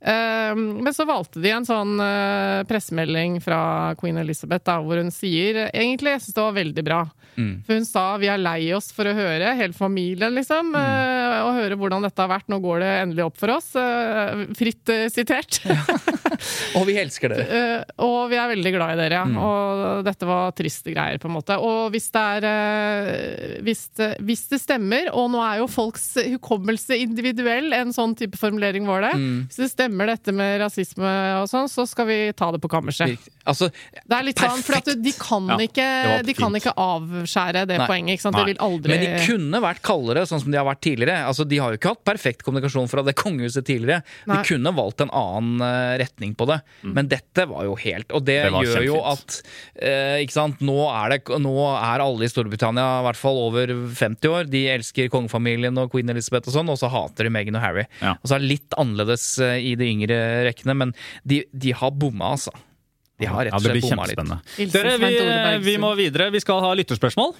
Eh, 0.00 0.54
men 0.56 0.94
så 0.96 1.04
valgte 1.08 1.42
de 1.42 1.52
en 1.52 1.66
sånn 1.68 2.00
uh, 2.00 2.64
pressemelding 2.68 3.36
fra 3.44 3.92
queen 4.00 4.16
Elizabeth 4.22 4.64
da, 4.64 4.78
hvor 4.80 4.96
hun 4.96 5.12
sier 5.12 5.66
Egentlig, 5.68 6.14
jeg 6.14 6.22
synes 6.24 6.36
det 6.38 6.46
var 6.46 6.56
veldig 6.56 6.84
bra. 6.86 7.00
Mm. 7.36 7.52
For 7.66 7.78
hun 7.78 7.86
sa 7.86 8.04
vi 8.20 8.28
er 8.30 8.40
lei 8.40 8.70
oss 8.76 8.90
for 8.94 9.08
å 9.08 9.14
høre, 9.16 9.54
hele 9.58 9.76
familien, 9.76 10.34
liksom. 10.36 10.72
Mm. 10.74 10.80
eh, 10.80 11.36
og 11.44 11.58
høre 11.60 11.78
hvordan 11.80 12.04
dette 12.06 12.24
har 12.24 12.32
vært. 12.32 12.48
Nå 12.50 12.60
går 12.62 12.82
det 12.82 12.90
endelig 13.04 13.26
opp 13.28 13.38
for 13.40 13.54
oss. 13.56 13.70
eh, 13.78 14.46
fritt 14.58 14.94
sitert. 15.12 15.60
sitert. 15.60 16.20
Og 16.78 16.86
vi 16.88 16.96
elsker 17.00 17.32
dere. 17.32 17.46
Eh, 17.50 17.94
og 18.00 18.30
vi 18.30 18.38
er 18.38 18.50
veldig 18.52 18.72
glad 18.74 18.94
i 18.94 18.98
dere, 19.00 19.18
ja. 19.18 19.24
Mm. 19.28 19.38
Og 19.44 20.04
dette 20.06 20.28
var 20.28 20.54
triste 20.56 20.92
greier, 20.94 21.18
på 21.20 21.28
en 21.28 21.34
måte. 21.34 21.56
Og 21.60 21.90
hvis 21.94 22.08
det 22.14 22.22
er 22.36 22.46
eh, 22.48 23.56
hvis, 23.66 23.82
det, 23.98 24.10
hvis 24.26 24.44
det 24.52 24.60
stemmer, 24.62 25.10
og 25.12 25.30
nå 25.34 25.42
er 25.44 25.60
jo 25.60 25.68
folks 25.70 26.06
hukommelse 26.36 26.96
individuell, 27.02 27.72
en 27.76 27.92
sånn 27.96 28.14
type 28.18 28.38
formulering 28.40 28.88
var 28.88 29.04
det. 29.08 29.14
Mm. 29.20 29.36
Hvis 29.50 29.60
det 29.64 29.70
stemmer 29.74 29.89
dette 29.98 30.32
med 30.32 30.60
rasisme 30.60 31.10
og 31.42 31.48
sånn, 31.50 31.68
så 31.68 31.86
skal 31.88 32.06
vi 32.06 32.18
ta 32.36 32.50
det 32.52 32.60
på 32.62 32.68
kammerset. 32.70 33.18
Altså, 33.46 33.70
Det 34.06 34.14
er 34.18 34.22
litt 34.24 34.38
sånn, 34.38 34.62
for 34.62 34.76
at 34.76 34.84
Perfekt. 34.84 35.02
de 35.02 35.12
kan, 35.18 35.46
Ja, 35.48 35.56
ikke, 35.66 35.86
de 36.26 36.34
kan 36.34 36.52
ikke 36.54 36.74
avskjære 36.76 37.66
det 37.66 37.78
Nei. 37.78 37.86
poenget. 37.88 38.12
ikke 38.18 38.22
sant? 38.26 38.36
Nei. 38.36 38.44
Det 38.44 38.50
vil 38.54 38.62
aldri 38.66 38.88
Men 38.94 39.00
de 39.00 39.26
kunne 39.26 39.60
vært 39.64 39.82
kaldere, 39.82 40.22
sånn 40.28 40.40
som 40.42 40.50
de 40.50 40.58
har 40.58 40.66
vært 40.68 40.80
tidligere. 40.84 41.24
Altså, 41.26 41.46
De 41.48 41.58
har 41.58 41.70
jo 41.72 41.78
ikke 41.78 41.88
hatt 41.94 42.04
perfekt 42.04 42.42
kommunikasjon 42.46 42.88
fra 42.88 43.02
det 43.02 43.14
kongehuset 43.24 43.64
tidligere. 43.66 44.02
Nei. 44.26 44.36
De 44.42 44.48
kunne 44.54 44.74
valgt 44.76 45.00
en 45.00 45.10
annen 45.10 45.60
eh, 45.66 45.98
retning. 46.04 46.34
på 46.36 46.46
det. 46.46 46.60
Men 46.82 47.08
dette 47.08 47.46
var 47.48 47.64
jo 47.64 47.74
helt 47.76 48.10
Og 48.12 48.24
det, 48.24 48.36
Det 48.52 48.62
gjør 48.64 48.84
jo 48.84 49.00
at 49.04 49.42
eh, 49.80 50.20
ikke 50.22 50.32
sant, 50.36 50.60
nå 50.60 50.76
er, 50.88 51.16
det, 51.16 51.40
nå 51.40 51.54
er 51.80 52.00
alle 52.04 52.24
i 52.24 52.28
Storbritannia 52.30 53.00
i 53.00 53.04
hvert 53.08 53.16
fall 53.18 53.36
over 53.48 53.66
50 53.66 54.28
år. 54.30 54.44
De 54.50 54.66
elsker 54.68 55.08
kongefamilien 55.10 55.76
og 55.80 55.90
queen 55.92 56.08
Elizabeth 56.10 56.48
og 56.48 56.54
sånn, 56.54 56.68
og 56.70 56.78
så 56.78 56.90
hater 56.92 57.24
de 57.24 57.30
Meghan 57.34 57.56
og 57.56 57.62
Harry. 57.64 57.86
Ja. 58.00 58.14
Og 58.20 58.28
så 58.30 58.36
er 58.36 58.44
det 58.44 58.50
litt 58.52 58.76
annerledes 58.80 59.26
eh, 59.42 59.58
i 59.72 59.74
de 59.80 59.90
yngre 59.90 60.18
rekkene, 60.48 60.76
men 60.84 60.94
de, 61.24 61.42
de 61.50 61.74
har 61.76 61.94
bomma, 61.96 62.34
altså. 62.36 62.54
De 63.20 63.28
har 63.28 63.48
rett 63.48 63.56
og 63.56 63.66
slett 63.66 63.84
bomma 63.84 64.06
litt. 64.08 64.72
Dere, 64.72 64.96
vi, 65.00 65.12
vi 65.66 65.76
må 65.80 65.92
videre. 65.98 66.30
Vi 66.32 66.40
skal 66.40 66.62
ha 66.64 66.72
lytterspørsmål. 66.78 67.34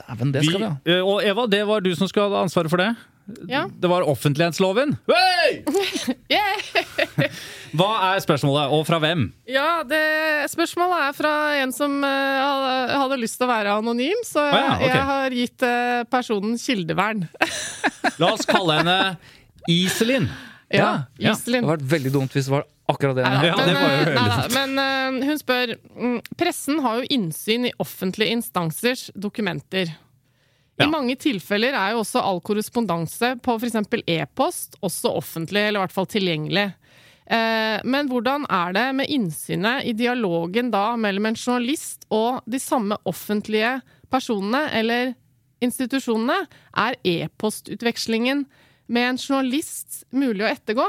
Dæven, 0.00 0.32
det 0.34 0.42
Vi, 0.42 0.50
skal 0.50 0.60
vi 0.60 0.66
ha. 0.66 0.74
eh, 0.88 1.06
og 1.06 1.22
Eva, 1.26 1.46
det 1.50 1.62
var 1.68 1.84
du 1.84 1.92
som 1.94 2.08
skulle 2.10 2.30
ha 2.32 2.42
ansvaret 2.46 2.72
for 2.72 2.82
det. 2.82 2.90
Ja. 3.46 3.66
Det 3.70 3.86
var 3.86 4.02
offentlighetsloven. 4.10 4.96
Hey! 5.06 5.60
Hva 7.78 7.90
er 8.10 8.22
spørsmålet, 8.24 8.72
og 8.74 8.82
fra 8.88 8.98
hvem? 9.02 9.28
Ja, 9.50 9.82
det 9.86 10.02
Spørsmålet 10.50 11.04
er 11.04 11.14
fra 11.14 11.32
en 11.60 11.74
som 11.74 12.00
uh, 12.02 12.96
hadde 12.96 13.20
lyst 13.20 13.38
til 13.38 13.46
å 13.46 13.52
være 13.52 13.76
anonym, 13.78 14.24
så 14.26 14.42
ah, 14.42 14.56
ja, 14.56 14.70
okay. 14.74 14.90
jeg 14.90 15.08
har 15.12 15.36
gitt 15.38 15.66
uh, 15.66 16.02
personen 16.10 16.58
kildevern. 16.58 17.26
La 18.18 18.32
oss 18.34 18.48
kalle 18.48 18.80
henne 18.80 18.98
Iselin. 19.70 20.26
Ja, 20.70 20.90
Ja. 21.18 21.34
Det 21.34 21.54
hadde 21.58 21.66
vært 21.66 21.88
veldig 21.90 22.12
dumt 22.14 22.36
hvis 22.36 22.46
det 22.46 22.54
var 22.54 22.66
akkurat 22.90 23.16
det. 23.18 23.24
Ja, 23.26 23.56
men, 23.56 23.68
det 23.68 24.12
eh, 24.14 24.52
men 24.54 24.78
uh, 24.78 25.26
hun 25.26 25.40
spør 25.40 25.74
mm, 25.76 26.20
Pressen 26.38 26.78
har 26.84 27.00
jo 27.00 27.08
innsyn 27.16 27.66
i 27.70 27.74
offentlige 27.82 28.36
instansers 28.38 29.08
dokumenter. 29.14 29.92
I 30.80 30.86
mange 30.88 31.16
tilfeller 31.20 31.74
er 31.76 31.92
jo 31.92 32.00
også 32.00 32.22
all 32.24 32.38
korrespondanse 32.40 33.34
på 33.44 33.56
f.eks. 33.60 33.76
e-post 34.08 34.78
også 34.80 35.12
offentlig, 35.18 35.66
eller 35.66 35.80
i 35.80 35.84
hvert 35.84 35.92
fall 35.92 36.08
tilgjengelig. 36.08 36.70
Eh, 37.30 37.78
Men 37.84 38.08
hvordan 38.08 38.46
er 38.48 38.72
det 38.72 38.86
med 38.96 39.12
innsynet 39.12 39.84
i 39.84 39.92
dialogen 39.92 40.72
da 40.72 40.96
mellom 40.96 41.28
en 41.28 41.36
journalist 41.38 42.06
og 42.08 42.40
de 42.48 42.58
samme 42.62 42.96
offentlige 43.04 43.76
personene 44.10 44.64
eller 44.80 45.12
institusjonene? 45.60 46.46
Er 46.72 46.96
e-postutvekslingen 47.04 48.46
med 48.90 49.12
en 49.12 49.20
journalist 49.20 50.02
mulig 50.10 50.44
å 50.44 50.50
ettergå? 50.50 50.88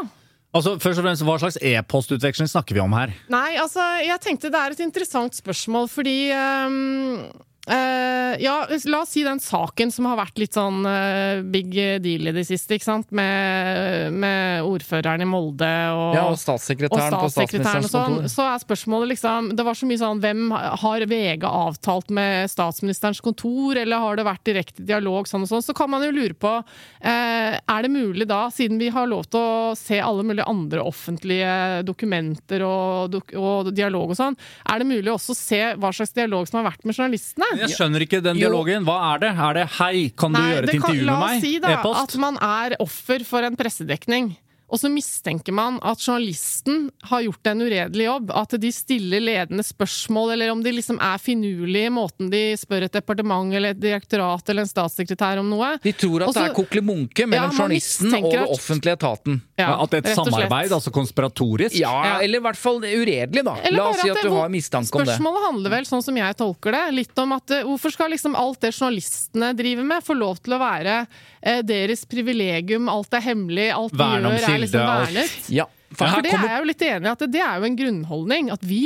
Altså, 0.52 0.76
først 0.84 0.99
og 0.99 1.06
fremst, 1.06 1.24
Hva 1.24 1.38
slags 1.39 1.60
e-postutveksling 1.64 2.49
snakker 2.52 2.76
vi 2.76 2.84
om 2.84 2.91
her? 2.97 3.14
Nei, 3.32 3.56
altså, 3.62 3.86
jeg 4.04 4.20
tenkte 4.24 4.52
det 4.52 4.60
er 4.60 4.76
et 4.76 4.84
interessant 4.84 5.38
spørsmål, 5.38 5.88
fordi 5.91 6.18
ehm, 6.36 7.30
eh, 7.72 8.36
Ja, 8.41 8.55
la 8.86 9.01
oss 9.01 9.11
si 9.15 9.24
den 9.26 9.41
saken 9.43 9.91
som 9.91 10.07
har 10.09 10.19
vært 10.19 10.39
litt 10.41 10.55
sånn 10.55 10.86
uh, 10.88 11.41
big 11.51 11.74
deal 12.03 12.30
i 12.32 12.34
det 12.36 12.45
siste, 12.47 12.78
ikke 12.78 12.88
sant? 12.88 13.09
Med, 13.15 14.13
med 14.13 14.65
ordføreren 14.67 15.24
i 15.24 15.28
Molde 15.28 15.69
og 15.95 16.15
Ja, 16.17 16.26
og 16.32 16.39
statssekretæren 16.39 17.15
på 17.15 17.30
statssekretæren 17.32 17.86
på 17.86 17.91
statsministerens 17.91 17.91
sånn, 17.91 18.17
kontor. 18.22 18.34
så 18.34 18.47
er 18.47 18.63
spørsmålet 18.63 19.11
liksom 19.13 19.51
Det 19.57 19.65
var 19.67 19.78
så 19.78 19.89
mye 19.89 20.01
sånn 20.01 20.24
Hvem 20.24 20.55
har 20.84 21.05
VG 21.11 21.47
avtalt 21.49 22.13
med 22.15 22.51
statsministerens 22.51 23.22
kontor, 23.24 23.80
eller 23.82 24.05
har 24.05 24.19
det 24.19 24.28
vært 24.28 24.45
direkte 24.47 24.86
dialog, 24.88 25.30
sånn 25.30 25.45
og 25.45 25.51
sånn? 25.51 25.65
Så 25.65 25.76
kan 25.78 25.91
man 25.91 26.05
jo 26.05 26.13
lure 26.15 26.38
på 26.38 26.53
uh, 26.61 27.53
Er 27.59 27.88
det 27.88 27.91
mulig 27.93 28.28
da, 28.32 28.45
siden 28.53 28.80
vi 28.82 28.91
har 28.93 29.09
lov 29.11 29.28
til 29.32 29.41
å 29.41 29.76
se 29.78 29.99
alle 30.01 30.26
mulige 30.28 30.47
andre 30.49 30.84
offentlige 30.88 31.51
dokumenter 31.88 32.63
og, 32.65 33.19
og 33.38 33.72
dialog 33.76 34.11
og 34.13 34.17
sånn, 34.17 34.38
er 34.72 34.82
det 34.82 34.88
mulig 34.89 35.11
også 35.13 35.36
å 35.36 35.38
se 35.38 35.61
hva 35.80 35.91
slags 35.95 36.13
dialog 36.15 36.47
som 36.49 36.61
har 36.61 36.72
vært 36.72 36.86
med 36.88 36.97
journalistene? 36.97 37.49
Jeg 37.62 37.76
skjønner 37.78 38.01
ikke 38.05 38.22
den 38.26 38.38
dialogen. 38.38 38.84
Hva 38.88 38.97
er 39.16 39.20
det? 39.24 39.32
Er 39.38 39.53
det 39.53 39.66
'hei, 39.78 40.09
kan 40.18 40.34
du 40.34 40.39
Nei, 40.39 40.51
gjøre 40.51 40.64
et 40.64 40.74
et 40.76 40.82
kan- 40.82 40.95
intervju 40.95 41.05
med 41.05 41.14
meg'? 41.14 41.30
La 41.30 41.36
oss 41.36 41.41
si 41.41 41.59
da 41.59 41.68
E-post? 41.78 42.03
at 42.03 42.18
man 42.20 42.38
er 42.41 42.76
offer 42.80 43.24
for 43.26 43.41
en 43.43 43.55
pressedekning. 43.55 44.38
Og 44.72 44.80
så 44.80 44.88
mistenker 44.91 45.51
man 45.51 45.80
at 45.84 45.99
journalisten 45.99 46.86
har 47.09 47.26
gjort 47.26 47.47
en 47.51 47.61
uredelig 47.65 48.05
jobb. 48.05 48.32
At 48.39 48.55
de 48.61 48.69
stiller 48.72 49.19
ledende 49.19 49.65
spørsmål, 49.67 50.32
eller 50.38 50.53
om 50.53 50.61
de 50.63 50.72
liksom 50.78 50.99
er 51.03 51.19
finurlige 51.19 51.89
i 51.89 51.91
måten 51.93 52.30
de 52.32 52.43
spør 52.59 52.86
et 52.88 52.95
departement 52.95 53.51
eller 53.53 53.76
et 53.76 53.82
direktorat 53.82 54.47
eller 54.49 54.63
en 54.63 54.72
statssekretær 54.72 55.41
om 55.41 55.49
noe. 55.51 55.74
De 55.84 55.91
tror 55.91 56.24
at 56.24 56.32
Også, 56.32 56.39
det 56.39 56.51
er 56.51 56.55
koklemunke 56.55 57.28
mellom 57.28 57.51
Ja, 57.51 57.57
journalisten 57.57 58.15
og 58.22 58.30
den 58.32 58.47
offentlige 58.55 58.95
etaten. 58.95 59.41
Ja, 59.59 59.74
at 59.84 59.91
det 59.91 60.01
er 60.05 60.09
et 60.13 60.22
samarbeid, 60.22 60.72
altså 60.72 60.93
konspiratorisk? 60.95 61.76
Ja, 61.76 61.91
Ja. 62.05 62.13
eller 62.24 62.39
i 62.39 62.45
hvert 62.47 62.57
fall 62.57 62.80
uredelig, 62.80 63.43
da. 63.43 63.57
Eller 63.63 63.78
La 63.78 63.89
oss 63.89 63.99
si 64.01 64.09
at 64.09 64.17
at 64.17 64.24
du 64.24 64.32
har 64.34 64.49
mistanke 64.49 64.95
om 64.95 65.03
det. 65.03 65.11
Spørsmålet 65.17 65.45
handler 65.49 65.76
vel, 65.76 65.86
sånn 65.86 66.03
som 66.05 66.15
jeg 66.17 66.38
tolker 66.39 66.72
det, 66.72 66.86
litt 66.95 67.19
om 67.19 67.36
at 67.36 67.51
eh, 67.51 67.63
hvorfor 67.67 67.91
skal 67.91 68.09
liksom 68.15 68.36
alt 68.39 68.61
det 68.63 68.72
journalistene 68.72 69.51
driver 69.57 69.84
med, 69.84 70.03
få 70.05 70.15
lov 70.17 70.39
til 70.41 70.55
å 70.55 70.61
være 70.61 70.95
eh, 71.41 71.61
deres 71.61 72.05
privilegium, 72.05 72.89
alt 72.89 73.13
er 73.13 73.26
hemmelig, 73.28 73.67
alt 73.76 73.93
de 73.97 74.07
gjør 74.07 74.26
er 74.32 74.61
kilde, 74.62 74.80
liksom 74.80 75.16
vernet? 75.16 75.49
Ja, 75.49 75.66
for 75.91 76.07
For 76.07 76.22
det 76.22 76.32
er 76.32 76.36
kommer 76.38 76.49
jeg 76.53 76.59
jo 76.62 76.68
litt 76.72 76.82
enig 76.88 77.07
i, 77.07 77.12
at 77.12 77.24
det 77.32 77.41
er 77.41 77.55
jo 77.59 77.66
en 77.70 77.76
grunnholdning, 77.82 78.51
at 78.51 78.62
vi 78.64 78.84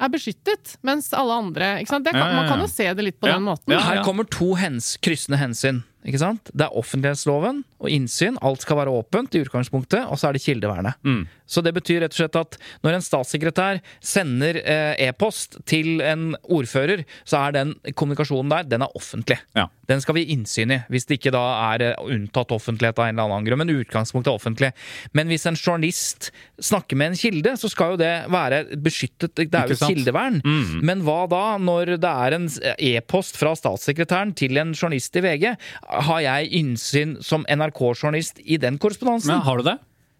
er 0.00 0.08
beskyttet, 0.08 0.76
mens 0.86 1.12
alle 1.12 1.34
andre 1.34 1.68
ikke 1.82 1.90
sant? 1.90 2.04
Det 2.06 2.12
kan, 2.14 2.20
Ja, 2.20 2.26
ja, 2.26 2.34
ja. 2.34 2.40
Man 2.42 2.48
kan 2.52 2.60
jo 2.60 2.66
se 2.70 2.86
det 2.94 3.04
litt 3.04 3.20
på 3.20 3.26
Ja. 3.28 3.34
den 3.34 3.42
måten. 3.48 3.72
Ja, 3.72 3.80
Her 3.80 4.02
kommer 4.04 4.24
to 4.30 4.54
hens, 4.54 4.96
kryssende 5.02 5.38
hensyn. 5.38 5.82
Ikke 6.06 6.20
sant? 6.22 6.50
Det 6.54 6.62
er 6.66 6.76
offentlighetsloven 6.78 7.64
og 7.82 7.90
innsyn. 7.90 8.38
Alt 8.44 8.62
skal 8.62 8.78
være 8.80 8.92
åpent 8.94 9.34
i 9.34 9.42
utgangspunktet, 9.42 10.06
og 10.06 10.18
så 10.18 10.28
er 10.28 10.36
det 10.36 10.44
kildevernet. 10.44 10.98
Mm. 11.02 11.24
Så 11.48 11.62
det 11.64 11.72
betyr 11.74 12.02
rett 12.04 12.14
og 12.14 12.20
slett 12.20 12.36
at 12.38 12.58
når 12.84 12.98
en 12.98 13.04
statssekretær 13.04 13.80
sender 14.04 14.60
eh, 14.60 14.92
e-post 15.08 15.58
til 15.68 16.02
en 16.04 16.34
ordfører, 16.44 17.02
så 17.26 17.40
er 17.46 17.56
den 17.56 17.74
kommunikasjonen 17.98 18.52
der, 18.52 18.68
den 18.68 18.84
er 18.84 18.94
offentlig. 18.98 19.40
Ja. 19.58 19.66
Den 19.88 20.02
skal 20.04 20.18
vi 20.18 20.26
gi 20.26 20.36
innsyn 20.36 20.74
i, 20.74 20.80
hvis 20.92 21.08
det 21.08 21.18
ikke 21.18 21.32
da 21.34 21.44
er 21.72 21.86
eh, 21.88 22.02
unntatt 22.04 22.52
offentlighet 22.54 23.00
av 23.00 23.08
en 23.08 23.16
eller 23.16 23.34
annen 23.38 23.48
grunn. 23.48 23.62
Men 23.64 23.74
utgangspunktet 23.78 24.30
er 24.30 24.38
offentlig. 24.38 24.70
Men 25.16 25.32
hvis 25.32 25.48
en 25.48 25.58
journalist 25.58 26.30
snakker 26.60 27.00
med 27.00 27.14
en 27.14 27.18
kilde, 27.18 27.56
så 27.58 27.72
skal 27.72 27.94
jo 27.94 28.02
det 28.02 28.12
være 28.30 28.62
beskyttet. 28.84 29.34
Det 29.38 29.48
er 29.48 29.72
jo 29.72 29.80
kildevern. 29.80 30.40
kildevern. 30.44 30.84
Men 30.84 31.02
hva 31.06 31.22
da, 31.32 31.42
når 31.62 31.96
det 32.02 32.12
er 32.28 32.36
en 32.36 32.50
e-post 32.76 33.38
fra 33.40 33.54
statssekretæren 33.58 34.36
til 34.38 34.60
en 34.60 34.74
journalist 34.76 35.16
i 35.16 35.24
VG? 35.24 35.48
Har 36.06 36.20
jeg 36.22 36.48
innsyn 36.60 37.16
som 37.24 37.44
NRK-journalist 37.48 38.38
i 38.44 38.58
den 38.60 38.78
korrespondansen? 38.78 39.32
Men 39.34 39.44
har 39.46 39.58
du 39.58 39.66
det? 39.66 39.76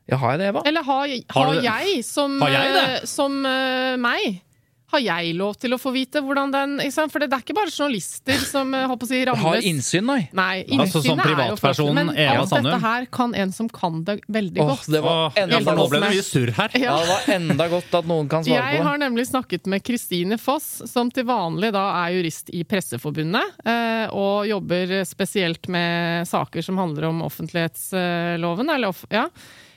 Ja, 0.08 0.16
har 0.16 0.34
jeg 0.34 0.40
det, 0.40 0.46
Eva? 0.54 0.62
Eller 0.66 0.82
har, 0.86 1.10
Har 1.34 1.50
har, 1.52 1.62
jeg, 1.62 2.04
som, 2.04 2.38
Har 2.40 2.50
jeg 2.54 2.72
det? 2.72 2.84
eh, 2.96 3.06
som 3.08 3.34
uh, 3.44 3.94
meg, 4.00 4.40
har 4.88 5.00
jeg 5.04 5.34
lov 5.36 5.54
til 5.60 5.74
å 5.76 5.78
få 5.80 5.90
vite 5.92 6.22
hvordan 6.24 6.52
den? 6.54 6.76
For 7.12 7.20
det 7.20 7.28
er 7.28 7.42
ikke 7.42 7.56
bare 7.58 7.68
journalister 7.72 8.38
som 8.48 8.70
eh, 8.74 8.86
håper 8.88 9.04
å 9.04 9.10
si, 9.10 9.18
rammes. 9.28 9.42
Har 9.44 9.66
innsyn, 9.68 10.06
nei. 10.08 10.22
Nei, 10.32 10.62
Altså, 10.78 11.02
som 11.04 11.18
innsynet 11.18 11.24
er 11.24 11.28
jo 11.28 11.34
privatpersonen 11.34 11.98
Men 11.98 12.12
Eva 12.16 12.36
alt 12.40 12.52
Sandum? 12.52 12.70
dette 12.72 12.80
her 12.86 13.08
kan 13.18 13.34
en 13.44 13.52
som 13.52 13.68
kan 13.68 14.00
det 14.08 14.18
veldig 14.32 14.62
Åh, 14.64 14.70
godt. 14.72 14.88
det 14.94 15.02
var 15.04 15.36
enda 15.44 15.74
nå 15.76 15.86
ble 15.92 16.00
det 16.02 16.12
mye 16.16 16.24
surr 16.24 16.54
her. 16.56 16.78
Ja, 16.80 16.96
det 17.02 17.10
var 17.12 17.28
enda 17.36 17.68
godt 17.74 17.98
at 18.00 18.08
noen 18.08 18.30
kan 18.32 18.46
svare 18.46 18.64
Jeg 18.72 18.80
på 18.80 18.88
har 18.88 19.02
nemlig 19.04 19.26
snakket 19.28 19.68
med 19.68 19.84
Kristine 19.84 20.38
Foss, 20.40 20.70
som 20.88 21.12
til 21.12 21.28
vanlig 21.28 21.72
da 21.76 21.84
er 22.06 22.16
jurist 22.16 22.48
i 22.56 22.64
Presseforbundet, 22.68 23.60
eh, 23.68 24.06
og 24.16 24.48
jobber 24.48 24.98
spesielt 25.08 25.68
med 25.72 26.24
saker 26.28 26.64
som 26.64 26.80
handler 26.80 27.10
om 27.12 27.22
offentlighetsloven, 27.28 28.70
eller 28.72 28.88
off 28.92 29.04
ja. 29.12 29.28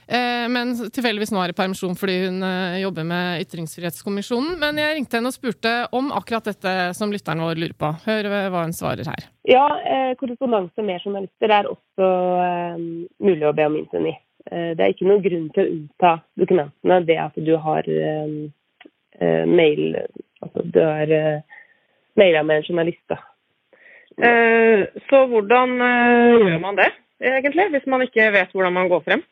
Eh, 0.08 0.48
Men 0.50 0.74
tilfeldigvis 0.74 1.30
nå 1.32 1.40
er 1.42 1.52
i 1.52 1.56
permisjon 1.56 1.94
fordi 1.98 2.16
hun 2.26 2.42
eh, 2.46 2.80
jobber 2.82 3.06
med 3.06 3.44
Ytringsfrihetskommisjonen. 3.44 4.58
Men 4.60 4.80
jeg 4.80 4.96
ringte 4.98 5.18
henne 5.18 5.30
og 5.30 5.36
spurte 5.36 5.74
om 5.94 6.10
akkurat 6.14 6.50
dette 6.50 6.74
som 6.98 7.12
lytteren 7.14 7.44
vår 7.44 7.60
lurer 7.60 7.76
på. 7.78 7.92
Hør 8.06 8.28
hva 8.50 8.64
hun 8.64 8.74
svarer 8.76 9.08
her. 9.08 9.28
Ja, 9.48 9.64
eh, 9.86 10.12
korrespondanse 10.20 10.84
med 10.84 11.02
journalister 11.04 11.54
er 11.54 11.70
også 11.70 12.10
mulig 13.22 13.46
å 13.48 13.54
be 13.56 13.68
om 13.70 13.78
innsyn 13.80 14.10
i. 14.10 14.16
Eh, 14.50 14.72
det 14.74 14.82
er 14.82 14.94
ikke 14.94 15.08
noen 15.08 15.24
grunn 15.24 15.48
til 15.54 15.64
å 15.64 15.72
unnta 15.76 16.12
dokumentene 16.40 17.02
det 17.06 17.18
at 17.22 17.38
du 17.38 17.54
har 17.62 17.88
mail 19.46 19.82
Altså 20.42 20.62
du 20.74 20.80
har 20.82 21.10
maila 22.18 22.40
med 22.42 22.56
en 22.58 22.64
journalist, 22.66 23.02
da. 23.12 23.20
Eh, 24.18 24.88
Så 25.06 25.20
hvordan 25.30 25.76
gjør 25.78 26.58
man 26.60 26.74
det, 26.80 26.88
egentlig, 27.22 27.68
hvis 27.70 27.86
man 27.86 28.02
ikke 28.02 28.32
vet 28.34 28.50
hvordan 28.50 28.74
man 28.74 28.90
går 28.90 29.04
frem? 29.06 29.22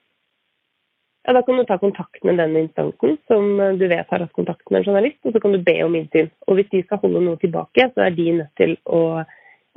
Ja, 1.26 1.32
Da 1.32 1.42
kan 1.42 1.56
du 1.56 1.64
ta 1.64 1.78
kontakt 1.78 2.24
med 2.24 2.38
den 2.38 2.56
instansen 2.56 3.18
som 3.26 3.60
eh, 3.60 3.74
du 3.76 3.86
vet 3.88 4.08
har 4.08 4.24
hatt 4.24 4.32
kontakt 4.32 4.70
med 4.70 4.80
en 4.80 4.86
journalist, 4.88 5.18
og 5.24 5.32
så 5.32 5.40
kan 5.40 5.52
du 5.52 5.58
be 5.62 5.76
om 5.84 5.94
innsyn. 5.94 6.30
Og 6.46 6.56
hvis 6.56 6.70
de 6.72 6.82
skal 6.86 7.02
holde 7.02 7.24
noe 7.26 7.40
tilbake, 7.40 7.90
så 7.94 8.06
er 8.06 8.16
de 8.16 8.30
nødt 8.38 8.54
til 8.56 8.76
å 8.86 9.02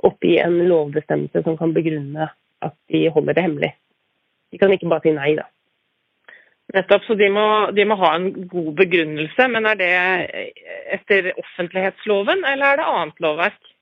oppgi 0.04 0.38
en 0.44 0.62
lovbestemmelse 0.68 1.44
som 1.44 1.58
kan 1.60 1.74
begrunne 1.76 2.30
at 2.64 2.76
de 2.92 3.10
holder 3.12 3.36
det 3.36 3.44
hemmelig. 3.44 3.74
De 4.52 4.60
kan 4.62 4.72
ikke 4.72 4.90
bare 4.92 5.04
si 5.04 5.16
nei, 5.16 5.34
da. 5.40 5.50
Nettopp, 6.74 7.04
så 7.06 7.16
de 7.20 7.28
må, 7.30 7.46
de 7.76 7.86
må 7.86 7.98
ha 8.00 8.14
en 8.16 8.30
god 8.48 8.72
begrunnelse. 8.80 9.48
Men 9.52 9.68
er 9.68 9.80
det 9.80 9.92
etter 10.96 11.34
offentlighetsloven, 11.36 12.46
eller 12.48 12.72
er 12.72 12.80
det 12.80 12.90
annet 12.94 13.24
lovverk? 13.26 13.73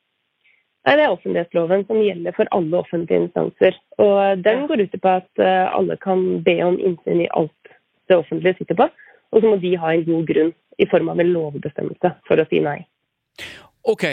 Nei, 0.82 0.96
Det 0.98 1.04
er 1.06 1.14
offentlighetsloven 1.14 1.86
som 1.86 2.02
gjelder 2.02 2.36
for 2.36 2.50
alle 2.58 2.80
offentlige 2.82 3.28
instanser. 3.28 3.78
Og 4.02 4.44
Den 4.44 4.66
går 4.68 4.86
ut 4.86 4.98
på 5.02 5.14
at 5.14 5.32
eh, 5.46 5.68
alle 5.78 5.98
kan 6.02 6.42
be 6.44 6.58
om 6.66 6.80
innsyn 6.80 7.22
i 7.22 7.30
alt 7.38 7.74
det 8.10 8.18
offentlige 8.18 8.58
sitter 8.58 8.80
på. 8.80 8.90
Og 9.32 9.42
så 9.42 9.48
må 9.48 9.60
de 9.62 9.78
ha 9.78 9.94
en 9.94 10.06
god 10.06 10.26
grunn 10.28 10.54
i 10.82 10.88
form 10.90 11.12
av 11.14 11.20
en 11.22 11.34
lovbestemmelse 11.36 12.16
for 12.28 12.42
å 12.42 12.48
si 12.50 12.62
nei. 12.66 12.80
Ok, 13.88 14.04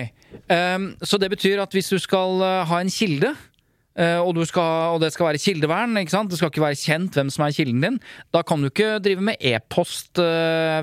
um, 0.49 0.93
så 1.05 1.19
det 1.21 1.29
betyr 1.33 1.61
at 1.61 1.73
hvis 1.77 1.91
du 1.93 1.99
skal 2.01 2.41
eh, 2.45 2.66
ha 2.69 2.81
en 2.81 2.93
kilde 2.93 3.33
eh, 3.99 4.21
og, 4.21 4.35
du 4.37 4.45
skal, 4.49 4.95
og 4.95 5.01
det 5.01 5.11
skal 5.12 5.31
være 5.31 5.41
kildevern. 5.41 5.97
ikke 5.97 6.12
sant? 6.12 6.31
Det 6.31 6.39
skal 6.39 6.53
ikke 6.53 6.66
være 6.66 6.81
kjent 6.81 7.16
hvem 7.16 7.33
som 7.33 7.47
er 7.47 7.57
kilden 7.57 7.81
din. 7.85 7.99
Da 8.33 8.45
kan 8.45 8.61
du 8.61 8.69
ikke 8.69 9.01
drive 9.01 9.25
med 9.25 9.41
e-post 9.41 10.21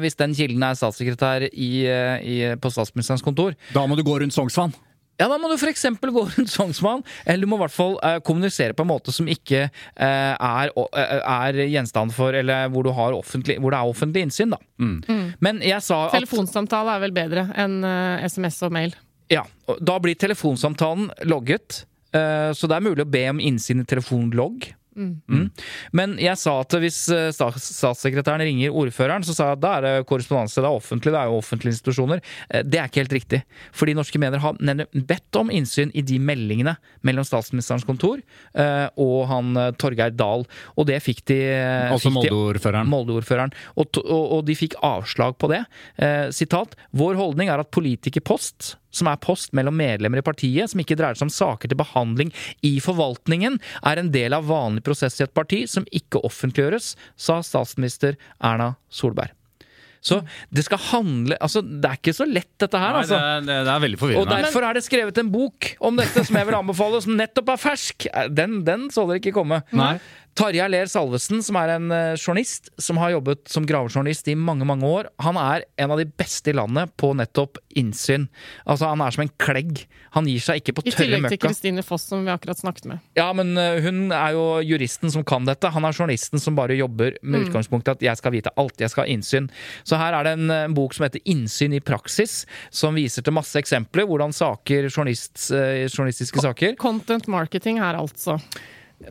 hvis 0.01 0.17
den 0.17 0.33
kilden 0.33 0.65
er 0.65 0.81
statssekretær 0.81 1.47
i, 1.53 1.71
i, 1.85 2.35
på 2.57 2.73
statsministerens 2.73 3.25
kontor. 3.25 3.53
Da 3.77 3.85
må 3.85 3.97
du 3.97 4.03
gå 4.05 4.17
rundt 4.17 4.33
Sognsvann. 4.33 4.73
Ja, 5.15 5.29
Da 5.31 5.37
må 5.39 5.47
du 5.47 5.55
f.eks. 5.55 5.85
gå 6.01 6.23
rundt 6.27 6.51
Sognsvann, 6.51 7.03
eller 7.25 7.45
du 7.45 7.49
må 7.49 7.59
i 7.59 7.63
hvert 7.63 7.75
fall 7.75 7.95
eh, 8.03 8.17
kommunisere 8.25 8.75
på 8.75 8.83
en 8.83 8.91
måte 8.91 9.13
som 9.15 9.29
ikke 9.31 9.65
eh, 9.65 10.33
er, 10.35 10.73
eh, 10.75 11.15
er, 11.21 11.61
gjenstand 11.71 12.13
for 12.15 12.35
Eller 12.35 12.69
hvor, 12.73 12.89
offentlig, 13.15 13.57
hvor, 13.61 13.71
det 13.71 13.79
er 13.79 13.95
offentlig 13.95 14.25
innsyn, 14.27 14.51
da. 14.55 14.59
Mm. 14.81 14.97
Mm. 15.07 15.25
Men 15.39 15.63
jeg 15.63 15.81
sa 15.85 16.05
at 16.09 16.17
Telefonsamtale 16.17 16.97
er 16.97 17.03
vel 17.05 17.15
bedre 17.15 17.47
enn 17.55 17.79
uh, 17.85 18.23
SMS 18.27 18.61
og 18.67 18.75
mail? 18.75 18.95
Ja. 19.31 19.45
Da 19.81 19.97
blir 20.01 20.17
telefonsamtalen 20.19 21.09
logget. 21.29 21.85
Uh, 22.15 22.51
så 22.55 22.67
det 22.69 22.77
er 22.77 22.85
mulig 22.85 23.05
å 23.05 23.09
be 23.09 23.23
om 23.31 23.39
innsyn 23.43 23.81
i 23.81 23.87
telefonlogg. 23.87 24.67
Mm. 24.95 25.15
Mm. 25.27 25.47
Men 25.95 26.15
jeg 26.21 26.39
sa 26.39 26.53
at 26.63 26.75
hvis 26.79 26.97
eh, 27.13 27.29
statssekretæren 27.35 28.43
ringer 28.47 28.75
ordføreren, 28.75 29.25
så 29.27 29.35
sa 29.35 29.49
jeg 29.49 29.57
at 29.57 29.63
da 29.63 29.71
er 29.75 29.85
det 29.85 30.05
korrespondanse. 30.09 30.61
Det 30.63 30.69
er 30.69 30.79
offentlig, 30.79 31.11
det 31.11 31.19
er 31.19 31.31
jo 31.31 31.39
offentlige 31.41 31.75
institusjoner. 31.75 32.21
Eh, 32.49 32.63
det 32.63 32.79
er 32.79 32.89
ikke 32.89 33.03
helt 33.03 33.17
riktig. 33.17 33.41
Fordi 33.75 33.95
norske 33.97 34.21
medier 34.21 34.43
har 34.43 34.59
bedt 34.93 35.41
om 35.41 35.51
innsyn 35.53 35.91
i 35.93 36.03
de 36.05 36.19
meldingene 36.21 36.77
mellom 37.05 37.27
statsministerens 37.27 37.85
kontor 37.87 38.21
eh, 38.21 38.87
og 39.01 39.17
han 39.31 39.51
Torgeir 39.81 40.15
Dahl. 40.15 40.47
Og 40.79 40.87
det 40.89 41.01
fikk 41.03 41.25
de 41.31 41.41
Altså 41.91 42.13
Molde-ordføreren. 42.13 42.89
Molde 42.89 43.15
og, 43.15 43.99
og, 43.99 43.99
og, 44.05 44.39
de 44.47 44.55
fikk 44.57 44.77
avslag 44.85 45.35
på 45.41 45.49
det. 45.51 45.61
Sitat. 46.35 46.75
Vår 46.95 47.17
holdning 47.19 47.49
er 47.51 47.61
at 47.61 47.71
politikerpost 47.73 48.75
som 48.95 49.11
er 49.11 49.21
post 49.21 49.53
mellom 49.57 49.75
medlemmer 49.77 50.21
i 50.21 50.25
partiet, 50.25 50.71
som 50.71 50.81
ikke 50.81 50.97
dreier 50.99 51.19
seg 51.19 51.27
om 51.29 51.35
saker 51.35 51.71
til 51.71 51.79
behandling 51.79 52.33
i 52.65 52.77
forvaltningen, 52.83 53.59
er 53.83 54.01
en 54.01 54.11
del 54.15 54.35
av 54.37 54.47
vanlig 54.49 54.85
prosess 54.87 55.19
i 55.19 55.27
et 55.27 55.35
parti 55.35 55.65
som 55.69 55.87
ikke 55.95 56.23
offentliggjøres, 56.27 56.93
sa 57.19 57.41
statsminister 57.45 58.19
Erna 58.39 58.75
Solberg. 58.89 59.35
Så 60.05 60.19
det 60.53 60.65
skal 60.67 60.81
handle 60.91 61.37
Altså, 61.41 61.63
det 61.65 61.89
er 61.89 61.97
ikke 61.97 62.13
så 62.13 62.27
lett, 62.29 62.51
dette 62.61 62.77
her, 62.77 62.93
Nei, 62.93 62.99
altså. 63.01 63.21
Det, 63.41 63.55
det, 63.65 63.71
er 63.73 63.81
veldig 63.85 63.99
forvirrende. 64.01 64.35
Og 64.37 64.45
derfor 64.45 64.67
er 64.67 64.77
det 64.77 64.83
skrevet 64.85 65.21
en 65.21 65.31
bok 65.33 65.71
om 65.89 65.97
dette 65.97 66.25
som 66.27 66.37
jeg 66.37 66.49
vil 66.49 66.57
anbefale, 66.59 67.01
som 67.01 67.17
nettopp 67.17 67.49
er 67.55 67.61
fersk. 67.63 68.05
Den, 68.37 68.59
den 68.67 68.85
så 68.93 69.07
dere 69.09 69.23
ikke 69.23 69.33
komme. 69.39 69.63
Nei. 69.73 69.95
Tarjei 70.35 70.67
Ler 70.67 70.89
Salvesen, 70.91 71.39
som 71.43 71.55
er 71.61 71.77
en 71.77 71.91
uh, 71.93 72.15
journalist 72.19 72.67
som 72.81 72.97
har 72.99 73.13
jobbet 73.13 73.45
som 73.47 73.63
gravejournalist 73.67 74.27
i 74.27 74.35
mange 74.35 74.67
mange 74.67 74.83
år, 74.83 75.07
han 75.23 75.39
er 75.39 75.63
en 75.79 75.93
av 75.95 76.01
de 76.01 76.07
beste 76.11 76.51
i 76.51 76.55
landet 76.57 76.91
på 76.99 77.13
nettopp 77.15 77.61
innsyn. 77.79 78.27
Altså, 78.65 78.89
Han 78.91 79.03
er 79.05 79.15
som 79.15 79.23
en 79.23 79.31
klegg. 79.39 79.85
Han 80.15 80.27
gir 80.27 80.43
seg 80.43 80.59
ikke 80.59 80.75
på 80.75 80.83
tørre 80.83 80.91
møkka. 80.91 81.05
I 81.05 81.07
tillegg 81.07 81.31
til 81.31 81.41
Kristine 81.45 81.85
Foss, 81.87 82.09
som 82.11 82.27
vi 82.27 82.33
akkurat 82.33 82.59
snakket 82.59 82.89
med. 82.91 83.03
Ja, 83.15 83.29
men 83.35 83.55
uh, 83.55 83.79
hun 83.83 84.11
er 84.11 84.35
jo 84.35 84.45
juristen 84.67 85.13
som 85.13 85.23
kan 85.27 85.47
dette. 85.47 85.71
Han 85.71 85.87
er 85.87 85.95
journalisten 85.95 86.43
som 86.43 86.59
bare 86.59 86.75
jobber 86.75 87.15
med 87.21 87.47
utgangspunkt 87.47 87.55
utgangspunktet 87.55 87.95
at 87.95 88.05
jeg 88.05 88.19
skal 88.19 88.35
vite 88.35 88.53
alt, 88.59 88.79
jeg 88.81 88.91
skal 88.91 89.05
ha 89.05 89.15
innsyn. 89.15 89.49
Så 89.87 89.99
her 89.99 90.17
er 90.17 90.27
det 90.27 90.35
en, 90.35 90.51
en, 90.51 90.75
bok 90.75 90.95
som 90.95 91.05
heter 91.07 91.23
Innsyn 91.31 91.75
i 91.77 91.79
praksis, 91.79 92.43
som 92.69 92.97
viser 92.97 93.23
til 93.23 93.35
masse 93.35 93.55
eksempler 93.59 94.07
hvordan 94.09 94.35
saker, 94.35 94.89
journalist, 94.89 95.37
journalistiske 95.49 96.43
saker 96.43 96.75
Content 96.81 97.29
marketing 97.31 97.79
her, 97.79 97.95
altså. 97.95 98.41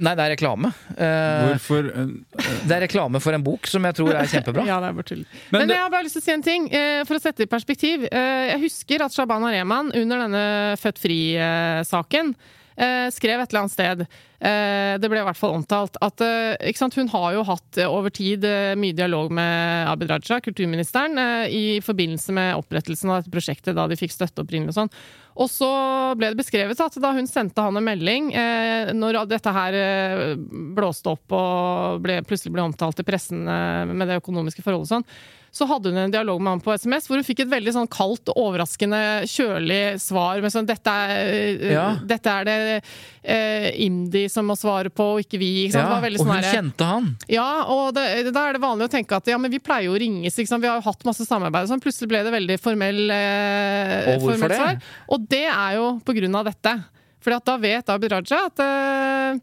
Nei, 0.02 0.14
det 0.16 0.24
er 0.24 0.32
reklame. 0.34 0.70
Uh, 0.96 1.52
Hvorfor? 1.52 1.86
Uh, 1.92 2.48
det 2.66 2.76
er 2.76 2.84
reklame 2.86 3.20
for 3.22 3.36
en 3.36 3.44
bok 3.44 3.68
som 3.70 3.84
jeg 3.88 3.98
tror 4.00 4.12
er 4.16 4.30
kjempebra. 4.30 4.66
ja, 4.70 4.80
det 4.82 4.90
er 4.90 4.98
bare 4.98 5.08
tull. 5.10 5.22
Men, 5.52 5.60
Men 5.60 5.70
det... 5.70 5.78
jeg 5.78 5.84
har 5.84 5.94
bare 5.94 6.08
lyst 6.08 6.18
til 6.18 6.24
å 6.24 6.26
si 6.26 6.34
en 6.34 6.44
ting, 6.46 6.66
uh, 6.72 7.00
for 7.06 7.18
å 7.18 7.22
sette 7.22 7.42
det 7.42 7.48
i 7.48 7.54
perspektiv. 7.54 8.08
Jeg 8.10 8.60
husker 8.64 9.04
at 9.04 9.14
Shabana 9.14 9.52
Rehman 9.54 9.90
under 9.94 10.26
denne 10.26 10.44
Født 10.80 11.00
fri-saken 11.02 12.34
skrev 13.14 13.38
et 13.38 13.52
eller 13.52 13.60
annet 13.60 13.70
sted 13.70 14.00
det 14.98 15.08
ble 15.08 15.20
i 15.20 15.24
hvert 15.24 15.38
fall 15.38 15.52
omtalt 15.54 15.94
at 16.02 16.22
hun 16.98 17.10
har 17.12 17.28
jo 17.36 17.44
hatt 17.46 17.78
over 17.86 18.10
tid 18.10 18.42
mye 18.80 18.96
dialog 18.98 19.30
med 19.32 19.86
Abid 19.92 20.10
Raja, 20.10 20.40
kulturministeren, 20.42 21.14
i 21.46 21.78
forbindelse 21.84 22.34
med 22.34 22.58
opprettelsen 22.58 23.12
av 23.12 23.22
dette 23.22 23.32
prosjektet 23.32 23.78
da 23.78 23.86
de 23.86 23.98
fikk 24.00 24.16
støtte 24.16 24.42
opprinnelig 24.42 24.74
og 24.74 24.80
sånn. 24.80 24.92
Og 25.34 25.50
så 25.50 25.68
ble 26.18 26.30
det 26.30 26.38
beskrevet 26.38 26.80
at 26.80 26.98
da 27.02 27.10
hun 27.16 27.26
sendte 27.26 27.62
han 27.64 27.74
en 27.78 27.86
melding, 27.86 28.30
eh, 28.38 28.92
når 28.94 29.24
dette 29.30 29.54
her 29.54 29.78
eh, 29.78 30.34
blåste 30.76 31.10
opp 31.10 31.34
og 31.34 32.04
ble, 32.04 32.20
plutselig 32.26 32.54
ble 32.54 32.68
omtalt 32.68 33.02
i 33.02 33.06
pressen 33.06 33.42
eh, 33.42 33.82
med 33.90 34.10
det 34.10 34.20
økonomiske 34.22 34.62
forholdet 34.62 34.92
sånn, 34.92 35.08
så 35.54 35.66
hadde 35.70 35.92
hun 35.92 35.98
en 36.02 36.10
dialog 36.10 36.40
med 36.42 36.56
ham 36.56 36.60
på 36.62 36.74
SMS 36.74 37.06
hvor 37.06 37.20
hun 37.20 37.26
fikk 37.26 37.44
et 37.44 37.50
veldig 37.52 37.74
sånn 37.76 37.90
kaldt, 37.90 38.32
overraskende, 38.34 39.00
kjølig 39.30 40.00
svar 40.02 40.42
med 40.42 40.50
sånn 40.50 40.66
Dette 40.66 40.90
er, 40.90 41.12
eh, 41.54 41.74
ja. 41.76 41.84
dette 42.02 42.32
er 42.32 42.48
det 42.48 42.56
eh, 42.74 43.68
IMDi 43.84 44.24
som 44.32 44.48
må 44.50 44.56
svare 44.58 44.90
på, 44.90 45.06
og 45.14 45.22
ikke 45.22 45.38
vi. 45.38 45.50
Ikke 45.68 45.84
ja, 45.84 45.92
og 45.94 46.02
hun 46.02 46.18
sånn 46.24 46.48
kjente 46.48 46.88
han. 46.88 47.06
Ja, 47.30 47.46
og 47.70 47.94
det, 47.94 48.32
da 48.34 48.48
er 48.48 48.58
det 48.58 48.64
vanlig 48.64 48.88
å 48.88 48.92
tenke 48.96 49.20
at 49.20 49.30
ja, 49.30 49.38
men 49.38 49.52
vi 49.52 49.62
pleier 49.62 49.86
jo 49.86 49.94
å 49.94 50.00
ringes, 50.00 50.40
vi 50.40 50.48
har 50.50 50.80
jo 50.80 50.86
hatt 50.88 51.06
masse 51.06 51.26
samarbeid 51.28 51.68
og 51.68 51.74
sånn. 51.74 51.84
Plutselig 51.84 52.10
ble 52.10 52.24
det 52.26 52.34
veldig 52.34 52.58
formell, 52.64 53.00
eh, 53.14 54.10
og 54.16 54.26
det? 54.34 54.58
Svar. 54.58 54.82
Og 55.14 55.23
det 55.30 55.46
er 55.48 55.76
jo 55.78 55.88
på 56.04 56.14
grunn 56.16 56.38
av 56.38 56.48
dette. 56.48 56.74
For 57.24 57.32
da 57.32 57.56
vet 57.60 57.90
Abid 57.92 58.12
Raja 58.12 58.40
at 58.50 58.60
uh, 58.60 59.40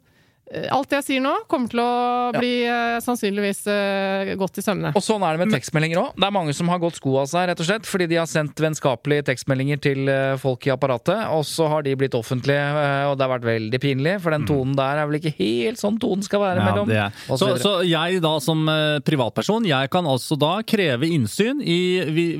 Alt 0.52 0.92
jeg 0.92 1.06
sier 1.06 1.22
nå, 1.24 1.32
kommer 1.48 1.72
til 1.72 1.80
å 1.80 2.32
bli 2.36 2.66
ja. 2.66 2.98
uh, 2.98 3.04
sannsynligvis 3.04 3.62
uh, 3.72 4.32
gått 4.40 4.60
i 4.60 4.64
sømmene. 4.66 4.92
Og 4.98 5.04
sånn 5.04 5.24
er 5.24 5.38
det 5.38 5.46
med 5.46 5.56
tekstmeldinger 5.56 6.02
òg. 6.02 6.18
Det 6.20 6.28
er 6.28 6.36
mange 6.36 6.56
som 6.58 6.68
har 6.72 6.82
gått 6.82 7.00
sko 7.00 7.14
av 7.22 7.30
seg 7.32 7.48
rett 7.48 7.64
og 7.64 7.70
slett, 7.70 7.88
fordi 7.88 8.10
de 8.12 8.20
har 8.20 8.28
sendt 8.28 8.60
vennskapelige 8.60 9.30
tekstmeldinger 9.30 9.80
til 9.84 10.12
folk 10.42 10.68
i 10.68 10.74
apparatet, 10.74 11.24
og 11.32 11.46
så 11.48 11.70
har 11.72 11.86
de 11.86 11.96
blitt 11.96 12.18
offentlige, 12.18 12.66
og 13.08 13.16
det 13.16 13.26
har 13.26 13.32
vært 13.32 13.48
veldig 13.48 13.82
pinlig, 13.84 14.18
for 14.24 14.36
den 14.36 14.44
mm. 14.44 14.50
tonen 14.52 14.76
der 14.76 15.00
er 15.00 15.08
vel 15.08 15.20
ikke 15.22 15.34
helt 15.40 15.80
sånn 15.80 16.00
tonen 16.02 16.26
skal 16.26 16.44
være 16.44 16.60
ja, 16.60 16.68
mellom 16.68 16.92
så, 17.30 17.38
så, 17.40 17.50
så, 17.62 17.74
jeg 17.88 18.22
da 18.24 18.34
som 18.44 18.68
privatperson, 19.08 19.68
jeg 19.70 19.92
kan 19.94 20.10
altså 20.10 20.36
da 20.40 20.54
kreve 20.68 21.08
innsyn 21.08 21.62
i 21.62 21.80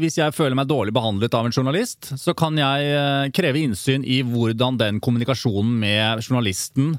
Hvis 0.02 0.18
jeg 0.20 0.34
føler 0.36 0.58
meg 0.58 0.70
dårlig 0.70 0.94
behandlet 0.96 1.34
av 1.38 1.48
en 1.48 1.56
journalist, 1.56 2.12
så 2.20 2.36
kan 2.38 2.58
jeg 2.60 3.32
kreve 3.36 3.62
innsyn 3.62 4.04
i 4.04 4.22
hvordan 4.28 4.80
den 4.82 5.02
kommunikasjonen 5.04 5.78
med 5.82 6.26
journalisten 6.26 6.98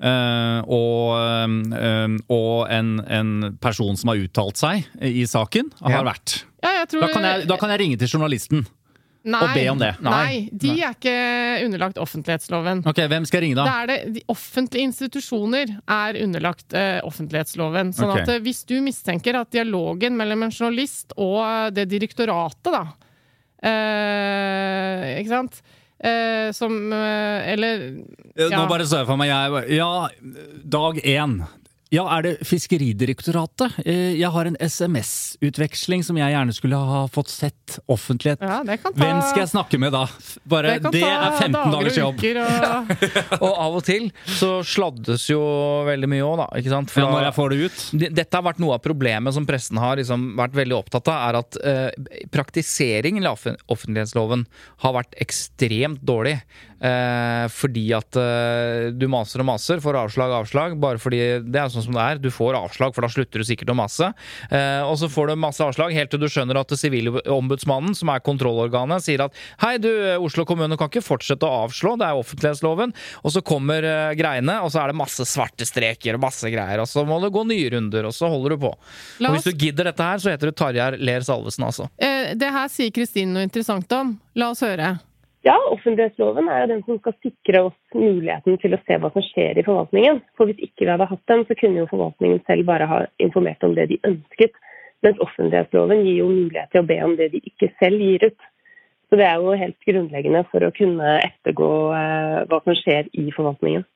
og, 0.00 1.12
uh, 1.12 2.16
og 2.32 2.72
en, 2.72 2.92
en, 3.04 3.32
person 3.60 3.96
som 4.00 4.12
har 4.12 4.22
uttalt 4.24 4.60
seg 4.60 4.86
i 5.04 5.26
saken, 5.28 5.72
har 5.84 5.98
ja. 5.98 6.04
vært. 6.06 6.36
Ja, 6.64 6.84
tror... 6.88 7.04
da, 7.04 7.08
kan 7.12 7.26
jeg, 7.26 7.48
da, 7.50 7.58
kan 7.60 7.72
jeg, 7.74 7.82
ringe 7.82 7.98
til 8.00 8.14
journalisten 8.14 8.62
nei, 9.24 9.40
og 9.40 9.52
be 9.52 9.64
om 9.72 9.80
det. 9.80 9.90
Nei, 10.04 10.12
nei 10.12 10.60
de 10.62 10.72
er 10.78 10.94
ikke 10.96 11.16
underlagt 11.66 12.00
offentlighetsloven. 12.00 12.84
Ok, 12.88 13.02
Hvem 13.12 13.26
skal 13.28 13.40
jeg 13.40 13.46
ringe 13.48 13.58
da? 13.60 13.66
Det 13.66 13.74
er 13.74 13.90
det, 13.90 14.14
de 14.16 14.24
offentlige 14.32 14.88
institusjoner 14.88 15.74
er 15.84 16.20
underlagt 16.24 16.76
uh, 16.76 17.00
offentlighetsloven. 17.08 17.92
Sånn 17.96 18.14
okay. 18.14 18.24
at 18.24 18.46
hvis 18.46 18.64
du 18.68 18.78
mistenker 18.84 19.40
at 19.40 19.52
dialogen 19.52 20.16
mellom 20.20 20.48
en 20.48 20.54
journalist 20.54 21.12
og 21.20 21.76
det 21.76 21.90
direktoratet, 21.92 22.72
da 22.72 22.86
Ikke 25.20 25.28
sant 25.34 25.60
Eh, 25.60 25.79
som 26.56 26.92
eh, 26.96 27.52
Eller 27.52 27.82
ja. 28.38 28.48
Nå 28.54 28.62
bare 28.70 28.86
så 28.88 29.02
jeg 29.02 29.08
for 29.10 29.20
meg 29.20 29.28
jeg, 29.28 29.76
Ja, 29.76 30.08
dag 30.64 31.00
én. 31.04 31.40
Ja, 31.90 32.04
er 32.14 32.22
det 32.22 32.32
Fiskeridirektoratet? 32.46 33.80
Eh, 33.82 34.12
jeg 34.14 34.30
har 34.30 34.46
en 34.46 34.56
SMS-utveksling 34.62 36.04
som 36.06 36.18
jeg 36.20 36.30
gjerne 36.30 36.54
skulle 36.54 36.78
ha 36.78 37.00
fått 37.10 37.32
sett 37.32 37.80
offentlighet. 37.90 38.38
Ja, 38.46 38.60
ta, 38.62 38.92
Hvem 38.94 39.18
skal 39.26 39.42
jeg 39.42 39.50
snakke 39.50 39.80
med 39.82 39.90
da? 39.96 40.04
Bare, 40.46 40.76
det, 40.78 40.92
det 40.94 41.02
er 41.02 41.34
15 41.34 41.74
dagers 41.74 41.98
jobb. 41.98 42.22
Og... 42.22 42.92
og... 43.42 43.48
av 43.50 43.80
og 43.80 43.82
til 43.88 44.06
så 44.38 44.52
sladdes 44.62 45.26
jo 45.32 45.40
veldig 45.88 46.12
mye 46.14 46.28
òg, 46.28 46.36
da. 46.44 46.48
Ikke 46.62 46.74
sant? 46.76 46.94
For 46.94 47.02
ja, 47.02 47.10
når 47.10 47.26
jeg 47.26 47.36
får 47.40 47.50
det 47.50 47.60
ut. 47.66 47.82
Dette 48.22 48.38
har 48.38 48.46
vært 48.46 48.62
noe 48.62 48.78
av 48.78 48.86
problemet 48.86 49.34
som 49.34 49.50
pressen 49.50 49.82
har 49.82 49.98
liksom 49.98 50.30
vært 50.38 50.54
veldig 50.62 50.78
opptatt 50.78 51.10
av, 51.10 51.26
er 51.26 51.40
at 51.42 51.60
uh, 51.66 52.24
praktiseringen 52.30 53.26
av 53.26 53.42
offentlighetsloven 53.66 54.46
har 54.86 54.98
vært 55.00 55.18
ekstremt 55.26 56.06
dårlig. 56.06 56.38
Uh, 56.80 57.44
fordi 57.52 57.90
at 57.92 58.16
eh, 58.16 58.88
du 58.96 59.06
maser 59.10 59.42
og 59.42 59.48
maser, 59.50 59.80
får 59.82 59.98
avslag 60.00 60.32
avslag, 60.32 60.76
bare 60.80 61.00
fordi 61.00 61.20
det 61.44 61.60
er 61.60 61.70
sånn 61.72 61.84
som 61.86 61.96
det 61.96 62.04
er. 62.04 62.20
Du 62.22 62.30
får 62.32 62.58
avslag, 62.58 62.94
for 62.96 63.04
da 63.04 63.10
slutter 63.12 63.42
du 63.42 63.46
sikkert 63.46 63.72
å 63.72 63.76
masse. 63.78 64.10
Eh, 64.50 64.80
og 64.86 64.96
så 65.00 65.10
får 65.12 65.30
du 65.30 65.40
masse 65.40 65.64
avslag 65.64 65.94
helt 65.96 66.12
til 66.12 66.22
du 66.22 66.28
skjønner 66.30 66.60
at 66.60 66.72
Sivilombudsmannen, 66.80 67.96
som 67.98 68.12
er 68.12 68.24
kontrollorganet, 68.24 69.04
sier 69.04 69.26
at 69.26 69.36
hei, 69.64 69.76
du, 69.82 69.90
Oslo 70.20 70.46
kommune 70.48 70.78
kan 70.80 70.90
ikke 70.90 71.04
fortsette 71.04 71.46
å 71.46 71.66
avslå, 71.66 71.96
det 72.00 72.08
er 72.08 72.20
offentlighetsloven. 72.20 72.94
Og 73.24 73.34
så 73.34 73.44
kommer 73.46 73.86
eh, 73.86 74.14
greiene, 74.18 74.60
og 74.64 74.72
så 74.72 74.84
er 74.84 74.92
det 74.92 75.00
masse 75.00 75.26
svarte 75.28 75.68
streker 75.68 76.18
og 76.18 76.24
masse 76.24 76.50
greier. 76.52 76.82
Og 76.82 76.88
så 76.90 77.04
må 77.08 77.20
det 77.24 77.32
gå 77.34 77.44
nye 77.48 77.74
runder, 77.76 78.08
og 78.08 78.16
så 78.16 78.30
holder 78.32 78.56
du 78.56 78.64
på. 78.66 78.74
Oss... 78.74 79.20
Og 79.20 79.36
hvis 79.36 79.50
du 79.50 79.66
gidder 79.66 79.90
dette 79.90 80.10
her, 80.12 80.22
så 80.22 80.32
heter 80.32 80.50
du 80.50 80.56
Tarjei 80.56 80.90
Ler 81.00 81.26
Salvesen, 81.26 81.68
altså. 81.68 81.90
Eh, 82.00 82.32
det 82.38 82.50
her 82.54 82.72
sier 82.72 82.94
Kristine 82.94 83.36
noe 83.36 83.48
interessant 83.48 83.90
om. 83.96 84.16
La 84.38 84.52
oss 84.54 84.64
høre. 84.64 84.96
Ja, 85.46 85.54
offentlighetsloven 85.72 86.50
er 86.52 86.62
jo 86.62 86.70
den 86.74 86.82
som 86.84 86.98
skal 87.00 87.14
sikre 87.24 87.62
oss 87.70 87.96
muligheten 87.96 88.58
til 88.60 88.76
å 88.76 88.80
se 88.84 88.98
hva 89.00 89.08
som 89.14 89.24
skjer 89.24 89.56
i 89.56 89.64
forvaltningen. 89.64 90.20
For 90.36 90.50
hvis 90.50 90.60
ikke 90.66 90.84
vi 90.84 90.90
hadde 90.92 91.08
hatt 91.08 91.32
den, 91.32 91.46
så 91.48 91.56
kunne 91.56 91.80
jo 91.80 91.88
forvaltningen 91.88 92.42
selv 92.44 92.68
bare 92.68 92.88
ha 92.90 92.98
informert 93.24 93.64
om 93.64 93.72
det 93.78 93.86
de 93.94 93.96
ønsket. 94.04 94.58
Mens 95.00 95.22
offentlighetsloven 95.24 96.02
gir 96.04 96.18
jo 96.18 96.28
mulighet 96.28 96.68
til 96.74 96.82
å 96.82 96.88
be 96.90 96.98
om 97.06 97.14
det 97.16 97.30
de 97.32 97.40
ikke 97.40 97.70
selv 97.80 98.04
gir 98.04 98.26
ut. 98.28 98.50
Så 99.08 99.18
det 99.18 99.26
er 99.26 99.40
jo 99.40 99.56
helt 99.62 99.88
grunnleggende 99.88 100.44
for 100.50 100.62
å 100.62 100.74
kunne 100.76 101.16
ettergå 101.24 101.70
eh, 101.96 102.36
hva 102.50 102.60
som 102.66 102.76
skjer 102.78 103.08
i 103.16 103.24
forvaltningen. 103.34 103.88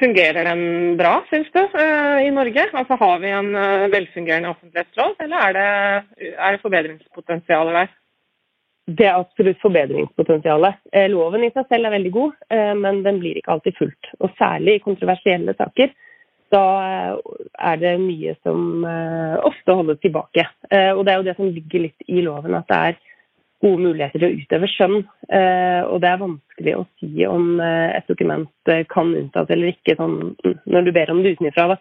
Fungerer 0.00 0.48
den 0.48 0.96
bra, 0.98 1.20
syns 1.28 1.52
du, 1.54 1.60
eh, 1.60 2.24
i 2.24 2.32
Norge? 2.34 2.64
Altså 2.72 2.96
Har 2.98 3.20
vi 3.22 3.30
en 3.30 3.52
eh, 3.54 3.86
velfungerende 3.92 4.50
offentlighetslov, 4.56 5.14
eller 5.22 5.44
er 5.44 5.54
det, 5.60 6.32
er 6.32 6.56
det 6.56 6.64
forbedringspotensial 6.64 7.70
der? 7.76 7.94
Det 8.86 9.06
er 9.08 9.18
absolutt 9.18 9.58
forbedringspotensialet. 9.64 10.78
Eh, 10.94 11.08
loven 11.10 11.42
i 11.46 11.50
seg 11.54 11.66
selv 11.70 11.88
er 11.88 11.96
veldig 11.96 12.12
god, 12.14 12.36
men 12.78 13.00
den 13.02 13.16
blir 13.22 13.38
ikke 13.40 13.56
alltid 13.56 13.74
fulgt. 13.80 14.12
Og 14.20 14.30
særlig 14.38 14.76
i 14.76 14.84
kontroversielle 14.84 15.56
saker. 15.58 15.90
Da 16.54 16.62
er 17.58 17.80
det 17.82 17.96
mye 17.98 18.36
som 18.46 18.84
ofte 19.42 19.74
holdes 19.74 19.98
tilbake. 19.98 20.44
Og 20.94 21.00
det 21.02 21.12
er 21.12 21.18
jo 21.18 21.26
det 21.26 21.34
som 21.34 21.50
ligger 21.50 21.82
litt 21.88 22.06
i 22.06 22.22
loven, 22.22 22.54
at 22.54 22.68
det 22.70 22.78
er 22.78 23.00
gode 23.64 23.82
muligheter 23.82 24.20
til 24.20 24.28
å 24.28 24.38
utøve 24.40 24.70
skjønn. 24.70 24.96
Eh, 25.32 25.82
og 25.88 26.00
det 26.02 26.10
er 26.10 26.22
vanskelig 26.22 26.76
å 26.76 26.86
si 27.00 27.26
om 27.28 27.60
eh, 27.62 27.96
et 27.98 28.08
dokument 28.10 28.72
eh, 28.72 28.84
kan 28.92 29.12
unntas 29.16 29.52
eller 29.52 29.72
ikke, 29.72 29.96
sånn, 29.98 30.34
når 30.68 30.86
du 30.86 30.92
ber 30.96 31.12
om 31.12 31.22
det 31.24 31.36
utenfra. 31.36 31.78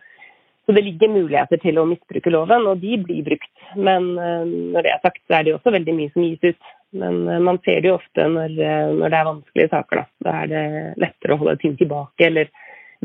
Så 0.66 0.74
det 0.74 0.86
ligger 0.88 1.14
muligheter 1.14 1.62
til 1.62 1.78
å 1.78 1.86
misbruke 1.90 2.32
loven, 2.34 2.66
og 2.72 2.82
de 2.82 2.98
blir 2.98 3.26
brukt. 3.28 3.52
Men 3.78 4.16
når 4.16 4.82
det 4.82 4.94
er 4.96 5.04
sagt, 5.04 5.22
så 5.28 5.36
er 5.38 5.46
det 5.46 5.54
også 5.54 5.76
veldig 5.76 5.94
mye 5.94 6.10
som 6.16 6.24
gis 6.26 6.42
ut. 6.42 6.72
Men 7.02 7.44
man 7.44 7.60
ser 7.66 7.82
det 7.82 7.92
jo 7.92 7.98
ofte 8.00 8.28
når, 8.32 8.56
når 9.00 9.12
det 9.12 9.18
er 9.20 9.32
vanskelige 9.32 9.74
saker. 9.74 10.02
Da. 10.02 10.06
da 10.28 10.38
er 10.44 10.54
det 10.54 10.64
lettere 11.04 11.36
å 11.36 11.42
holde 11.42 11.58
ting 11.62 11.76
tilbake 11.80 12.30
eller 12.30 12.54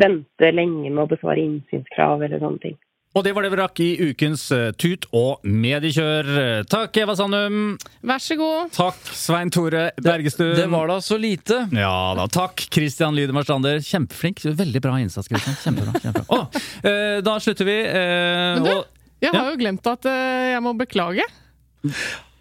vente 0.01 0.53
lenge 0.55 0.88
med 0.88 1.03
å 1.05 1.11
besvare 1.11 1.43
innsynskrav 1.43 2.22
eller 2.24 2.43
sånne 2.43 2.64
ting. 2.68 2.78
Og 3.11 3.24
det 3.26 3.32
var 3.34 3.43
det 3.43 3.49
vi 3.51 3.59
rakk 3.59 3.80
i 3.82 3.88
ukens 4.12 4.45
uh, 4.55 4.68
Tut 4.78 5.09
og 5.18 5.43
mediekjør. 5.43 6.28
Takk, 6.70 7.01
Eva 7.03 7.16
Sandum. 7.18 7.72
Vær 8.07 8.22
så 8.22 8.36
god. 8.38 8.70
Takk, 8.76 9.01
Svein 9.18 9.51
Tore 9.51 9.88
Bergestuen. 9.99 10.53
Det, 10.55 10.61
det, 10.62 10.68
var 10.70 10.86
da 10.93 11.01
så 11.03 11.18
lite. 11.18 11.64
Ja 11.74 12.14
da. 12.14 12.28
Takk, 12.30 12.62
Christian 12.70 13.18
Lydemar 13.18 13.49
Stander. 13.49 13.82
Kjempeflink. 13.82 14.45
Veldig 14.62 14.84
bra 14.86 14.95
innsats, 15.03 15.26
Christian. 15.26 15.59
Kjempebra. 15.59 15.99
kjempebra. 16.07 16.38
Oh, 16.38 16.62
eh, 16.86 17.18
da 17.26 17.34
slutter 17.43 17.66
vi. 17.66 17.78
Eh, 17.91 17.99
Men 17.99 18.68
du, 18.68 18.72
og, 18.76 19.14
jeg 19.26 19.34
har 19.34 19.43
ja. 19.43 19.53
jo 19.57 19.62
glemt 19.66 19.91
at 19.91 20.11
jeg 20.14 20.62
må 20.62 20.78
beklage. 20.78 21.26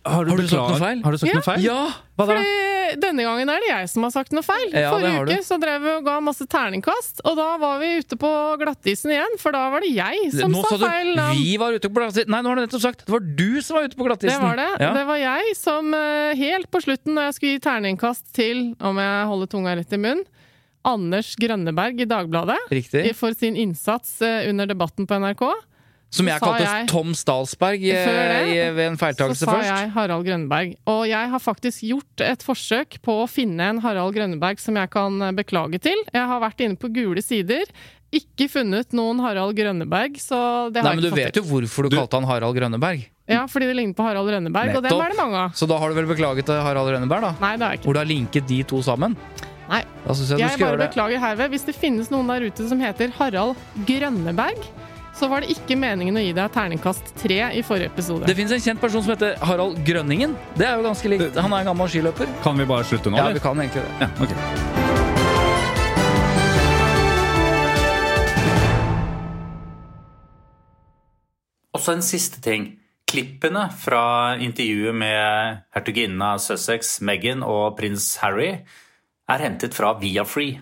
Har 0.08 0.26
du, 0.26 0.32
har 0.32 0.40
du 0.40 0.48
sagt 0.48 0.72
noe 0.72 0.80
feil? 0.80 1.02
Har 1.04 1.12
du 1.12 1.20
sagt 1.20 1.30
ja. 1.30 1.38
noe 1.40 1.46
feil? 1.46 1.64
Ja, 1.66 1.80
Hva 2.16 2.26
da? 2.26 2.36
Fordi 2.36 3.02
denne 3.04 3.26
gangen 3.26 3.52
er 3.52 3.62
det 3.62 3.70
jeg 3.70 3.90
som 3.92 4.06
har 4.06 4.14
sagt 4.14 4.34
noe 4.34 4.46
feil. 4.46 4.72
Ja, 4.72 4.94
Forrige 4.94 5.26
uke 5.28 5.38
så 5.46 5.58
drev 5.62 5.84
vi 5.84 5.92
og 5.98 6.08
ga 6.08 6.16
masse 6.24 6.48
terningkast, 6.50 7.22
og 7.28 7.36
da 7.38 7.50
var 7.62 7.78
vi 7.84 7.92
ute 8.00 8.18
på 8.20 8.32
glattisen 8.62 9.14
igjen, 9.14 9.38
for 9.42 9.56
da 9.56 9.66
var 9.74 9.86
det 9.86 9.92
jeg 9.94 10.32
som 10.34 10.56
nå 10.56 10.64
sa 10.66 10.80
feil 10.82 11.12
navn. 11.20 11.38
Vi 11.38 11.60
var 11.62 11.76
ute 11.76 11.92
på 11.92 12.02
glattisen. 12.02 12.32
Nei, 12.32 12.42
nå 12.46 12.54
har 12.54 12.60
du 12.60 12.64
nettopp 12.66 12.86
sagt 12.86 13.06
det 13.06 13.14
var 13.14 13.30
du 13.44 13.62
som 13.66 13.80
var 13.80 13.90
ute 13.90 14.00
på 14.00 14.08
glattisen. 14.08 14.34
Det 14.34 14.48
var 14.48 14.60
det. 14.62 14.70
Ja. 14.82 14.92
Det 14.98 15.06
var 15.12 15.22
jeg 15.22 15.56
som 15.60 15.96
eh, 16.00 16.34
helt 16.40 16.72
på 16.72 16.84
slutten, 16.88 17.16
når 17.18 17.30
jeg 17.30 17.38
skulle 17.38 17.56
gi 17.56 17.64
terningkast 17.68 18.28
til, 18.36 18.66
om 18.80 19.02
jeg 19.04 19.32
holder 19.34 19.54
tunga 19.54 19.78
rett 19.80 19.96
i 19.96 20.02
munnen, 20.02 20.28
Anders 20.88 21.34
Grønneberg 21.36 22.00
i 22.00 22.08
Dagbladet 22.08 22.58
Riktig. 22.72 23.10
for 23.20 23.36
sin 23.36 23.58
innsats 23.60 24.22
eh, 24.24 24.48
under 24.50 24.70
debatten 24.70 25.08
på 25.10 25.20
NRK. 25.20 25.44
Som 26.10 26.26
jeg 26.26 26.42
kalte 26.42 26.66
jeg, 26.66 26.88
Tom 26.90 27.12
Stalsberg 27.14 27.84
det, 27.84 27.94
eh, 28.02 28.72
ved 28.74 28.96
en 28.96 28.98
feiltakelse 28.98 29.46
først. 29.46 29.62
Så 29.62 29.68
sa 29.70 29.76
jeg 29.84 29.92
Harald 29.94 30.26
Grønneberg. 30.26 30.74
Og 30.90 31.04
jeg 31.06 31.30
har 31.34 31.44
faktisk 31.44 31.86
gjort 31.86 32.24
et 32.26 32.46
forsøk 32.46 32.98
på 33.06 33.20
å 33.22 33.28
finne 33.30 33.68
en 33.76 33.82
Harald 33.84 34.16
Grønneberg 34.18 34.62
som 34.62 34.80
jeg 34.80 34.90
kan 34.90 35.22
eh, 35.22 35.36
beklage 35.38 35.82
til. 35.86 36.02
Jeg 36.10 36.26
har 36.32 36.42
vært 36.42 36.66
inne 36.66 36.80
på 36.82 36.90
gule 36.96 37.22
sider. 37.22 37.70
Ikke 38.10 38.48
funnet 38.50 38.96
noen 38.98 39.22
Harald 39.22 39.54
Grønneberg, 39.54 40.18
så 40.18 40.72
det 40.74 40.82
har 40.82 40.90
Nei, 40.90 40.96
men 40.98 41.06
jeg 41.06 41.12
ikke 41.12 41.14
fått 41.14 41.14
til. 41.14 41.14
Du 41.14 41.22
vet 41.22 41.38
jo 41.38 41.46
hvorfor 41.52 41.86
du, 41.86 41.94
du, 41.94 42.00
kalte 42.02 42.18
han 42.18 42.26
Harald 42.32 42.58
Grønneberg. 42.58 43.06
Ja, 43.30 43.44
fordi 43.46 43.70
det 43.70 43.76
ligner 43.78 43.94
på 43.94 44.08
Harald 44.08 44.32
Rønneberg, 44.34 44.72
Nettopp. 44.72 44.88
og 44.90 44.90
dem 44.90 45.06
er 45.06 45.14
det 45.14 45.20
mange 45.20 45.44
av. 45.44 45.54
Så 45.54 45.70
da 45.70 45.78
har 45.78 45.94
du 45.94 46.00
vel 46.00 46.10
beklaget 46.10 46.50
til 46.50 46.58
Harald 46.66 46.90
Rønneberg, 46.90 47.28
da? 47.28 47.36
Nei, 47.38 47.54
det 47.54 47.68
har 47.68 47.76
jeg 47.76 47.84
ikke. 47.84 47.86
Hvor 47.92 48.00
du 48.00 48.02
har 48.02 48.10
linket 48.10 48.50
de 48.50 48.60
to 48.74 48.82
sammen? 48.82 49.14
Nei. 49.70 49.84
jeg, 50.10 50.40
jeg 50.42 50.58
bare 50.58 50.82
beklager 50.82 51.22
herved. 51.22 51.54
Hvis 51.54 51.70
det 51.70 51.78
finnes 51.78 52.10
noen 52.10 52.34
der 52.34 52.50
ute 52.50 52.66
som 52.72 52.82
heter 52.82 53.14
Harald 53.20 53.54
Grønneberg, 53.86 54.66
så 55.20 55.28
var 55.28 55.44
det 55.44 55.52
ikke 55.52 55.76
meningen 55.76 56.16
å 56.16 56.22
gi 56.24 56.32
deg 56.36 56.52
terningkast 56.56 57.12
tre 57.20 57.40
i 57.52 57.64
forrige 57.66 57.92
episode. 57.92 58.28
Det 58.30 58.36
fins 58.38 58.54
en 58.56 58.62
kjent 58.64 58.80
person 58.80 59.04
som 59.04 59.12
heter 59.12 59.36
Harald 59.44 59.82
Grønningen. 59.84 60.36
Det 60.56 60.64
er 60.68 60.80
jo 60.80 60.86
ganske 60.88 61.12
likt. 61.12 61.36
Han 61.36 61.56
er 61.56 61.66
en 61.66 61.72
gammel 61.74 61.92
skiløper. 61.92 62.32
Kan 62.46 62.60
vi 62.60 62.68
bare 62.70 62.88
slutte 62.88 63.12
nå? 63.12 63.20
Ja, 63.20 63.28
vi 63.36 63.44
kan 63.44 63.60
egentlig 63.60 63.84
det. 63.84 63.92
Ja, 64.00 64.08
okay. 64.24 64.38
Også 71.76 71.98
en 71.98 72.06
siste 72.06 72.40
ting. 72.44 72.72
Klippene 73.10 73.68
fra 73.82 74.38
intervjuet 74.40 74.96
med 74.96 75.62
hertuginnen 75.76 76.24
av 76.24 76.40
Sussex, 76.44 77.00
Meghan 77.04 77.44
og 77.44 77.76
prins 77.80 78.14
Harry 78.24 78.52
er 79.30 79.44
hentet 79.44 79.76
fra 79.76 79.96
Viafree. 80.00 80.62